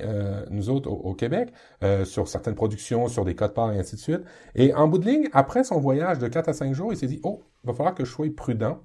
nous 0.51 0.69
autres 0.69 0.89
au, 0.89 1.13
Québec, 1.15 1.49
sur 2.05 2.27
certaines 2.27 2.55
productions, 2.55 3.07
sur 3.07 3.25
des 3.25 3.35
codes 3.35 3.53
parts 3.53 3.73
et 3.73 3.79
ainsi 3.79 3.95
de 3.95 4.01
suite. 4.01 4.21
Et 4.55 4.73
en 4.73 4.87
bout 4.87 4.99
de 4.99 5.05
ligne, 5.05 5.27
après 5.33 5.63
son 5.63 5.79
voyage 5.79 6.19
de 6.19 6.27
4 6.27 6.49
à 6.49 6.53
5 6.53 6.73
jours, 6.73 6.93
il 6.93 6.97
s'est 6.97 7.07
dit 7.07 7.19
oh, 7.23 7.41
il 7.63 7.67
va 7.67 7.73
falloir 7.73 7.95
que 7.95 8.05
je 8.05 8.11
sois 8.11 8.27
prudent 8.35 8.79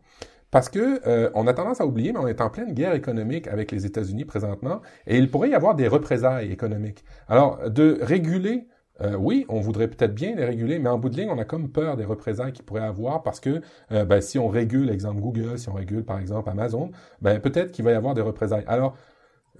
parce 0.50 0.68
que 0.68 1.06
euh, 1.06 1.30
on 1.34 1.46
a 1.46 1.54
tendance 1.54 1.80
à 1.80 1.86
oublier, 1.86 2.12
mais 2.12 2.18
on 2.18 2.26
est 2.26 2.40
en 2.40 2.50
pleine 2.50 2.72
guerre 2.72 2.94
économique 2.94 3.48
avec 3.48 3.70
les 3.70 3.86
États-Unis 3.86 4.24
présentement, 4.24 4.80
et 5.06 5.18
il 5.18 5.30
pourrait 5.30 5.50
y 5.50 5.54
avoir 5.54 5.74
des 5.74 5.88
représailles 5.88 6.50
économiques. 6.50 7.04
Alors, 7.28 7.70
de 7.70 7.98
réguler, 8.00 8.66
euh, 9.00 9.14
oui, 9.14 9.44
on 9.48 9.60
voudrait 9.60 9.88
peut-être 9.88 10.14
bien 10.14 10.34
les 10.34 10.44
réguler, 10.44 10.78
mais 10.78 10.88
en 10.88 10.98
bout 10.98 11.10
de 11.10 11.16
ligne, 11.16 11.30
on 11.30 11.38
a 11.38 11.44
comme 11.44 11.70
peur 11.70 11.96
des 11.96 12.04
représailles 12.04 12.52
qu'il 12.52 12.64
pourrait 12.64 12.82
avoir 12.82 13.22
parce 13.22 13.40
que 13.40 13.60
euh, 13.92 14.04
ben, 14.04 14.20
si 14.20 14.38
on 14.38 14.48
régule, 14.48 14.90
exemple 14.90 15.20
Google, 15.20 15.58
si 15.58 15.68
on 15.68 15.74
régule 15.74 16.04
par 16.04 16.18
exemple 16.18 16.48
Amazon, 16.48 16.90
ben 17.20 17.40
peut-être 17.40 17.70
qu'il 17.70 17.84
va 17.84 17.92
y 17.92 17.94
avoir 17.94 18.14
des 18.14 18.22
représailles. 18.22 18.64
Alors, 18.66 18.96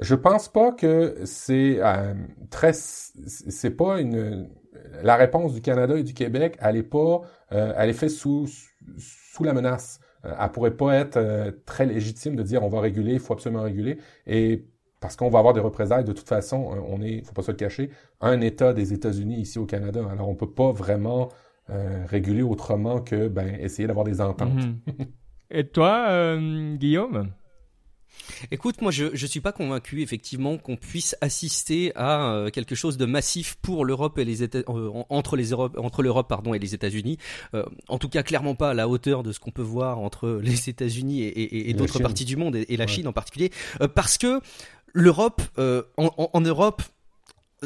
je 0.00 0.14
pense 0.14 0.48
pas 0.48 0.72
que 0.72 1.16
c'est 1.24 1.80
très, 2.50 2.72
c'est 2.72 3.70
pas 3.70 4.00
une 4.00 4.48
la 5.02 5.16
réponse 5.16 5.54
du 5.54 5.60
Canada 5.60 5.96
et 5.96 6.04
du 6.04 6.14
Québec, 6.14 6.56
elle 6.60 6.76
est 6.76 6.84
pas, 6.84 7.22
elle 7.50 7.90
est 7.90 7.94
faite 7.94 8.10
sous 8.10 8.46
sous 8.96 9.44
la 9.44 9.52
menace. 9.52 9.98
Euh, 10.28 10.34
elle 10.40 10.50
pourrait 10.50 10.76
pas 10.76 10.94
être 10.94 11.16
euh, 11.16 11.50
très 11.66 11.86
légitime 11.86 12.36
de 12.36 12.42
dire 12.42 12.62
on 12.62 12.68
va 12.68 12.80
réguler, 12.80 13.14
il 13.14 13.20
faut 13.20 13.32
absolument 13.32 13.62
réguler. 13.62 13.98
Et 14.26 14.64
parce 15.00 15.16
qu'on 15.16 15.28
va 15.28 15.38
avoir 15.38 15.54
des 15.54 15.60
représailles, 15.60 16.04
de 16.04 16.12
toute 16.12 16.28
façon, 16.28 16.72
euh, 16.72 16.80
on 16.88 17.02
est, 17.02 17.24
faut 17.24 17.32
pas 17.32 17.42
se 17.42 17.50
le 17.50 17.56
cacher, 17.56 17.90
un 18.20 18.40
État 18.40 18.72
des 18.72 18.92
États-Unis 18.92 19.40
ici 19.40 19.58
au 19.58 19.66
Canada. 19.66 20.00
Alors 20.10 20.28
on 20.28 20.34
peut 20.34 20.50
pas 20.50 20.72
vraiment 20.72 21.28
réguler 22.06 22.40
autrement 22.40 23.02
que 23.02 23.28
ben 23.28 23.54
essayer 23.60 23.86
d'avoir 23.86 24.06
des 24.06 24.22
ententes. 24.22 24.54
Mhm. 24.54 24.78
Et 25.50 25.68
toi, 25.68 26.34
Guillaume? 26.78 27.30
Écoute, 28.50 28.82
moi 28.82 28.90
je 28.90 29.06
je 29.14 29.26
suis 29.26 29.40
pas 29.40 29.52
convaincu 29.52 30.02
effectivement 30.02 30.58
qu'on 30.58 30.76
puisse 30.76 31.16
assister 31.20 31.92
à 31.96 32.32
euh, 32.32 32.50
quelque 32.50 32.74
chose 32.74 32.96
de 32.96 33.06
massif 33.06 33.56
pour 33.62 33.84
l'Europe 33.84 34.18
et 34.18 34.24
les 34.24 34.42
États 34.42 34.58
euh, 34.68 34.90
entre 35.08 35.36
les 35.36 35.50
Europe 35.50 35.78
entre 35.78 36.02
l'Europe 36.02 36.28
pardon 36.28 36.54
et 36.54 36.58
les 36.58 36.74
États-Unis. 36.74 37.18
Euh, 37.54 37.64
en 37.88 37.98
tout 37.98 38.08
cas, 38.08 38.22
clairement 38.22 38.54
pas 38.54 38.70
à 38.70 38.74
la 38.74 38.88
hauteur 38.88 39.22
de 39.22 39.32
ce 39.32 39.40
qu'on 39.40 39.50
peut 39.50 39.62
voir 39.62 39.98
entre 39.98 40.40
les 40.42 40.68
États-Unis 40.68 41.22
et, 41.22 41.28
et, 41.28 41.70
et 41.70 41.74
d'autres 41.74 42.00
parties 42.00 42.24
du 42.24 42.36
monde 42.36 42.56
et, 42.56 42.76
la 42.76 42.86
Chine 42.86 43.08
en 43.08 43.12
particulier, 43.12 43.50
parce 43.94 44.18
que 44.18 44.40
l'Europe 44.92 45.42
en, 45.58 45.82
en, 45.96 46.30
en 46.32 46.40
Europe 46.40 46.82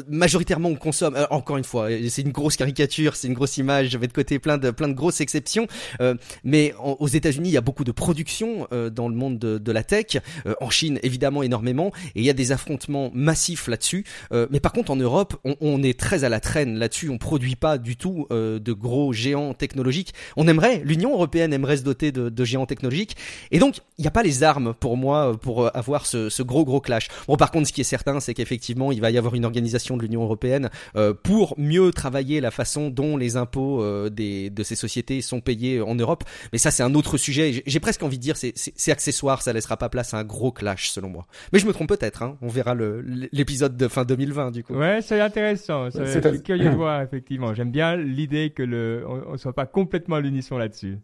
majoritairement 0.07 0.69
on 0.69 0.75
consomme 0.75 1.15
euh, 1.15 1.25
encore 1.29 1.57
une 1.57 1.63
fois 1.63 1.89
c'est 2.09 2.23
une 2.23 2.31
grosse 2.31 2.55
caricature 2.55 3.15
c'est 3.15 3.27
une 3.27 3.33
grosse 3.33 3.57
image 3.57 3.89
je 3.89 3.97
vais 3.97 4.07
de 4.07 4.13
côté 4.13 4.39
plein 4.39 4.57
de 4.57 4.71
plein 4.71 4.87
de 4.87 4.93
grosses 4.93 5.21
exceptions 5.21 5.67
euh, 6.01 6.15
mais 6.43 6.73
aux 6.79 7.07
États-Unis 7.07 7.49
il 7.49 7.53
y 7.53 7.57
a 7.57 7.61
beaucoup 7.61 7.83
de 7.83 7.91
production 7.91 8.67
euh, 8.71 8.89
dans 8.89 9.07
le 9.07 9.15
monde 9.15 9.37
de, 9.37 9.57
de 9.57 9.71
la 9.71 9.83
tech 9.83 10.17
en 10.61 10.69
Chine 10.69 10.99
évidemment 11.03 11.43
énormément 11.43 11.91
et 12.15 12.21
il 12.21 12.23
y 12.23 12.29
a 12.29 12.33
des 12.33 12.51
affrontements 12.51 13.11
massifs 13.13 13.67
là-dessus 13.67 14.05
mais 14.31 14.59
par 14.59 14.71
contre 14.71 14.91
en 14.91 14.95
Europe 14.95 15.35
on, 15.43 15.55
on, 15.61 15.83
est 15.83 15.99
très 15.99 16.23
à 16.23 16.29
la 16.29 16.39
traîne 16.39 16.77
là-dessus 16.77 17.09
on 17.09 17.17
produit 17.17 17.55
pas 17.55 17.77
du 17.77 17.95
tout 17.95 18.27
de 18.29 18.73
gros 18.73 19.13
géants 19.13 19.53
technologiques. 19.53 20.13
On 20.37 20.47
aimerait 20.47 20.81
l'Union 20.83 21.13
européenne 21.13 21.53
aimerait 21.53 21.77
se 21.77 21.83
doter 21.83 22.11
de, 22.11 22.29
de 22.29 22.45
géants 22.45 22.65
technologiques 22.65 23.15
et 23.51 23.59
donc 23.59 23.77
il 23.97 24.01
n'y 24.01 24.07
a 24.07 24.11
pas 24.11 24.23
les 24.23 24.43
armes 24.43 24.73
pour 24.73 24.97
moi 24.97 25.37
pour 25.39 25.75
avoir 25.75 26.05
ce, 26.05 26.29
ce 26.29 26.43
gros 26.43 26.65
gros 26.65 26.81
clash. 26.81 27.09
Bon 27.27 27.35
par 27.35 27.51
contre 27.51 27.67
ce 27.67 27.73
qui 27.73 27.81
est 27.81 27.85
certain 27.85 28.19
c'est 28.19 28.33
qu'effectivement 28.33 28.91
il 28.91 29.01
va 29.01 29.11
y 29.11 29.17
avoir 29.17 29.35
une 29.35 29.45
organisation 29.45 29.82
de 29.91 30.01
l'Union 30.01 30.23
européenne 30.23 30.69
euh, 30.95 31.13
pour 31.13 31.55
mieux 31.57 31.91
travailler 31.91 32.41
la 32.41 32.51
façon 32.51 32.89
dont 32.89 33.17
les 33.17 33.37
impôts 33.37 33.83
euh, 33.83 34.09
des, 34.09 34.49
de 34.49 34.63
ces 34.63 34.75
sociétés 34.75 35.21
sont 35.21 35.41
payés 35.41 35.81
en 35.81 35.95
Europe. 35.95 36.23
Mais 36.51 36.57
ça, 36.57 36.71
c'est 36.71 36.83
un 36.83 36.93
autre 36.95 37.17
sujet. 37.17 37.63
J'ai 37.65 37.79
presque 37.79 38.03
envie 38.03 38.17
de 38.17 38.23
dire, 38.23 38.35
c'est 38.37 38.91
accessoire, 38.91 39.41
ça 39.41 39.53
laissera 39.53 39.77
pas 39.77 39.89
place 39.89 40.13
à 40.13 40.17
un 40.17 40.23
gros 40.23 40.51
clash, 40.51 40.89
selon 40.89 41.09
moi. 41.09 41.25
Mais 41.51 41.59
je 41.59 41.67
me 41.67 41.73
trompe 41.73 41.89
peut-être. 41.89 42.23
Hein. 42.23 42.37
On 42.41 42.47
verra 42.47 42.75
l'épisode 42.75 43.77
de 43.77 43.87
fin 43.87 44.05
2020, 44.05 44.51
du 44.51 44.63
coup. 44.63 44.73
Ouais, 44.73 45.01
c'est 45.01 45.19
intéressant. 45.19 45.89
Je 45.89 46.05
suis 46.05 46.43
curieux 46.43 46.69
de 46.69 46.75
voir, 46.75 47.01
effectivement. 47.01 47.53
J'aime 47.53 47.71
bien 47.71 47.95
l'idée 47.95 48.51
que 48.51 48.63
le, 48.63 49.05
on, 49.07 49.37
soit 49.37 49.53
pas 49.53 49.65
complètement 49.65 50.15
à 50.15 50.21
l'unisson 50.21 50.57
là-dessus. 50.57 50.99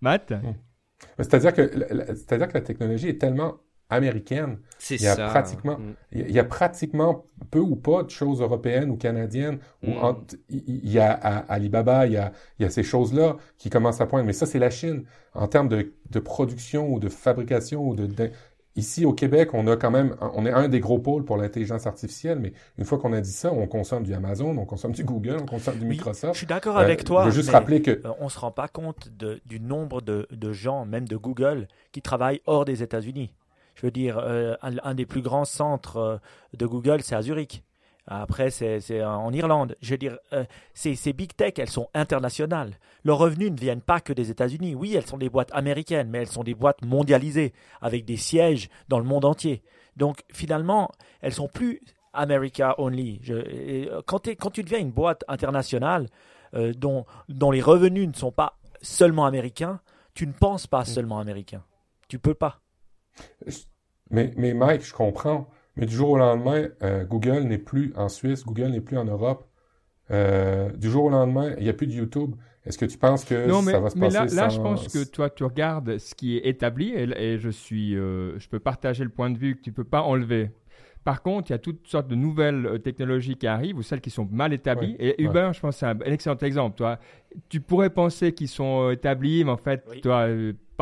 Matt? 0.00 0.32
C'est-à-dire 1.18 1.52
que, 1.52 1.70
c'est-à-dire 2.14 2.48
que 2.48 2.54
la 2.54 2.60
technologie 2.60 3.08
est 3.08 3.20
tellement 3.20 3.58
américaine. 3.92 4.58
C'est 4.78 4.96
il 4.96 5.02
y 5.02 5.06
a 5.06 5.16
Pratiquement, 5.28 5.78
mm. 5.78 5.94
il 6.12 6.30
y 6.30 6.38
a 6.38 6.44
pratiquement 6.44 7.24
peu 7.50 7.60
ou 7.60 7.76
pas 7.76 8.02
de 8.02 8.10
choses 8.10 8.40
européennes 8.40 8.90
ou 8.90 8.96
canadiennes. 8.96 9.58
Où 9.86 9.90
mm. 9.90 10.16
il 10.50 10.90
y 10.90 10.98
a 10.98 11.12
Alibaba, 11.12 12.06
il 12.06 12.12
y 12.12 12.16
a, 12.16 12.32
il 12.58 12.62
y 12.62 12.66
a 12.66 12.70
ces 12.70 12.82
choses-là 12.82 13.36
qui 13.58 13.70
commencent 13.70 14.00
à 14.00 14.06
poindre. 14.06 14.26
Mais 14.26 14.32
ça, 14.32 14.46
c'est 14.46 14.58
la 14.58 14.70
Chine. 14.70 15.04
En 15.34 15.48
termes 15.48 15.68
de, 15.68 15.92
de 16.10 16.18
production 16.18 16.92
ou 16.92 16.98
de 16.98 17.08
fabrication 17.08 17.88
ou 17.88 17.94
de, 17.94 18.06
Ici, 18.74 19.04
au 19.04 19.12
Québec, 19.12 19.50
on 19.52 19.66
a 19.66 19.76
quand 19.76 19.90
même, 19.90 20.16
on 20.34 20.46
est 20.46 20.50
un 20.50 20.66
des 20.66 20.80
gros 20.80 20.98
pôles 20.98 21.26
pour 21.26 21.36
l'intelligence 21.36 21.86
artificielle, 21.86 22.38
mais 22.38 22.54
une 22.78 22.86
fois 22.86 22.96
qu'on 22.96 23.12
a 23.12 23.20
dit 23.20 23.30
ça, 23.30 23.52
on 23.52 23.66
consomme 23.66 24.02
du 24.02 24.14
Amazon, 24.14 24.56
on 24.56 24.64
consomme 24.64 24.92
du 24.92 25.04
Google, 25.04 25.36
on 25.42 25.46
consomme 25.46 25.78
du 25.78 25.84
Microsoft. 25.84 26.32
Je 26.32 26.38
suis 26.38 26.46
d'accord 26.46 26.78
avec 26.78 27.00
euh, 27.00 27.04
toi. 27.04 27.24
Je 27.24 27.28
veux 27.28 27.34
juste 27.34 27.50
rappeler 27.50 27.82
que 27.82 27.90
euh, 27.90 28.12
on 28.18 28.30
se 28.30 28.38
rend 28.38 28.50
pas 28.50 28.68
compte 28.68 29.10
de, 29.14 29.42
du 29.44 29.60
nombre 29.60 30.00
de, 30.00 30.26
de 30.30 30.52
gens, 30.52 30.86
même 30.86 31.06
de 31.06 31.16
Google, 31.16 31.68
qui 31.92 32.00
travaillent 32.00 32.40
hors 32.46 32.64
des 32.64 32.82
États-Unis. 32.82 33.34
Je 33.74 33.86
veux 33.86 33.90
dire, 33.90 34.18
euh, 34.18 34.54
un, 34.62 34.94
des 34.94 35.06
plus 35.06 35.22
grands 35.22 35.44
centres 35.44 35.96
euh, 35.96 36.16
de 36.56 36.66
Google, 36.66 37.02
c'est 37.02 37.14
à 37.14 37.22
Zurich. 37.22 37.62
Après, 38.08 38.50
c'est 38.50 39.04
en 39.04 39.32
Irlande. 39.32 39.76
Je 39.80 39.92
veux 39.92 39.98
dire, 39.98 40.18
euh, 40.32 40.44
ces, 40.74 41.12
big 41.12 41.36
tech, 41.36 41.52
elles 41.58 41.70
sont 41.70 41.88
internationales. 41.94 42.72
Leurs 43.04 43.18
revenus 43.18 43.52
ne 43.52 43.56
viennent 43.56 43.80
pas 43.80 44.00
que 44.00 44.12
des 44.12 44.28
États-Unis. 44.28 44.74
Oui, 44.74 44.96
elles 44.96 45.06
sont 45.06 45.18
des 45.18 45.28
boîtes 45.28 45.50
américaines, 45.52 46.10
mais 46.10 46.18
elles 46.18 46.26
sont 46.26 46.42
des 46.42 46.54
boîtes 46.54 46.84
mondialisées, 46.84 47.52
avec 47.80 48.04
des 48.04 48.16
sièges 48.16 48.68
dans 48.88 48.98
le 48.98 49.04
monde 49.04 49.24
entier. 49.24 49.62
Donc, 49.96 50.24
finalement, 50.32 50.90
elles 51.20 51.32
sont 51.32 51.46
plus 51.46 51.80
America 52.12 52.74
only. 52.78 53.20
quand, 54.06 54.26
quand, 54.26 54.50
tu 54.50 54.64
deviens 54.64 54.80
une 54.80 54.90
boîte 54.90 55.22
internationale 55.28 56.08
dont, 56.52 57.06
dont 57.28 57.52
les 57.52 57.62
revenus 57.62 58.08
ne 58.08 58.14
sont 58.14 58.32
pas 58.32 58.58
seulement 58.82 59.26
américains, 59.26 59.80
tu 60.14 60.26
ne 60.26 60.32
penses 60.32 60.66
pas 60.66 60.82
mm. 60.82 60.86
seulement 60.86 61.20
américain. 61.20 61.62
Tu 62.08 62.18
peux 62.18 62.34
pas. 62.34 62.61
Mais, 64.10 64.32
mais 64.36 64.54
Mike, 64.54 64.84
je 64.84 64.92
comprends. 64.92 65.48
Mais 65.76 65.86
du 65.86 65.94
jour 65.94 66.10
au 66.10 66.18
lendemain, 66.18 66.68
euh, 66.82 67.04
Google 67.04 67.44
n'est 67.44 67.58
plus 67.58 67.92
en 67.96 68.08
Suisse, 68.08 68.44
Google 68.44 68.68
n'est 68.68 68.80
plus 68.80 68.98
en 68.98 69.04
Europe. 69.04 69.48
Euh, 70.10 70.70
du 70.72 70.90
jour 70.90 71.04
au 71.04 71.10
lendemain, 71.10 71.54
il 71.56 71.64
n'y 71.64 71.70
a 71.70 71.72
plus 71.72 71.86
de 71.86 71.92
YouTube. 71.92 72.34
Est-ce 72.66 72.78
que 72.78 72.84
tu 72.84 72.98
penses 72.98 73.24
que 73.24 73.48
ça 73.50 73.80
va 73.80 73.90
se 73.90 73.98
mais 73.98 74.08
passer 74.08 74.36
là, 74.36 74.42
là, 74.42 74.48
je 74.48 74.60
pense 74.60 74.86
que 74.86 75.04
toi, 75.04 75.30
tu 75.30 75.44
regardes 75.44 75.98
ce 75.98 76.14
qui 76.14 76.36
est 76.36 76.46
établi 76.46 76.92
et, 76.94 77.38
je 77.38 77.48
suis, 77.48 77.96
euh, 77.96 78.38
je 78.38 78.48
peux 78.48 78.60
partager 78.60 79.02
le 79.02 79.10
point 79.10 79.30
de 79.30 79.38
vue 79.38 79.56
que 79.56 79.62
tu 79.62 79.72
peux 79.72 79.84
pas 79.84 80.02
enlever. 80.02 80.50
Par 81.02 81.22
contre, 81.22 81.50
il 81.50 81.54
y 81.54 81.56
a 81.56 81.58
toutes 81.58 81.88
sortes 81.88 82.06
de 82.06 82.14
nouvelles 82.14 82.80
technologies 82.84 83.34
qui 83.34 83.48
arrivent 83.48 83.78
ou 83.78 83.82
celles 83.82 84.00
qui 84.00 84.10
sont 84.10 84.28
mal 84.30 84.52
établies. 84.52 84.94
et 85.00 85.20
Uber, 85.20 85.50
je 85.52 85.58
pense, 85.58 85.78
c'est 85.78 85.86
un, 85.86 85.98
excellent 86.00 86.36
exemple. 86.36 86.76
Toi, 86.76 86.98
tu 87.48 87.60
pourrais 87.60 87.90
penser 87.90 88.32
qu'ils 88.32 88.48
sont 88.48 88.90
établis, 88.90 89.42
mais 89.42 89.50
en 89.50 89.56
fait, 89.56 89.84
toi, 90.00 90.28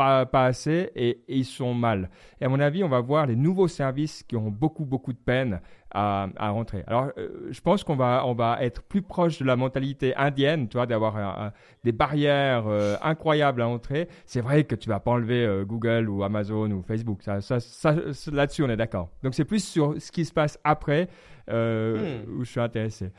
pas, 0.01 0.25
pas 0.25 0.45
assez 0.45 0.91
et, 0.95 1.21
ils 1.27 1.45
sont 1.45 1.75
mal. 1.75 2.09
Et 2.39 2.45
à 2.45 2.49
mon 2.49 2.59
avis, 2.59 2.83
on 2.83 2.89
va 2.89 3.01
voir 3.01 3.27
les 3.27 3.35
nouveaux 3.35 3.67
services 3.67 4.23
qui 4.23 4.35
ont 4.35 4.49
beaucoup, 4.49 4.83
beaucoup 4.83 5.13
de 5.13 5.19
peine 5.19 5.61
à, 5.93 6.27
à 6.37 6.49
rentrer. 6.49 6.83
Alors, 6.87 7.11
euh, 7.17 7.49
je 7.51 7.61
pense 7.61 7.83
qu'on 7.83 7.95
va, 7.95 8.23
on 8.25 8.33
va 8.33 8.63
être 8.63 8.81
plus 8.81 9.03
proche 9.03 9.37
de 9.37 9.45
la 9.45 9.55
mentalité 9.55 10.15
indienne, 10.15 10.67
tu 10.67 10.77
vois, 10.77 10.87
d'avoir 10.87 11.51
des 11.83 11.91
barrières 11.91 12.65
euh, 12.67 12.95
incroyables 13.03 13.61
à 13.61 13.67
entrer. 13.67 14.07
C'est 14.25 14.41
vrai 14.41 14.63
que 14.63 14.75
tu 14.75 14.89
vas 14.89 14.99
pas 14.99 15.11
enlever 15.11 15.45
euh, 15.45 15.65
Google 15.65 16.09
ou 16.09 16.23
Amazon 16.23 16.71
ou 16.71 16.81
Facebook. 16.81 17.21
Ça, 17.21 17.41
ça, 17.41 17.59
ça 17.59 17.95
là-dessus, 18.31 18.63
on 18.63 18.69
est 18.69 18.77
d'accord. 18.77 19.09
Donc, 19.21 19.35
c'est 19.35 19.45
plus 19.45 19.63
sur 19.63 20.01
ce 20.01 20.11
qui 20.11 20.25
se 20.25 20.33
passe 20.33 20.59
après 20.63 21.09
hmm. 21.47 22.39
où 22.39 22.43
je 22.43 22.49
suis 22.49 22.59
intéressé. 22.59 23.11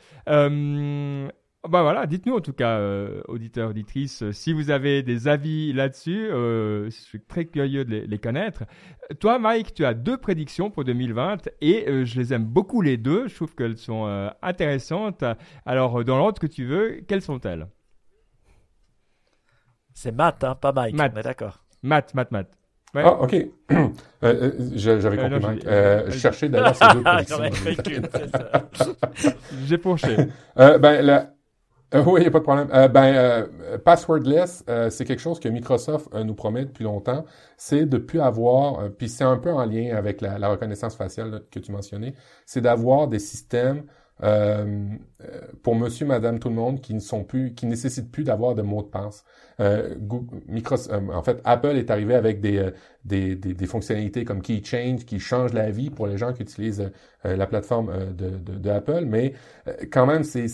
Bah 1.69 1.81
voilà, 1.81 2.05
dites-nous 2.07 2.35
en 2.35 2.41
tout 2.41 2.51
cas, 2.51 2.77
euh, 2.79 3.21
auditeurs, 3.29 3.69
auditrices, 3.69 4.21
euh, 4.21 4.31
si 4.33 4.51
vous 4.51 4.69
avez 4.69 5.01
des 5.01 5.29
avis 5.29 5.71
là-dessus, 5.71 6.29
euh, 6.29 6.89
je 6.89 6.89
suis 6.89 7.21
très 7.21 7.45
curieux 7.45 7.85
de 7.85 7.99
les, 8.05 8.19
connaître. 8.19 8.63
Toi, 9.21 9.39
Mike, 9.39 9.73
tu 9.73 9.85
as 9.85 9.93
deux 9.93 10.17
prédictions 10.17 10.69
pour 10.69 10.83
2020 10.83 11.47
et 11.61 11.87
euh, 11.87 12.03
je 12.03 12.19
les 12.19 12.33
aime 12.33 12.43
beaucoup 12.43 12.81
les 12.81 12.97
deux. 12.97 13.29
Je 13.29 13.35
trouve 13.35 13.55
qu'elles 13.55 13.77
sont 13.77 14.29
intéressantes. 14.41 15.23
Alors, 15.65 16.03
dans 16.03 16.17
l'ordre 16.17 16.37
que 16.37 16.47
tu 16.47 16.65
veux, 16.65 17.01
quelles 17.07 17.21
sont-elles? 17.21 17.67
C'est 19.93 20.11
Matt, 20.11 20.43
hein, 20.43 20.55
pas 20.55 20.73
Mike. 20.73 20.95
Matt, 20.95 21.13
d'accord. 21.15 21.63
Matt, 21.81 22.13
Matt, 22.13 22.31
Matt. 22.31 22.51
Ouais. 22.93 23.03
Ah, 23.05 23.21
ok. 23.21 23.35
J'avais 24.75 25.17
compris, 25.17 25.39
Mike. 25.39 25.63
je 25.63 26.17
cherchais 26.17 26.49
d'ailleurs 26.49 26.75
ces 26.75 26.93
deux 26.93 27.03
prédictions. 27.03 28.01
J'ai 29.65 29.77
penché. 29.77 30.17
ben, 30.57 31.01
la, 31.01 31.32
euh, 31.93 32.03
oui, 32.05 32.21
il 32.21 32.23
n'y 32.23 32.27
a 32.27 32.31
pas 32.31 32.39
de 32.39 32.43
problème. 32.43 32.67
Euh, 32.73 32.87
ben, 32.87 33.13
euh, 33.15 33.77
passwordless, 33.77 34.63
c'est 34.89 35.05
quelque 35.05 35.21
chose 35.21 35.39
que 35.39 35.49
Microsoft 35.49 36.13
nous 36.13 36.35
promet 36.35 36.65
depuis 36.65 36.83
longtemps. 36.83 37.25
C'est 37.57 37.85
de 37.85 37.97
plus 37.97 38.21
avoir, 38.21 38.89
puis 38.91 39.09
c'est 39.09 39.23
un 39.23 39.37
peu 39.37 39.51
en 39.51 39.65
lien 39.65 39.95
avec 39.95 40.21
la, 40.21 40.47
reconnaissance 40.47 40.95
faciale 40.95 41.43
que 41.51 41.59
tu 41.59 41.71
mentionnais, 41.71 42.13
c'est 42.45 42.61
d'avoir 42.61 43.07
des 43.07 43.19
systèmes 43.19 43.83
pour 45.63 45.75
Monsieur, 45.75 46.05
Madame, 46.05 46.39
tout 46.39 46.49
le 46.49 46.55
monde 46.55 46.79
qui 46.79 46.93
ne 46.93 46.99
sont 46.99 47.23
plus, 47.23 47.53
qui 47.53 47.65
nécessitent 47.65 48.11
plus 48.11 48.23
d'avoir 48.23 48.55
de 48.55 48.61
mots 48.61 48.83
de 48.83 48.87
passe. 48.87 49.25
Microsoft, 50.47 50.93
en 50.93 51.23
fait, 51.23 51.41
Apple 51.43 51.75
est 51.75 51.91
arrivé 51.91 52.15
avec 52.15 52.39
des, 52.39 52.69
des, 53.03 53.35
des, 53.35 53.65
fonctionnalités 53.65 54.23
comme 54.23 54.41
Key 54.41 54.61
Change 54.63 55.05
qui 55.05 55.19
changent 55.19 55.53
la 55.53 55.71
vie 55.71 55.89
pour 55.89 56.07
les 56.07 56.17
gens 56.17 56.31
qui 56.31 56.43
utilisent 56.43 56.91
la 57.23 57.47
plateforme 57.47 58.13
de, 58.13 58.29
de, 58.29 58.57
de, 58.57 58.69
Apple, 58.69 59.05
mais 59.05 59.33
quand 59.91 60.05
même, 60.05 60.23
c'est 60.23 60.47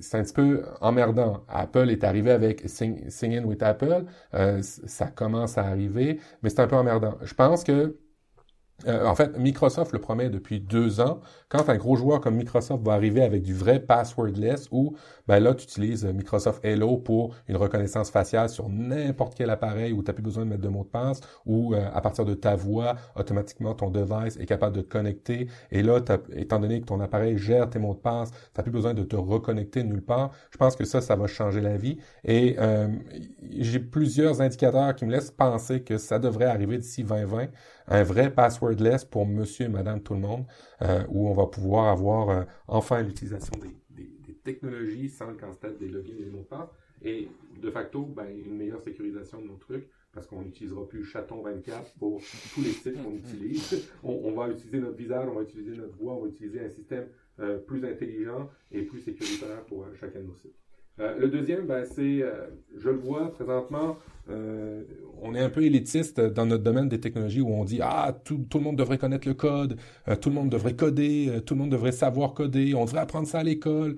c'est 0.00 0.18
un 0.18 0.22
petit 0.22 0.32
peu 0.32 0.64
emmerdant. 0.80 1.44
Apple 1.48 1.90
est 1.90 2.04
arrivé 2.04 2.30
avec 2.30 2.68
Sing, 2.68 3.08
In 3.22 3.44
with 3.44 3.62
Apple, 3.62 4.04
euh, 4.34 4.60
ça 4.62 5.06
commence 5.06 5.58
à 5.58 5.66
arriver, 5.66 6.20
mais 6.42 6.50
c'est 6.50 6.60
un 6.60 6.66
peu 6.66 6.76
emmerdant. 6.76 7.16
Je 7.22 7.34
pense 7.34 7.64
que 7.64 7.96
euh, 8.86 9.06
en 9.06 9.14
fait, 9.14 9.36
Microsoft 9.38 9.92
le 9.92 9.98
promet 9.98 10.30
depuis 10.30 10.60
deux 10.60 11.00
ans. 11.00 11.20
Quand 11.48 11.68
un 11.68 11.76
gros 11.76 11.96
joueur 11.96 12.20
comme 12.20 12.36
Microsoft 12.36 12.84
va 12.84 12.92
arriver 12.92 13.22
avec 13.22 13.42
du 13.42 13.54
vrai 13.54 13.80
passwordless, 13.80 14.68
ou 14.70 14.96
ben 15.26 15.40
là, 15.40 15.54
tu 15.54 15.64
utilises 15.64 16.04
Microsoft 16.04 16.64
Hello 16.64 16.96
pour 16.96 17.34
une 17.48 17.56
reconnaissance 17.56 18.10
faciale 18.10 18.48
sur 18.48 18.68
n'importe 18.68 19.34
quel 19.36 19.50
appareil 19.50 19.92
où 19.92 20.02
tu 20.02 20.08
n'as 20.08 20.14
plus 20.14 20.22
besoin 20.22 20.44
de 20.44 20.50
mettre 20.50 20.62
de 20.62 20.68
mot 20.68 20.84
de 20.84 20.88
passe, 20.88 21.20
ou 21.46 21.74
euh, 21.74 21.88
à 21.92 22.00
partir 22.00 22.24
de 22.24 22.34
ta 22.34 22.54
voix, 22.54 22.94
automatiquement 23.16 23.74
ton 23.74 23.90
device 23.90 24.36
est 24.36 24.46
capable 24.46 24.76
de 24.76 24.82
te 24.82 24.88
connecter. 24.88 25.48
Et 25.70 25.82
là, 25.82 26.00
étant 26.34 26.58
donné 26.58 26.80
que 26.80 26.86
ton 26.86 27.00
appareil 27.00 27.36
gère 27.38 27.68
tes 27.68 27.78
mots 27.78 27.94
de 27.94 28.00
passe, 28.00 28.30
tu 28.30 28.36
n'as 28.56 28.62
plus 28.62 28.72
besoin 28.72 28.94
de 28.94 29.02
te 29.02 29.16
reconnecter 29.16 29.84
nulle 29.84 30.02
part. 30.02 30.30
Je 30.50 30.58
pense 30.58 30.76
que 30.76 30.84
ça, 30.84 31.00
ça 31.00 31.16
va 31.16 31.26
changer 31.26 31.60
la 31.60 31.76
vie. 31.76 31.98
Et 32.24 32.56
euh, 32.58 32.88
j'ai 33.58 33.80
plusieurs 33.80 34.40
indicateurs 34.40 34.94
qui 34.94 35.04
me 35.04 35.10
laissent 35.10 35.30
penser 35.30 35.82
que 35.82 35.98
ça 35.98 36.18
devrait 36.18 36.46
arriver 36.46 36.78
d'ici 36.78 37.04
2020 37.04 37.48
un 37.88 38.02
vrai 38.02 38.32
passwordless 38.32 39.04
pour 39.04 39.26
monsieur 39.26 39.68
madame 39.68 40.02
tout 40.02 40.14
le 40.14 40.20
monde, 40.20 40.44
euh, 40.82 41.04
où 41.08 41.28
on 41.28 41.34
va 41.34 41.46
pouvoir 41.46 41.88
avoir 41.88 42.30
euh, 42.30 42.44
enfin 42.68 43.02
l'utilisation 43.02 43.52
des, 43.58 43.76
technologies 44.42 45.10
sans 45.10 45.26
le 45.26 45.36
casse-tête 45.36 45.78
des 45.78 45.88
logins 45.88 46.14
et 46.18 46.24
des 46.24 46.30
mots 46.30 46.40
de 46.40 46.44
passe, 46.44 46.70
et 47.02 47.28
de 47.60 47.70
facto, 47.70 48.06
ben, 48.06 48.26
une 48.26 48.56
meilleure 48.56 48.80
sécurisation 48.80 49.40
de 49.42 49.46
nos 49.46 49.56
trucs, 49.56 49.86
parce 50.12 50.26
qu'on 50.26 50.40
n'utilisera 50.40 50.88
plus 50.88 51.04
chaton 51.04 51.42
24 51.42 51.92
pour 51.98 52.22
tous 52.54 52.62
les 52.62 52.70
sites 52.70 53.02
qu'on 53.02 53.14
utilise. 53.14 53.86
On, 54.02 54.32
va 54.32 54.48
utiliser 54.48 54.80
notre 54.80 54.96
visage, 54.96 55.28
on 55.28 55.34
va 55.34 55.42
utiliser 55.42 55.76
notre 55.76 55.96
voix, 55.96 56.14
on 56.14 56.22
va 56.22 56.28
utiliser 56.28 56.64
un 56.64 56.70
système 56.70 57.06
euh, 57.38 57.58
plus 57.58 57.84
intelligent 57.84 58.50
et 58.72 58.82
plus 58.82 59.00
sécuritaire 59.00 59.62
pour 59.66 59.86
chacun 60.00 60.20
de 60.20 60.24
nos 60.24 60.36
sites. 60.36 60.56
Euh, 61.00 61.18
le 61.18 61.28
deuxième, 61.28 61.66
ben, 61.66 61.84
c'est, 61.84 62.24
je 62.76 62.88
le 62.88 62.96
vois 62.96 63.32
présentement, 63.32 63.96
on 65.22 65.34
est 65.34 65.40
un 65.40 65.50
peu 65.50 65.62
élitiste 65.62 66.20
dans 66.20 66.46
notre 66.46 66.62
domaine 66.62 66.88
des 66.88 67.00
technologies 67.00 67.40
où 67.40 67.50
on 67.50 67.64
dit 67.64 67.80
ah 67.82 68.16
tout, 68.24 68.46
tout 68.48 68.58
le 68.58 68.64
monde 68.64 68.76
devrait 68.76 68.98
connaître 68.98 69.26
le 69.26 69.34
code, 69.34 69.76
tout 70.20 70.28
le 70.28 70.34
monde 70.36 70.50
devrait 70.50 70.76
coder, 70.76 71.40
tout 71.44 71.54
le 71.54 71.60
monde 71.60 71.70
devrait 71.70 71.90
savoir 71.90 72.32
coder, 72.32 72.74
on 72.74 72.84
devrait 72.84 73.00
apprendre 73.00 73.26
ça 73.26 73.40
à 73.40 73.42
l'école. 73.42 73.96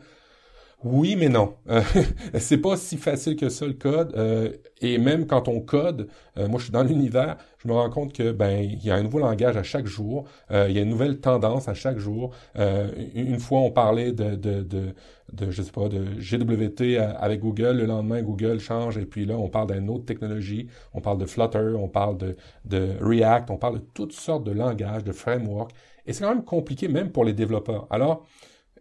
Oui, 0.84 1.14
mais 1.14 1.28
non. 1.28 1.54
Euh, 1.68 1.80
c'est 2.40 2.58
pas 2.58 2.76
si 2.76 2.96
facile 2.96 3.36
que 3.36 3.48
ça 3.48 3.66
le 3.66 3.74
code. 3.74 4.14
Euh, 4.16 4.50
et 4.80 4.98
même 4.98 5.26
quand 5.28 5.46
on 5.46 5.60
code, 5.60 6.08
euh, 6.38 6.48
moi 6.48 6.58
je 6.58 6.64
suis 6.64 6.72
dans 6.72 6.82
l'univers, 6.82 7.36
je 7.58 7.68
me 7.68 7.72
rends 7.72 7.88
compte 7.88 8.12
que 8.12 8.32
ben 8.32 8.58
il 8.58 8.84
y 8.84 8.90
a 8.90 8.96
un 8.96 9.02
nouveau 9.04 9.20
langage 9.20 9.56
à 9.56 9.62
chaque 9.62 9.86
jour, 9.86 10.24
il 10.50 10.72
y 10.72 10.78
a 10.78 10.82
une 10.82 10.88
nouvelle 10.88 11.20
tendance 11.20 11.68
à 11.68 11.74
chaque 11.74 11.98
jour. 11.98 12.34
une 12.56 13.38
fois 13.38 13.60
on 13.60 13.70
parlait 13.70 14.10
de, 14.10 14.34
de, 14.34 14.62
de, 14.62 14.94
de, 15.32 15.50
je 15.52 15.62
sais 15.62 15.70
pas 15.70 15.88
de 15.88 16.04
GWT 16.18 16.98
avec 16.98 17.40
Google, 17.40 17.76
le 17.76 17.86
lendemain 17.86 18.20
Google 18.22 18.58
change 18.58 18.98
et 18.98 19.06
puis 19.06 19.24
là 19.24 19.36
on 19.38 19.48
parle 19.48 19.72
d'une 19.72 19.88
autre 19.88 20.04
technologie, 20.04 20.66
on 20.94 21.00
parle 21.00 21.18
de 21.18 21.26
Flutter, 21.26 21.74
on 21.78 21.88
parle 21.88 22.18
de, 22.18 22.36
de 22.64 22.88
React, 23.00 23.50
on 23.50 23.56
parle 23.56 23.74
de 23.74 23.84
toutes 23.94 24.12
sortes 24.12 24.42
de 24.44 24.50
langages, 24.52 25.04
de 25.04 25.12
frameworks. 25.12 25.70
Et 26.06 26.12
c'est 26.12 26.24
quand 26.24 26.34
même 26.34 26.44
compliqué 26.44 26.88
même 26.88 27.12
pour 27.12 27.24
les 27.24 27.32
développeurs. 27.32 27.86
Alors 27.90 28.26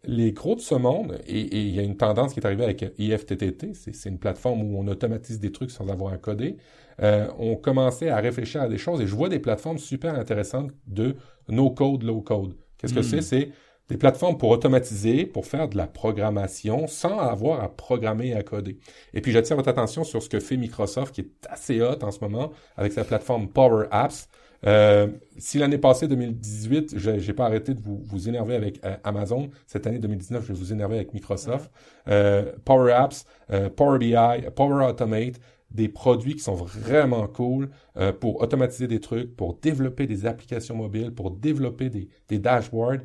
les 0.03 0.31
gros 0.31 0.55
de 0.55 0.61
ce 0.61 0.75
monde, 0.75 1.19
et, 1.27 1.39
il 1.39 1.75
y 1.75 1.79
a 1.79 1.83
une 1.83 1.97
tendance 1.97 2.33
qui 2.33 2.39
est 2.39 2.45
arrivée 2.45 2.63
avec 2.63 2.83
IFTTT, 2.97 3.73
c'est 3.73 4.09
une 4.09 4.17
plateforme 4.17 4.61
où 4.63 4.79
on 4.79 4.87
automatise 4.87 5.39
des 5.39 5.51
trucs 5.51 5.71
sans 5.71 5.89
avoir 5.89 6.13
à 6.13 6.17
coder, 6.17 6.57
euh, 7.01 7.27
ont 7.37 7.55
commencé 7.55 8.09
à 8.09 8.17
réfléchir 8.17 8.61
à 8.61 8.67
des 8.67 8.77
choses, 8.77 9.01
et 9.01 9.07
je 9.07 9.15
vois 9.15 9.29
des 9.29 9.39
plateformes 9.39 9.77
super 9.77 10.15
intéressantes 10.15 10.71
de 10.87 11.15
no-code, 11.49 12.03
low-code. 12.03 12.55
Qu'est-ce 12.77 12.93
que 12.93 12.99
hmm. 12.99 13.03
c'est? 13.03 13.21
C'est 13.21 13.51
des 13.91 13.97
plateformes 13.97 14.37
pour 14.37 14.49
automatiser, 14.49 15.25
pour 15.25 15.45
faire 15.45 15.67
de 15.67 15.77
la 15.77 15.85
programmation 15.85 16.87
sans 16.87 17.19
avoir 17.19 17.61
à 17.61 17.69
programmer 17.69 18.29
et 18.29 18.35
à 18.35 18.41
coder. 18.41 18.77
Et 19.13 19.21
puis 19.21 19.31
j'attire 19.31 19.57
votre 19.57 19.69
attention 19.69 20.03
sur 20.03 20.23
ce 20.23 20.29
que 20.29 20.39
fait 20.39 20.57
Microsoft, 20.57 21.13
qui 21.13 21.21
est 21.21 21.29
assez 21.49 21.81
hot 21.81 22.01
en 22.01 22.11
ce 22.11 22.19
moment, 22.21 22.51
avec 22.77 22.93
sa 22.93 23.03
plateforme 23.03 23.49
Power 23.49 23.87
Apps, 23.91 24.29
euh, 24.65 25.07
si 25.37 25.57
l'année 25.57 25.77
passée, 25.77 26.07
2018, 26.07 26.97
j'ai 26.97 27.33
pas 27.33 27.45
arrêté 27.45 27.73
de 27.73 27.81
vous, 27.81 28.01
vous 28.05 28.29
énerver 28.29 28.55
avec 28.55 28.83
euh, 28.85 28.95
Amazon, 29.03 29.49
cette 29.65 29.87
année 29.87 29.99
2019, 29.99 30.43
je 30.43 30.53
vais 30.53 30.59
vous 30.59 30.71
énerver 30.71 30.95
avec 30.95 31.13
Microsoft. 31.13 31.71
Euh, 32.07 32.51
Power 32.63 32.93
Apps, 32.93 33.25
euh, 33.51 33.69
Power 33.69 33.97
BI, 33.99 34.15
Power 34.55 34.85
Automate, 34.85 35.39
des 35.71 35.87
produits 35.89 36.35
qui 36.35 36.41
sont 36.41 36.55
vraiment 36.55 37.27
cool 37.27 37.69
euh, 37.97 38.11
pour 38.11 38.41
automatiser 38.41 38.87
des 38.87 38.99
trucs, 38.99 39.35
pour 39.35 39.55
développer 39.55 40.07
des 40.07 40.25
applications 40.25 40.75
mobiles, 40.75 41.11
pour 41.13 41.31
développer 41.31 41.89
des, 41.89 42.09
des 42.27 42.39
dashboards. 42.39 42.99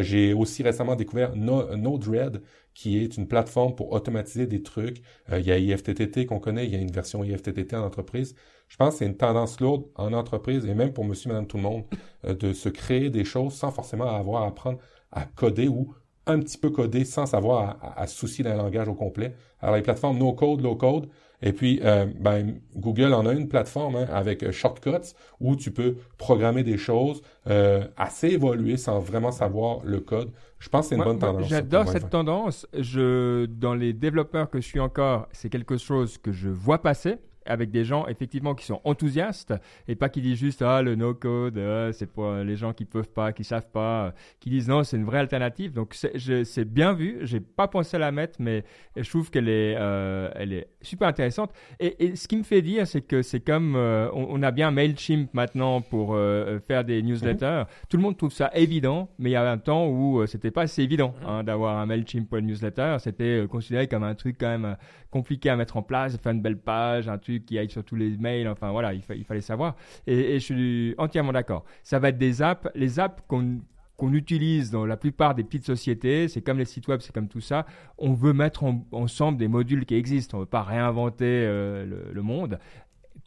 j'ai 0.00 0.32
aussi 0.32 0.62
récemment 0.62 0.96
découvert 0.96 1.36
no, 1.36 1.76
Node-RED, 1.76 2.42
qui 2.74 2.98
est 2.98 3.16
une 3.16 3.26
plateforme 3.26 3.74
pour 3.74 3.92
automatiser 3.92 4.46
des 4.46 4.62
trucs. 4.62 5.02
il 5.32 5.46
y 5.46 5.52
a 5.52 5.58
IFTTT 5.58 6.26
qu'on 6.26 6.38
connaît, 6.38 6.66
il 6.66 6.72
y 6.72 6.76
a 6.76 6.80
une 6.80 6.92
version 6.92 7.24
IFTTT 7.24 7.74
en 7.74 7.84
entreprise. 7.84 8.34
Je 8.68 8.76
pense 8.76 8.94
que 8.94 8.98
c'est 8.98 9.06
une 9.06 9.16
tendance 9.16 9.60
lourde 9.60 9.86
en 9.96 10.12
entreprise 10.12 10.66
et 10.66 10.74
même 10.74 10.92
pour 10.92 11.04
monsieur, 11.04 11.28
madame, 11.28 11.46
tout 11.46 11.56
le 11.56 11.62
monde, 11.62 11.84
euh, 12.26 12.34
de 12.34 12.52
se 12.52 12.68
créer 12.68 13.10
des 13.10 13.24
choses 13.24 13.54
sans 13.54 13.70
forcément 13.70 14.04
avoir 14.14 14.42
à 14.42 14.46
apprendre 14.46 14.78
à 15.10 15.24
coder 15.24 15.68
ou 15.68 15.94
un 16.26 16.38
petit 16.40 16.58
peu 16.58 16.68
coder 16.68 17.06
sans 17.06 17.24
savoir 17.24 17.78
à, 17.96 18.06
se 18.06 18.14
soucier 18.14 18.44
d'un 18.44 18.56
langage 18.56 18.86
au 18.88 18.94
complet. 18.94 19.34
Alors 19.60 19.76
les 19.76 19.82
plateformes 19.82 20.18
no 20.18 20.34
code, 20.34 20.60
low 20.60 20.76
code, 20.76 21.08
et 21.42 21.52
puis 21.52 21.80
euh, 21.84 22.06
ben, 22.18 22.60
Google 22.76 23.14
en 23.14 23.26
a 23.26 23.32
une 23.32 23.48
plateforme 23.48 23.96
hein, 23.96 24.06
avec 24.12 24.42
euh, 24.42 24.52
Shortcuts 24.52 25.14
où 25.40 25.56
tu 25.56 25.70
peux 25.70 25.96
programmer 26.16 26.62
des 26.62 26.78
choses 26.78 27.22
assez 27.96 28.28
évoluées 28.28 28.76
sans 28.76 29.00
vraiment 29.00 29.30
savoir 29.30 29.78
le 29.82 30.00
code. 30.00 30.30
Je 30.58 30.68
pense 30.68 30.86
que 30.86 30.88
c'est 30.90 30.96
une 30.96 31.04
bonne 31.04 31.18
tendance. 31.18 31.48
J'adore 31.48 31.88
cette 31.88 32.10
tendance. 32.10 32.66
Je, 32.78 33.46
dans 33.46 33.74
les 33.74 33.94
développeurs 33.94 34.50
que 34.50 34.60
je 34.60 34.66
suis 34.66 34.80
encore, 34.80 35.28
c'est 35.32 35.48
quelque 35.48 35.78
chose 35.78 36.18
que 36.18 36.30
je 36.30 36.50
vois 36.50 36.82
passer 36.82 37.16
avec 37.48 37.70
des 37.70 37.84
gens 37.84 38.06
effectivement 38.06 38.54
qui 38.54 38.66
sont 38.66 38.80
enthousiastes 38.84 39.54
et 39.88 39.94
pas 39.94 40.08
qui 40.08 40.20
disent 40.20 40.38
juste 40.38 40.62
ah 40.62 40.82
le 40.82 40.94
no 40.94 41.14
code 41.14 41.58
euh, 41.58 41.92
c'est 41.92 42.06
pour 42.06 42.32
les 42.32 42.56
gens 42.56 42.72
qui 42.72 42.84
peuvent 42.84 43.08
pas, 43.08 43.32
qui 43.32 43.44
savent 43.44 43.70
pas, 43.70 44.06
euh, 44.06 44.10
qui 44.40 44.50
disent 44.50 44.68
non 44.68 44.84
c'est 44.84 44.96
une 44.96 45.04
vraie 45.04 45.18
alternative. 45.18 45.72
Donc 45.72 45.94
c'est 45.94 46.64
bien 46.64 46.92
vu. 46.92 47.18
J'ai 47.22 47.40
pas 47.40 47.68
pensé 47.68 47.96
à 47.96 48.00
la 48.00 48.12
mettre, 48.12 48.40
mais 48.40 48.64
je 48.96 49.08
trouve 49.08 49.30
qu'elle 49.30 49.48
est 49.48 49.76
euh, 49.78 50.30
elle 50.34 50.52
est 50.52 50.68
super 50.82 51.08
intéressante. 51.08 51.52
Et, 51.80 52.16
ce 52.16 52.26
qui 52.28 52.36
me 52.36 52.42
fait 52.42 52.62
dire 52.62 52.86
c'est 52.86 53.02
que 53.02 53.22
c'est 53.22 53.40
comme 53.40 53.76
on, 53.76 54.42
a 54.42 54.50
bien 54.50 54.70
Mailchimp 54.70 55.32
maintenant 55.34 55.80
pour 55.80 56.16
faire 56.66 56.84
des 56.84 57.02
newsletters. 57.02 57.46
Mhm. 57.60 57.66
Tout 57.88 57.96
le 57.96 58.02
monde 58.02 58.16
trouve 58.16 58.32
ça 58.32 58.50
évident, 58.54 59.10
mais 59.18 59.30
il 59.30 59.32
y 59.32 59.36
a 59.36 59.50
un 59.50 59.58
temps 59.58 59.88
où 59.88 60.26
c'était 60.26 60.50
pas 60.50 60.62
assez 60.62 60.82
évident 60.82 61.14
mhm. 61.20 61.28
hein, 61.28 61.44
d'avoir 61.44 61.78
un 61.78 61.86
Mailchimp 61.86 62.28
pour 62.28 62.38
une 62.38 62.46
newsletter. 62.46 62.96
C'était 63.00 63.46
considéré 63.50 63.88
comme 63.88 64.04
un 64.04 64.14
truc 64.14 64.36
quand 64.38 64.48
même 64.48 64.76
compliqué 65.10 65.50
à 65.50 65.56
mettre 65.56 65.76
en 65.76 65.82
place, 65.82 66.16
faire 66.18 66.32
une 66.32 66.42
belle 66.42 66.58
page, 66.58 67.08
un 67.08 67.18
truc 67.18 67.37
qui 67.44 67.58
aille 67.58 67.70
sur 67.70 67.84
tous 67.84 67.96
les 67.96 68.16
mails. 68.16 68.48
Enfin 68.48 68.70
voilà, 68.70 68.94
il, 68.94 69.02
fallait 69.02 69.40
savoir. 69.40 69.76
Et, 70.06 70.34
je 70.34 70.44
suis 70.44 70.94
entièrement 70.98 71.32
d'accord. 71.32 71.64
Ça 71.82 71.98
va 71.98 72.10
être 72.10 72.18
des 72.18 72.42
apps, 72.42 72.68
les 72.74 73.00
apps 73.00 73.22
qu'on 73.28 73.60
qu'on 73.98 74.14
utilise 74.14 74.70
dans 74.70 74.86
la 74.86 74.96
plupart 74.96 75.34
des 75.34 75.42
petites 75.42 75.66
sociétés, 75.66 76.28
c'est 76.28 76.40
comme 76.40 76.56
les 76.56 76.64
sites 76.64 76.86
web, 76.86 77.00
c'est 77.00 77.12
comme 77.12 77.26
tout 77.26 77.40
ça. 77.40 77.66
On 77.98 78.14
veut 78.14 78.32
mettre 78.32 78.62
ensemble 78.92 79.38
des 79.38 79.48
modules 79.48 79.84
qui 79.84 79.96
existent. 79.96 80.36
On 80.36 80.40
ne 80.40 80.44
veut 80.44 80.48
pas 80.48 80.62
réinventer 80.62 81.24
euh, 81.24 81.84
le, 82.12 82.22
monde 82.22 82.60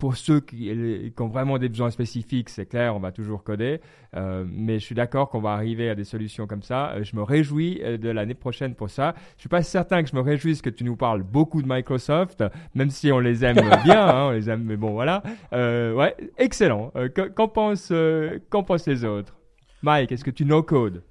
pour 0.02 0.18
ceux 0.18 0.39
qui, 0.39 1.14
ont 1.20 1.28
vraiment 1.28 1.60
des 1.60 1.70
besoins 1.70 1.91
spécifiques, 1.91 2.49
c'est 2.49 2.66
clair, 2.66 2.95
on 2.95 2.99
va 2.99 3.12
toujours 3.12 3.43
coder. 3.43 3.82
Euh, 4.16 4.43
mais 4.49 4.80
je 4.80 4.84
suis 4.84 4.95
d'accord 4.95 5.30
qu'on 5.30 5.41
va 5.41 5.52
arriver 5.52 5.91
à 5.91 5.95
des 5.95 6.06
solutions 6.06 6.47
comme 6.47 6.64
ça. 6.64 6.93
Euh, 6.93 7.04
je 7.04 7.16
me 7.16 7.22
réjouis 7.22 7.80
euh, 7.84 7.99
de 7.99 8.10
l'année 8.10 8.34
prochaine 8.34 8.74
pour 8.74 8.89
ça. 8.89 9.14
Je 9.36 9.41
suis 9.41 9.47
pas 9.47 9.62
certain 9.62 10.02
que 10.02 10.10
je 10.10 10.16
me 10.16 10.22
réjouisse 10.22 10.64
que 10.64 10.72
tu 10.72 10.86
nous 10.86 10.95
parles 10.95 11.22
beaucoup 11.22 11.62
de 11.62 11.68
Microsoft, 11.68 12.43
même 12.74 12.89
si 12.89 13.12
on 13.12 13.20
les 13.20 13.45
aime 13.45 13.58
bien, 13.84 14.08
hein, 14.08 14.30
on 14.30 14.32
les 14.32 14.49
aime. 14.49 14.64
Mais 14.64 14.76
bon, 14.76 14.89
voilà. 14.93 15.22
ouais, 15.52 16.16
excellent. 16.39 16.91
qu'en 17.36 17.47
pensent, 17.47 17.93
qu'en 18.49 18.64
pensent 18.64 18.88
les 18.88 19.06
autres? 19.06 19.38
Mike, 19.84 20.12
est-ce 20.12 20.24
que 20.24 20.32
tu 20.32 20.45
no 20.45 20.64
code 20.64 21.04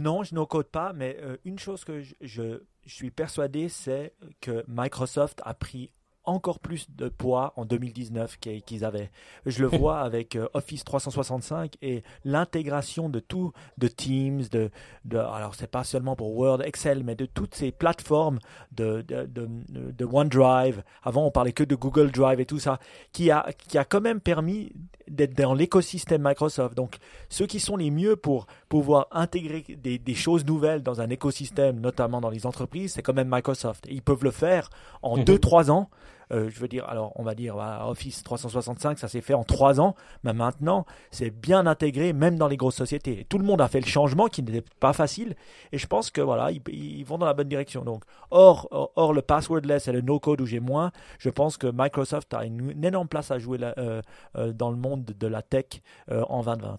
Non, 0.00 0.22
je 0.22 0.34
no 0.34 0.46
code 0.46 0.70
pas. 0.70 0.94
Mais 0.94 1.18
une 1.44 1.58
chose 1.58 1.84
que 1.84 2.00
je, 2.00 2.14
je 2.22 2.58
suis 2.86 3.10
persuadé, 3.10 3.68
c'est 3.68 4.14
que 4.40 4.64
Microsoft 4.66 5.42
a 5.44 5.52
pris 5.52 5.90
encore 6.24 6.58
plus 6.58 6.86
de 6.90 7.08
poids 7.08 7.52
en 7.56 7.64
2019 7.64 8.38
qu'ils 8.38 8.84
avaient. 8.84 9.10
Je 9.46 9.62
le 9.62 9.68
vois 9.68 10.00
avec 10.00 10.36
euh, 10.36 10.48
Office 10.54 10.84
365 10.84 11.76
et 11.82 12.02
l'intégration 12.24 13.08
de 13.08 13.20
tout, 13.20 13.52
de 13.78 13.88
Teams, 13.88 14.42
de, 14.50 14.70
de 15.04 15.18
alors 15.18 15.54
c'est 15.54 15.70
pas 15.70 15.84
seulement 15.84 16.16
pour 16.16 16.36
Word, 16.36 16.62
Excel, 16.62 17.04
mais 17.04 17.14
de 17.14 17.26
toutes 17.26 17.54
ces 17.54 17.72
plateformes 17.72 18.38
de, 18.72 19.02
de, 19.02 19.26
de, 19.26 20.04
OneDrive. 20.04 20.82
Avant, 21.02 21.26
on 21.26 21.30
parlait 21.30 21.52
que 21.52 21.64
de 21.64 21.74
Google 21.74 22.10
Drive 22.10 22.40
et 22.40 22.46
tout 22.46 22.58
ça, 22.58 22.78
qui 23.12 23.30
a, 23.30 23.46
qui 23.68 23.78
a 23.78 23.84
quand 23.84 24.00
même 24.00 24.20
permis 24.20 24.72
d'être 25.08 25.36
dans 25.36 25.54
l'écosystème 25.54 26.22
Microsoft. 26.22 26.74
Donc, 26.74 26.96
ceux 27.28 27.46
qui 27.46 27.60
sont 27.60 27.76
les 27.76 27.90
mieux 27.90 28.16
pour 28.16 28.46
pouvoir 28.68 29.08
intégrer 29.10 29.64
des, 29.68 29.98
des 29.98 30.14
choses 30.14 30.44
nouvelles 30.44 30.82
dans 30.82 31.00
un 31.00 31.10
écosystème, 31.10 31.80
notamment 31.80 32.20
dans 32.20 32.30
les 32.30 32.46
entreprises, 32.46 32.94
c'est 32.94 33.02
quand 33.02 33.12
même 33.12 33.28
Microsoft. 33.30 33.86
ils 33.90 34.02
peuvent 34.02 34.24
le 34.24 34.30
faire 34.30 34.70
en 35.02 35.18
2-3 35.18 35.64
mhm. 35.64 35.70
ans 35.70 35.90
euh, 36.32 36.48
je 36.50 36.60
veux 36.60 36.68
dire, 36.68 36.88
alors 36.88 37.12
on 37.16 37.22
va 37.22 37.34
dire 37.34 37.56
Office 37.56 38.22
365, 38.22 38.98
ça 38.98 39.08
s'est 39.08 39.20
fait 39.20 39.34
en 39.34 39.44
trois 39.44 39.80
ans, 39.80 39.94
mais 40.22 40.32
maintenant 40.32 40.86
c'est 41.10 41.30
bien 41.30 41.66
intégré 41.66 42.12
même 42.12 42.36
dans 42.36 42.48
les 42.48 42.56
grosses 42.56 42.76
sociétés. 42.76 43.26
tout 43.28 43.38
le 43.38 43.44
monde 43.44 43.60
a 43.60 43.68
fait 43.68 43.80
le 43.80 43.86
changement 43.86 44.26
qui 44.26 44.42
n'était 44.42 44.64
pas 44.80 44.92
facile, 44.92 45.34
et 45.72 45.78
je 45.78 45.86
pense 45.86 46.10
que 46.10 46.20
voilà, 46.20 46.50
ils, 46.50 47.04
vont 47.04 47.18
dans 47.18 47.26
la 47.26 47.34
bonne 47.34 47.48
direction. 47.48 47.84
Donc, 47.84 48.04
hors, 48.30 48.68
hors 48.96 49.12
le 49.12 49.22
passwordless 49.22 49.88
et 49.88 49.92
le 49.92 50.00
no-code 50.00 50.40
où 50.40 50.46
j'ai 50.46 50.60
moins, 50.60 50.90
je 51.18 51.30
pense 51.30 51.56
que 51.56 51.66
Microsoft 51.72 52.32
a 52.34 52.44
une, 52.44 52.84
énorme 52.84 53.08
place 53.08 53.30
à 53.30 53.38
jouer 53.38 53.58
euh, 53.62 54.00
euh, 54.36 54.52
dans 54.52 54.70
le 54.70 54.76
monde 54.76 55.04
de 55.04 55.26
la 55.26 55.42
tech 55.42 55.66
en 56.08 56.42
2020. 56.42 56.78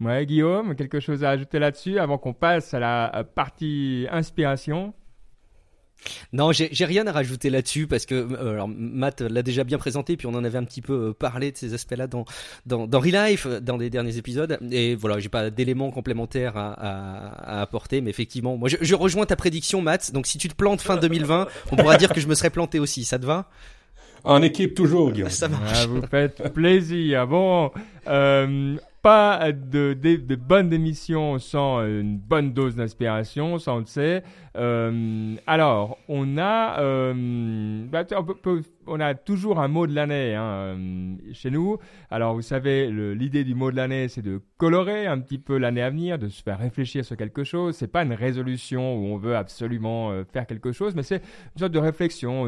Ouais, 0.00 0.26
Guillaume, 0.26 0.76
quelque 0.76 1.00
chose 1.00 1.24
à 1.24 1.30
ajouter 1.30 1.58
là-dessus 1.58 1.98
avant 1.98 2.18
qu'on 2.18 2.32
passe 2.32 2.72
à 2.72 2.78
la 2.78 3.24
partie 3.24 4.06
inspiration? 4.10 4.94
Non, 6.32 6.52
j'ai 6.52 6.84
rien 6.84 7.06
à 7.06 7.12
rajouter 7.12 7.50
là-dessus 7.50 7.86
parce 7.86 8.06
que 8.06 8.14
euh, 8.14 8.52
alors, 8.52 8.68
Matt 8.68 9.20
l'a 9.20 9.42
déjà 9.42 9.64
bien 9.64 9.78
présenté, 9.78 10.16
puis 10.16 10.26
on 10.26 10.34
en 10.34 10.44
avait 10.44 10.58
un 10.58 10.64
petit 10.64 10.82
peu 10.82 11.08
euh, 11.08 11.12
parlé 11.12 11.52
de 11.52 11.56
ces 11.56 11.74
aspects-là 11.74 12.06
dans 12.06 12.24
dans 12.66 12.86
dans 12.86 13.00
Relife, 13.00 13.46
dans 13.46 13.76
les 13.76 13.90
derniers 13.90 14.16
épisodes. 14.16 14.58
Et 14.70 14.94
voilà, 14.94 15.18
j'ai 15.18 15.28
pas 15.28 15.50
d'éléments 15.50 15.90
complémentaires 15.90 16.56
à, 16.56 16.72
à, 16.72 17.58
à, 17.58 17.62
apporter, 17.62 18.00
mais 18.00 18.10
effectivement, 18.10 18.56
moi 18.56 18.68
je, 18.68 18.76
je, 18.80 18.94
rejoins 18.94 19.26
ta 19.26 19.36
prédiction, 19.36 19.82
Matt. 19.82 20.12
Donc 20.12 20.26
si 20.26 20.38
tu 20.38 20.48
te 20.48 20.54
plantes 20.54 20.80
fin 20.80 20.96
2020, 20.96 21.48
on 21.72 21.76
pourra 21.76 21.96
dire 21.96 22.12
que 22.12 22.20
je 22.20 22.26
me 22.26 22.34
serais 22.34 22.50
planté 22.50 22.78
aussi. 22.78 23.04
Ça 23.04 23.18
te 23.18 23.26
va? 23.26 23.48
En 24.24 24.42
équipe 24.42 24.74
toujours, 24.74 25.12
Guillaume. 25.12 25.30
Ça 25.30 25.48
marche. 25.48 25.72
Ah, 25.74 25.86
vous 25.86 26.02
faites 26.02 26.52
plaisir. 26.52 27.26
Bon, 27.26 27.70
euh, 28.08 28.76
pas 29.02 29.52
de, 29.52 29.94
de, 29.94 30.34
bonnes 30.34 30.72
émissions 30.72 31.38
sans 31.38 31.80
une 31.84 32.18
bonne 32.18 32.52
dose 32.52 32.76
d'inspiration, 32.76 33.58
ça 33.58 33.72
on 33.74 33.78
le 33.78 33.84
sait. 33.86 34.22
Euh, 34.56 35.36
alors, 35.46 35.98
on 36.08 36.36
a, 36.38 36.80
euh, 36.80 37.84
bah, 37.86 38.04
on, 38.16 38.24
peut, 38.24 38.62
on 38.88 39.00
a 39.00 39.14
toujours 39.14 39.60
un 39.60 39.68
mot 39.68 39.86
de 39.86 39.94
l'année 39.94 40.34
hein, 40.34 40.42
euh, 40.42 41.16
chez 41.32 41.50
nous. 41.50 41.78
Alors, 42.10 42.34
vous 42.34 42.42
savez, 42.42 42.90
l'idée 42.90 43.44
du 43.44 43.54
mot 43.54 43.70
de 43.70 43.76
l'année, 43.76 44.08
c'est 44.08 44.22
de 44.22 44.40
colorer 44.56 45.06
un 45.06 45.18
petit 45.20 45.38
peu 45.38 45.58
l'année 45.58 45.82
à 45.82 45.90
venir, 45.90 46.18
de 46.18 46.28
se 46.28 46.42
faire 46.42 46.58
réfléchir 46.58 47.04
sur 47.04 47.16
quelque 47.16 47.44
chose. 47.44 47.76
C'est 47.76 47.88
pas 47.88 48.02
une 48.02 48.12
résolution 48.12 48.96
où 48.96 49.06
on 49.06 49.16
veut 49.16 49.36
absolument 49.36 50.10
euh, 50.10 50.24
faire 50.24 50.46
quelque 50.46 50.72
chose, 50.72 50.94
mais 50.94 51.02
c'est 51.02 51.22
une 51.54 51.58
sorte 51.58 51.72
de 51.72 51.78
réflexion, 51.78 52.46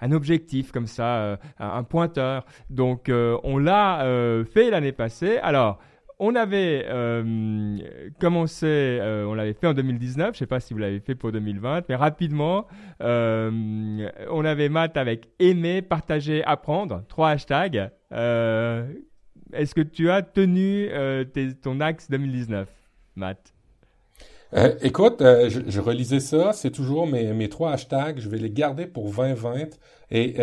un 0.00 0.12
objectif 0.12 0.72
comme 0.72 0.86
ça, 0.86 1.16
euh, 1.16 1.36
un, 1.58 1.82
pointeur. 1.82 2.44
Donc, 2.70 3.10
on 3.10 3.58
l'a 3.58 4.04
fait 4.52 4.70
l'année 4.70 4.92
passée. 4.92 5.38
Alors, 5.38 5.78
on 6.24 6.36
avait 6.36 6.84
euh, 6.88 7.78
commencé, 8.20 8.66
euh, 8.68 9.26
on 9.26 9.34
l'avait 9.34 9.54
fait 9.54 9.66
en 9.66 9.74
2019, 9.74 10.26
je 10.26 10.30
ne 10.30 10.34
sais 10.34 10.46
pas 10.46 10.60
si 10.60 10.72
vous 10.72 10.78
l'avez 10.78 11.00
fait 11.00 11.16
pour 11.16 11.32
2020, 11.32 11.88
mais 11.88 11.96
rapidement, 11.96 12.68
euh, 13.02 13.50
on 14.30 14.44
avait 14.44 14.68
Matt 14.68 14.96
avec 14.96 15.28
aimer, 15.40 15.82
partager, 15.82 16.44
apprendre, 16.44 17.02
trois 17.08 17.30
hashtags. 17.30 17.90
Est-ce 18.12 19.74
que 19.74 19.80
tu 19.80 20.10
as 20.10 20.22
tenu 20.22 20.90
ton 21.60 21.80
axe 21.80 22.08
2019, 22.08 22.68
Matt? 23.16 23.52
Écoute, 24.82 25.18
je, 25.20 25.80
relisais 25.80 26.20
ça, 26.20 26.52
c'est 26.52 26.70
toujours 26.70 27.08
mes, 27.08 27.32
mes 27.32 27.48
trois 27.48 27.72
hashtags, 27.72 28.20
je 28.20 28.28
vais 28.28 28.38
les 28.38 28.50
garder 28.50 28.86
pour 28.86 29.10
2020 29.10 29.76
et 30.12 30.36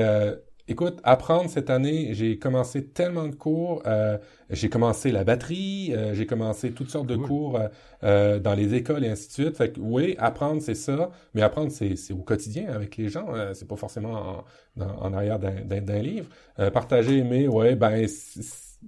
Écoute, 0.70 1.00
apprendre 1.04 1.50
cette 1.50 1.72
année, 1.72 2.14
j'ai 2.14 2.38
commencé 2.38 2.86
tellement 2.86 3.28
de 3.28 3.34
cours. 3.34 3.82
Euh, 3.88 4.20
j'ai 4.52 4.70
commencé 4.70 5.12
la 5.12 5.24
batterie, 5.24 5.92
euh, 5.96 6.14
j'ai 6.14 6.28
commencé 6.28 6.72
toutes 6.74 6.92
sortes 6.92 7.08
de 7.08 7.16
cours 7.16 7.58
euh, 7.58 7.68
euh, 8.04 8.40
dans 8.40 8.54
les 8.54 8.76
écoles 8.76 9.04
et 9.04 9.10
ainsi 9.10 9.30
de 9.30 9.34
suite. 9.34 9.58
Fait 9.58 9.72
que 9.72 9.80
oui, 9.80 10.16
apprendre 10.20 10.62
c'est 10.62 10.76
ça, 10.76 11.10
mais 11.34 11.42
apprendre 11.42 11.72
c'est, 11.72 11.96
c'est 11.96 12.14
au 12.14 12.22
quotidien 12.22 12.70
avec 12.70 12.98
les 12.98 13.10
gens. 13.10 13.34
c'est 13.54 13.68
pas 13.68 13.78
forcément 13.78 14.44
en, 14.80 14.84
en 14.84 15.14
arrière 15.14 15.40
d'un, 15.40 15.82
d'un, 15.82 16.00
livre. 16.04 16.28
partager, 16.72 17.18
aimer, 17.18 17.48
ouais, 17.48 17.76
ben 17.76 18.08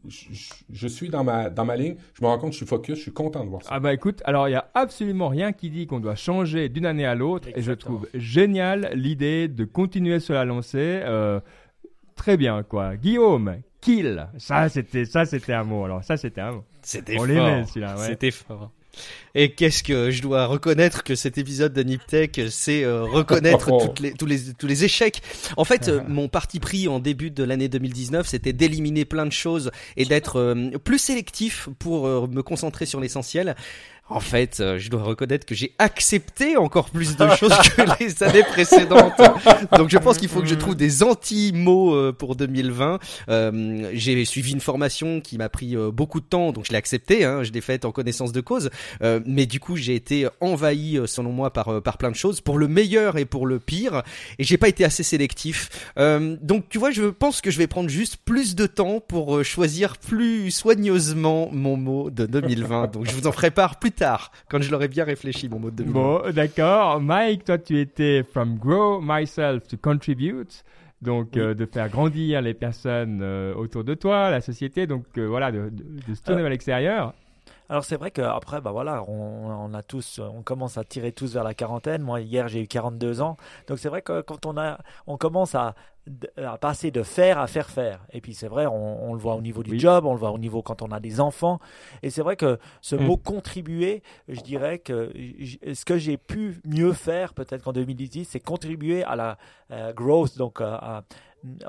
je, 0.07 0.27
je, 0.71 0.87
suis 0.87 1.09
dans 1.09 1.23
ma 1.23 1.49
dans 1.49 1.65
ma 1.65 1.75
ligne. 1.75 1.95
Je 2.13 2.23
me 2.23 2.27
rends 2.27 2.37
compte, 2.37 2.53
je 2.53 2.57
suis 2.57 2.65
focus, 2.65 2.95
je 2.95 3.01
suis 3.01 3.13
content 3.13 3.43
de 3.43 3.49
voir 3.49 3.61
ça. 3.61 3.69
Ah 3.71 3.79
bah 3.79 3.93
écoute, 3.93 4.21
alors 4.25 4.47
il 4.47 4.51
y 4.51 4.55
a 4.55 4.69
absolument 4.73 5.27
rien 5.27 5.51
qui 5.51 5.69
dit 5.69 5.85
qu'on 5.85 5.99
doit 5.99 6.15
changer 6.15 6.69
d'une 6.69 6.85
année 6.85 7.05
à 7.05 7.15
l'autre, 7.15 7.49
et 7.53 7.61
je 7.61 7.73
trouve 7.73 8.07
génial 8.13 8.91
l'idée 8.93 9.47
de 9.47 9.65
continuer 9.65 10.19
sur 10.19 10.33
la 10.33 10.45
lancée. 10.45 11.01
Euh, 11.03 11.39
très 12.21 12.37
bien, 12.37 12.61
quoi. 12.61 12.97
Guillaume, 12.97 13.61
kill. 13.81 14.27
Ça, 14.37 14.69
c'était, 14.69 15.05
ça, 15.05 15.25
c'était 15.25 15.53
un 15.53 15.63
mot. 15.63 15.85
Alors, 15.85 16.03
ça, 16.03 16.17
c'était 16.17 16.41
un 16.41 16.51
mot. 16.51 16.63
C'était 16.83 17.15
fort. 17.15 17.25
celui-là, 17.25 17.97
C'était 17.97 18.29
fort. 18.29 18.69
Et 19.33 19.53
qu'est-ce 19.53 19.83
que 19.83 20.11
je 20.11 20.21
dois 20.21 20.45
reconnaître 20.45 21.03
que 21.03 21.15
cet 21.15 21.39
épisode 21.39 21.73
de 21.73 21.81
Niptech, 21.81 22.41
c'est 22.51 22.83
euh, 22.83 23.03
reconnaître 23.03 23.69
oh. 23.71 23.81
toutes 23.83 24.01
les, 24.01 24.11
tous, 24.11 24.27
les, 24.27 24.53
tous 24.53 24.67
les 24.67 24.83
échecs. 24.83 25.23
En 25.57 25.63
fait, 25.63 25.87
euh, 25.87 26.01
mon 26.07 26.27
parti 26.27 26.59
pris 26.59 26.87
en 26.87 26.99
début 26.99 27.31
de 27.31 27.43
l'année 27.43 27.69
2019, 27.69 28.27
c'était 28.27 28.53
d'éliminer 28.53 29.05
plein 29.05 29.25
de 29.25 29.31
choses 29.31 29.71
et 29.97 30.05
d'être 30.05 30.35
euh, 30.39 30.77
plus 30.77 30.99
sélectif 30.99 31.69
pour 31.79 32.27
me 32.27 32.41
concentrer 32.43 32.85
sur 32.85 32.99
l'essentiel. 32.99 33.55
En 34.11 34.19
fait, 34.19 34.59
euh, 34.59 34.77
je 34.77 34.89
dois 34.89 35.03
reconnaître 35.03 35.45
que 35.45 35.55
j'ai 35.55 35.73
accepté 35.79 36.57
encore 36.57 36.89
plus 36.89 37.15
de 37.15 37.29
choses 37.29 37.53
que 37.75 37.81
les 38.03 38.21
années 38.23 38.43
précédentes. 38.43 39.21
Donc 39.77 39.89
je 39.89 39.97
pense 39.97 40.17
qu'il 40.17 40.27
faut 40.27 40.41
que 40.41 40.47
je 40.47 40.55
trouve 40.55 40.75
des 40.75 41.01
anti-mots 41.01 41.95
euh, 41.95 42.11
pour 42.11 42.35
2020. 42.35 42.99
Euh, 43.29 43.89
j'ai 43.93 44.25
suivi 44.25 44.51
une 44.51 44.59
formation 44.59 45.21
qui 45.21 45.37
m'a 45.37 45.47
pris 45.47 45.77
euh, 45.77 45.91
beaucoup 45.91 46.19
de 46.19 46.25
temps, 46.25 46.51
donc 46.51 46.65
je 46.65 46.71
l'ai 46.71 46.77
accepté, 46.77 47.23
hein, 47.23 47.43
je 47.43 47.53
l'ai 47.53 47.61
faite 47.61 47.85
en 47.85 47.91
connaissance 47.91 48.33
de 48.33 48.41
cause. 48.41 48.69
mais 49.25 49.45
du 49.45 49.59
coup, 49.59 49.77
j'ai 49.77 49.95
été 49.95 50.27
envahi, 50.41 50.99
selon 51.05 51.31
moi, 51.31 51.51
par 51.53 51.81
par 51.81 51.97
plein 51.97 52.11
de 52.11 52.15
choses, 52.15 52.41
pour 52.41 52.57
le 52.57 52.67
meilleur 52.67 53.17
et 53.17 53.25
pour 53.25 53.47
le 53.47 53.59
pire. 53.59 54.03
Et 54.39 54.43
j'ai 54.43 54.57
pas 54.57 54.67
été 54.67 54.83
assez 54.83 55.03
sélectif. 55.03 55.69
donc 55.97 56.65
tu 56.69 56.77
vois, 56.77 56.91
je 56.91 57.05
pense 57.05 57.39
que 57.39 57.49
je 57.49 57.57
vais 57.57 57.67
prendre 57.67 57.89
juste 57.89 58.17
plus 58.17 58.55
de 58.55 58.65
temps 58.67 58.99
pour 58.99 59.43
choisir 59.43 59.97
plus 59.97 60.51
soigneusement 60.51 61.49
mon 61.53 61.77
mot 61.77 62.09
de 62.09 62.25
2020. 62.25 62.91
Donc 62.91 63.05
je 63.05 63.13
vous 63.13 63.27
en 63.27 63.31
prépare 63.31 63.79
plus 63.79 63.91
tard 64.01 64.31
quand 64.49 64.61
je 64.61 64.71
l'aurais 64.71 64.87
bien 64.87 65.03
réfléchi, 65.03 65.47
mon 65.47 65.59
mot 65.59 65.71
de 65.71 65.83
Bon, 65.83 66.21
d'accord. 66.33 66.99
Mike, 66.99 67.45
toi, 67.45 67.57
tu 67.57 67.79
étais 67.79 68.23
from 68.23 68.57
grow 68.57 68.99
myself 69.01 69.67
to 69.67 69.77
contribute. 69.77 70.63
Donc, 71.01 71.35
euh, 71.35 71.55
de 71.55 71.65
faire 71.65 71.89
grandir 71.89 72.41
les 72.41 72.53
personnes 72.53 73.21
euh, 73.23 73.55
autour 73.55 73.83
de 73.83 73.95
toi, 73.95 74.29
la 74.29 74.39
société. 74.39 74.85
Donc, 74.85 75.05
euh, 75.17 75.25
voilà, 75.25 75.51
de, 75.51 75.71
de, 75.71 76.13
se 76.13 76.21
tourner 76.21 76.45
à 76.45 76.49
l'extérieur. 76.49 77.15
Alors 77.71 77.85
c'est 77.85 77.95
vrai 77.95 78.11
qu'après, 78.11 78.59
bah 78.59 78.73
voilà, 78.73 79.01
on, 79.07 79.73
a 79.73 79.81
tous, 79.81 80.19
on 80.19 80.41
commence 80.43 80.77
à 80.77 80.83
tirer 80.83 81.13
tous 81.13 81.35
vers 81.35 81.45
la 81.45 81.53
quarantaine. 81.53 82.01
Moi 82.01 82.19
hier 82.19 82.49
j'ai 82.49 82.61
eu 82.61 82.67
42 82.67 83.21
ans, 83.21 83.37
donc 83.69 83.79
c'est 83.79 83.87
vrai 83.87 84.01
que 84.01 84.19
quand 84.19 84.45
on 84.45 84.57
a, 84.57 84.77
on 85.07 85.15
commence 85.15 85.55
à, 85.55 85.73
à 86.35 86.57
passer 86.57 86.91
de 86.91 87.01
faire 87.01 87.39
à 87.39 87.47
faire 87.47 87.69
faire. 87.69 88.05
Et 88.11 88.19
puis 88.19 88.33
c'est 88.33 88.49
vrai, 88.49 88.65
on, 88.65 89.13
le 89.13 89.19
voit 89.19 89.35
au 89.35 89.41
niveau 89.41 89.63
du 89.63 89.79
job, 89.79 90.05
on 90.05 90.11
le 90.11 90.19
voit 90.19 90.31
au 90.31 90.37
niveau 90.37 90.61
quand 90.61 90.81
on 90.81 90.91
a 90.91 90.99
des 90.99 91.21
enfants. 91.21 91.59
Et 92.03 92.09
c'est 92.09 92.21
vrai 92.21 92.35
que 92.35 92.59
ce 92.81 92.97
mm. 92.97 93.05
mot 93.05 93.15
contribuer, 93.15 94.03
je 94.27 94.41
dirais 94.41 94.79
que 94.79 95.13
ce 95.73 95.85
que 95.85 95.97
j'ai 95.97 96.17
pu 96.17 96.59
mieux 96.65 96.91
faire 96.91 97.33
peut-être 97.33 97.63
qu'en 97.63 97.71
2018, 97.71 98.25
c'est 98.25 98.41
contribuer 98.41 99.05
à 99.05 99.15
la 99.15 99.37
euh, 99.71 99.93
growth, 99.93 100.37
donc 100.37 100.59
euh, 100.59 100.65
à, 100.65 101.03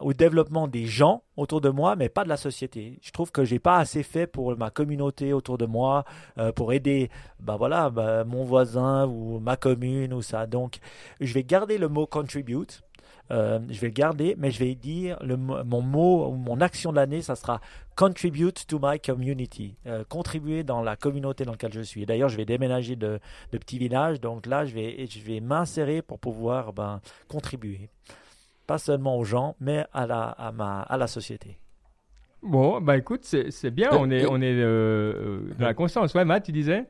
au 0.00 0.12
développement 0.12 0.68
des 0.68 0.86
gens 0.86 1.22
autour 1.36 1.60
de 1.60 1.68
moi, 1.68 1.96
mais 1.96 2.08
pas 2.08 2.24
de 2.24 2.28
la 2.28 2.36
société. 2.36 2.98
Je 3.02 3.10
trouve 3.10 3.32
que 3.32 3.44
j'ai 3.44 3.58
pas 3.58 3.78
assez 3.78 4.02
fait 4.02 4.26
pour 4.26 4.56
ma 4.56 4.70
communauté 4.70 5.32
autour 5.32 5.58
de 5.58 5.66
moi, 5.66 6.04
euh, 6.38 6.52
pour 6.52 6.72
aider, 6.72 7.10
bah 7.40 7.56
voilà, 7.56 7.90
bah, 7.90 8.24
mon 8.24 8.44
voisin 8.44 9.06
ou 9.06 9.38
ma 9.38 9.56
commune 9.56 10.12
ou 10.12 10.22
ça. 10.22 10.46
Donc, 10.46 10.78
je 11.20 11.32
vais 11.32 11.44
garder 11.44 11.78
le 11.78 11.88
mot 11.88 12.06
contribute. 12.06 12.82
Euh, 13.30 13.60
je 13.70 13.80
vais 13.80 13.86
le 13.86 13.92
garder, 13.94 14.34
mais 14.36 14.50
je 14.50 14.58
vais 14.58 14.74
dire 14.74 15.16
le, 15.22 15.36
mon 15.36 15.80
mot 15.80 16.26
ou 16.26 16.32
mon 16.32 16.60
action 16.60 16.90
de 16.90 16.96
l'année, 16.96 17.22
ça 17.22 17.34
sera 17.34 17.60
contribute 17.96 18.66
to 18.66 18.78
my 18.82 18.98
community, 19.00 19.76
euh, 19.86 20.04
contribuer 20.04 20.64
dans 20.64 20.82
la 20.82 20.96
communauté 20.96 21.44
dans 21.44 21.52
laquelle 21.52 21.72
je 21.72 21.80
suis. 21.80 22.04
D'ailleurs, 22.04 22.28
je 22.28 22.36
vais 22.36 22.44
déménager 22.44 22.96
de, 22.96 23.20
de 23.52 23.58
petit 23.58 23.78
village, 23.78 24.20
donc 24.20 24.44
là, 24.46 24.66
je 24.66 24.74
vais, 24.74 25.06
je 25.06 25.20
vais 25.20 25.40
m'insérer 25.40 26.02
pour 26.02 26.18
pouvoir 26.18 26.72
ben, 26.74 27.00
contribuer 27.28 27.88
pas 28.72 28.78
seulement 28.78 29.18
aux 29.18 29.24
gens, 29.24 29.54
mais 29.60 29.84
à 29.92 30.06
la, 30.06 30.22
à 30.22 30.50
ma, 30.50 30.80
à 30.80 30.96
la 30.96 31.06
société. 31.06 31.58
Bon, 32.42 32.80
bah 32.80 32.96
écoute, 32.96 33.22
c'est 33.22 33.70
bien, 33.70 33.90
on 33.92 34.10
est, 34.10 34.24
on 34.24 34.40
est 34.40 34.50
euh, 34.50 34.64
euh, 34.64 35.54
dans 35.58 35.66
la 35.66 35.74
conscience. 35.74 36.14
Ouais, 36.14 36.24
Matt, 36.24 36.44
tu 36.44 36.52
disais? 36.52 36.86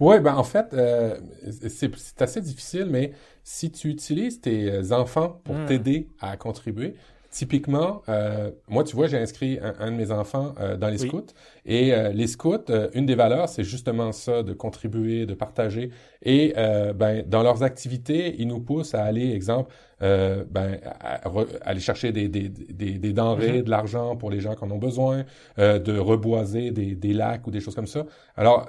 Oui, 0.00 0.20
ben 0.20 0.34
en 0.34 0.42
fait, 0.42 0.72
euh, 0.72 1.20
c'est 1.68 2.22
assez 2.22 2.40
difficile, 2.40 2.86
mais 2.86 3.12
si 3.44 3.70
tu 3.70 3.88
utilises 3.88 4.40
tes 4.40 4.90
enfants 4.90 5.42
pour 5.44 5.54
hmm. 5.54 5.66
t'aider 5.66 6.08
à 6.18 6.38
contribuer, 6.38 6.94
Typiquement, 7.32 8.02
euh, 8.10 8.50
moi, 8.68 8.84
tu 8.84 8.94
vois, 8.94 9.06
j'ai 9.06 9.16
inscrit 9.16 9.58
un, 9.58 9.90
de 9.90 9.96
mes 9.96 10.10
enfants 10.10 10.54
euh, 10.60 10.76
dans 10.76 10.90
les 10.90 10.98
scouts. 10.98 11.32
Et 11.64 11.94
euh, 11.94 12.10
les 12.10 12.26
scouts, 12.26 12.70
une 12.92 13.06
des 13.06 13.14
valeurs, 13.14 13.48
c'est 13.48 13.64
justement 13.64 14.12
ça, 14.12 14.42
de 14.42 14.52
contribuer, 14.52 15.24
de 15.24 15.32
partager. 15.32 15.88
Et 16.20 16.52
ben, 16.94 17.24
dans 17.26 17.42
leurs 17.42 17.62
activités, 17.62 18.36
ils 18.38 18.46
nous 18.46 18.60
poussent 18.60 18.94
à 18.94 19.02
aller, 19.02 19.32
exemple, 19.32 19.72
ben, 20.00 20.78
à, 21.00 21.22
aller 21.62 21.80
chercher 21.80 22.12
des, 22.12 22.28
des, 22.28 22.50
des, 22.50 22.98
des 22.98 23.12
denrées, 23.14 23.60
mm-hmm. 23.60 23.64
de 23.64 23.70
l'argent 23.70 24.14
pour 24.14 24.30
les 24.30 24.40
gens 24.40 24.54
qui 24.54 24.64
en 24.64 24.70
ont 24.70 24.78
besoin, 24.78 25.24
de 25.56 25.98
reboiser 25.98 26.70
des, 26.70 26.94
des 26.94 27.14
lacs 27.14 27.46
ou 27.46 27.50
des 27.50 27.60
choses 27.60 27.74
comme 27.74 27.86
ça. 27.86 28.04
Alors, 28.36 28.68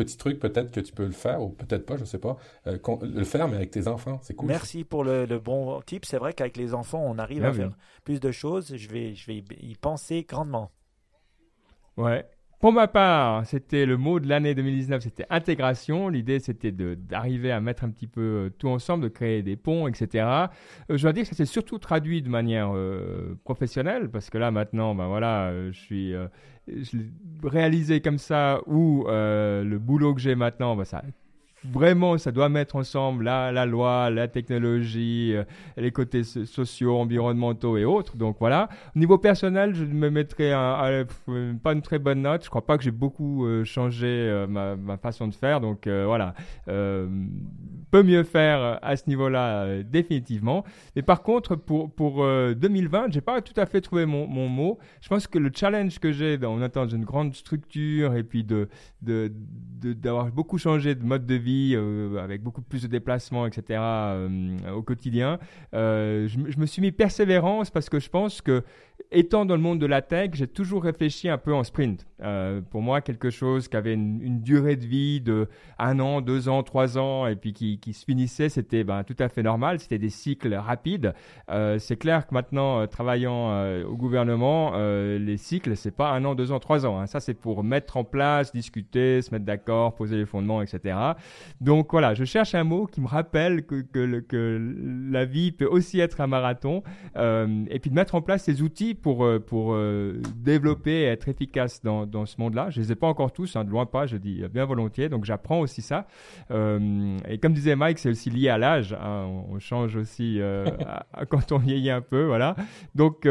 petit 0.00 0.16
truc, 0.16 0.38
peut-être 0.38 0.70
que 0.70 0.80
tu 0.80 0.92
peux 0.92 1.04
le 1.04 1.12
faire, 1.12 1.42
ou 1.42 1.50
peut-être 1.50 1.84
pas, 1.84 1.96
je 1.96 2.04
sais 2.04 2.18
pas. 2.18 2.36
Euh, 2.66 2.78
le 3.02 3.24
faire, 3.24 3.48
mais 3.48 3.56
avec 3.56 3.70
tes 3.70 3.86
enfants, 3.86 4.18
c'est 4.22 4.34
cool. 4.34 4.48
Merci 4.48 4.84
pour 4.84 5.04
le, 5.04 5.26
bon 5.38 5.80
tip. 5.82 6.06
C'est 6.06 6.16
vrai 6.16 6.32
qu'avec 6.32 6.56
les 6.56 6.72
enfants, 6.72 7.02
on 7.04 7.18
arrive 7.18 7.44
à 7.44 7.52
faire 7.52 7.76
plus 8.04 8.20
de 8.20 8.30
choses. 8.30 8.76
Je 8.76 8.88
vais, 8.88 9.14
je 9.14 9.26
vais 9.26 9.44
y 9.60 9.74
penser 9.76 10.24
grandement. 10.28 10.70
Ouais. 11.96 12.24
Pour 12.60 12.72
ma 12.72 12.88
part, 12.88 13.46
c'était 13.46 13.86
le 13.86 13.96
mot 13.96 14.20
de 14.20 14.28
l'année 14.28 14.54
2019, 14.54 15.02
c'était 15.02 15.26
intégration. 15.30 16.08
L'idée, 16.08 16.40
c'était 16.40 16.72
d'arriver 16.72 17.52
à 17.52 17.60
mettre 17.60 17.84
un 17.84 17.90
petit 17.90 18.06
peu 18.06 18.20
euh, 18.20 18.50
tout 18.50 18.68
ensemble, 18.68 19.04
de 19.04 19.08
créer 19.08 19.42
des 19.42 19.56
ponts, 19.56 19.88
etc. 19.88 20.26
Euh, 20.26 20.96
je 20.96 21.02
dois 21.02 21.12
dire 21.12 21.22
que 21.22 21.30
ça 21.30 21.36
s'est 21.36 21.46
surtout 21.46 21.78
traduit 21.78 22.22
de 22.22 22.28
manière 22.28 22.72
professionnelle, 23.44 24.10
parce 24.10 24.28
que 24.30 24.38
là, 24.38 24.50
maintenant, 24.50 24.94
ben 24.94 25.08
voilà, 25.08 25.70
je 25.70 25.78
suis 25.78 26.14
je 26.70 26.98
réalisé 27.48 28.00
comme 28.00 28.18
ça, 28.18 28.60
ou 28.66 29.06
euh, 29.08 29.64
le 29.64 29.78
boulot 29.78 30.14
que 30.14 30.20
j'ai 30.20 30.34
maintenant, 30.34 30.76
bah, 30.76 30.84
ça 30.84 31.02
vraiment, 31.64 32.16
ça 32.18 32.32
doit 32.32 32.48
mettre 32.48 32.76
ensemble 32.76 33.24
la, 33.24 33.52
la 33.52 33.66
loi, 33.66 34.10
la 34.10 34.28
technologie, 34.28 35.32
euh, 35.34 35.44
les 35.76 35.90
côtés 35.90 36.24
sociaux, 36.24 36.96
environnementaux 36.98 37.76
et 37.76 37.84
autres. 37.84 38.16
Donc 38.16 38.36
voilà. 38.40 38.68
Au 38.96 38.98
niveau 38.98 39.18
personnel, 39.18 39.74
je 39.74 39.84
me 39.84 40.10
mettrai 40.10 40.52
un, 40.52 41.04
pas 41.62 41.72
une 41.72 41.82
très 41.82 41.98
bonne 41.98 42.22
note. 42.22 42.44
Je 42.44 42.50
crois 42.50 42.64
pas 42.64 42.78
que 42.78 42.84
j'ai 42.84 42.90
beaucoup 42.90 43.46
euh, 43.46 43.64
changé 43.64 44.06
euh, 44.08 44.46
ma, 44.46 44.96
façon 44.96 45.28
de 45.28 45.34
faire. 45.34 45.60
Donc 45.60 45.86
voilà. 45.86 46.34
peut 46.66 48.02
mieux 48.02 48.22
faire 48.22 48.78
à 48.82 48.96
ce 48.96 49.08
niveau-là, 49.08 49.82
définitivement. 49.82 50.64
Mais 50.96 51.02
par 51.02 51.22
contre, 51.22 51.56
pour, 51.56 51.90
pour 51.90 52.24
2020, 52.24 53.06
j'ai 53.10 53.20
pas 53.20 53.40
tout 53.40 53.58
à 53.58 53.66
fait 53.66 53.80
trouvé 53.80 54.06
mon, 54.06 54.26
mot. 54.48 54.78
Je 55.00 55.08
pense 55.08 55.26
que 55.26 55.38
le 55.38 55.50
challenge 55.54 55.98
que 55.98 56.12
j'ai 56.12 56.38
en 56.44 56.62
étant 56.62 56.84
dans 56.84 56.88
une 56.88 57.04
grande 57.04 57.34
structure 57.34 58.14
et 58.14 58.22
puis 58.22 58.44
de, 58.44 58.68
d'avoir 59.02 59.30
de, 59.80 59.92
d'avoir 59.92 60.26
beaucoup 60.26 60.58
changé 60.58 60.94
de 60.94 61.04
mode 61.04 61.26
de 61.26 61.34
vie 61.34 61.49
vie 61.50 61.76
avec 62.18 62.42
beaucoup 62.42 62.62
plus 62.62 62.82
de 62.82 62.88
déplacements, 62.88 63.46
etc. 63.46 63.80
au 64.74 64.82
quotidien, 64.82 65.38
je, 65.72 66.26
je, 66.26 66.58
me 66.58 66.66
suis 66.66 66.82
mis 66.82 66.92
persévérance 66.92 67.70
parce 67.70 67.88
que 67.88 67.98
je 67.98 68.08
pense 68.08 68.40
que 68.42 68.62
étant 69.10 69.44
dans 69.44 69.56
le 69.56 69.60
monde 69.60 69.78
de 69.78 69.86
la 69.86 70.02
tech, 70.02 70.30
j'ai 70.34 70.46
toujours 70.46 70.84
réfléchi 70.84 71.28
un 71.28 71.38
peu 71.38 71.54
en 71.54 71.64
sprint. 71.64 72.06
Euh, 72.22 72.60
pour 72.60 72.82
moi, 72.82 73.00
quelque 73.00 73.30
chose 73.30 73.68
qui 73.68 73.76
avait 73.76 73.94
une, 73.94 74.40
durée 74.42 74.76
de 74.76 74.86
vie 74.86 75.20
de 75.20 75.48
un 75.78 75.98
an, 76.00 76.20
deux 76.20 76.48
ans, 76.48 76.62
trois 76.62 76.98
ans, 76.98 77.26
et 77.26 77.36
puis 77.36 77.52
qui, 77.52 77.92
se 77.92 78.04
finissait, 78.04 78.48
c'était 78.48 78.84
ben, 78.84 79.04
tout 79.04 79.16
à 79.18 79.28
fait 79.28 79.42
normal. 79.42 79.80
C'était 79.80 79.98
des 79.98 80.10
cycles 80.10 80.54
rapides. 80.54 81.14
Euh, 81.50 81.78
c'est 81.78 81.96
clair 81.96 82.26
que 82.26 82.34
maintenant, 82.34 82.80
euh, 82.80 82.86
travaillant 82.86 83.50
euh, 83.50 83.84
au 83.84 83.96
gouvernement, 83.96 84.72
euh, 84.74 85.18
les 85.18 85.36
cycles, 85.36 85.76
c'est 85.76 85.90
pas 85.90 86.10
un 86.10 86.24
an, 86.24 86.34
deux 86.34 86.52
ans, 86.52 86.60
trois 86.60 86.86
ans. 86.86 87.00
Hein. 87.00 87.06
Ça, 87.06 87.20
c'est 87.20 87.34
pour 87.34 87.64
mettre 87.64 87.96
en 87.96 88.04
place, 88.04 88.52
discuter, 88.52 89.22
se 89.22 89.30
mettre 89.32 89.44
d'accord, 89.44 89.94
poser 89.94 90.16
les 90.16 90.26
fondements, 90.26 90.62
etc. 90.62 90.96
Donc 91.60 91.92
voilà, 91.92 92.14
je 92.14 92.24
cherche 92.24 92.54
un 92.54 92.64
mot 92.64 92.86
qui 92.86 93.00
me 93.00 93.06
rappelle 93.06 93.64
que, 93.64 93.82
que, 93.82 94.20
que 94.20 94.74
la 95.10 95.24
vie 95.24 95.52
peut 95.52 95.66
aussi 95.66 96.00
être 96.00 96.20
un 96.20 96.26
marathon, 96.26 96.82
et 97.16 97.78
puis 97.78 97.90
de 97.90 97.94
mettre 97.94 98.14
en 98.14 98.22
place 98.22 98.44
ces 98.44 98.62
outils 98.62 98.94
pour, 98.94 99.24
euh, 99.24 99.38
pour 99.38 99.74
euh, 99.74 100.20
développer 100.36 100.92
et 100.92 101.04
être 101.04 101.28
efficace 101.28 101.82
dans, 101.82 102.06
dans 102.06 102.26
ce 102.26 102.40
monde-là. 102.40 102.70
Je 102.70 102.80
ne 102.80 102.84
les 102.84 102.92
ai 102.92 102.94
pas 102.94 103.06
encore 103.06 103.32
tous, 103.32 103.56
hein, 103.56 103.64
de 103.64 103.70
loin 103.70 103.86
pas, 103.86 104.06
je 104.06 104.16
dis 104.16 104.42
bien 104.52 104.64
volontiers. 104.64 105.08
Donc 105.08 105.24
j'apprends 105.24 105.60
aussi 105.60 105.82
ça. 105.82 106.06
Euh, 106.50 107.16
et 107.28 107.38
comme 107.38 107.52
disait 107.52 107.76
Mike, 107.76 107.98
c'est 107.98 108.10
aussi 108.10 108.30
lié 108.30 108.48
à 108.48 108.58
l'âge. 108.58 108.92
Hein. 108.92 109.26
on, 109.48 109.58
change 109.58 109.96
aussi 109.96 110.40
quand 111.28 111.52
on 111.52 111.58
vieillit 111.58 111.90
un 111.90 112.00
peu. 112.00 112.24
Voilà. 112.24 112.56
Donc 112.94 113.28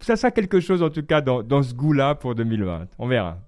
ça 0.00 0.16
sera 0.16 0.30
quelque 0.30 0.60
chose 0.60 0.82
en 0.82 0.90
tout 0.90 1.02
cas 1.02 1.20
dans, 1.20 1.42
dans 1.42 1.62
ce 1.62 1.74
goût-là 1.74 2.14
pour 2.14 2.34
2020. 2.34 2.88
On 2.98 3.06
verra. 3.06 3.38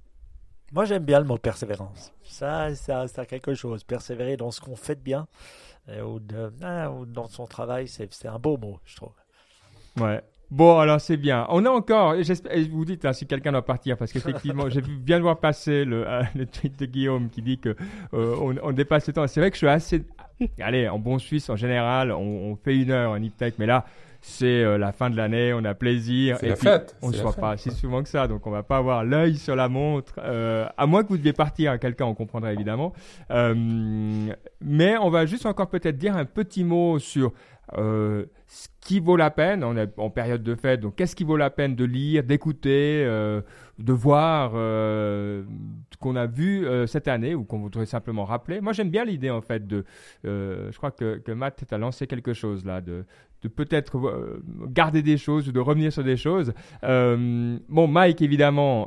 Moi 0.72 0.84
j'aime 0.84 1.04
bien 1.04 1.18
le 1.18 1.26
mot 1.26 1.38
persévérance. 1.38 2.12
Ça, 2.32 2.74
ça, 2.74 3.04
a 3.16 3.26
quelque 3.26 3.54
chose. 3.54 3.84
Persévérer 3.84 4.36
dans 4.36 4.50
ce 4.50 4.60
qu'on 4.60 4.76
fait 4.76 4.96
de 4.96 5.00
bien 5.00 5.26
ou, 5.88 6.20
hein, 6.62 6.90
ou 6.90 7.06
dans 7.06 7.28
son 7.28 7.46
travail, 7.46 7.88
c'est 7.88 8.26
un 8.26 8.38
beau 8.38 8.56
mot, 8.56 8.78
je 8.84 8.96
trouve. 8.96 9.12
Ouais. 10.00 10.22
Bon, 10.52 10.78
alors 10.78 11.00
c'est 11.00 11.16
bien. 11.16 11.46
On 11.48 11.64
a 11.64 11.70
encore, 11.70 12.14
vous 12.70 12.84
dites 12.84 13.06
hein, 13.06 13.14
si 13.14 13.26
quelqu'un 13.26 13.52
doit 13.52 13.64
partir, 13.64 13.96
parce 13.96 14.12
qu'effectivement, 14.12 14.68
j'ai 14.70 14.82
bien 14.82 15.16
de 15.16 15.22
voir 15.22 15.40
passer 15.40 15.86
le, 15.86 16.06
euh, 16.06 16.22
le, 16.34 16.44
tweet 16.44 16.78
de 16.78 16.84
Guillaume 16.84 17.30
qui 17.30 17.40
dit 17.40 17.58
que 17.58 17.74
euh, 18.12 18.58
on, 18.62 18.72
dépasse 18.72 19.06
le 19.06 19.14
temps. 19.14 19.26
C'est 19.26 19.40
vrai 19.40 19.50
que 19.50 19.54
je 19.54 19.60
suis 19.60 19.68
assez, 19.68 20.04
allez, 20.60 20.88
en 20.88 20.98
bon 20.98 21.18
Suisse 21.18 21.48
en 21.48 21.56
général, 21.56 22.12
on, 22.12 22.52
on 22.52 22.56
fait 22.56 22.76
une 22.76 22.90
heure 22.90 23.12
en 23.12 23.18
e 23.18 23.30
mais 23.58 23.64
là, 23.64 23.86
c'est 24.24 24.46
euh, 24.46 24.78
la 24.78 24.92
fin 24.92 25.10
de 25.10 25.16
l'année, 25.16 25.52
on 25.52 25.64
a 25.64 25.74
plaisir. 25.74 26.38
Et 26.42 26.50
la 26.50 26.56
fête. 26.56 26.96
On 27.02 27.08
ne 27.08 27.12
se 27.12 27.20
voit 27.20 27.32
pas 27.32 27.56
si 27.56 27.72
souvent 27.72 28.02
que 28.04 28.08
ça, 28.08 28.28
donc 28.28 28.46
on 28.46 28.50
va 28.50 28.62
pas 28.62 28.76
avoir 28.76 29.04
l'œil 29.04 29.36
sur 29.36 29.56
la 29.56 29.68
montre. 29.68 30.14
Euh, 30.18 30.66
à 30.76 30.86
moins 30.86 31.02
que 31.02 31.08
vous 31.08 31.16
deviez 31.16 31.32
partir 31.32 31.78
quelqu'un, 31.80 32.06
on 32.06 32.14
comprendra 32.14 32.52
évidemment. 32.52 32.92
Euh, 33.32 33.54
mais 34.60 34.96
on 34.96 35.10
va 35.10 35.26
juste 35.26 35.44
encore 35.44 35.68
peut-être 35.68 35.98
dire 35.98 36.16
un 36.16 36.24
petit 36.24 36.62
mot 36.62 37.00
sur 37.00 37.32
euh, 37.78 38.26
ce 38.48 38.68
qui 38.80 39.00
vaut 39.00 39.16
la 39.16 39.30
peine, 39.30 39.64
on 39.64 39.76
est 39.76 39.98
en 39.98 40.10
période 40.10 40.42
de 40.42 40.54
fête, 40.54 40.80
donc 40.80 40.96
qu'est-ce 40.96 41.16
qui 41.16 41.24
vaut 41.24 41.38
la 41.38 41.48
peine 41.48 41.74
de 41.74 41.84
lire, 41.84 42.22
d'écouter, 42.22 43.02
euh, 43.06 43.40
de 43.78 43.92
voir 43.92 44.52
euh, 44.54 45.44
qu'on 45.98 46.16
a 46.16 46.26
vu 46.26 46.66
cette 46.86 47.08
année 47.08 47.34
ou 47.34 47.44
qu'on 47.44 47.60
voudrait 47.60 47.86
simplement 47.86 48.24
rappeler. 48.24 48.60
Moi, 48.60 48.72
j'aime 48.72 48.90
bien 48.90 49.04
l'idée 49.04 49.30
en 49.30 49.40
fait 49.40 49.66
de. 49.66 49.84
Je 50.24 50.76
crois 50.76 50.90
que, 50.90 51.18
que 51.18 51.32
Matt 51.32 51.64
a 51.72 51.78
lancé 51.78 52.06
quelque 52.06 52.34
chose 52.34 52.64
là, 52.64 52.80
de, 52.80 53.04
de 53.42 53.48
peut-être 53.48 53.98
euh, 53.98 54.42
garder 54.68 55.02
des 55.02 55.18
choses 55.18 55.48
ou 55.48 55.52
de 55.52 55.60
revenir 55.60 55.92
sur 55.92 56.04
des 56.04 56.16
choses. 56.16 56.52
Euh, 56.84 57.58
bon, 57.68 57.86
Mike, 57.88 58.22
évidemment, 58.22 58.86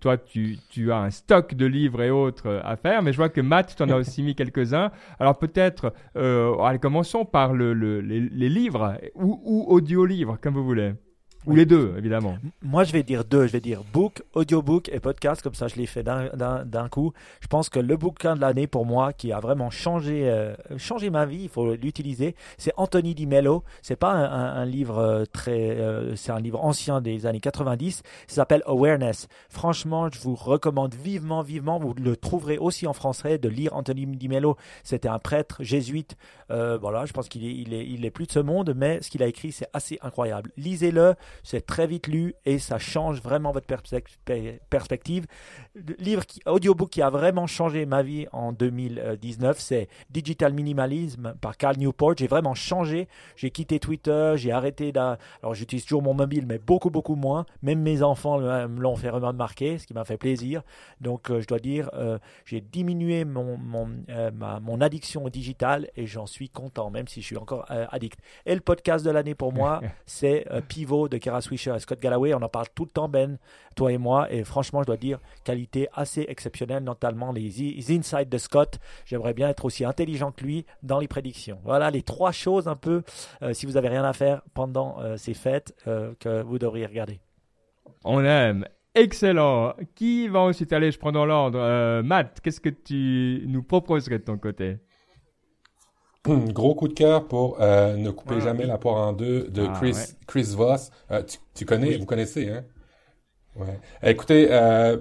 toi, 0.00 0.18
tu, 0.18 0.58
tu, 0.68 0.92
as 0.92 0.98
un 0.98 1.10
stock 1.10 1.54
de 1.54 1.66
livres 1.66 2.02
et 2.02 2.10
autres 2.10 2.60
à 2.64 2.76
faire, 2.76 3.02
mais 3.02 3.12
je 3.12 3.16
vois 3.16 3.28
que 3.28 3.40
Matt, 3.40 3.74
tu 3.76 3.82
en 3.82 3.88
as 3.90 3.96
aussi 3.96 4.22
mis 4.24 4.34
quelques-uns. 4.34 4.90
Alors 5.18 5.38
peut-être, 5.38 5.92
allez, 6.14 6.78
commençons 6.78 7.24
par 7.24 7.52
le, 7.52 7.72
le, 7.72 8.00
les, 8.00 8.20
les, 8.20 8.48
livres 8.48 8.98
ou, 9.14 9.40
ou 9.44 9.66
audio-livres, 9.68 10.38
comme 10.40 10.54
vous 10.54 10.64
voulez. 10.64 10.92
Ou 11.46 11.54
les 11.54 11.64
deux, 11.64 11.94
évidemment. 11.96 12.36
Moi, 12.60 12.84
je 12.84 12.92
vais 12.92 13.02
dire 13.02 13.24
deux. 13.24 13.46
Je 13.46 13.52
vais 13.52 13.60
dire 13.60 13.82
book, 13.94 14.22
audiobook 14.34 14.90
et 14.90 15.00
podcast. 15.00 15.40
Comme 15.40 15.54
ça, 15.54 15.68
je 15.68 15.76
l'ai 15.76 15.86
fait 15.86 16.02
d'un 16.02 16.88
coup. 16.90 17.12
Je 17.40 17.46
pense 17.46 17.70
que 17.70 17.80
le 17.80 17.96
bouquin 17.96 18.36
de 18.36 18.42
l'année 18.42 18.66
pour 18.66 18.84
moi, 18.84 19.14
qui 19.14 19.32
a 19.32 19.40
vraiment 19.40 19.70
changé, 19.70 20.28
euh, 20.28 20.54
changé 20.76 21.08
ma 21.08 21.24
vie, 21.24 21.44
il 21.44 21.48
faut 21.48 21.74
l'utiliser, 21.74 22.34
c'est 22.58 22.72
Anthony 22.76 23.14
Di 23.14 23.26
Mello. 23.26 23.64
C'est 23.80 23.96
pas 23.96 24.12
un, 24.12 24.60
un, 24.60 24.64
livre 24.66 24.98
euh, 24.98 25.24
très, 25.32 25.70
euh, 25.78 26.14
c'est 26.14 26.30
un 26.30 26.40
livre 26.40 26.62
ancien 26.62 27.00
des 27.00 27.24
années 27.24 27.40
90. 27.40 28.02
Ça 28.26 28.34
s'appelle 28.34 28.62
Awareness. 28.66 29.26
Franchement, 29.48 30.10
je 30.12 30.20
vous 30.20 30.34
recommande 30.34 30.94
vivement, 30.94 31.40
vivement. 31.40 31.78
Vous 31.78 31.94
le 31.94 32.16
trouverez 32.16 32.58
aussi 32.58 32.86
en 32.86 32.92
français 32.92 33.38
de 33.38 33.48
lire 33.48 33.74
Anthony 33.74 34.06
Di 34.06 34.28
Mello. 34.28 34.56
C'était 34.84 35.08
un 35.08 35.18
prêtre 35.18 35.62
jésuite. 35.62 36.16
voilà, 36.48 37.06
je 37.06 37.12
pense 37.12 37.30
qu'il 37.30 37.46
est, 37.46 37.54
il 37.54 37.72
est, 37.72 37.86
il 37.86 38.04
est 38.04 38.10
plus 38.10 38.26
de 38.26 38.32
ce 38.32 38.40
monde, 38.40 38.74
mais 38.76 39.00
ce 39.00 39.08
qu'il 39.08 39.22
a 39.22 39.26
écrit, 39.26 39.52
c'est 39.52 39.68
assez 39.72 39.98
incroyable. 40.02 40.50
Lisez-le 40.58 41.14
c'est 41.42 41.66
très 41.66 41.86
vite 41.86 42.06
lu 42.06 42.34
et 42.44 42.58
ça 42.58 42.78
change 42.78 43.22
vraiment 43.22 43.52
votre 43.52 43.66
perspective. 43.66 45.26
Le 45.74 45.94
livre 45.98 46.26
qui, 46.26 46.40
audiobook 46.46 46.90
qui 46.90 47.02
a 47.02 47.10
vraiment 47.10 47.46
changé 47.46 47.86
ma 47.86 48.02
vie 48.02 48.26
en 48.32 48.52
2019, 48.52 49.58
c'est 49.58 49.88
Digital 50.10 50.52
Minimalism 50.52 51.34
par 51.40 51.56
Carl 51.56 51.76
Newport. 51.76 52.14
J'ai 52.18 52.26
vraiment 52.26 52.54
changé. 52.54 53.08
J'ai 53.36 53.50
quitté 53.50 53.78
Twitter, 53.78 54.34
j'ai 54.36 54.52
arrêté. 54.52 54.92
Alors 54.94 55.54
j'utilise 55.54 55.84
toujours 55.84 56.02
mon 56.02 56.14
mobile, 56.14 56.46
mais 56.46 56.58
beaucoup, 56.58 56.90
beaucoup 56.90 57.16
moins. 57.16 57.46
Même 57.62 57.80
mes 57.80 58.02
enfants 58.02 58.38
me 58.38 58.80
l'ont 58.80 58.96
fait 58.96 59.10
remarquer, 59.10 59.78
ce 59.78 59.86
qui 59.86 59.94
m'a 59.94 60.04
fait 60.04 60.16
plaisir. 60.16 60.62
Donc 61.00 61.30
euh, 61.30 61.40
je 61.40 61.46
dois 61.46 61.58
dire, 61.58 61.90
euh, 61.94 62.18
j'ai 62.44 62.60
diminué 62.60 63.24
mon, 63.24 63.56
mon, 63.56 63.88
euh, 64.08 64.30
ma, 64.32 64.60
mon 64.60 64.80
addiction 64.80 65.24
au 65.24 65.30
digital 65.30 65.88
et 65.96 66.06
j'en 66.06 66.26
suis 66.26 66.48
content, 66.48 66.90
même 66.90 67.08
si 67.08 67.20
je 67.20 67.26
suis 67.26 67.36
encore 67.36 67.64
addict. 67.68 68.18
Et 68.46 68.54
le 68.54 68.60
podcast 68.60 69.04
de 69.04 69.10
l'année 69.10 69.34
pour 69.34 69.52
moi, 69.52 69.80
c'est 70.06 70.46
Pivot 70.68 71.08
de 71.08 71.18
Kara 71.20 71.40
Swisher 71.40 71.74
et 71.76 71.78
Scott 71.78 72.00
Galloway. 72.00 72.34
On 72.34 72.42
en 72.42 72.48
parle 72.48 72.66
tout 72.74 72.84
le 72.84 72.90
temps, 72.90 73.08
Ben, 73.08 73.38
toi 73.76 73.92
et 73.92 73.98
moi. 73.98 74.30
Et 74.32 74.44
franchement, 74.44 74.82
je 74.82 74.86
dois 74.86 74.96
dire, 74.96 75.20
qualité 75.44 75.88
assez 75.94 76.26
exceptionnelle, 76.28 76.82
notamment 76.82 77.32
les, 77.32 77.90
insights 77.90 78.28
de 78.28 78.38
Scott. 78.38 78.78
J'aimerais 79.04 79.34
bien 79.34 79.48
être 79.48 79.64
aussi 79.64 79.84
intelligent 79.84 80.32
que 80.32 80.44
lui 80.44 80.66
dans 80.82 80.98
les 80.98 81.08
prédictions. 81.08 81.58
Voilà 81.64 81.90
les 81.90 82.02
trois 82.02 82.32
choses 82.32 82.68
un 82.68 82.76
peu, 82.76 83.02
euh, 83.42 83.52
si 83.52 83.66
vous 83.66 83.76
avez 83.76 83.88
rien 83.88 84.04
à 84.04 84.12
faire 84.12 84.42
pendant 84.54 85.00
euh, 85.00 85.16
ces 85.16 85.34
fêtes, 85.34 85.74
euh, 85.86 86.14
que 86.18 86.42
vous 86.42 86.58
devriez 86.58 86.86
regarder. 86.86 87.20
On 88.04 88.24
aime. 88.24 88.66
Excellent. 88.94 89.74
Qui 89.94 90.26
va 90.26 90.40
ensuite 90.40 90.72
aller 90.72 90.90
Je 90.90 90.98
prends 90.98 91.12
dans 91.12 91.26
l'ordre. 91.26 92.02
Matt, 92.02 92.40
qu'est-ce 92.40 92.60
que 92.60 92.68
tu 92.68 93.44
nous 93.46 93.62
proposerais 93.62 94.18
de 94.18 94.24
ton 94.24 94.36
côté? 94.36 94.78
Gros 96.26 96.74
coup 96.74 96.88
de 96.88 96.94
cœur 96.94 97.26
pour 97.26 97.60
euh, 97.60 97.96
Ne 97.96 98.10
coupez 98.10 98.36
ah, 98.38 98.40
jamais 98.40 98.66
la 98.66 98.76
poire 98.76 99.08
en 99.08 99.12
deux 99.12 99.44
de 99.48 99.66
ah, 99.66 99.72
Chris, 99.76 99.96
Chris 100.26 100.52
Voss. 100.54 100.90
Euh, 101.10 101.22
tu, 101.22 101.38
tu, 101.54 101.64
connais, 101.64 101.96
vous 101.96 102.04
connaissez, 102.04 102.48
hein? 102.48 102.64
Ouais. 103.56 103.80
Écoutez, 104.02 104.48
euh, 104.50 104.96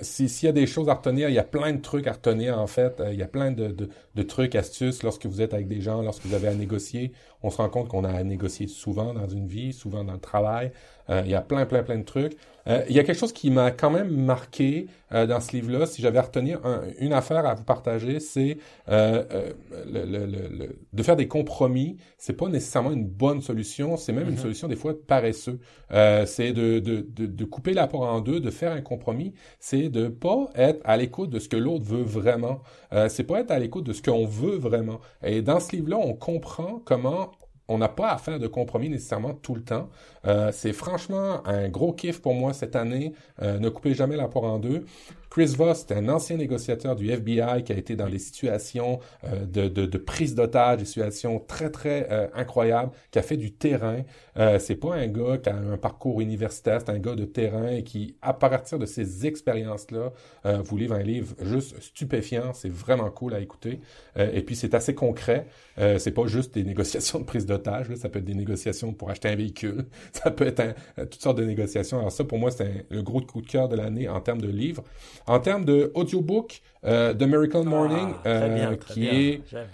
s'il 0.00 0.46
y 0.46 0.48
a 0.48 0.52
des 0.52 0.66
choses 0.66 0.88
à 0.88 0.94
retenir, 0.94 1.28
il 1.28 1.34
y 1.34 1.38
a 1.38 1.44
plein 1.44 1.72
de 1.72 1.80
trucs 1.80 2.06
à 2.06 2.12
retenir 2.12 2.58
en 2.58 2.66
fait. 2.66 3.00
Euh, 3.00 3.12
il 3.12 3.18
y 3.18 3.22
a 3.22 3.28
plein 3.28 3.50
de, 3.50 3.68
de, 3.68 3.88
de, 4.14 4.22
trucs, 4.22 4.54
astuces 4.54 5.02
lorsque 5.02 5.26
vous 5.26 5.40
êtes 5.40 5.54
avec 5.54 5.68
des 5.68 5.80
gens, 5.80 6.02
lorsque 6.02 6.24
vous 6.24 6.34
avez 6.34 6.48
à 6.48 6.54
négocier. 6.54 7.12
On 7.42 7.50
se 7.50 7.56
rend 7.56 7.68
compte 7.68 7.88
qu'on 7.88 8.04
a 8.04 8.10
à 8.10 8.22
négocier 8.22 8.68
souvent 8.68 9.12
dans 9.14 9.28
une 9.28 9.46
vie, 9.46 9.72
souvent 9.72 10.04
dans 10.04 10.12
le 10.12 10.20
travail. 10.20 10.72
Euh, 11.10 11.22
il 11.24 11.30
y 11.30 11.34
a 11.34 11.40
plein, 11.40 11.66
plein, 11.66 11.82
plein 11.82 11.98
de 11.98 12.04
trucs. 12.04 12.36
Euh, 12.68 12.84
il 12.88 12.94
y 12.94 12.98
a 12.98 13.04
quelque 13.04 13.18
chose 13.18 13.32
qui 13.32 13.50
m'a 13.50 13.70
quand 13.70 13.90
même 13.90 14.10
marqué 14.10 14.86
euh, 15.12 15.26
dans 15.26 15.40
ce 15.40 15.52
livre-là. 15.52 15.86
Si 15.86 16.00
j'avais 16.00 16.18
à 16.18 16.22
retenir 16.22 16.60
une 16.98 17.12
affaire 17.12 17.44
à 17.46 17.54
vous 17.54 17.64
partager, 17.64 18.20
c'est 18.20 18.58
euh, 18.88 19.24
euh, 19.32 19.52
le, 19.86 20.04
le, 20.04 20.26
le, 20.26 20.76
de 20.92 21.02
faire 21.02 21.16
des 21.16 21.28
compromis. 21.28 21.96
C'est 22.18 22.32
pas 22.34 22.48
nécessairement 22.48 22.92
une 22.92 23.06
bonne 23.06 23.40
solution. 23.40 23.96
C'est 23.96 24.12
même 24.12 24.28
une 24.28 24.36
mm-hmm. 24.36 24.38
solution 24.38 24.68
des 24.68 24.76
fois 24.76 24.94
paresseux. 25.06 25.58
c'est 25.90 26.52
de, 26.52 26.78
de, 26.78 27.06
de, 27.08 27.26
de, 27.26 27.44
couper 27.44 27.74
la 27.74 27.86
porte 27.86 28.04
en 28.04 28.20
deux, 28.20 28.40
de 28.40 28.50
faire 28.50 28.72
un 28.72 28.80
compromis. 28.80 29.34
C'est 29.60 29.88
de 29.88 30.08
pas 30.08 30.48
être 30.54 30.80
à 30.84 30.96
l'écoute 30.96 31.30
de 31.30 31.38
ce 31.38 31.48
que 31.48 31.56
l'autre 31.56 31.84
veut 31.84 32.02
vraiment. 32.02 32.62
c'est 33.08 33.24
pas 33.24 33.40
être 33.40 33.50
à 33.50 33.58
l'écoute 33.58 33.84
de 33.84 33.92
ce 33.92 34.02
qu'on 34.02 34.26
veut 34.26 34.56
vraiment. 34.56 35.00
Et 35.22 35.42
dans 35.42 35.60
ce 35.60 35.76
livre-là, 35.76 35.98
on 35.98 36.14
comprend 36.14 36.80
comment 36.84 37.32
on 37.68 37.78
n'a 37.78 37.88
pas 37.88 38.10
à 38.10 38.18
faire 38.18 38.38
de 38.38 38.46
compromis 38.46 38.88
nécessairement 38.88 39.34
tout 39.34 39.54
le 39.54 39.62
temps. 39.62 39.88
Euh, 40.26 40.50
c'est 40.52 40.72
franchement 40.72 41.46
un 41.46 41.68
gros 41.68 41.92
kiff 41.92 42.20
pour 42.20 42.34
moi 42.34 42.52
cette 42.52 42.76
année. 42.76 43.12
Euh, 43.40 43.58
ne 43.58 43.68
coupez 43.68 43.94
jamais 43.94 44.16
la 44.16 44.28
poire 44.28 44.44
en 44.44 44.58
deux. 44.58 44.84
Chris 45.32 45.54
Voss, 45.56 45.86
c'est 45.88 45.96
un 45.96 46.10
ancien 46.10 46.36
négociateur 46.36 46.94
du 46.94 47.08
FBI 47.10 47.64
qui 47.64 47.72
a 47.72 47.76
été 47.78 47.96
dans 47.96 48.06
des 48.10 48.18
situations 48.18 49.00
euh, 49.24 49.46
de, 49.46 49.66
de, 49.66 49.86
de, 49.86 49.96
prise 49.96 50.34
d'otage, 50.34 50.80
des 50.80 50.84
situations 50.84 51.38
très 51.40 51.70
très 51.70 52.06
euh, 52.10 52.26
incroyables, 52.34 52.92
qui 53.10 53.18
a 53.18 53.22
fait 53.22 53.38
du 53.38 53.50
terrain. 53.50 54.02
Euh, 54.36 54.58
c'est 54.58 54.76
pas 54.76 54.94
un 54.94 55.06
gars 55.06 55.38
qui 55.38 55.48
a 55.48 55.56
un 55.56 55.78
parcours 55.78 56.20
universitaire, 56.20 56.82
c'est 56.84 56.90
un 56.90 56.98
gars 56.98 57.14
de 57.14 57.24
terrain 57.24 57.68
et 57.68 57.82
qui, 57.82 58.14
à 58.20 58.34
partir 58.34 58.78
de 58.78 58.84
ces 58.84 59.26
expériences-là, 59.26 60.12
euh, 60.44 60.58
vous 60.62 60.76
livre 60.76 60.96
un 60.96 61.02
livre 61.02 61.34
juste 61.40 61.80
stupéfiant. 61.80 62.52
C'est 62.52 62.70
vraiment 62.70 63.10
cool 63.10 63.32
à 63.32 63.40
écouter. 63.40 63.80
et 64.16 64.42
puis 64.42 64.54
c'est 64.54 64.74
assez 64.74 64.94
concret. 64.94 65.46
c'est 65.78 66.12
pas 66.12 66.26
juste 66.26 66.52
des 66.52 66.64
négociations 66.64 67.20
de 67.20 67.24
prise 67.24 67.46
d'otage. 67.46 67.94
Ça 67.94 68.10
peut 68.10 68.18
être 68.18 68.26
des 68.26 68.34
négociations 68.34 68.92
pour 68.92 69.08
acheter 69.08 69.28
un 69.28 69.36
véhicule. 69.36 69.86
Ça 70.24 70.30
peut 70.30 70.46
être 70.46 70.62
toutes 71.10 71.22
sortes 71.22 71.38
de 71.38 71.44
négociations. 71.44 71.98
Alors 71.98 72.12
ça, 72.12 72.24
pour 72.24 72.38
moi, 72.38 72.50
c'est 72.50 72.86
le 72.90 73.02
gros 73.02 73.20
coup 73.20 73.40
de 73.42 73.46
cœur 73.46 73.68
de 73.68 73.76
l'année 73.76 74.08
en 74.08 74.20
termes 74.20 74.40
de 74.40 74.48
livres. 74.48 74.84
en 75.26 75.40
termes 75.40 75.64
de 75.64 75.90
audiobook, 75.94 76.60
euh, 76.84 77.14
The 77.14 77.22
Miracle 77.22 77.62
Morning, 77.64 78.20
Ah, 78.24 78.30
très 78.30 78.48
euh, 78.48 78.48
bien, 78.50 78.76
très 78.76 78.94
qui 78.94 79.00
bien. 79.00 79.12
est 79.12 79.42
J'aime. 79.50 79.68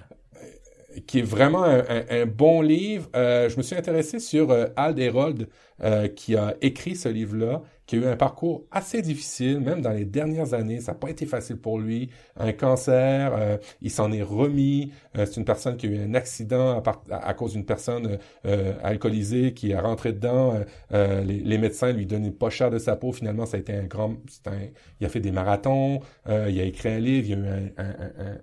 qui 1.06 1.20
est 1.20 1.22
vraiment 1.22 1.64
un, 1.64 1.78
un- 1.80 2.04
un 2.10 2.26
bon 2.26 2.60
livre. 2.62 3.08
Euh, 3.14 3.48
je 3.48 3.56
me 3.56 3.62
suis 3.62 3.76
intéressé 3.76 4.18
sur 4.20 4.50
euh, 4.50 4.66
Al 4.76 4.98
Herold, 4.98 5.48
euh, 5.82 6.08
qui 6.08 6.36
a 6.36 6.56
écrit 6.60 6.96
ce 6.96 7.08
livre-là, 7.08 7.62
qui 7.88 7.96
a 7.96 7.98
eu 8.00 8.04
un 8.06 8.16
parcours 8.16 8.66
assez 8.70 9.00
difficile, 9.00 9.60
même 9.60 9.80
dans 9.80 9.92
les 9.92 10.04
dernières 10.04 10.52
années. 10.52 10.78
Ça 10.80 10.92
n'a 10.92 10.98
pas 10.98 11.08
été 11.08 11.24
facile 11.24 11.56
pour 11.56 11.78
lui. 11.80 12.10
Un 12.36 12.52
cancer, 12.52 13.32
euh, 13.34 13.56
il 13.80 13.90
s'en 13.90 14.12
est 14.12 14.22
remis. 14.22 14.92
Euh, 15.16 15.24
c'est 15.24 15.38
une 15.38 15.46
personne 15.46 15.78
qui 15.78 15.86
a 15.86 15.90
eu 15.90 15.98
un 15.98 16.12
accident 16.14 16.76
à, 16.76 16.82
part- 16.82 17.02
à- 17.10 17.32
cause 17.32 17.54
d'une 17.54 17.64
personne 17.64 18.18
euh, 18.44 18.74
alcoolisée 18.82 19.54
qui 19.54 19.70
est 19.70 19.78
rentrée 19.80 20.12
dedans. 20.12 20.54
Euh, 20.54 20.64
euh, 20.92 21.24
les, 21.24 21.40
les 21.40 21.56
médecins 21.58 21.90
lui 21.90 22.04
donnaient 22.04 22.30
pas 22.30 22.50
cher 22.50 22.70
de 22.70 22.78
sa 22.78 22.94
peau. 22.94 23.10
Finalement, 23.10 23.46
ça 23.46 23.56
a 23.56 23.60
été 23.60 23.72
un 23.72 23.84
grand... 23.84 24.12
un- 24.46 24.68
il 25.00 25.06
a 25.06 25.08
fait 25.08 25.20
des 25.20 25.32
marathons, 25.32 26.00
euh, 26.28 26.48
il 26.50 26.60
a 26.60 26.64
écrit 26.64 26.90
un 26.90 27.00
livre, 27.00 27.26
il 27.26 27.30
y 27.30 27.34
a 27.34 27.38
eu 27.38 27.48
un- 27.48 27.82
un- 27.82 28.38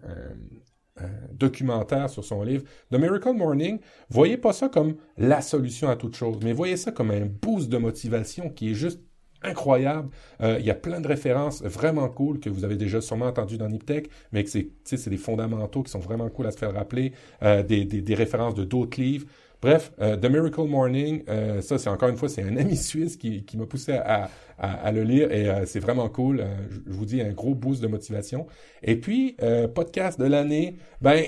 un 0.97 1.09
documentaire 1.33 2.09
sur 2.09 2.23
son 2.23 2.41
livre. 2.41 2.63
The 2.89 2.95
Miracle 2.95 3.33
Morning, 3.33 3.79
voyez 4.09 4.37
pas 4.37 4.53
ça 4.53 4.69
comme 4.69 4.95
la 5.17 5.41
solution 5.41 5.89
à 5.89 5.97
toute 5.97 6.15
chose, 6.15 6.37
mais 6.41 6.53
voyez 6.53 6.77
ça 6.77 6.91
comme 6.91 7.11
un 7.11 7.25
boost 7.25 7.69
de 7.69 7.77
motivation 7.77 8.49
qui 8.49 8.71
est 8.71 8.75
juste 8.75 9.01
incroyable. 9.47 10.09
Euh, 10.41 10.57
il 10.59 10.65
y 10.65 10.71
a 10.71 10.75
plein 10.75 11.01
de 11.01 11.07
références 11.07 11.61
vraiment 11.63 12.07
cool 12.09 12.39
que 12.39 12.49
vous 12.49 12.63
avez 12.63 12.75
déjà 12.75 13.01
sûrement 13.01 13.27
entendu 13.27 13.57
dans 13.57 13.69
Niptech, 13.69 14.09
mais 14.31 14.43
que 14.43 14.49
c'est, 14.49 14.69
c'est 14.83 15.09
des 15.09 15.17
fondamentaux 15.17 15.83
qui 15.83 15.91
sont 15.91 15.99
vraiment 15.99 16.29
cool 16.29 16.47
à 16.47 16.51
se 16.51 16.57
faire 16.57 16.73
rappeler, 16.73 17.13
euh, 17.43 17.63
des, 17.63 17.85
des, 17.85 18.15
références 18.15 18.55
de 18.55 18.63
d'autres 18.63 18.99
livres. 18.99 19.27
Bref, 19.61 19.91
euh, 19.99 20.15
The 20.17 20.29
Miracle 20.29 20.67
Morning, 20.67 21.23
ça 21.61 21.79
c'est 21.79 21.89
encore 21.89 22.09
une 22.09 22.17
fois, 22.17 22.29
c'est 22.29 22.43
un 22.43 22.55
ami 22.57 22.75
suisse 22.77 23.17
qui, 23.17 23.43
qui 23.45 23.57
m'a 23.57 23.65
poussé 23.65 23.93
à, 23.93 24.29
à, 24.59 24.91
le 24.91 25.03
lire 25.03 25.31
et 25.31 25.65
c'est 25.65 25.79
vraiment 25.79 26.07
cool. 26.09 26.43
Je, 26.69 26.93
vous 26.93 27.05
dis, 27.05 27.21
un 27.21 27.31
gros 27.31 27.55
boost 27.55 27.81
de 27.81 27.87
motivation. 27.87 28.45
Et 28.83 28.99
puis, 28.99 29.37
podcast 29.73 30.19
de 30.19 30.25
l'année, 30.25 30.75
ben, 31.01 31.25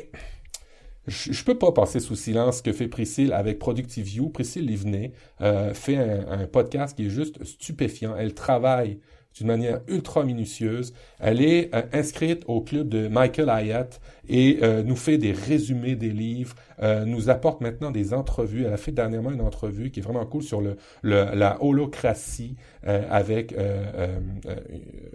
je, 1.07 1.31
je 1.31 1.43
peux 1.43 1.57
pas 1.57 1.71
passer 1.71 1.99
sous 1.99 2.15
silence 2.15 2.57
ce 2.57 2.63
que 2.63 2.73
fait 2.73 2.87
Priscille 2.87 3.33
avec 3.33 3.59
Productive 3.59 4.05
View. 4.05 4.29
Priscille 4.29 4.65
Livnet 4.65 5.13
euh, 5.41 5.73
fait 5.73 5.97
un, 5.97 6.27
un 6.29 6.47
podcast 6.47 6.95
qui 6.95 7.05
est 7.05 7.09
juste 7.09 7.43
stupéfiant. 7.43 8.15
Elle 8.17 8.33
travaille 8.33 8.99
d'une 9.35 9.47
manière 9.47 9.81
ultra 9.87 10.23
minutieuse. 10.23 10.93
Elle 11.19 11.43
est 11.43 11.69
euh, 11.75 11.83
inscrite 11.93 12.43
au 12.47 12.59
club 12.61 12.89
de 12.89 13.07
Michael 13.07 13.49
Hyatt 13.49 14.01
et 14.27 14.59
euh, 14.63 14.81
nous 14.81 14.95
fait 14.95 15.19
des 15.19 15.31
résumés 15.31 15.95
des 15.95 16.09
livres, 16.09 16.55
euh, 16.81 17.05
nous 17.05 17.29
apporte 17.29 17.61
maintenant 17.61 17.91
des 17.91 18.15
entrevues. 18.15 18.65
Elle 18.65 18.73
a 18.73 18.77
fait 18.77 18.91
dernièrement 18.91 19.29
une 19.31 19.41
entrevue 19.41 19.91
qui 19.91 19.99
est 19.99 20.03
vraiment 20.03 20.25
cool 20.25 20.41
sur 20.41 20.59
le, 20.59 20.77
le 21.03 21.35
la 21.35 21.63
holocratie 21.63 22.55
euh, 22.87 23.05
avec 23.11 23.53
euh, 23.53 24.19
euh, 24.47 24.55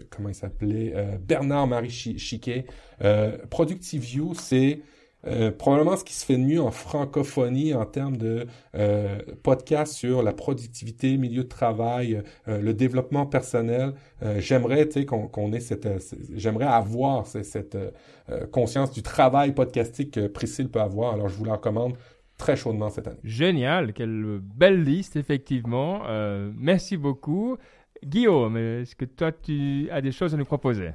comment 0.08 0.28
il 0.28 0.36
s'appelait 0.36 0.94
Bernard-Marie 1.26 1.90
Chi- 1.90 2.18
Chiquet. 2.18 2.64
Productive 3.50 4.02
View, 4.02 4.34
c'est 4.34 4.80
euh, 5.26 5.50
probablement 5.52 5.96
ce 5.96 6.04
qui 6.04 6.14
se 6.14 6.24
fait 6.24 6.36
de 6.36 6.42
mieux 6.42 6.60
en 6.60 6.70
francophonie 6.70 7.74
en 7.74 7.84
termes 7.84 8.16
de 8.16 8.46
euh, 8.74 9.18
podcast 9.42 9.92
sur 9.94 10.22
la 10.22 10.32
productivité, 10.32 11.16
milieu 11.16 11.44
de 11.44 11.48
travail, 11.48 12.22
euh, 12.48 12.60
le 12.60 12.74
développement 12.74 13.26
personnel. 13.26 13.94
Euh, 14.22 14.40
j'aimerais, 14.40 14.86
tu 14.86 15.00
sais, 15.00 15.06
qu'on 15.06 15.28
qu'on 15.28 15.52
ait 15.52 15.60
cette, 15.60 15.86
euh, 15.86 15.98
j'aimerais 16.34 16.66
avoir 16.66 17.26
ce- 17.26 17.42
cette 17.42 17.76
euh, 17.76 18.46
conscience 18.50 18.90
du 18.92 19.02
travail 19.02 19.52
podcastique 19.52 20.12
que 20.12 20.26
Priscille 20.26 20.68
peut 20.68 20.80
avoir. 20.80 21.14
Alors, 21.14 21.28
je 21.28 21.36
vous 21.36 21.44
la 21.44 21.52
recommande 21.54 21.94
très 22.38 22.56
chaudement 22.56 22.90
cette 22.90 23.06
année. 23.06 23.20
Génial, 23.22 23.92
quelle 23.92 24.40
belle 24.42 24.82
liste, 24.82 25.14
effectivement. 25.16 26.02
Merci 26.56 26.96
beaucoup. 26.96 27.56
Guillaume, 28.04 28.56
est-ce 28.56 28.96
que 28.96 29.04
toi, 29.04 29.30
tu 29.30 29.88
as 29.92 30.00
des 30.00 30.10
choses 30.10 30.34
à 30.34 30.36
nous 30.36 30.44
proposer? 30.44 30.90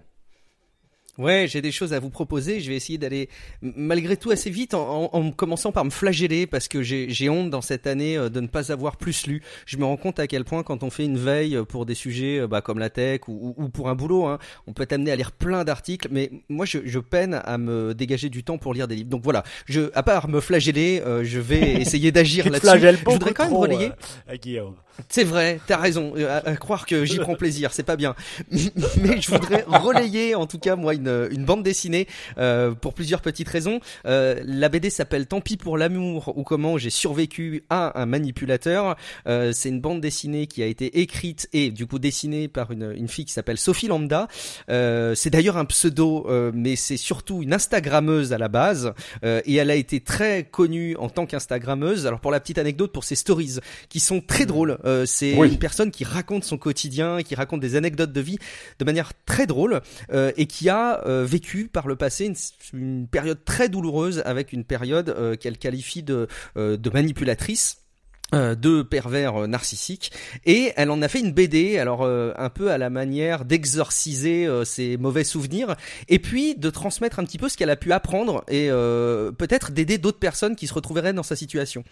Ouais, 1.17 1.47
j'ai 1.49 1.61
des 1.61 1.71
choses 1.71 1.93
à 1.93 1.99
vous 1.99 2.09
proposer. 2.09 2.59
Je 2.59 2.69
vais 2.69 2.75
essayer 2.75 2.97
d'aller 2.97 3.29
malgré 3.61 4.17
tout 4.17 4.29
assez 4.31 4.49
vite 4.49 4.73
en, 4.73 5.05
en- 5.05 5.09
en 5.17 5.31
commençant 5.31 5.71
par 5.71 5.83
me 5.85 5.89
flageller 5.89 6.45
parce 6.47 6.67
que 6.67 6.83
j'ai 6.83 7.09
j'ai 7.09 7.29
honte 7.29 7.49
dans 7.49 7.61
cette 7.61 7.87
année 7.87 8.17
euh, 8.17 8.29
de 8.29 8.39
ne 8.39 8.47
pas 8.47 8.71
avoir 8.71 8.97
plus 8.97 9.25
lu. 9.27 9.41
Je 9.65 9.77
me 9.77 9.85
rends 9.85 9.97
compte 9.97 10.19
à 10.19 10.27
quel 10.27 10.43
point 10.43 10.63
quand 10.63 10.83
on 10.83 10.89
fait 10.89 11.05
une 11.05 11.17
veille 11.17 11.57
pour 11.67 11.85
des 11.85 11.95
sujets 11.95 12.39
euh, 12.39 12.47
bah, 12.47 12.61
comme 12.61 12.79
la 12.79 12.89
tech 12.89 13.21
ou, 13.27 13.55
ou- 13.57 13.63
ou 13.63 13.69
pour 13.69 13.89
un 13.89 13.95
boulot, 13.95 14.25
hein, 14.27 14.37
on 14.67 14.73
peut 14.73 14.83
être 14.83 14.93
amené 14.93 15.11
à 15.11 15.15
lire 15.15 15.31
plein 15.31 15.63
d'articles, 15.63 16.07
mais 16.11 16.29
moi 16.49 16.65
je, 16.65 16.79
je 16.85 16.99
peine 16.99 17.41
à 17.43 17.57
me 17.57 17.93
dégager 17.93 18.29
du 18.29 18.43
temps 18.43 18.57
pour 18.57 18.73
lire 18.73 18.87
des 18.87 18.95
livres. 18.95 19.09
Donc 19.09 19.23
voilà, 19.23 19.43
je, 19.65 19.89
à 19.95 20.03
part 20.03 20.27
me 20.29 20.39
flageller, 20.39 21.01
euh, 21.05 21.23
je 21.23 21.39
vais 21.39 21.73
essayer 21.81 22.11
d'agir 22.11 22.45
là-dessus. 22.49 22.67
Je 23.07 23.13
voudrais 23.13 23.33
quand 23.33 23.43
même 23.45 23.53
trop, 23.53 23.61
relayer. 23.61 23.91
euh, 24.29 24.35
Guillaume. 24.37 24.75
C'est 25.09 25.23
vrai, 25.23 25.59
t'as 25.67 25.77
raison. 25.77 26.13
Euh, 26.17 26.27
À, 26.43 26.49
à 26.49 26.55
croire 26.55 26.85
que 26.87 27.05
j'y 27.05 27.19
prends 27.19 27.35
plaisir, 27.43 27.71
c'est 27.71 27.83
pas 27.83 27.95
bien. 27.95 28.15
Mais 28.51 29.21
je 29.21 29.29
voudrais 29.31 29.63
relayer, 29.67 30.33
en 30.35 30.47
tout 30.47 30.57
cas, 30.59 30.75
moi, 30.75 30.93
une, 30.95 31.06
une 31.07 31.45
bande 31.45 31.63
dessinée 31.63 32.07
euh, 32.37 32.71
pour 32.73 32.93
plusieurs 32.93 33.21
petites 33.21 33.49
raisons. 33.49 33.79
Euh, 34.05 34.39
la 34.45 34.69
BD 34.69 34.89
s'appelle 34.89 35.25
Tant 35.27 35.41
pis 35.41 35.57
pour 35.57 35.77
l'amour 35.77 36.33
ou 36.37 36.43
comment 36.43 36.77
j'ai 36.77 36.89
survécu 36.89 37.63
à 37.69 37.99
un 37.99 38.05
manipulateur. 38.05 38.95
Euh, 39.27 39.51
c'est 39.53 39.69
une 39.69 39.81
bande 39.81 40.01
dessinée 40.01 40.47
qui 40.47 40.61
a 40.63 40.65
été 40.65 40.99
écrite 40.99 41.47
et 41.53 41.71
du 41.71 41.85
coup 41.87 41.99
dessinée 41.99 42.47
par 42.47 42.71
une, 42.71 42.93
une 42.95 43.07
fille 43.07 43.25
qui 43.25 43.33
s'appelle 43.33 43.57
Sophie 43.57 43.87
Lambda. 43.87 44.27
Euh, 44.69 45.15
c'est 45.15 45.29
d'ailleurs 45.29 45.57
un 45.57 45.65
pseudo, 45.65 46.27
mais 46.53 46.75
c'est 46.75 46.97
surtout 46.97 47.41
une 47.43 47.53
Instagrammeuse 47.53 48.33
à 48.33 48.37
la 48.37 48.47
base 48.47 48.93
et 49.23 49.55
elle 49.55 49.71
a 49.71 49.75
été 49.75 49.99
très 49.99 50.43
connue 50.43 50.95
en 50.97 51.09
tant 51.09 51.25
qu'Instagrammeuse. 51.25 52.05
Alors 52.07 52.19
pour 52.19 52.31
la 52.31 52.39
petite 52.39 52.57
anecdote, 52.57 52.91
pour 52.91 53.03
ses 53.03 53.15
stories 53.15 53.57
qui 53.89 53.99
sont 53.99 54.21
très 54.21 54.45
drôles. 54.45 54.77
Euh, 54.85 55.05
c'est 55.05 55.35
Oui. 55.35 55.49
une 55.49 55.59
personne 55.59 55.91
qui 55.91 56.03
raconte 56.03 56.43
son 56.43 56.57
quotidien, 56.57 57.21
qui 57.23 57.35
raconte 57.35 57.61
des 57.61 57.75
anecdotes 57.75 58.11
de 58.11 58.21
vie 58.21 58.37
de 58.79 58.85
manière 58.85 59.11
très 59.25 59.45
drôle 59.47 59.81
et 60.37 60.45
qui 60.45 60.69
a 60.69 60.96
euh, 61.05 61.25
vécu 61.25 61.67
par 61.67 61.87
le 61.87 61.95
passé 61.95 62.31
une, 62.73 63.07
période 63.07 63.43
très 63.45 63.69
douloureuse 63.69 64.21
avec 64.25 64.53
une 64.53 64.63
période 64.63 65.09
euh, 65.09 65.35
qu'elle 65.35 65.57
qualifie 65.57 66.03
de, 66.03 66.27
euh, 66.57 66.77
de 66.77 66.89
manipulatrice. 66.89 67.86
Euh, 68.33 68.55
de 68.55 68.81
pervers 68.81 69.43
euh, 69.43 69.47
narcissiques 69.47 70.11
et 70.45 70.73
elle 70.75 70.91
en 70.91 71.01
a 71.01 71.07
fait 71.07 71.21
une 71.21 71.31
BD 71.31 71.77
alors 71.77 72.03
euh, 72.03 72.33
un 72.37 72.49
peu 72.49 72.71
à 72.71 72.77
la 72.77 72.89
manière 72.89 73.45
d'exorciser 73.45 74.45
euh, 74.45 74.65
ses 74.65 74.97
mauvais 74.97 75.23
souvenirs 75.23 75.77
et 76.09 76.19
puis 76.19 76.53
de 76.55 76.69
transmettre 76.69 77.19
un 77.19 77.23
petit 77.23 77.37
peu 77.37 77.47
ce 77.47 77.55
qu'elle 77.55 77.69
a 77.69 77.77
pu 77.77 77.93
apprendre 77.93 78.43
et 78.49 78.69
euh, 78.69 79.31
peut-être 79.31 79.71
d'aider 79.71 79.97
d'autres 79.97 80.19
personnes 80.19 80.57
qui 80.57 80.67
se 80.67 80.73
retrouveraient 80.73 81.13
dans 81.13 81.23
sa 81.23 81.37
situation. 81.37 81.85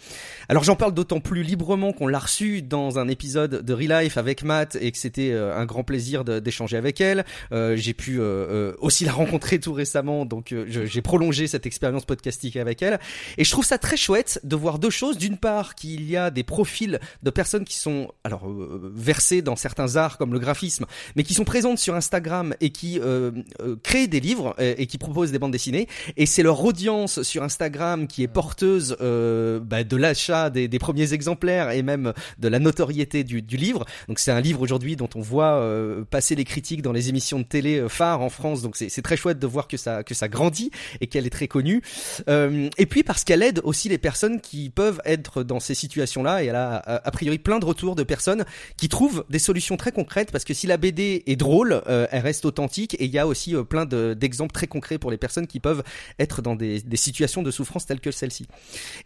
Alors 0.50 0.66
j'en 0.66 0.76
parle 0.76 0.94
d'autant 0.94 1.22
plus 1.22 1.42
librement 1.42 1.94
qu'on 1.94 2.08
l'a 2.08 2.20
reçue 2.20 2.62
dans 2.62 3.00
un 3.00 3.08
épisode 3.08 3.64
de 3.64 3.74
Real 3.74 4.04
Life 4.04 4.18
avec 4.18 4.44
Matt 4.44 4.78
et 4.82 4.92
que 4.92 4.98
c'était 4.98 5.32
euh, 5.32 5.56
un 5.56 5.66
grand 5.66 5.86
plaisir 5.86 6.26
d'échanger 6.26 6.76
avec 6.76 7.00
elle. 7.00 7.24
J'ai 7.52 7.94
pu 7.94 8.20
aussi 8.80 9.06
la 9.06 9.14
rencontrer 9.14 9.60
tout 9.60 9.74
récemment, 9.74 10.26
donc 10.26 10.54
j'ai 10.68 11.02
prolongé 11.02 11.48
cette 11.48 11.66
expérience 11.66 12.06
podcastique 12.06 12.58
avec 12.58 12.82
elle. 12.82 13.00
Et 13.38 13.44
je 13.44 13.52
trouve 13.52 13.66
ça 13.66 13.78
très 13.78 13.98
chouette 13.98 14.40
de 14.44 14.56
voir 14.56 14.80
deux 14.80 14.90
choses. 14.90 15.18
D'une 15.18 15.38
part, 15.38 15.76
qu'il 15.76 16.10
y 16.10 16.18
a 16.18 16.25
des 16.32 16.44
profils 16.44 17.00
de 17.24 17.30
personnes 17.30 17.66
qui 17.66 17.78
sont 17.78 18.12
alors 18.24 18.48
euh, 18.48 18.92
versées 18.94 19.42
dans 19.42 19.56
certains 19.56 19.96
arts 19.96 20.18
comme 20.18 20.34
le 20.34 20.40
graphisme, 20.40 20.86
mais 21.16 21.24
qui 21.24 21.34
sont 21.34 21.46
présentes 21.46 21.80
sur 21.80 21.96
Instagram 21.96 22.56
et 22.62 22.70
qui 22.70 23.00
euh, 23.00 23.32
euh, 23.62 23.76
créent 23.82 24.08
des 24.08 24.20
livres 24.20 24.56
et 24.60 24.88
qui 24.88 24.98
proposent 24.98 25.32
des 25.32 25.40
bandes 25.40 25.52
dessinées. 25.52 25.88
Et 26.18 26.26
c'est 26.26 26.44
leur 26.44 26.64
audience 26.64 27.22
sur 27.24 27.44
Instagram 27.44 28.08
qui 28.08 28.24
est 28.24 28.28
porteuse 28.28 28.98
euh, 29.02 29.60
bah, 29.60 29.84
de 29.84 29.98
l'achat 29.98 30.50
des, 30.50 30.68
premiers 30.80 31.14
exemplaires 31.14 31.72
et 31.72 31.82
même 31.82 32.14
de 32.40 32.48
la 32.48 32.60
notoriété 32.60 33.24
du, 33.24 33.42
du 33.42 33.58
livre. 33.58 33.86
Donc 34.08 34.20
c'est 34.20 34.32
un 34.32 34.42
livre 34.42 34.62
aujourd'hui 34.62 34.96
dont 34.96 35.10
on 35.16 35.22
voit 35.22 35.56
euh, 35.56 36.04
passer 36.04 36.36
les 36.36 36.44
critiques 36.44 36.82
dans 36.82 36.92
les 36.92 37.10
émissions 37.10 37.40
de 37.40 37.46
télé 37.46 37.86
phares 37.90 38.22
en 38.22 38.30
France. 38.30 38.62
Donc 38.62 38.76
c'est 38.76 39.02
très 39.02 39.18
chouette 39.18 39.40
de 39.40 39.48
voir 39.48 39.68
que 39.68 39.78
ça 39.78 40.04
que 40.04 40.14
ça 40.14 40.28
grandit 40.28 40.72
et 41.02 41.08
qu'elle 41.08 41.26
est 41.26 41.32
très 41.32 41.48
connue. 41.48 41.82
Euh, 42.30 42.70
et 42.78 42.86
puis 42.86 43.04
parce 43.04 43.24
qu'elle 43.24 43.42
aide 43.42 43.62
aussi 43.64 43.90
les 43.90 43.98
personnes 43.98 44.42
qui 44.42 44.70
peuvent 44.70 45.02
être 45.06 45.44
dans 45.44 45.60
ces 45.60 45.76
situations-là. 46.16 46.44
Et 46.44 46.48
elle 46.48 46.56
a 46.56 46.76
a, 46.78 47.08
a 47.08 47.12
priori 47.12 47.38
plein 47.38 47.60
de 47.60 47.66
retours 47.66 47.96
de 47.96 48.04
personnes 48.04 48.46
qui 48.78 48.90
trouvent 48.90 49.24
des 49.30 49.40
solutions 49.40 49.78
très 49.78 49.92
concrètes 49.92 50.32
parce 50.32 50.44
que 50.44 50.54
si 50.54 50.68
la 50.68 50.78
BD 50.78 51.24
est 51.28 51.36
drôle, 51.36 51.82
euh, 51.88 52.08
elle 52.12 52.24
reste 52.24 52.46
authentique 52.46 52.96
et 52.96 53.06
il 53.06 53.12
y 53.12 53.20
a 53.20 53.28
aussi 53.28 53.56
euh, 53.56 53.64
plein 53.64 53.86
de- 53.86 54.14
d'exemples 54.14 54.54
très 54.54 54.68
concrets 54.68 54.98
pour 54.98 55.12
les 55.12 55.18
personnes 55.18 55.48
qui 55.48 55.60
peuvent 55.60 55.84
être 56.20 56.42
dans 56.42 56.56
des, 56.56 56.82
des 56.82 56.98
situations 56.98 57.44
de 57.44 57.52
souffrance 57.52 57.86
telles 57.86 58.00
que 58.00 58.12
celle-ci. 58.12 58.48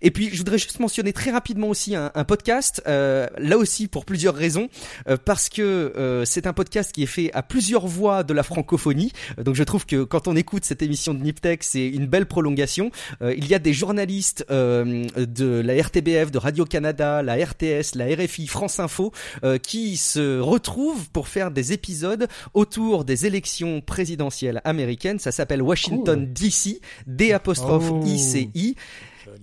Et 0.01 0.11
puis 0.11 0.29
je 0.31 0.37
voudrais 0.37 0.57
juste 0.57 0.79
mentionner 0.79 1.13
très 1.13 1.31
rapidement 1.31 1.67
aussi 1.67 1.95
un, 1.95 2.11
un 2.15 2.23
podcast, 2.23 2.81
euh, 2.87 3.27
là 3.37 3.57
aussi 3.57 3.87
pour 3.87 4.05
plusieurs 4.05 4.35
raisons, 4.35 4.69
euh, 5.07 5.17
parce 5.23 5.49
que 5.49 5.61
euh, 5.61 6.25
c'est 6.25 6.47
un 6.47 6.53
podcast 6.53 6.91
qui 6.91 7.03
est 7.03 7.07
fait 7.07 7.31
à 7.33 7.43
plusieurs 7.43 7.87
voix 7.87 8.23
de 8.23 8.33
la 8.33 8.43
francophonie. 8.43 9.11
Euh, 9.37 9.43
Donc 9.43 9.55
je 9.55 9.63
trouve 9.63 9.85
que 9.85 10.03
quand 10.03 10.27
on 10.27 10.35
écoute 10.35 10.65
cette 10.65 10.81
émission 10.81 11.13
de 11.13 11.19
Niptech, 11.21 11.63
c'est 11.63 11.87
une 11.87 12.07
belle 12.07 12.25
prolongation. 12.25 12.91
Euh, 13.21 13.33
il 13.35 13.47
y 13.47 13.53
a 13.55 13.59
des 13.59 13.73
journalistes 13.73 14.45
euh, 14.51 15.05
de 15.17 15.59
la 15.61 15.73
RTBF, 15.81 16.31
de 16.31 16.37
Radio 16.37 16.65
Canada, 16.99 17.23
la 17.23 17.35
RTS, 17.35 17.95
la 17.95 18.05
RFI, 18.07 18.47
France 18.47 18.79
Info, 18.79 19.11
euh, 19.43 19.57
qui 19.57 19.95
se 19.97 20.39
retrouvent 20.39 21.09
pour 21.11 21.27
faire 21.29 21.49
des 21.51 21.71
épisodes 21.71 22.27
autour 22.53 23.05
des 23.05 23.25
élections 23.25 23.79
présidentielles 23.81 24.61
américaines. 24.65 25.19
Ça 25.19 25.31
s'appelle 25.31 25.61
Washington 25.61 26.27
DC, 26.33 26.81
D 27.07 27.31
apostrophe 27.31 27.89
Oh. 27.91 28.01
ICI. 28.05 28.75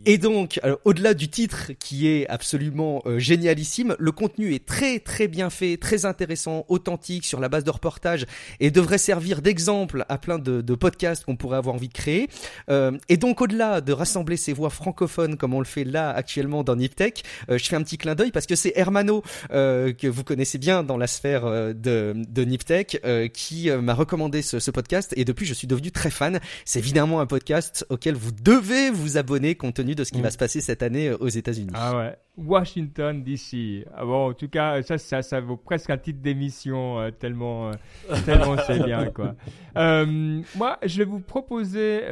Et 0.08 0.18
donc, 0.18 0.60
au-delà 0.84 1.14
du 1.14 1.28
titre 1.28 1.72
qui 1.80 2.06
est 2.06 2.28
absolument 2.28 3.02
euh, 3.06 3.18
génialissime, 3.18 3.96
le 3.98 4.12
contenu 4.12 4.54
est 4.54 4.64
très 4.64 5.00
très 5.00 5.26
bien 5.26 5.50
fait, 5.50 5.78
très 5.78 6.04
intéressant, 6.04 6.64
authentique, 6.68 7.26
sur 7.26 7.40
la 7.40 7.48
base 7.48 7.64
de 7.64 7.72
reportages 7.72 8.24
et 8.60 8.70
devrait 8.70 8.98
servir 8.98 9.42
d'exemple 9.42 10.04
à 10.08 10.16
plein 10.16 10.38
de, 10.38 10.60
de 10.60 10.74
podcasts 10.76 11.24
qu'on 11.24 11.34
pourrait 11.34 11.56
avoir 11.56 11.74
envie 11.74 11.88
de 11.88 11.92
créer. 11.92 12.28
Euh, 12.70 12.96
et 13.08 13.16
donc, 13.16 13.40
au-delà 13.40 13.80
de 13.80 13.92
rassembler 13.92 14.36
ces 14.36 14.52
voix 14.52 14.70
francophones 14.70 15.36
comme 15.36 15.54
on 15.54 15.58
le 15.58 15.64
fait 15.66 15.82
là 15.82 16.10
actuellement 16.10 16.62
dans 16.62 16.76
Niptech, 16.76 17.24
euh, 17.50 17.58
je 17.58 17.64
fais 17.64 17.74
un 17.74 17.82
petit 17.82 17.98
clin 17.98 18.14
d'œil 18.14 18.30
parce 18.30 18.46
que 18.46 18.54
c'est 18.54 18.74
Hermano 18.76 19.24
que 19.50 20.06
vous 20.06 20.22
connaissez 20.22 20.58
bien 20.58 20.84
dans 20.84 20.98
la 20.98 21.08
sphère 21.08 21.46
de, 21.74 22.14
de 22.14 22.44
Niptech 22.44 23.02
qui 23.32 23.70
m'a 23.70 23.94
recommandé 23.94 24.42
ce, 24.42 24.60
ce 24.60 24.70
podcast 24.70 25.12
et 25.16 25.24
depuis 25.24 25.46
je 25.46 25.54
suis 25.54 25.66
devenu 25.66 25.90
très 25.90 26.10
fan. 26.10 26.38
C'est 26.64 26.78
évidemment 26.78 27.20
un 27.20 27.26
podcast 27.26 27.84
auquel 27.88 28.14
vous 28.14 28.30
devez 28.30 28.90
vous 28.90 29.16
abonner 29.16 29.56
compte 29.56 29.74
tenu 29.74 29.95
de 29.96 30.04
ce 30.04 30.12
qui 30.12 30.20
va 30.20 30.28
mm. 30.28 30.32
se 30.32 30.38
passer 30.38 30.60
cette 30.60 30.82
année 30.82 31.08
euh, 31.08 31.16
aux 31.18 31.28
États-Unis. 31.28 31.72
Ah 31.74 31.96
ouais. 31.96 32.16
Washington 32.36 33.22
DC. 33.24 33.86
Ah 33.94 34.04
bon, 34.04 34.30
en 34.30 34.32
tout 34.34 34.48
cas, 34.48 34.82
ça, 34.82 34.98
ça, 34.98 35.22
ça 35.22 35.40
vaut 35.40 35.56
presque 35.56 35.90
un 35.90 35.98
titre 35.98 36.20
d'émission 36.20 37.00
euh, 37.00 37.10
tellement, 37.10 37.70
euh, 37.70 37.72
tellement 38.26 38.56
c'est 38.66 38.84
bien 38.84 39.06
quoi. 39.06 39.34
moi, 39.74 40.78
je 40.84 40.98
vais 40.98 41.04
vous 41.04 41.20
proposer 41.20 42.02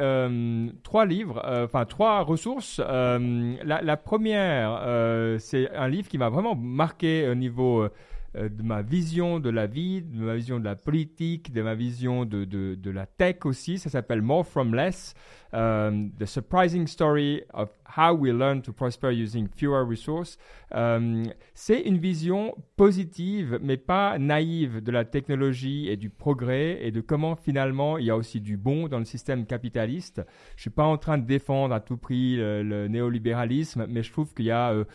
trois 0.83 1.05
livres, 1.05 1.41
enfin 1.63 1.85
trois 1.85 2.21
ressources. 2.21 2.79
La, 2.79 3.81
la, 3.81 3.97
première, 3.97 5.37
c'est 5.39 5.69
un 5.75 5.87
livre 5.87 6.07
qui 6.07 6.17
m'a 6.17 6.29
vraiment 6.29 6.55
marqué 6.55 7.27
au 7.29 7.35
niveau 7.35 7.83
euh, 7.83 7.91
de 8.35 8.63
ma 8.63 8.81
vision 8.81 9.39
de 9.39 9.49
la 9.49 9.67
vie, 9.67 10.01
de 10.01 10.23
ma 10.23 10.35
vision 10.35 10.59
de 10.59 10.65
la 10.65 10.75
politique, 10.75 11.53
de 11.53 11.61
ma 11.61 11.75
vision 11.75 12.25
de, 12.25 12.45
de, 12.45 12.75
de 12.75 12.91
la 12.91 13.05
tech 13.05 13.45
aussi. 13.45 13.77
Ça 13.77 13.89
s'appelle 13.89 14.21
More 14.21 14.45
From 14.45 14.73
Less, 14.73 15.13
um, 15.53 16.11
The 16.19 16.25
Surprising 16.25 16.87
Story 16.87 17.43
of 17.53 17.69
How 17.97 18.13
We 18.13 18.33
Learn 18.33 18.61
to 18.61 18.73
Prosper 18.73 19.13
Using 19.13 19.47
Fewer 19.47 19.85
Resources. 19.87 20.37
Um, 20.71 21.23
c'est 21.53 21.81
une 21.81 21.97
vision 21.97 22.55
positive, 22.75 23.59
mais 23.61 23.77
pas 23.77 24.17
naïve 24.19 24.83
de 24.83 24.91
la 24.91 25.05
technologie 25.05 25.87
et 25.89 25.95
du 25.95 26.09
progrès 26.09 26.79
et 26.81 26.91
de 26.91 27.01
comment 27.01 27.35
finalement 27.35 27.97
il 27.97 28.05
y 28.05 28.09
a 28.09 28.17
aussi 28.17 28.41
du 28.41 28.57
bon 28.57 28.87
dans 28.87 28.99
le 28.99 29.05
système 29.05 29.45
capitaliste. 29.45 30.21
Je 30.55 30.61
suis 30.61 30.69
pas 30.69 30.85
en 30.85 30.97
train 30.97 31.17
de 31.17 31.25
défendre 31.25 31.73
à 31.73 31.79
tout 31.79 31.97
prix 31.97 32.35
le, 32.35 32.87
néolibéralisme, 32.87 33.85
mais 33.87 34.03
je 34.03 34.11
trouve 34.11 34.33
qu'il 34.33 34.45
y 34.45 34.51
a 34.51 34.71
euh, 34.71 34.85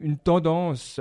une 0.00 0.18
tendance 0.18 1.00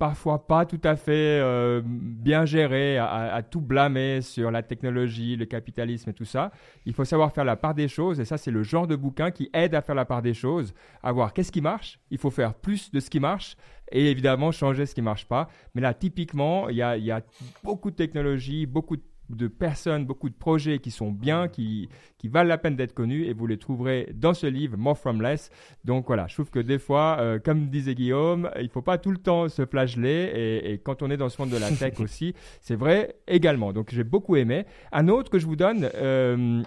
parfois 0.00 0.46
pas 0.46 0.64
tout 0.64 0.80
à 0.82 0.96
fait 0.96 1.12
euh, 1.42 1.82
bien 1.84 2.46
géré, 2.46 2.96
à, 2.96 3.42
tout 3.42 3.60
blâmer 3.60 4.22
sur 4.22 4.50
la 4.50 4.62
technologie, 4.62 5.36
le 5.36 5.44
capitalisme 5.44 6.08
et 6.08 6.14
tout 6.14 6.24
ça. 6.24 6.52
Il 6.86 6.94
faut 6.94 7.04
savoir 7.04 7.34
faire 7.34 7.44
la 7.44 7.56
part 7.56 7.74
des 7.74 7.86
choses, 7.86 8.18
et 8.18 8.24
ça 8.24 8.38
c'est 8.38 8.50
le 8.50 8.62
genre 8.62 8.86
de 8.86 8.96
bouquin 8.96 9.30
qui 9.30 9.50
aide 9.52 9.74
à 9.74 9.82
faire 9.82 9.94
la 9.94 10.06
part 10.06 10.22
des 10.22 10.32
choses, 10.32 10.72
à 11.02 11.12
voir 11.12 11.34
qu'est-ce 11.34 11.52
qui 11.52 11.60
marche, 11.60 12.00
il 12.10 12.16
faut 12.16 12.30
faire 12.30 12.54
plus 12.54 12.90
de 12.90 12.98
ce 12.98 13.10
qui 13.10 13.20
marche, 13.20 13.58
et 13.92 14.10
évidemment 14.10 14.52
changer 14.52 14.86
ce 14.86 14.94
qui 14.94 15.02
marche 15.02 15.26
pas. 15.26 15.50
Mais 15.74 15.82
là, 15.82 15.92
typiquement, 15.92 16.70
il 16.70 16.76
y 16.76 16.82
a, 16.82 16.96
y 16.96 17.10
a 17.10 17.20
beaucoup 17.62 17.90
de 17.90 17.96
technologies, 17.96 18.64
beaucoup 18.64 18.96
de 18.96 19.02
de 19.36 19.48
personnes, 19.48 20.04
beaucoup 20.04 20.28
de 20.28 20.34
projets 20.34 20.78
qui 20.78 20.90
sont 20.90 21.10
bien, 21.10 21.48
qui, 21.48 21.88
qui 22.18 22.28
valent 22.28 22.48
la 22.48 22.58
peine 22.58 22.76
d'être 22.76 22.94
connus 22.94 23.24
et 23.24 23.32
vous 23.32 23.46
les 23.46 23.58
trouverez 23.58 24.10
dans 24.14 24.34
ce 24.34 24.46
livre, 24.46 24.76
More 24.76 24.98
From 24.98 25.22
Less. 25.22 25.50
Donc 25.84 26.06
voilà, 26.06 26.26
je 26.26 26.34
trouve 26.34 26.50
que 26.50 26.58
des 26.58 26.78
fois, 26.78 27.16
euh, 27.20 27.38
comme 27.38 27.68
disait 27.68 27.94
Guillaume, 27.94 28.50
il 28.56 28.64
ne 28.64 28.68
faut 28.68 28.82
pas 28.82 28.98
tout 28.98 29.10
le 29.10 29.18
temps 29.18 29.48
se 29.48 29.64
flageller 29.66 30.30
et, 30.34 30.72
et, 30.72 30.78
quand 30.78 31.02
on 31.02 31.10
est 31.10 31.16
dans 31.16 31.28
ce 31.28 31.40
monde 31.40 31.50
de 31.50 31.58
la 31.58 31.70
tech 31.70 31.94
aussi, 32.00 32.34
c'est 32.60 32.76
vrai 32.76 33.16
également. 33.26 33.72
Donc 33.72 33.90
j'ai 33.92 34.04
beaucoup 34.04 34.36
aimé. 34.36 34.64
Un 34.92 35.08
autre 35.08 35.30
que 35.30 35.38
je 35.38 35.46
vous 35.46 35.56
donne, 35.56 35.88
euh, 35.94 36.62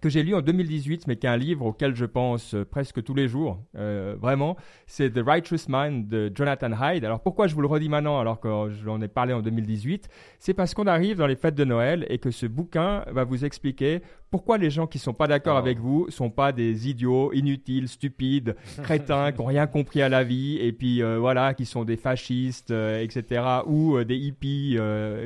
que 0.00 0.08
j'ai 0.08 0.22
lu 0.22 0.34
en 0.34 0.42
2018, 0.42 1.06
mais 1.06 1.16
qui 1.16 1.26
est 1.26 1.30
un 1.30 1.36
livre 1.36 1.66
auquel 1.66 1.94
je 1.94 2.04
pense 2.04 2.54
euh, 2.54 2.64
presque 2.64 3.02
tous 3.02 3.14
les 3.14 3.26
jours, 3.26 3.62
euh, 3.76 4.14
vraiment, 4.18 4.56
c'est 4.86 5.10
The 5.10 5.20
Righteous 5.24 5.68
Mind 5.68 6.08
de 6.08 6.30
Jonathan 6.34 6.70
Hyde. 6.72 7.04
Alors 7.04 7.20
pourquoi 7.20 7.46
je 7.46 7.54
vous 7.54 7.62
le 7.62 7.66
redis 7.66 7.88
maintenant 7.88 8.20
alors 8.20 8.40
que 8.40 8.70
j'en 8.84 9.00
ai 9.00 9.08
parlé 9.08 9.32
en 9.32 9.42
2018 9.42 10.08
C'est 10.38 10.54
parce 10.54 10.74
qu'on 10.74 10.86
arrive 10.86 11.16
dans 11.16 11.26
les 11.26 11.36
fêtes 11.36 11.54
de 11.54 11.64
Noël 11.64 12.06
et 12.10 12.18
que 12.18 12.30
ce 12.30 12.46
bouquin 12.46 13.04
va 13.10 13.24
vous 13.24 13.44
expliquer 13.44 14.02
pourquoi 14.30 14.58
les 14.58 14.70
gens 14.70 14.86
qui 14.86 14.98
sont 14.98 15.14
pas 15.14 15.26
d'accord 15.26 15.56
oh. 15.56 15.58
avec 15.58 15.78
vous 15.78 16.06
sont 16.10 16.30
pas 16.30 16.52
des 16.52 16.88
idiots, 16.88 17.32
inutiles, 17.32 17.88
stupides, 17.88 18.56
crétins, 18.82 19.32
qui 19.32 19.40
ont 19.40 19.46
rien 19.46 19.66
compris 19.66 20.02
à 20.02 20.08
la 20.08 20.24
vie 20.24 20.58
et 20.58 20.72
puis 20.72 21.02
euh, 21.02 21.18
voilà, 21.18 21.54
qui 21.54 21.64
sont 21.64 21.84
des 21.84 21.96
fascistes, 21.96 22.70
etc. 22.70 23.42
ou 23.66 24.02
des 24.04 24.16
hippies, 24.16 24.78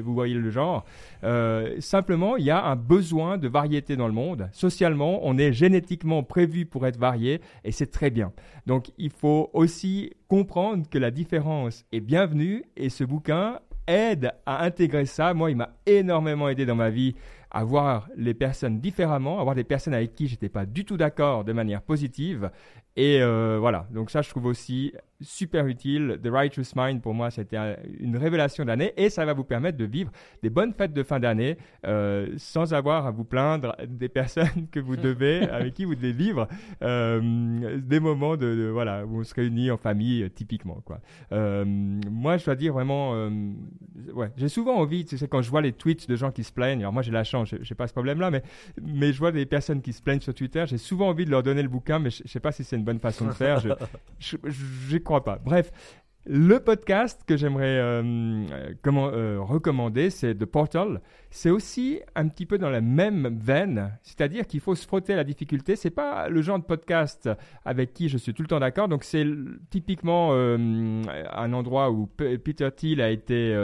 vous 0.02 0.14
voyez 0.14 0.34
le 0.34 0.50
genre. 0.50 0.84
simplement, 1.80 2.36
il 2.36 2.44
y 2.44 2.50
a 2.50 2.64
un 2.64 2.76
besoin 2.76 3.38
de 3.38 3.48
variété 3.48 3.96
dans 3.96 4.06
le 4.06 4.12
monde 4.12 4.48
socialement, 4.52 5.20
on 5.22 5.38
est 5.38 5.52
génétiquement 5.52 6.22
prévu 6.22 6.66
pour 6.66 6.86
être 6.86 6.98
varié 6.98 7.40
et 7.64 7.72
c'est 7.72 7.90
très 7.90 8.10
bien. 8.10 8.32
Donc 8.66 8.90
il 8.98 9.10
faut 9.10 9.50
aussi 9.52 10.12
comprendre 10.28 10.88
que 10.88 10.98
la 10.98 11.10
différence 11.10 11.84
est 11.92 12.00
bienvenue 12.00 12.64
et 12.76 12.88
ce 12.88 13.04
bouquin 13.04 13.58
aide 13.86 14.32
à 14.46 14.64
intégrer 14.64 15.06
ça. 15.06 15.34
Moi, 15.34 15.50
il 15.50 15.56
m'a 15.56 15.70
énormément 15.86 16.48
aidé 16.48 16.64
dans 16.66 16.76
ma 16.76 16.90
vie 16.90 17.14
à 17.52 17.64
voir 17.64 18.08
les 18.16 18.32
personnes 18.32 18.80
différemment, 18.80 19.38
à 19.38 19.44
voir 19.44 19.54
des 19.54 19.62
personnes 19.62 19.92
avec 19.92 20.14
qui 20.14 20.26
j'étais 20.26 20.48
pas 20.48 20.64
du 20.64 20.86
tout 20.86 20.96
d'accord 20.96 21.44
de 21.44 21.52
manière 21.52 21.82
positive. 21.82 22.50
Et 22.96 23.22
euh, 23.22 23.56
voilà, 23.58 23.86
donc 23.90 24.10
ça 24.10 24.20
je 24.20 24.28
trouve 24.28 24.46
aussi 24.46 24.92
super 25.20 25.66
utile. 25.66 26.18
The 26.22 26.28
Righteous 26.28 26.74
Mind, 26.76 27.00
pour 27.00 27.14
moi, 27.14 27.30
c'était 27.30 27.56
une 28.00 28.16
révélation 28.16 28.64
d'année 28.64 28.92
et 28.96 29.08
ça 29.08 29.24
va 29.24 29.32
vous 29.32 29.44
permettre 29.44 29.78
de 29.78 29.84
vivre 29.84 30.10
des 30.42 30.50
bonnes 30.50 30.74
fêtes 30.74 30.92
de 30.92 31.02
fin 31.02 31.20
d'année 31.20 31.56
euh, 31.86 32.34
sans 32.36 32.74
avoir 32.74 33.06
à 33.06 33.12
vous 33.12 33.24
plaindre 33.24 33.74
des 33.86 34.08
personnes 34.08 34.66
que 34.70 34.80
vous 34.80 34.96
devez, 34.96 35.48
avec 35.48 35.74
qui 35.74 35.84
vous 35.84 35.94
devez 35.94 36.12
vivre 36.12 36.48
euh, 36.82 37.78
des 37.78 38.00
moments 38.00 38.36
de, 38.36 38.68
voilà 38.72 39.06
où 39.06 39.20
on 39.20 39.24
se 39.24 39.34
réunit 39.34 39.70
en 39.70 39.76
famille, 39.76 40.28
typiquement 40.34 40.82
quoi. 40.84 41.00
moi, 41.30 42.36
je 42.36 42.44
dois 42.44 42.56
dire 42.56 42.72
vraiment, 42.74 43.12
ouais, 44.12 44.32
j'ai 44.36 44.48
souvent 44.48 44.74
envie, 44.74 45.04
tu 45.04 45.16
sais, 45.16 45.28
quand 45.28 45.40
je 45.40 45.50
vois 45.50 45.62
les 45.62 45.72
tweets 45.72 46.08
de 46.08 46.16
gens 46.16 46.30
qui 46.30 46.44
se 46.44 46.52
plaignent. 46.52 46.80
Alors 46.80 46.92
moi, 46.92 47.02
j'ai 47.02 47.12
la 47.12 47.24
chance, 47.24 47.54
j'ai 47.60 47.74
pas 47.74 47.86
ce 47.86 47.92
problème-là, 47.92 48.30
mais 48.30 48.42
mais 48.82 49.12
je 49.12 49.18
vois 49.18 49.32
des 49.32 49.46
personnes 49.46 49.80
qui 49.80 49.92
se 49.92 50.02
plaignent 50.02 50.20
sur 50.20 50.34
Twitter. 50.34 50.64
J'ai 50.66 50.78
souvent 50.78 51.08
envie 51.08 51.24
de 51.24 51.30
leur 51.30 51.42
donner 51.42 51.62
le 51.62 51.68
bouquin, 51.68 51.98
mais 51.98 52.10
je, 52.10 52.22
je 52.24 52.28
sais 52.28 52.40
pas 52.40 52.52
si 52.52 52.64
c'est 52.64 52.81
une 52.82 52.86
bonne 52.86 53.00
façon 53.00 53.26
de 53.26 53.32
faire. 53.32 53.60
Je 54.18 54.36
n'y 54.92 55.02
crois 55.02 55.22
pas. 55.22 55.38
Bref, 55.42 55.70
le 56.26 56.58
podcast 56.58 57.22
que 57.26 57.36
j'aimerais 57.36 57.78
euh, 57.78 58.44
comment, 58.82 59.08
euh, 59.08 59.38
recommander, 59.40 60.10
c'est 60.10 60.34
The 60.34 60.44
Portal. 60.44 61.00
C'est 61.34 61.48
aussi 61.48 61.98
un 62.14 62.28
petit 62.28 62.44
peu 62.44 62.58
dans 62.58 62.68
la 62.68 62.82
même 62.82 63.38
veine, 63.40 63.98
c'est-à-dire 64.02 64.46
qu'il 64.46 64.60
faut 64.60 64.74
se 64.74 64.86
frotter 64.86 65.14
à 65.14 65.16
la 65.16 65.24
difficulté. 65.24 65.76
C'est 65.76 65.88
pas 65.88 66.28
le 66.28 66.42
genre 66.42 66.58
de 66.58 66.64
podcast 66.64 67.30
avec 67.64 67.94
qui 67.94 68.10
je 68.10 68.18
suis 68.18 68.34
tout 68.34 68.42
le 68.42 68.48
temps 68.48 68.60
d'accord. 68.60 68.86
Donc 68.86 69.02
c'est 69.02 69.24
typiquement 69.70 70.32
euh, 70.32 71.02
un 71.32 71.52
endroit 71.54 71.90
où 71.90 72.06
Peter 72.06 72.68
Thiel 72.76 73.00
a 73.00 73.10
été 73.10 73.54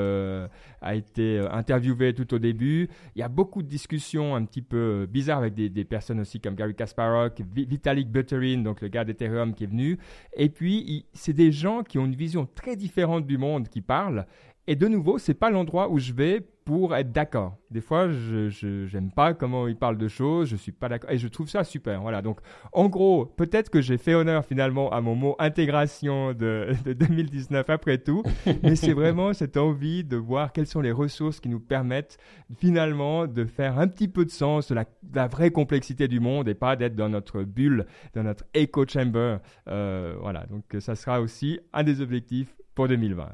a 0.80 0.94
été 0.94 1.40
interviewé 1.50 2.14
tout 2.14 2.32
au 2.32 2.38
début. 2.38 2.88
Il 3.14 3.20
y 3.20 3.22
a 3.22 3.28
beaucoup 3.28 3.62
de 3.62 3.68
discussions 3.68 4.34
un 4.34 4.46
petit 4.46 4.62
peu 4.62 5.06
bizarres 5.06 5.40
avec 5.40 5.52
des, 5.52 5.68
des 5.68 5.84
personnes 5.84 6.20
aussi 6.20 6.40
comme 6.40 6.54
Gary 6.54 6.74
Kasparov, 6.74 7.32
Vitalik 7.54 8.10
Buterin, 8.10 8.62
donc 8.62 8.80
le 8.80 8.88
gars 8.88 9.04
d'Ethereum 9.04 9.54
qui 9.54 9.64
est 9.64 9.68
venu. 9.68 9.98
Et 10.34 10.48
puis 10.48 11.04
c'est 11.12 11.34
des 11.34 11.52
gens 11.52 11.82
qui 11.82 11.98
ont 11.98 12.06
une 12.06 12.16
vision 12.16 12.48
très 12.54 12.76
différente 12.76 13.26
du 13.26 13.36
monde 13.36 13.68
qui 13.68 13.82
parle. 13.82 14.24
Et 14.70 14.76
de 14.76 14.86
nouveau, 14.86 15.16
c'est 15.16 15.32
pas 15.32 15.48
l'endroit 15.48 15.88
où 15.88 15.98
je 15.98 16.12
vais 16.12 16.42
pour 16.66 16.94
être 16.94 17.10
d'accord. 17.10 17.56
Des 17.70 17.80
fois, 17.80 18.10
je 18.10 18.92
n'aime 18.92 19.10
pas 19.10 19.32
comment 19.32 19.66
il 19.66 19.76
parle 19.76 19.96
de 19.96 20.08
choses, 20.08 20.50
je 20.50 20.56
suis 20.56 20.72
pas 20.72 20.90
d'accord, 20.90 21.10
et 21.10 21.16
je 21.16 21.26
trouve 21.26 21.48
ça 21.48 21.64
super. 21.64 22.02
Voilà. 22.02 22.20
Donc, 22.20 22.40
en 22.74 22.90
gros, 22.90 23.24
peut-être 23.24 23.70
que 23.70 23.80
j'ai 23.80 23.96
fait 23.96 24.12
honneur 24.12 24.44
finalement 24.44 24.92
à 24.92 25.00
mon 25.00 25.14
mot 25.14 25.36
intégration 25.38 26.34
de, 26.34 26.74
2019 26.84 27.70
après 27.70 27.96
tout, 27.96 28.22
mais 28.62 28.76
c'est 28.76 28.92
vraiment 28.92 29.32
cette 29.32 29.56
envie 29.56 30.04
de 30.04 30.18
voir 30.18 30.52
quelles 30.52 30.66
sont 30.66 30.82
les 30.82 30.92
ressources 30.92 31.40
qui 31.40 31.48
nous 31.48 31.60
permettent 31.60 32.18
finalement 32.58 33.26
de 33.26 33.46
faire 33.46 33.78
un 33.78 33.88
petit 33.88 34.06
peu 34.06 34.26
de 34.26 34.30
sens 34.30 34.70
de 34.70 34.74
la, 35.14 35.28
vraie 35.28 35.50
complexité 35.50 36.08
du 36.08 36.20
monde 36.20 36.46
et 36.46 36.54
pas 36.54 36.76
d'être 36.76 36.94
dans 36.94 37.08
notre 37.08 37.42
bulle, 37.42 37.86
dans 38.12 38.24
notre 38.24 38.44
echo 38.52 38.84
chamber. 38.86 39.38
Euh, 39.68 40.14
voilà. 40.20 40.44
Donc, 40.44 40.64
ça 40.78 40.94
sera 40.94 41.22
aussi 41.22 41.58
un 41.72 41.84
des 41.84 42.02
objectifs 42.02 42.54
pour 42.74 42.86
2020. 42.86 43.30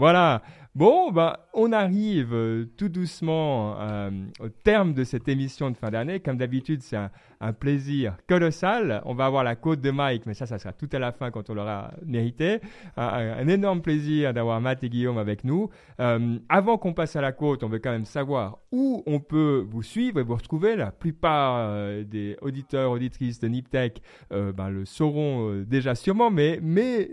Voilà. 0.00 0.42
Bon, 0.76 1.10
bah, 1.10 1.48
on 1.52 1.72
arrive 1.72 2.32
euh, 2.32 2.64
tout 2.76 2.88
doucement 2.88 3.74
euh, 3.80 4.08
au 4.38 4.48
terme 4.48 4.94
de 4.94 5.02
cette 5.02 5.26
émission 5.26 5.68
de 5.68 5.76
fin 5.76 5.90
d'année. 5.90 6.20
Comme 6.20 6.36
d'habitude, 6.36 6.80
c'est 6.80 6.96
un, 6.96 7.10
plaisir 7.58 8.16
colossal. 8.28 9.02
On 9.06 9.14
va 9.14 9.24
avoir 9.24 9.42
la 9.42 9.56
côte 9.56 9.80
de 9.80 9.90
Mike, 9.90 10.26
mais 10.26 10.34
ça, 10.34 10.44
ça 10.44 10.58
sera 10.58 10.74
tout 10.74 10.90
à 10.92 10.98
la 10.98 11.10
fin 11.10 11.30
quand 11.30 11.48
on 11.48 11.54
l'aura 11.54 11.90
mérité. 12.04 12.60
Un, 12.98 13.48
énorme 13.48 13.80
plaisir 13.80 14.34
d'avoir 14.34 14.60
Matt 14.60 14.84
et 14.84 14.90
Guillaume 14.90 15.16
avec 15.16 15.42
nous. 15.42 15.70
Euh, 16.00 16.38
avant 16.50 16.76
qu'on 16.76 16.92
passe 16.92 17.16
à 17.16 17.22
la 17.22 17.32
côte, 17.32 17.64
on 17.64 17.68
veut 17.68 17.78
quand 17.78 17.92
même 17.92 18.04
savoir 18.04 18.58
où 18.72 19.02
on 19.06 19.20
peut 19.20 19.66
vous 19.66 19.82
suivre 19.82 20.20
et 20.20 20.22
vous 20.22 20.34
retrouver. 20.34 20.76
La 20.76 20.92
plupart 20.92 21.82
des 22.04 22.36
auditeurs, 22.42 22.90
auditrices 22.90 23.40
de 23.40 23.48
Niptech 23.48 24.02
ben, 24.30 24.68
le 24.68 24.84
sauront 24.84 25.64
déjà 25.66 25.94
sûrement, 25.94 26.30
mais, 26.30 26.60
mais 26.62 27.08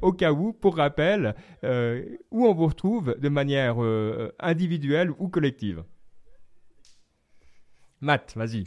au 0.00 0.12
cas 0.12 0.32
où, 0.32 0.54
pour 0.54 0.78
rappel, 0.78 1.34
où 1.62 2.46
on 2.46 2.54
vous 2.54 2.66
retrouve 2.66 2.79
de 2.84 3.28
manière 3.28 3.76
individuelle 4.38 5.10
ou 5.18 5.28
collective. 5.28 5.84
Matt, 8.00 8.32
vas-y. 8.36 8.64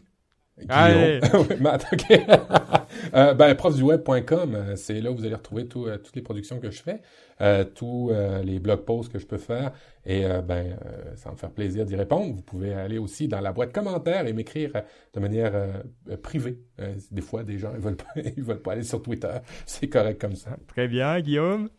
Guillaume. 0.60 1.48
Matt, 1.62 1.86
ok. 1.92 2.06
euh, 3.16 3.34
ben, 3.34 3.56
profsduweb.com, 3.56 4.56
euh, 4.56 4.76
c'est 4.76 5.02
là 5.02 5.12
où 5.12 5.16
vous 5.16 5.26
allez 5.26 5.34
retrouver 5.34 5.68
tout, 5.68 5.88
euh, 5.88 5.98
toutes 5.98 6.16
les 6.16 6.22
productions 6.22 6.60
que 6.60 6.70
je 6.70 6.82
fais, 6.82 7.02
euh, 7.42 7.64
tous 7.64 8.12
les 8.44 8.60
blog 8.60 8.82
posts 8.82 9.12
que 9.12 9.18
je 9.18 9.26
peux 9.26 9.38
faire. 9.38 9.72
Et 10.06 10.26
ben, 10.44 10.78
ça 11.16 11.30
va 11.30 11.32
me 11.32 11.38
faire 11.38 11.52
plaisir 11.52 11.86
d'y 11.86 11.96
répondre. 11.96 12.36
Vous 12.36 12.42
pouvez 12.42 12.74
aller 12.74 12.98
aussi 12.98 13.28
dans 13.28 13.42
la 13.42 13.52
boîte 13.52 13.74
commentaires 13.74 14.28
et 14.28 14.34
m'écrire 14.34 14.72
de 15.14 15.20
manière 15.20 15.54
privée. 16.22 16.60
des 17.12 17.22
fois, 17.22 17.44
des 17.44 17.58
gens 17.58 17.72
ils 17.74 17.82
veulent 17.82 17.96
pas, 17.96 18.12
ils 18.38 18.44
veulent 18.44 18.62
pas 18.62 18.74
aller 18.74 18.84
sur 18.84 19.02
Twitter. 19.02 19.38
C'est 19.66 19.88
correct 19.88 20.20
comme 20.22 20.36
ça. 20.36 20.58
Très 20.68 20.88
bien, 20.88 21.20
Guillaume. 21.22 21.70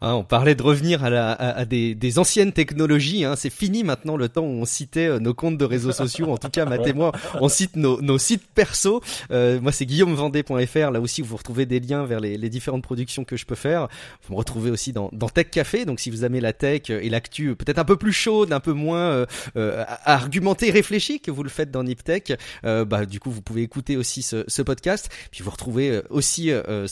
Hein, 0.00 0.14
on 0.14 0.24
parlait 0.24 0.54
de 0.54 0.62
revenir 0.62 1.04
à, 1.04 1.10
la, 1.10 1.32
à, 1.32 1.64
des, 1.64 1.94
des, 1.94 2.18
anciennes 2.18 2.52
technologies. 2.52 3.24
Hein. 3.24 3.36
C'est 3.36 3.50
fini 3.50 3.84
maintenant 3.84 4.16
le 4.16 4.28
temps 4.28 4.42
où 4.42 4.60
on 4.60 4.64
citait 4.64 5.06
euh, 5.06 5.18
nos 5.18 5.34
comptes 5.34 5.58
de 5.58 5.64
réseaux 5.64 5.92
sociaux. 5.92 6.30
En 6.30 6.36
tout 6.36 6.48
cas, 6.48 6.64
Matt 6.64 6.86
et 6.86 6.92
moi, 6.92 7.12
on 7.40 7.48
cite 7.48 7.76
nos, 7.76 8.00
nos 8.00 8.18
sites 8.18 8.46
perso. 8.54 9.02
Euh, 9.30 9.60
moi, 9.60 9.72
c'est 9.72 9.86
guillaumevendée.fr. 9.86 10.90
Là 10.90 11.00
aussi, 11.00 11.22
vous 11.22 11.36
retrouvez 11.36 11.66
des 11.66 11.80
liens 11.80 12.04
vers 12.04 12.20
les, 12.20 12.36
les, 12.36 12.48
différentes 12.48 12.82
productions 12.82 13.24
que 13.24 13.36
je 13.36 13.46
peux 13.46 13.54
faire. 13.54 13.88
Vous 14.26 14.34
me 14.34 14.38
retrouvez 14.38 14.70
aussi 14.70 14.92
dans, 14.92 15.10
dans 15.12 15.28
Tech 15.28 15.50
Café. 15.50 15.84
Donc, 15.84 16.00
si 16.00 16.10
vous 16.10 16.24
aimez 16.24 16.40
la 16.40 16.52
tech 16.52 16.90
et 16.90 17.08
l'actu, 17.08 17.54
peut-être 17.56 17.78
un 17.78 17.84
peu 17.84 17.96
plus 17.96 18.12
chaude, 18.12 18.52
un 18.52 18.60
peu 18.60 18.72
moins 18.72 18.98
euh, 18.98 19.26
euh 19.56 19.84
argumenté, 20.04 20.70
réfléchi 20.70 21.20
que 21.20 21.30
vous 21.30 21.42
le 21.42 21.48
faites 21.48 21.70
dans 21.70 21.82
NipTech, 21.82 22.38
euh, 22.64 22.84
bah, 22.84 23.06
du 23.06 23.20
coup, 23.20 23.30
vous 23.30 23.42
pouvez 23.42 23.62
écouter 23.62 23.96
aussi 23.96 24.22
ce, 24.22 24.44
ce 24.48 24.62
podcast. 24.62 25.10
Puis 25.30 25.42
vous 25.42 25.50
retrouvez 25.50 26.02
aussi 26.10 26.50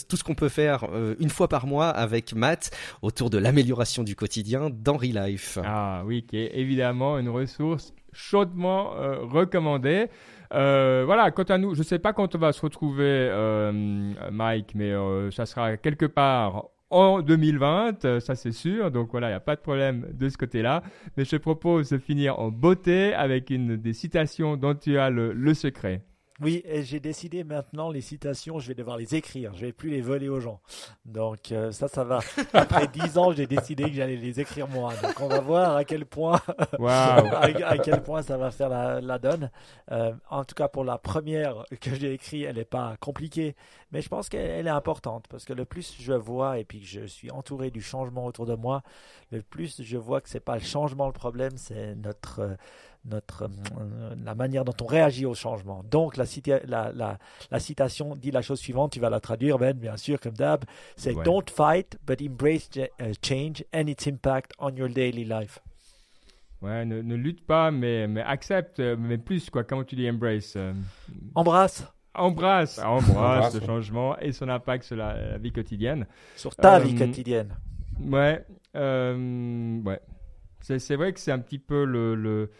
tout 0.09 0.17
ce 0.17 0.23
qu'on 0.23 0.35
peut 0.35 0.49
faire 0.49 0.87
une 1.19 1.29
fois 1.29 1.47
par 1.47 1.67
mois 1.67 1.89
avec 1.89 2.33
Matt 2.33 2.71
autour 3.03 3.29
de 3.29 3.37
l'amélioration 3.37 4.03
du 4.03 4.15
quotidien 4.15 4.69
dans 4.71 4.97
Life. 4.97 5.59
Ah 5.63 6.03
oui, 6.05 6.23
qui 6.23 6.37
est 6.37 6.51
évidemment 6.55 7.19
une 7.19 7.29
ressource 7.29 7.93
chaudement 8.13 8.95
euh, 8.95 9.19
recommandée. 9.19 10.07
Euh, 10.53 11.03
voilà, 11.05 11.29
quant 11.31 11.43
à 11.43 11.57
nous, 11.57 11.73
je 11.73 11.79
ne 11.79 11.83
sais 11.83 11.99
pas 11.99 12.13
quand 12.13 12.33
on 12.35 12.37
va 12.37 12.53
se 12.53 12.61
retrouver, 12.61 13.03
euh, 13.05 13.71
Mike, 14.31 14.73
mais 14.75 14.93
ça 15.31 15.45
sera 15.45 15.75
quelque 15.77 16.05
part 16.05 16.69
en 16.89 17.21
2020, 17.21 18.19
ça 18.21 18.35
c'est 18.35 18.51
sûr. 18.51 18.89
Donc 18.89 19.09
voilà, 19.11 19.27
il 19.27 19.31
n'y 19.31 19.35
a 19.35 19.41
pas 19.41 19.57
de 19.57 19.61
problème 19.61 20.07
de 20.13 20.29
ce 20.29 20.37
côté-là. 20.37 20.81
Mais 21.17 21.25
je 21.25 21.31
te 21.31 21.35
propose 21.35 21.89
de 21.89 21.97
finir 21.97 22.39
en 22.39 22.51
beauté 22.51 23.13
avec 23.13 23.49
une 23.49 23.75
des 23.75 23.93
citations 23.93 24.55
dont 24.55 24.75
tu 24.75 24.97
as 24.97 25.09
le 25.09 25.53
secret. 25.53 26.03
Oui, 26.41 26.63
j'ai 26.65 26.99
décidé 26.99 27.43
maintenant 27.43 27.91
les 27.91 28.01
citations, 28.01 28.57
je 28.59 28.67
vais 28.67 28.73
devoir 28.73 28.97
les 28.97 29.13
écrire, 29.13 29.53
je 29.53 29.67
vais 29.67 29.71
plus 29.71 29.91
les 29.91 30.01
voler 30.01 30.29
aux 30.29 30.39
gens. 30.39 30.59
Donc 31.05 31.51
euh, 31.51 31.71
ça, 31.71 31.87
ça 31.87 32.03
va. 32.03 32.21
Après 32.53 32.87
dix 32.93 33.19
ans, 33.19 33.31
j'ai 33.31 33.45
décidé 33.45 33.83
que 33.83 33.93
j'allais 33.93 34.15
les 34.15 34.39
écrire 34.39 34.67
moi. 34.67 34.93
Donc 35.01 35.19
on 35.21 35.27
va 35.27 35.39
voir 35.39 35.75
à 35.75 35.83
quel 35.83 36.07
point, 36.07 36.41
à, 36.87 37.77
quel 37.83 38.01
point 38.01 38.23
ça 38.23 38.37
va 38.37 38.49
faire 38.49 38.69
la, 38.69 39.19
donne. 39.19 39.51
Euh, 39.91 40.13
en 40.29 40.43
tout 40.43 40.55
cas, 40.55 40.67
pour 40.67 40.83
la 40.83 40.97
première 40.97 41.65
que 41.79 41.93
j'ai 41.93 42.13
écrite, 42.13 42.45
elle 42.47 42.55
n'est 42.55 42.65
pas 42.65 42.95
compliquée, 42.99 43.55
mais 43.91 44.01
je 44.01 44.09
pense 44.09 44.27
qu'elle 44.27 44.65
est 44.65 44.71
importante 44.71 45.25
parce 45.29 45.45
que 45.45 45.53
le 45.53 45.65
plus 45.65 45.95
je 45.99 46.13
vois 46.13 46.57
et 46.57 46.63
puis 46.63 46.79
que 46.79 46.87
je 46.87 47.05
suis 47.05 47.29
entouré 47.29 47.69
du 47.69 47.81
changement 47.81 48.25
autour 48.25 48.47
de 48.47 48.55
moi, 48.55 48.81
le 49.31 49.43
plus 49.43 49.83
je 49.83 49.97
vois 49.97 50.19
que 50.19 50.29
c'est 50.29 50.39
pas 50.39 50.55
le 50.55 50.61
changement 50.61 51.05
le 51.05 51.13
problème, 51.13 51.57
c'est 51.57 51.93
notre 51.95 52.39
euh, 52.39 52.55
notre, 53.05 53.43
euh, 53.43 54.15
la 54.23 54.35
manière 54.35 54.63
dont 54.65 54.73
on 54.81 54.85
réagit 54.85 55.25
au 55.25 55.33
changement. 55.33 55.83
Donc 55.89 56.17
la, 56.17 56.25
la, 56.65 57.17
la, 57.51 57.59
citation 57.59 58.15
dit 58.15 58.31
la 58.31 58.41
chose 58.41 58.59
suivante, 58.59 58.93
tu 58.93 58.99
vas 58.99 59.09
la 59.09 59.19
traduire 59.19 59.57
Ben, 59.57 59.73
bien 59.73 59.97
sûr, 59.97 60.19
comme 60.19 60.33
d'hab, 60.33 60.65
c'est 60.95 61.13
Don't 61.23 61.49
fight, 61.49 61.97
but 62.05 62.21
embrace 62.21 62.69
uh, 62.75 63.13
change 63.21 63.63
and 63.73 63.87
its 63.87 64.07
impact 64.07 64.53
on 64.59 64.75
your 64.75 64.89
daily 64.89 65.25
life. 65.25 65.59
Ouais, 66.61 66.85
ne, 66.85 67.01
ne 67.01 67.15
lutte 67.15 67.45
pas, 67.45 67.71
mais, 67.71 68.07
mais 68.07 68.21
accepte, 68.21 68.79
euh, 68.79 68.95
mais 68.97 69.17
plus, 69.17 69.49
quoi. 69.49 69.65
Comment 69.65 69.83
tu 69.83 69.95
dis 69.95 70.09
embrace 70.09 70.53
euh? 70.55 70.73
Embrasse. 71.35 71.85
Embrasse, 72.15 72.79
embrasse 72.79 73.55
le 73.55 73.65
changement 73.65 74.17
et 74.19 74.31
son 74.31 74.47
impact 74.47 74.83
sur 74.85 74.95
la, 74.95 75.37
vie 75.39 75.51
quotidienne. 75.51 76.05
Sur 76.35 76.55
ta 76.55 76.79
vie 76.79 76.95
quotidienne. 76.95 77.57
Ouais, 77.99 78.45
ouais. 78.75 79.99
C'est 80.61 80.95
vrai 80.95 81.11
que 81.11 81.19
c'est 81.19 81.31
un 81.31 81.39
petit 81.39 81.59
peu 81.59 81.83
le, 81.83 82.15
le 82.15 82.51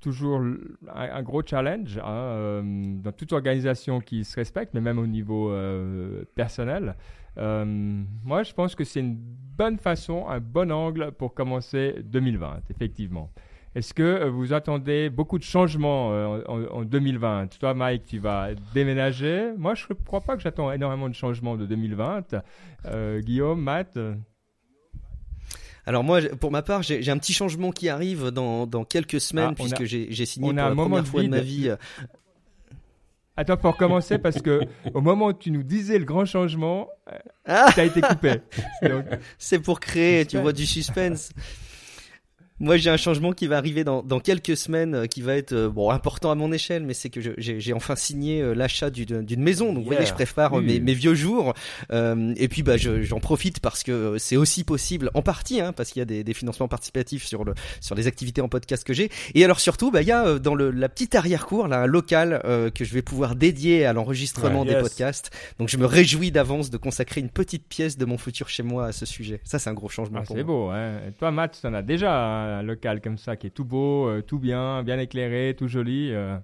toujours 0.00 0.42
un, 0.88 1.22
gros 1.22 1.42
challenge 1.44 1.98
hein, 1.98 2.08
euh, 2.08 2.62
dans 3.02 3.12
toute 3.12 3.32
organisation 3.32 4.00
qui 4.00 4.24
se 4.24 4.36
respecte, 4.36 4.74
mais 4.74 4.80
même 4.80 4.98
au 4.98 5.06
niveau 5.06 5.50
euh, 5.50 6.24
personnel. 6.34 6.96
Euh, 7.38 7.64
moi, 8.24 8.42
je 8.42 8.52
pense 8.52 8.74
que 8.74 8.84
c'est 8.84 9.00
une 9.00 9.16
bonne 9.16 9.78
façon, 9.78 10.26
un 10.28 10.40
bon 10.40 10.72
angle 10.72 11.12
pour 11.12 11.34
commencer 11.34 11.96
2020, 12.04 12.62
effectivement. 12.70 13.30
Est-ce 13.76 13.94
que 13.94 14.26
vous 14.28 14.52
attendez 14.52 15.10
beaucoup 15.10 15.38
de 15.38 15.44
changements 15.44 16.08
en, 16.08 16.40
en, 16.48 16.82
2020 16.82 17.58
Toi, 17.60 17.72
Mike, 17.72 18.04
tu 18.04 18.18
vas 18.18 18.48
déménager. 18.74 19.52
Moi, 19.56 19.74
je 19.74 19.86
ne 19.90 19.94
crois 19.94 20.22
pas 20.22 20.34
que 20.34 20.42
j'attends 20.42 20.72
énormément 20.72 21.08
de 21.08 21.14
changements 21.14 21.56
de 21.56 21.66
2020. 21.66 22.34
Guillaume, 23.20 23.62
Matt 23.62 23.96
alors 25.86 26.04
moi, 26.04 26.20
pour 26.40 26.50
ma 26.50 26.62
part, 26.62 26.82
j'ai 26.82 27.10
un 27.10 27.18
petit 27.18 27.32
changement 27.32 27.70
qui 27.70 27.88
arrive 27.88 28.28
dans, 28.28 28.66
dans 28.66 28.84
quelques 28.84 29.20
semaines 29.20 29.52
ah, 29.52 29.54
puisque 29.54 29.84
j'ai 29.84 30.26
signé 30.26 30.48
pour 30.48 30.56
la 30.56 30.74
première 30.74 31.06
fois 31.06 31.22
de 31.22 31.28
ma 31.28 31.40
vie. 31.40 31.70
Euh, 31.70 31.76
Attends, 33.36 33.56
pour 33.56 33.76
commencer, 33.76 34.18
parce 34.18 34.42
que 34.42 34.60
au 34.94 35.00
moment 35.00 35.28
où 35.28 35.32
tu 35.32 35.50
nous 35.50 35.62
disais 35.62 35.98
le 35.98 36.04
grand 36.04 36.26
changement, 36.26 36.88
euh, 37.10 37.16
ah 37.46 37.72
ça 37.74 37.80
a 37.80 37.84
été 37.84 38.02
coupé. 38.02 38.34
C'est 39.38 39.60
pour 39.60 39.80
créer, 39.80 40.26
tu 40.26 40.36
vois, 40.38 40.52
du 40.52 40.66
suspense. 40.66 41.30
Moi, 42.60 42.76
j'ai 42.76 42.90
un 42.90 42.98
changement 42.98 43.32
qui 43.32 43.46
va 43.46 43.56
arriver 43.56 43.84
dans, 43.84 44.02
dans 44.02 44.20
quelques 44.20 44.54
semaines, 44.54 44.94
euh, 44.94 45.06
qui 45.06 45.22
va 45.22 45.34
être 45.34 45.54
euh, 45.54 45.70
bon 45.70 45.90
important 45.90 46.30
à 46.30 46.34
mon 46.34 46.52
échelle, 46.52 46.84
mais 46.84 46.92
c'est 46.92 47.08
que 47.08 47.20
j'ai 47.38 47.72
enfin 47.72 47.96
signé 47.96 48.42
euh, 48.42 48.52
l'achat 48.52 48.90
d'une 48.90 49.42
maison. 49.42 49.72
Donc, 49.72 49.84
vous 49.84 49.90
voyez, 49.90 50.04
je 50.04 50.12
prépare 50.12 50.60
mes, 50.60 50.78
mes, 50.78 50.92
vieux 50.92 51.14
jours. 51.14 51.54
et 51.90 52.48
puis, 52.48 52.62
bah, 52.62 52.76
j'en 52.76 53.18
profite 53.18 53.60
parce 53.60 53.82
que 53.82 54.18
c'est 54.18 54.36
aussi 54.36 54.64
possible, 54.64 55.10
en 55.14 55.22
partie, 55.22 55.62
hein, 55.62 55.72
parce 55.72 55.90
qu'il 55.90 56.00
y 56.00 56.02
a 56.02 56.04
des, 56.04 56.22
des, 56.22 56.34
financements 56.34 56.68
participatifs 56.68 57.24
sur 57.24 57.44
le 57.44 57.54
sur 57.80 57.94
les 57.94 58.06
activités 58.06 58.42
en 58.42 58.48
podcast 58.48 58.84
que 58.84 58.92
j'ai. 58.92 59.10
Et 59.34 59.44
alors 59.44 59.58
surtout, 59.58 59.90
bah, 59.90 60.02
il 60.02 60.08
y 60.08 60.12
a 60.12 60.38
dans 60.38 60.54
le, 60.54 60.70
la 60.70 60.88
petite 60.88 61.14
arrière-cour 61.14 61.66
là 61.66 61.82
un 61.82 61.86
local 61.86 62.42
que 62.74 62.84
je 62.84 62.92
vais 62.92 63.02
pouvoir 63.02 63.36
dédier 63.36 63.86
à 63.86 63.94
l'enregistrement 63.94 64.66
des 64.66 64.74
podcasts. 64.74 65.30
Donc, 65.58 65.68
je 65.68 65.78
me 65.78 65.86
réjouis 65.86 66.30
d'avance 66.30 66.68
de 66.68 66.76
consacrer 66.76 67.22
une 67.22 67.30
petite 67.30 67.66
pièce 67.66 67.96
de 67.96 68.04
mon 68.04 68.18
futur 68.18 68.50
chez 68.50 68.62
moi 68.62 68.86
à 68.86 68.92
ce 68.92 69.06
sujet. 69.06 69.40
Ça, 69.44 69.58
c'est 69.58 69.70
un 69.70 69.74
gros 69.74 69.88
changement. 69.88 70.20
Ah, 70.22 70.24
c'est 70.26 70.44
beau. 70.44 70.68
Hein. 70.68 71.00
Et 71.08 71.12
toi, 71.12 71.30
Matt, 71.30 71.58
tu 71.58 71.66
en 71.66 71.72
as 71.72 71.82
déjà. 71.82 72.14
Hein, 72.14 72.49
un 72.58 72.62
local 72.62 73.00
comme 73.00 73.18
ça 73.18 73.36
qui 73.36 73.46
est 73.46 73.50
tout 73.50 73.64
beau, 73.64 74.08
euh, 74.08 74.22
tout 74.22 74.38
bien, 74.38 74.82
bien 74.82 74.98
éclairé, 74.98 75.54
tout 75.56 75.68
joli. 75.68 76.12
Euh, 76.12 76.38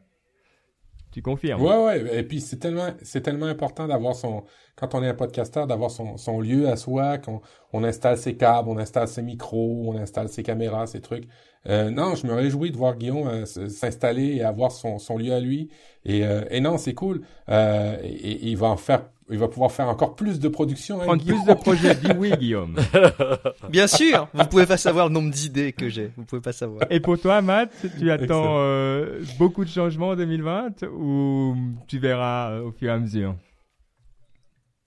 tu 1.13 1.23
confirmes 1.23 1.63
Ouais, 1.63 1.83
ouais. 1.85 2.19
Et 2.19 2.23
puis 2.23 2.41
c'est 2.41 2.59
tellement, 2.59 2.91
c'est 3.03 3.23
tellement 3.23 3.47
important 3.47 3.87
d'avoir 3.87 4.15
son, 4.15 4.45
quand 4.77 4.95
on 4.95 5.03
est 5.03 5.09
un 5.09 5.15
podcasteur, 5.15 5.67
d'avoir 5.67 5.91
son, 5.91 6.17
son 6.17 6.41
lieu 6.41 6.69
à 6.69 6.77
soi, 6.77 7.19
qu'on 7.19 7.41
on 7.73 7.85
installe 7.85 8.19
ses 8.19 8.37
câbles, 8.37 8.69
on 8.69 8.77
installe 8.79 9.09
ses 9.09 9.23
micros, 9.23 9.85
on 9.87 9.97
installe 9.97 10.29
ses 10.29 10.43
caméras, 10.43 10.87
ses 10.87 11.01
trucs. 11.01 11.29
Euh, 11.69 11.91
non, 11.91 12.15
je 12.15 12.27
me 12.27 12.35
réjouis 12.35 12.71
de 12.71 12.77
voir 12.77 12.97
Guillaume 12.97 13.47
s'installer 13.47 14.37
et 14.37 14.43
avoir 14.43 14.73
son, 14.73 14.99
son 14.99 15.19
lieu 15.19 15.33
à 15.33 15.41
lui. 15.41 15.69
Et, 16.05 16.23
et 16.51 16.61
non, 16.61 16.79
c'est 16.79 16.95
cool. 16.95 17.23
et, 17.49 18.49
il 18.49 18.57
va 18.57 18.69
en 18.69 18.77
faire 18.77 19.03
il 19.31 19.39
va 19.39 19.49
pouvoir 19.49 19.73
faire 19.73 19.89
encore 19.89 20.15
plus 20.15 20.39
de 20.39 20.49
production. 20.49 21.01
Hein, 21.01 21.05
Prendre 21.05 21.25
plus 21.25 21.45
de 21.45 21.55
projets, 21.55 21.95
dis 21.95 22.11
oui, 22.17 22.31
Guillaume. 22.39 22.77
Bien 23.71 23.87
sûr, 23.87 24.29
vous 24.33 24.45
pouvez 24.47 24.67
pas 24.67 24.77
savoir 24.77 25.09
le 25.09 25.15
nombre 25.15 25.31
d'idées 25.31 25.73
que 25.73 25.89
j'ai. 25.89 26.13
Vous 26.17 26.25
pouvez 26.25 26.43
pas 26.43 26.53
savoir. 26.53 26.87
Et 26.91 27.01
pour 27.01 27.19
toi, 27.19 27.43
Matt, 27.43 27.71
tu 27.99 28.11
attends 28.11 28.57
euh, 28.59 29.23
beaucoup 29.39 29.65
de 29.65 29.71
changements 29.71 30.11
en 30.11 30.17
2020 30.17 30.85
ou 30.93 31.57
tu 31.89 31.99
verras 31.99 32.53
euh, 32.53 32.63
au 32.63 32.73
fur 32.73 32.89
et 32.89 32.93
à 32.93 32.99
mesure? 32.99 33.35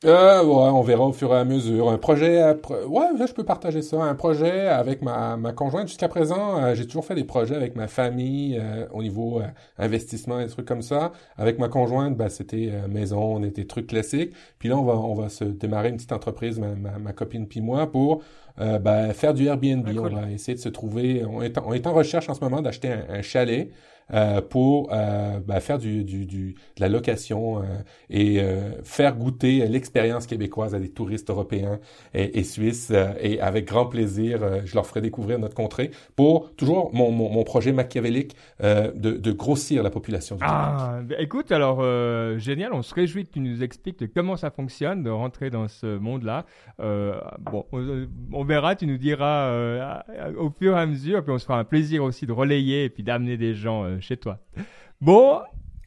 Euh, 0.05 0.43
ouais, 0.45 0.53
on 0.53 0.81
verra 0.81 1.05
au 1.05 1.11
fur 1.11 1.33
et 1.33 1.37
à 1.37 1.43
mesure. 1.43 1.89
Un 1.89 1.97
projet, 1.97 2.41
ouais, 2.87 3.07
je 3.27 3.33
peux 3.33 3.43
partager 3.43 3.81
ça. 3.81 4.01
Un 4.01 4.15
projet 4.15 4.67
avec 4.67 5.01
ma, 5.01 5.35
ma 5.35 5.51
conjointe. 5.51 5.89
Jusqu'à 5.89 6.07
présent, 6.07 6.57
euh, 6.63 6.73
j'ai 6.73 6.85
toujours 6.85 7.03
fait 7.03 7.15
des 7.15 7.25
projets 7.25 7.55
avec 7.55 7.75
ma 7.75 7.89
famille 7.89 8.57
euh, 8.57 8.87
au 8.93 9.03
niveau 9.03 9.41
euh, 9.41 9.47
investissement 9.77 10.39
et 10.39 10.45
des 10.45 10.51
trucs 10.51 10.67
comme 10.67 10.81
ça. 10.81 11.11
Avec 11.37 11.59
ma 11.59 11.67
conjointe, 11.67 12.15
bah, 12.15 12.29
c'était 12.29 12.71
maison, 12.87 13.21
on 13.21 13.43
était 13.43 13.65
trucs 13.65 13.87
classiques. 13.87 14.33
Puis 14.57 14.69
là, 14.69 14.77
on 14.77 14.83
va, 14.83 14.93
on 14.93 15.15
va 15.15 15.27
se 15.27 15.43
démarrer 15.43 15.89
une 15.89 15.95
petite 15.97 16.13
entreprise, 16.13 16.59
ma, 16.59 16.75
ma, 16.75 17.11
copine 17.11 17.45
puis 17.45 17.59
moi, 17.59 17.91
pour 17.91 18.23
bah, 18.57 19.13
faire 19.13 19.33
du 19.33 19.47
Airbnb. 19.47 19.85
On 19.97 20.09
va 20.09 20.31
essayer 20.31 20.55
de 20.55 20.61
se 20.61 20.69
trouver. 20.69 21.25
On 21.25 21.41
est, 21.41 21.57
on 21.57 21.73
est 21.73 21.85
en 21.87 21.93
recherche 21.93 22.29
en 22.29 22.33
ce 22.33 22.41
moment 22.41 22.61
d'acheter 22.61 22.89
un, 22.89 23.05
un 23.09 23.21
chalet. 23.21 23.69
Euh, 24.13 24.41
pour 24.41 24.89
euh, 24.91 25.39
ben, 25.39 25.59
faire 25.59 25.77
du, 25.77 26.03
du, 26.03 26.25
du, 26.25 26.53
de 26.53 26.81
la 26.81 26.89
location 26.89 27.59
euh, 27.59 27.63
et 28.09 28.39
faire 28.83 29.15
goûter 29.15 29.67
l'expérience 29.67 30.25
québécoise 30.25 30.73
à 30.73 30.79
des 30.79 30.89
touristes 30.89 31.29
européens 31.29 31.79
et, 32.13 32.39
et 32.39 32.43
suisses. 32.43 32.91
et 33.21 33.39
avec 33.39 33.65
grand 33.65 33.85
plaisir, 33.85 34.65
je 34.65 34.73
leur 34.73 34.85
ferai 34.85 35.01
découvrir 35.01 35.37
notre 35.39 35.55
contrée 35.55 35.91
pour 36.15 36.51
toujours 36.55 36.91
mon, 36.93 37.11
mon, 37.11 37.29
mon 37.29 37.43
projet 37.43 37.71
machiavélique 37.71 38.35
de, 38.61 38.91
de, 38.93 39.31
grossir 39.31 39.83
la 39.83 39.89
population 39.89 40.35
du 40.35 40.43
ah, 40.45 40.99
ben, 41.03 41.17
Écoute, 41.19 41.51
alors 41.51 41.81
génial, 42.39 42.73
on 42.73 42.81
se 42.81 42.93
réjouit 42.93 43.25
que 43.25 43.33
tu 43.33 43.39
nous 43.39 43.63
expliques 43.63 44.11
comment 44.13 44.37
ça 44.37 44.49
fonctionne 44.49 45.03
de 45.03 45.09
rentrer 45.09 45.49
dans 45.49 45.67
ce 45.67 45.97
monde-là. 45.97 46.45
bon, 46.79 47.65
on, 47.71 48.07
on, 48.33 48.43
verra, 48.43 48.75
tu 48.75 48.87
nous 48.87 48.97
diras 48.97 50.01
au 50.37 50.49
fur 50.49 50.75
et 50.75 50.79
à 50.79 50.85
mesure, 50.85 51.23
puis 51.23 51.31
on 51.31 51.37
se 51.37 51.45
fera 51.45 51.59
un 51.59 51.65
plaisir 51.65 52.03
aussi 52.03 52.25
de 52.25 52.31
relayer 52.31 52.85
et 52.85 52.89
puis 52.89 53.03
d'amener 53.03 53.37
des 53.37 53.53
gens 53.53 53.98
chez 54.01 54.17
toi. 54.17 54.39
Bon, 55.01 55.41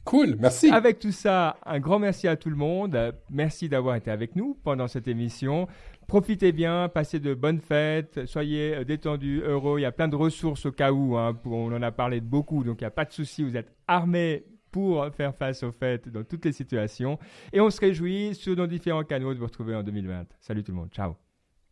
Cool, 0.05 0.35
merci. 0.37 0.69
Avec 0.69 0.99
tout 0.99 1.11
ça, 1.13 1.57
un 1.65 1.79
grand 1.79 1.97
merci 1.97 2.27
à 2.27 2.35
tout 2.35 2.49
le 2.49 2.57
monde. 2.57 3.15
Merci 3.29 3.69
d'avoir 3.69 3.95
été 3.95 4.11
avec 4.11 4.35
nous 4.35 4.57
pendant 4.63 4.87
cette 4.87 5.07
émission. 5.07 5.67
Profitez 6.07 6.51
bien, 6.51 6.89
passez 6.89 7.19
de 7.19 7.33
bonnes 7.33 7.61
fêtes, 7.61 8.25
soyez 8.25 8.75
euh, 8.75 8.83
détendus, 8.83 9.41
heureux. 9.45 9.79
Il 9.79 9.83
y 9.83 9.85
a 9.85 9.93
plein 9.93 10.09
de 10.09 10.17
ressources 10.17 10.65
au 10.65 10.71
cas 10.73 10.91
où. 10.91 11.15
Hein, 11.15 11.39
on 11.45 11.71
en 11.71 11.81
a 11.81 11.91
parlé 11.91 12.19
de 12.19 12.25
beaucoup, 12.25 12.65
donc 12.65 12.81
il 12.81 12.83
n'y 12.83 12.87
a 12.87 12.91
pas 12.91 13.05
de 13.05 13.13
souci. 13.13 13.43
Vous 13.43 13.55
êtes 13.55 13.73
armés 13.87 14.45
pour 14.71 15.07
faire 15.15 15.33
face 15.35 15.63
aux 15.63 15.71
fêtes 15.71 16.09
dans 16.09 16.23
toutes 16.23 16.43
les 16.43 16.51
situations. 16.51 17.17
Et 17.53 17.61
on 17.61 17.69
se 17.69 17.79
réjouit 17.79 18.35
sur 18.35 18.57
nos 18.57 18.67
différents 18.67 19.03
canaux 19.03 19.33
de 19.33 19.39
vous 19.39 19.45
retrouver 19.45 19.75
en 19.75 19.83
2020. 19.83 20.25
Salut 20.41 20.63
tout 20.63 20.71
le 20.71 20.79
monde. 20.79 20.89
Ciao. 20.91 21.15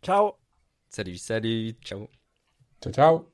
Ciao. 0.02 0.34
Salut, 0.88 1.18
salut. 1.18 1.74
Ciao. 1.82 2.08
Ciao, 2.82 2.94
ciao. 2.94 3.31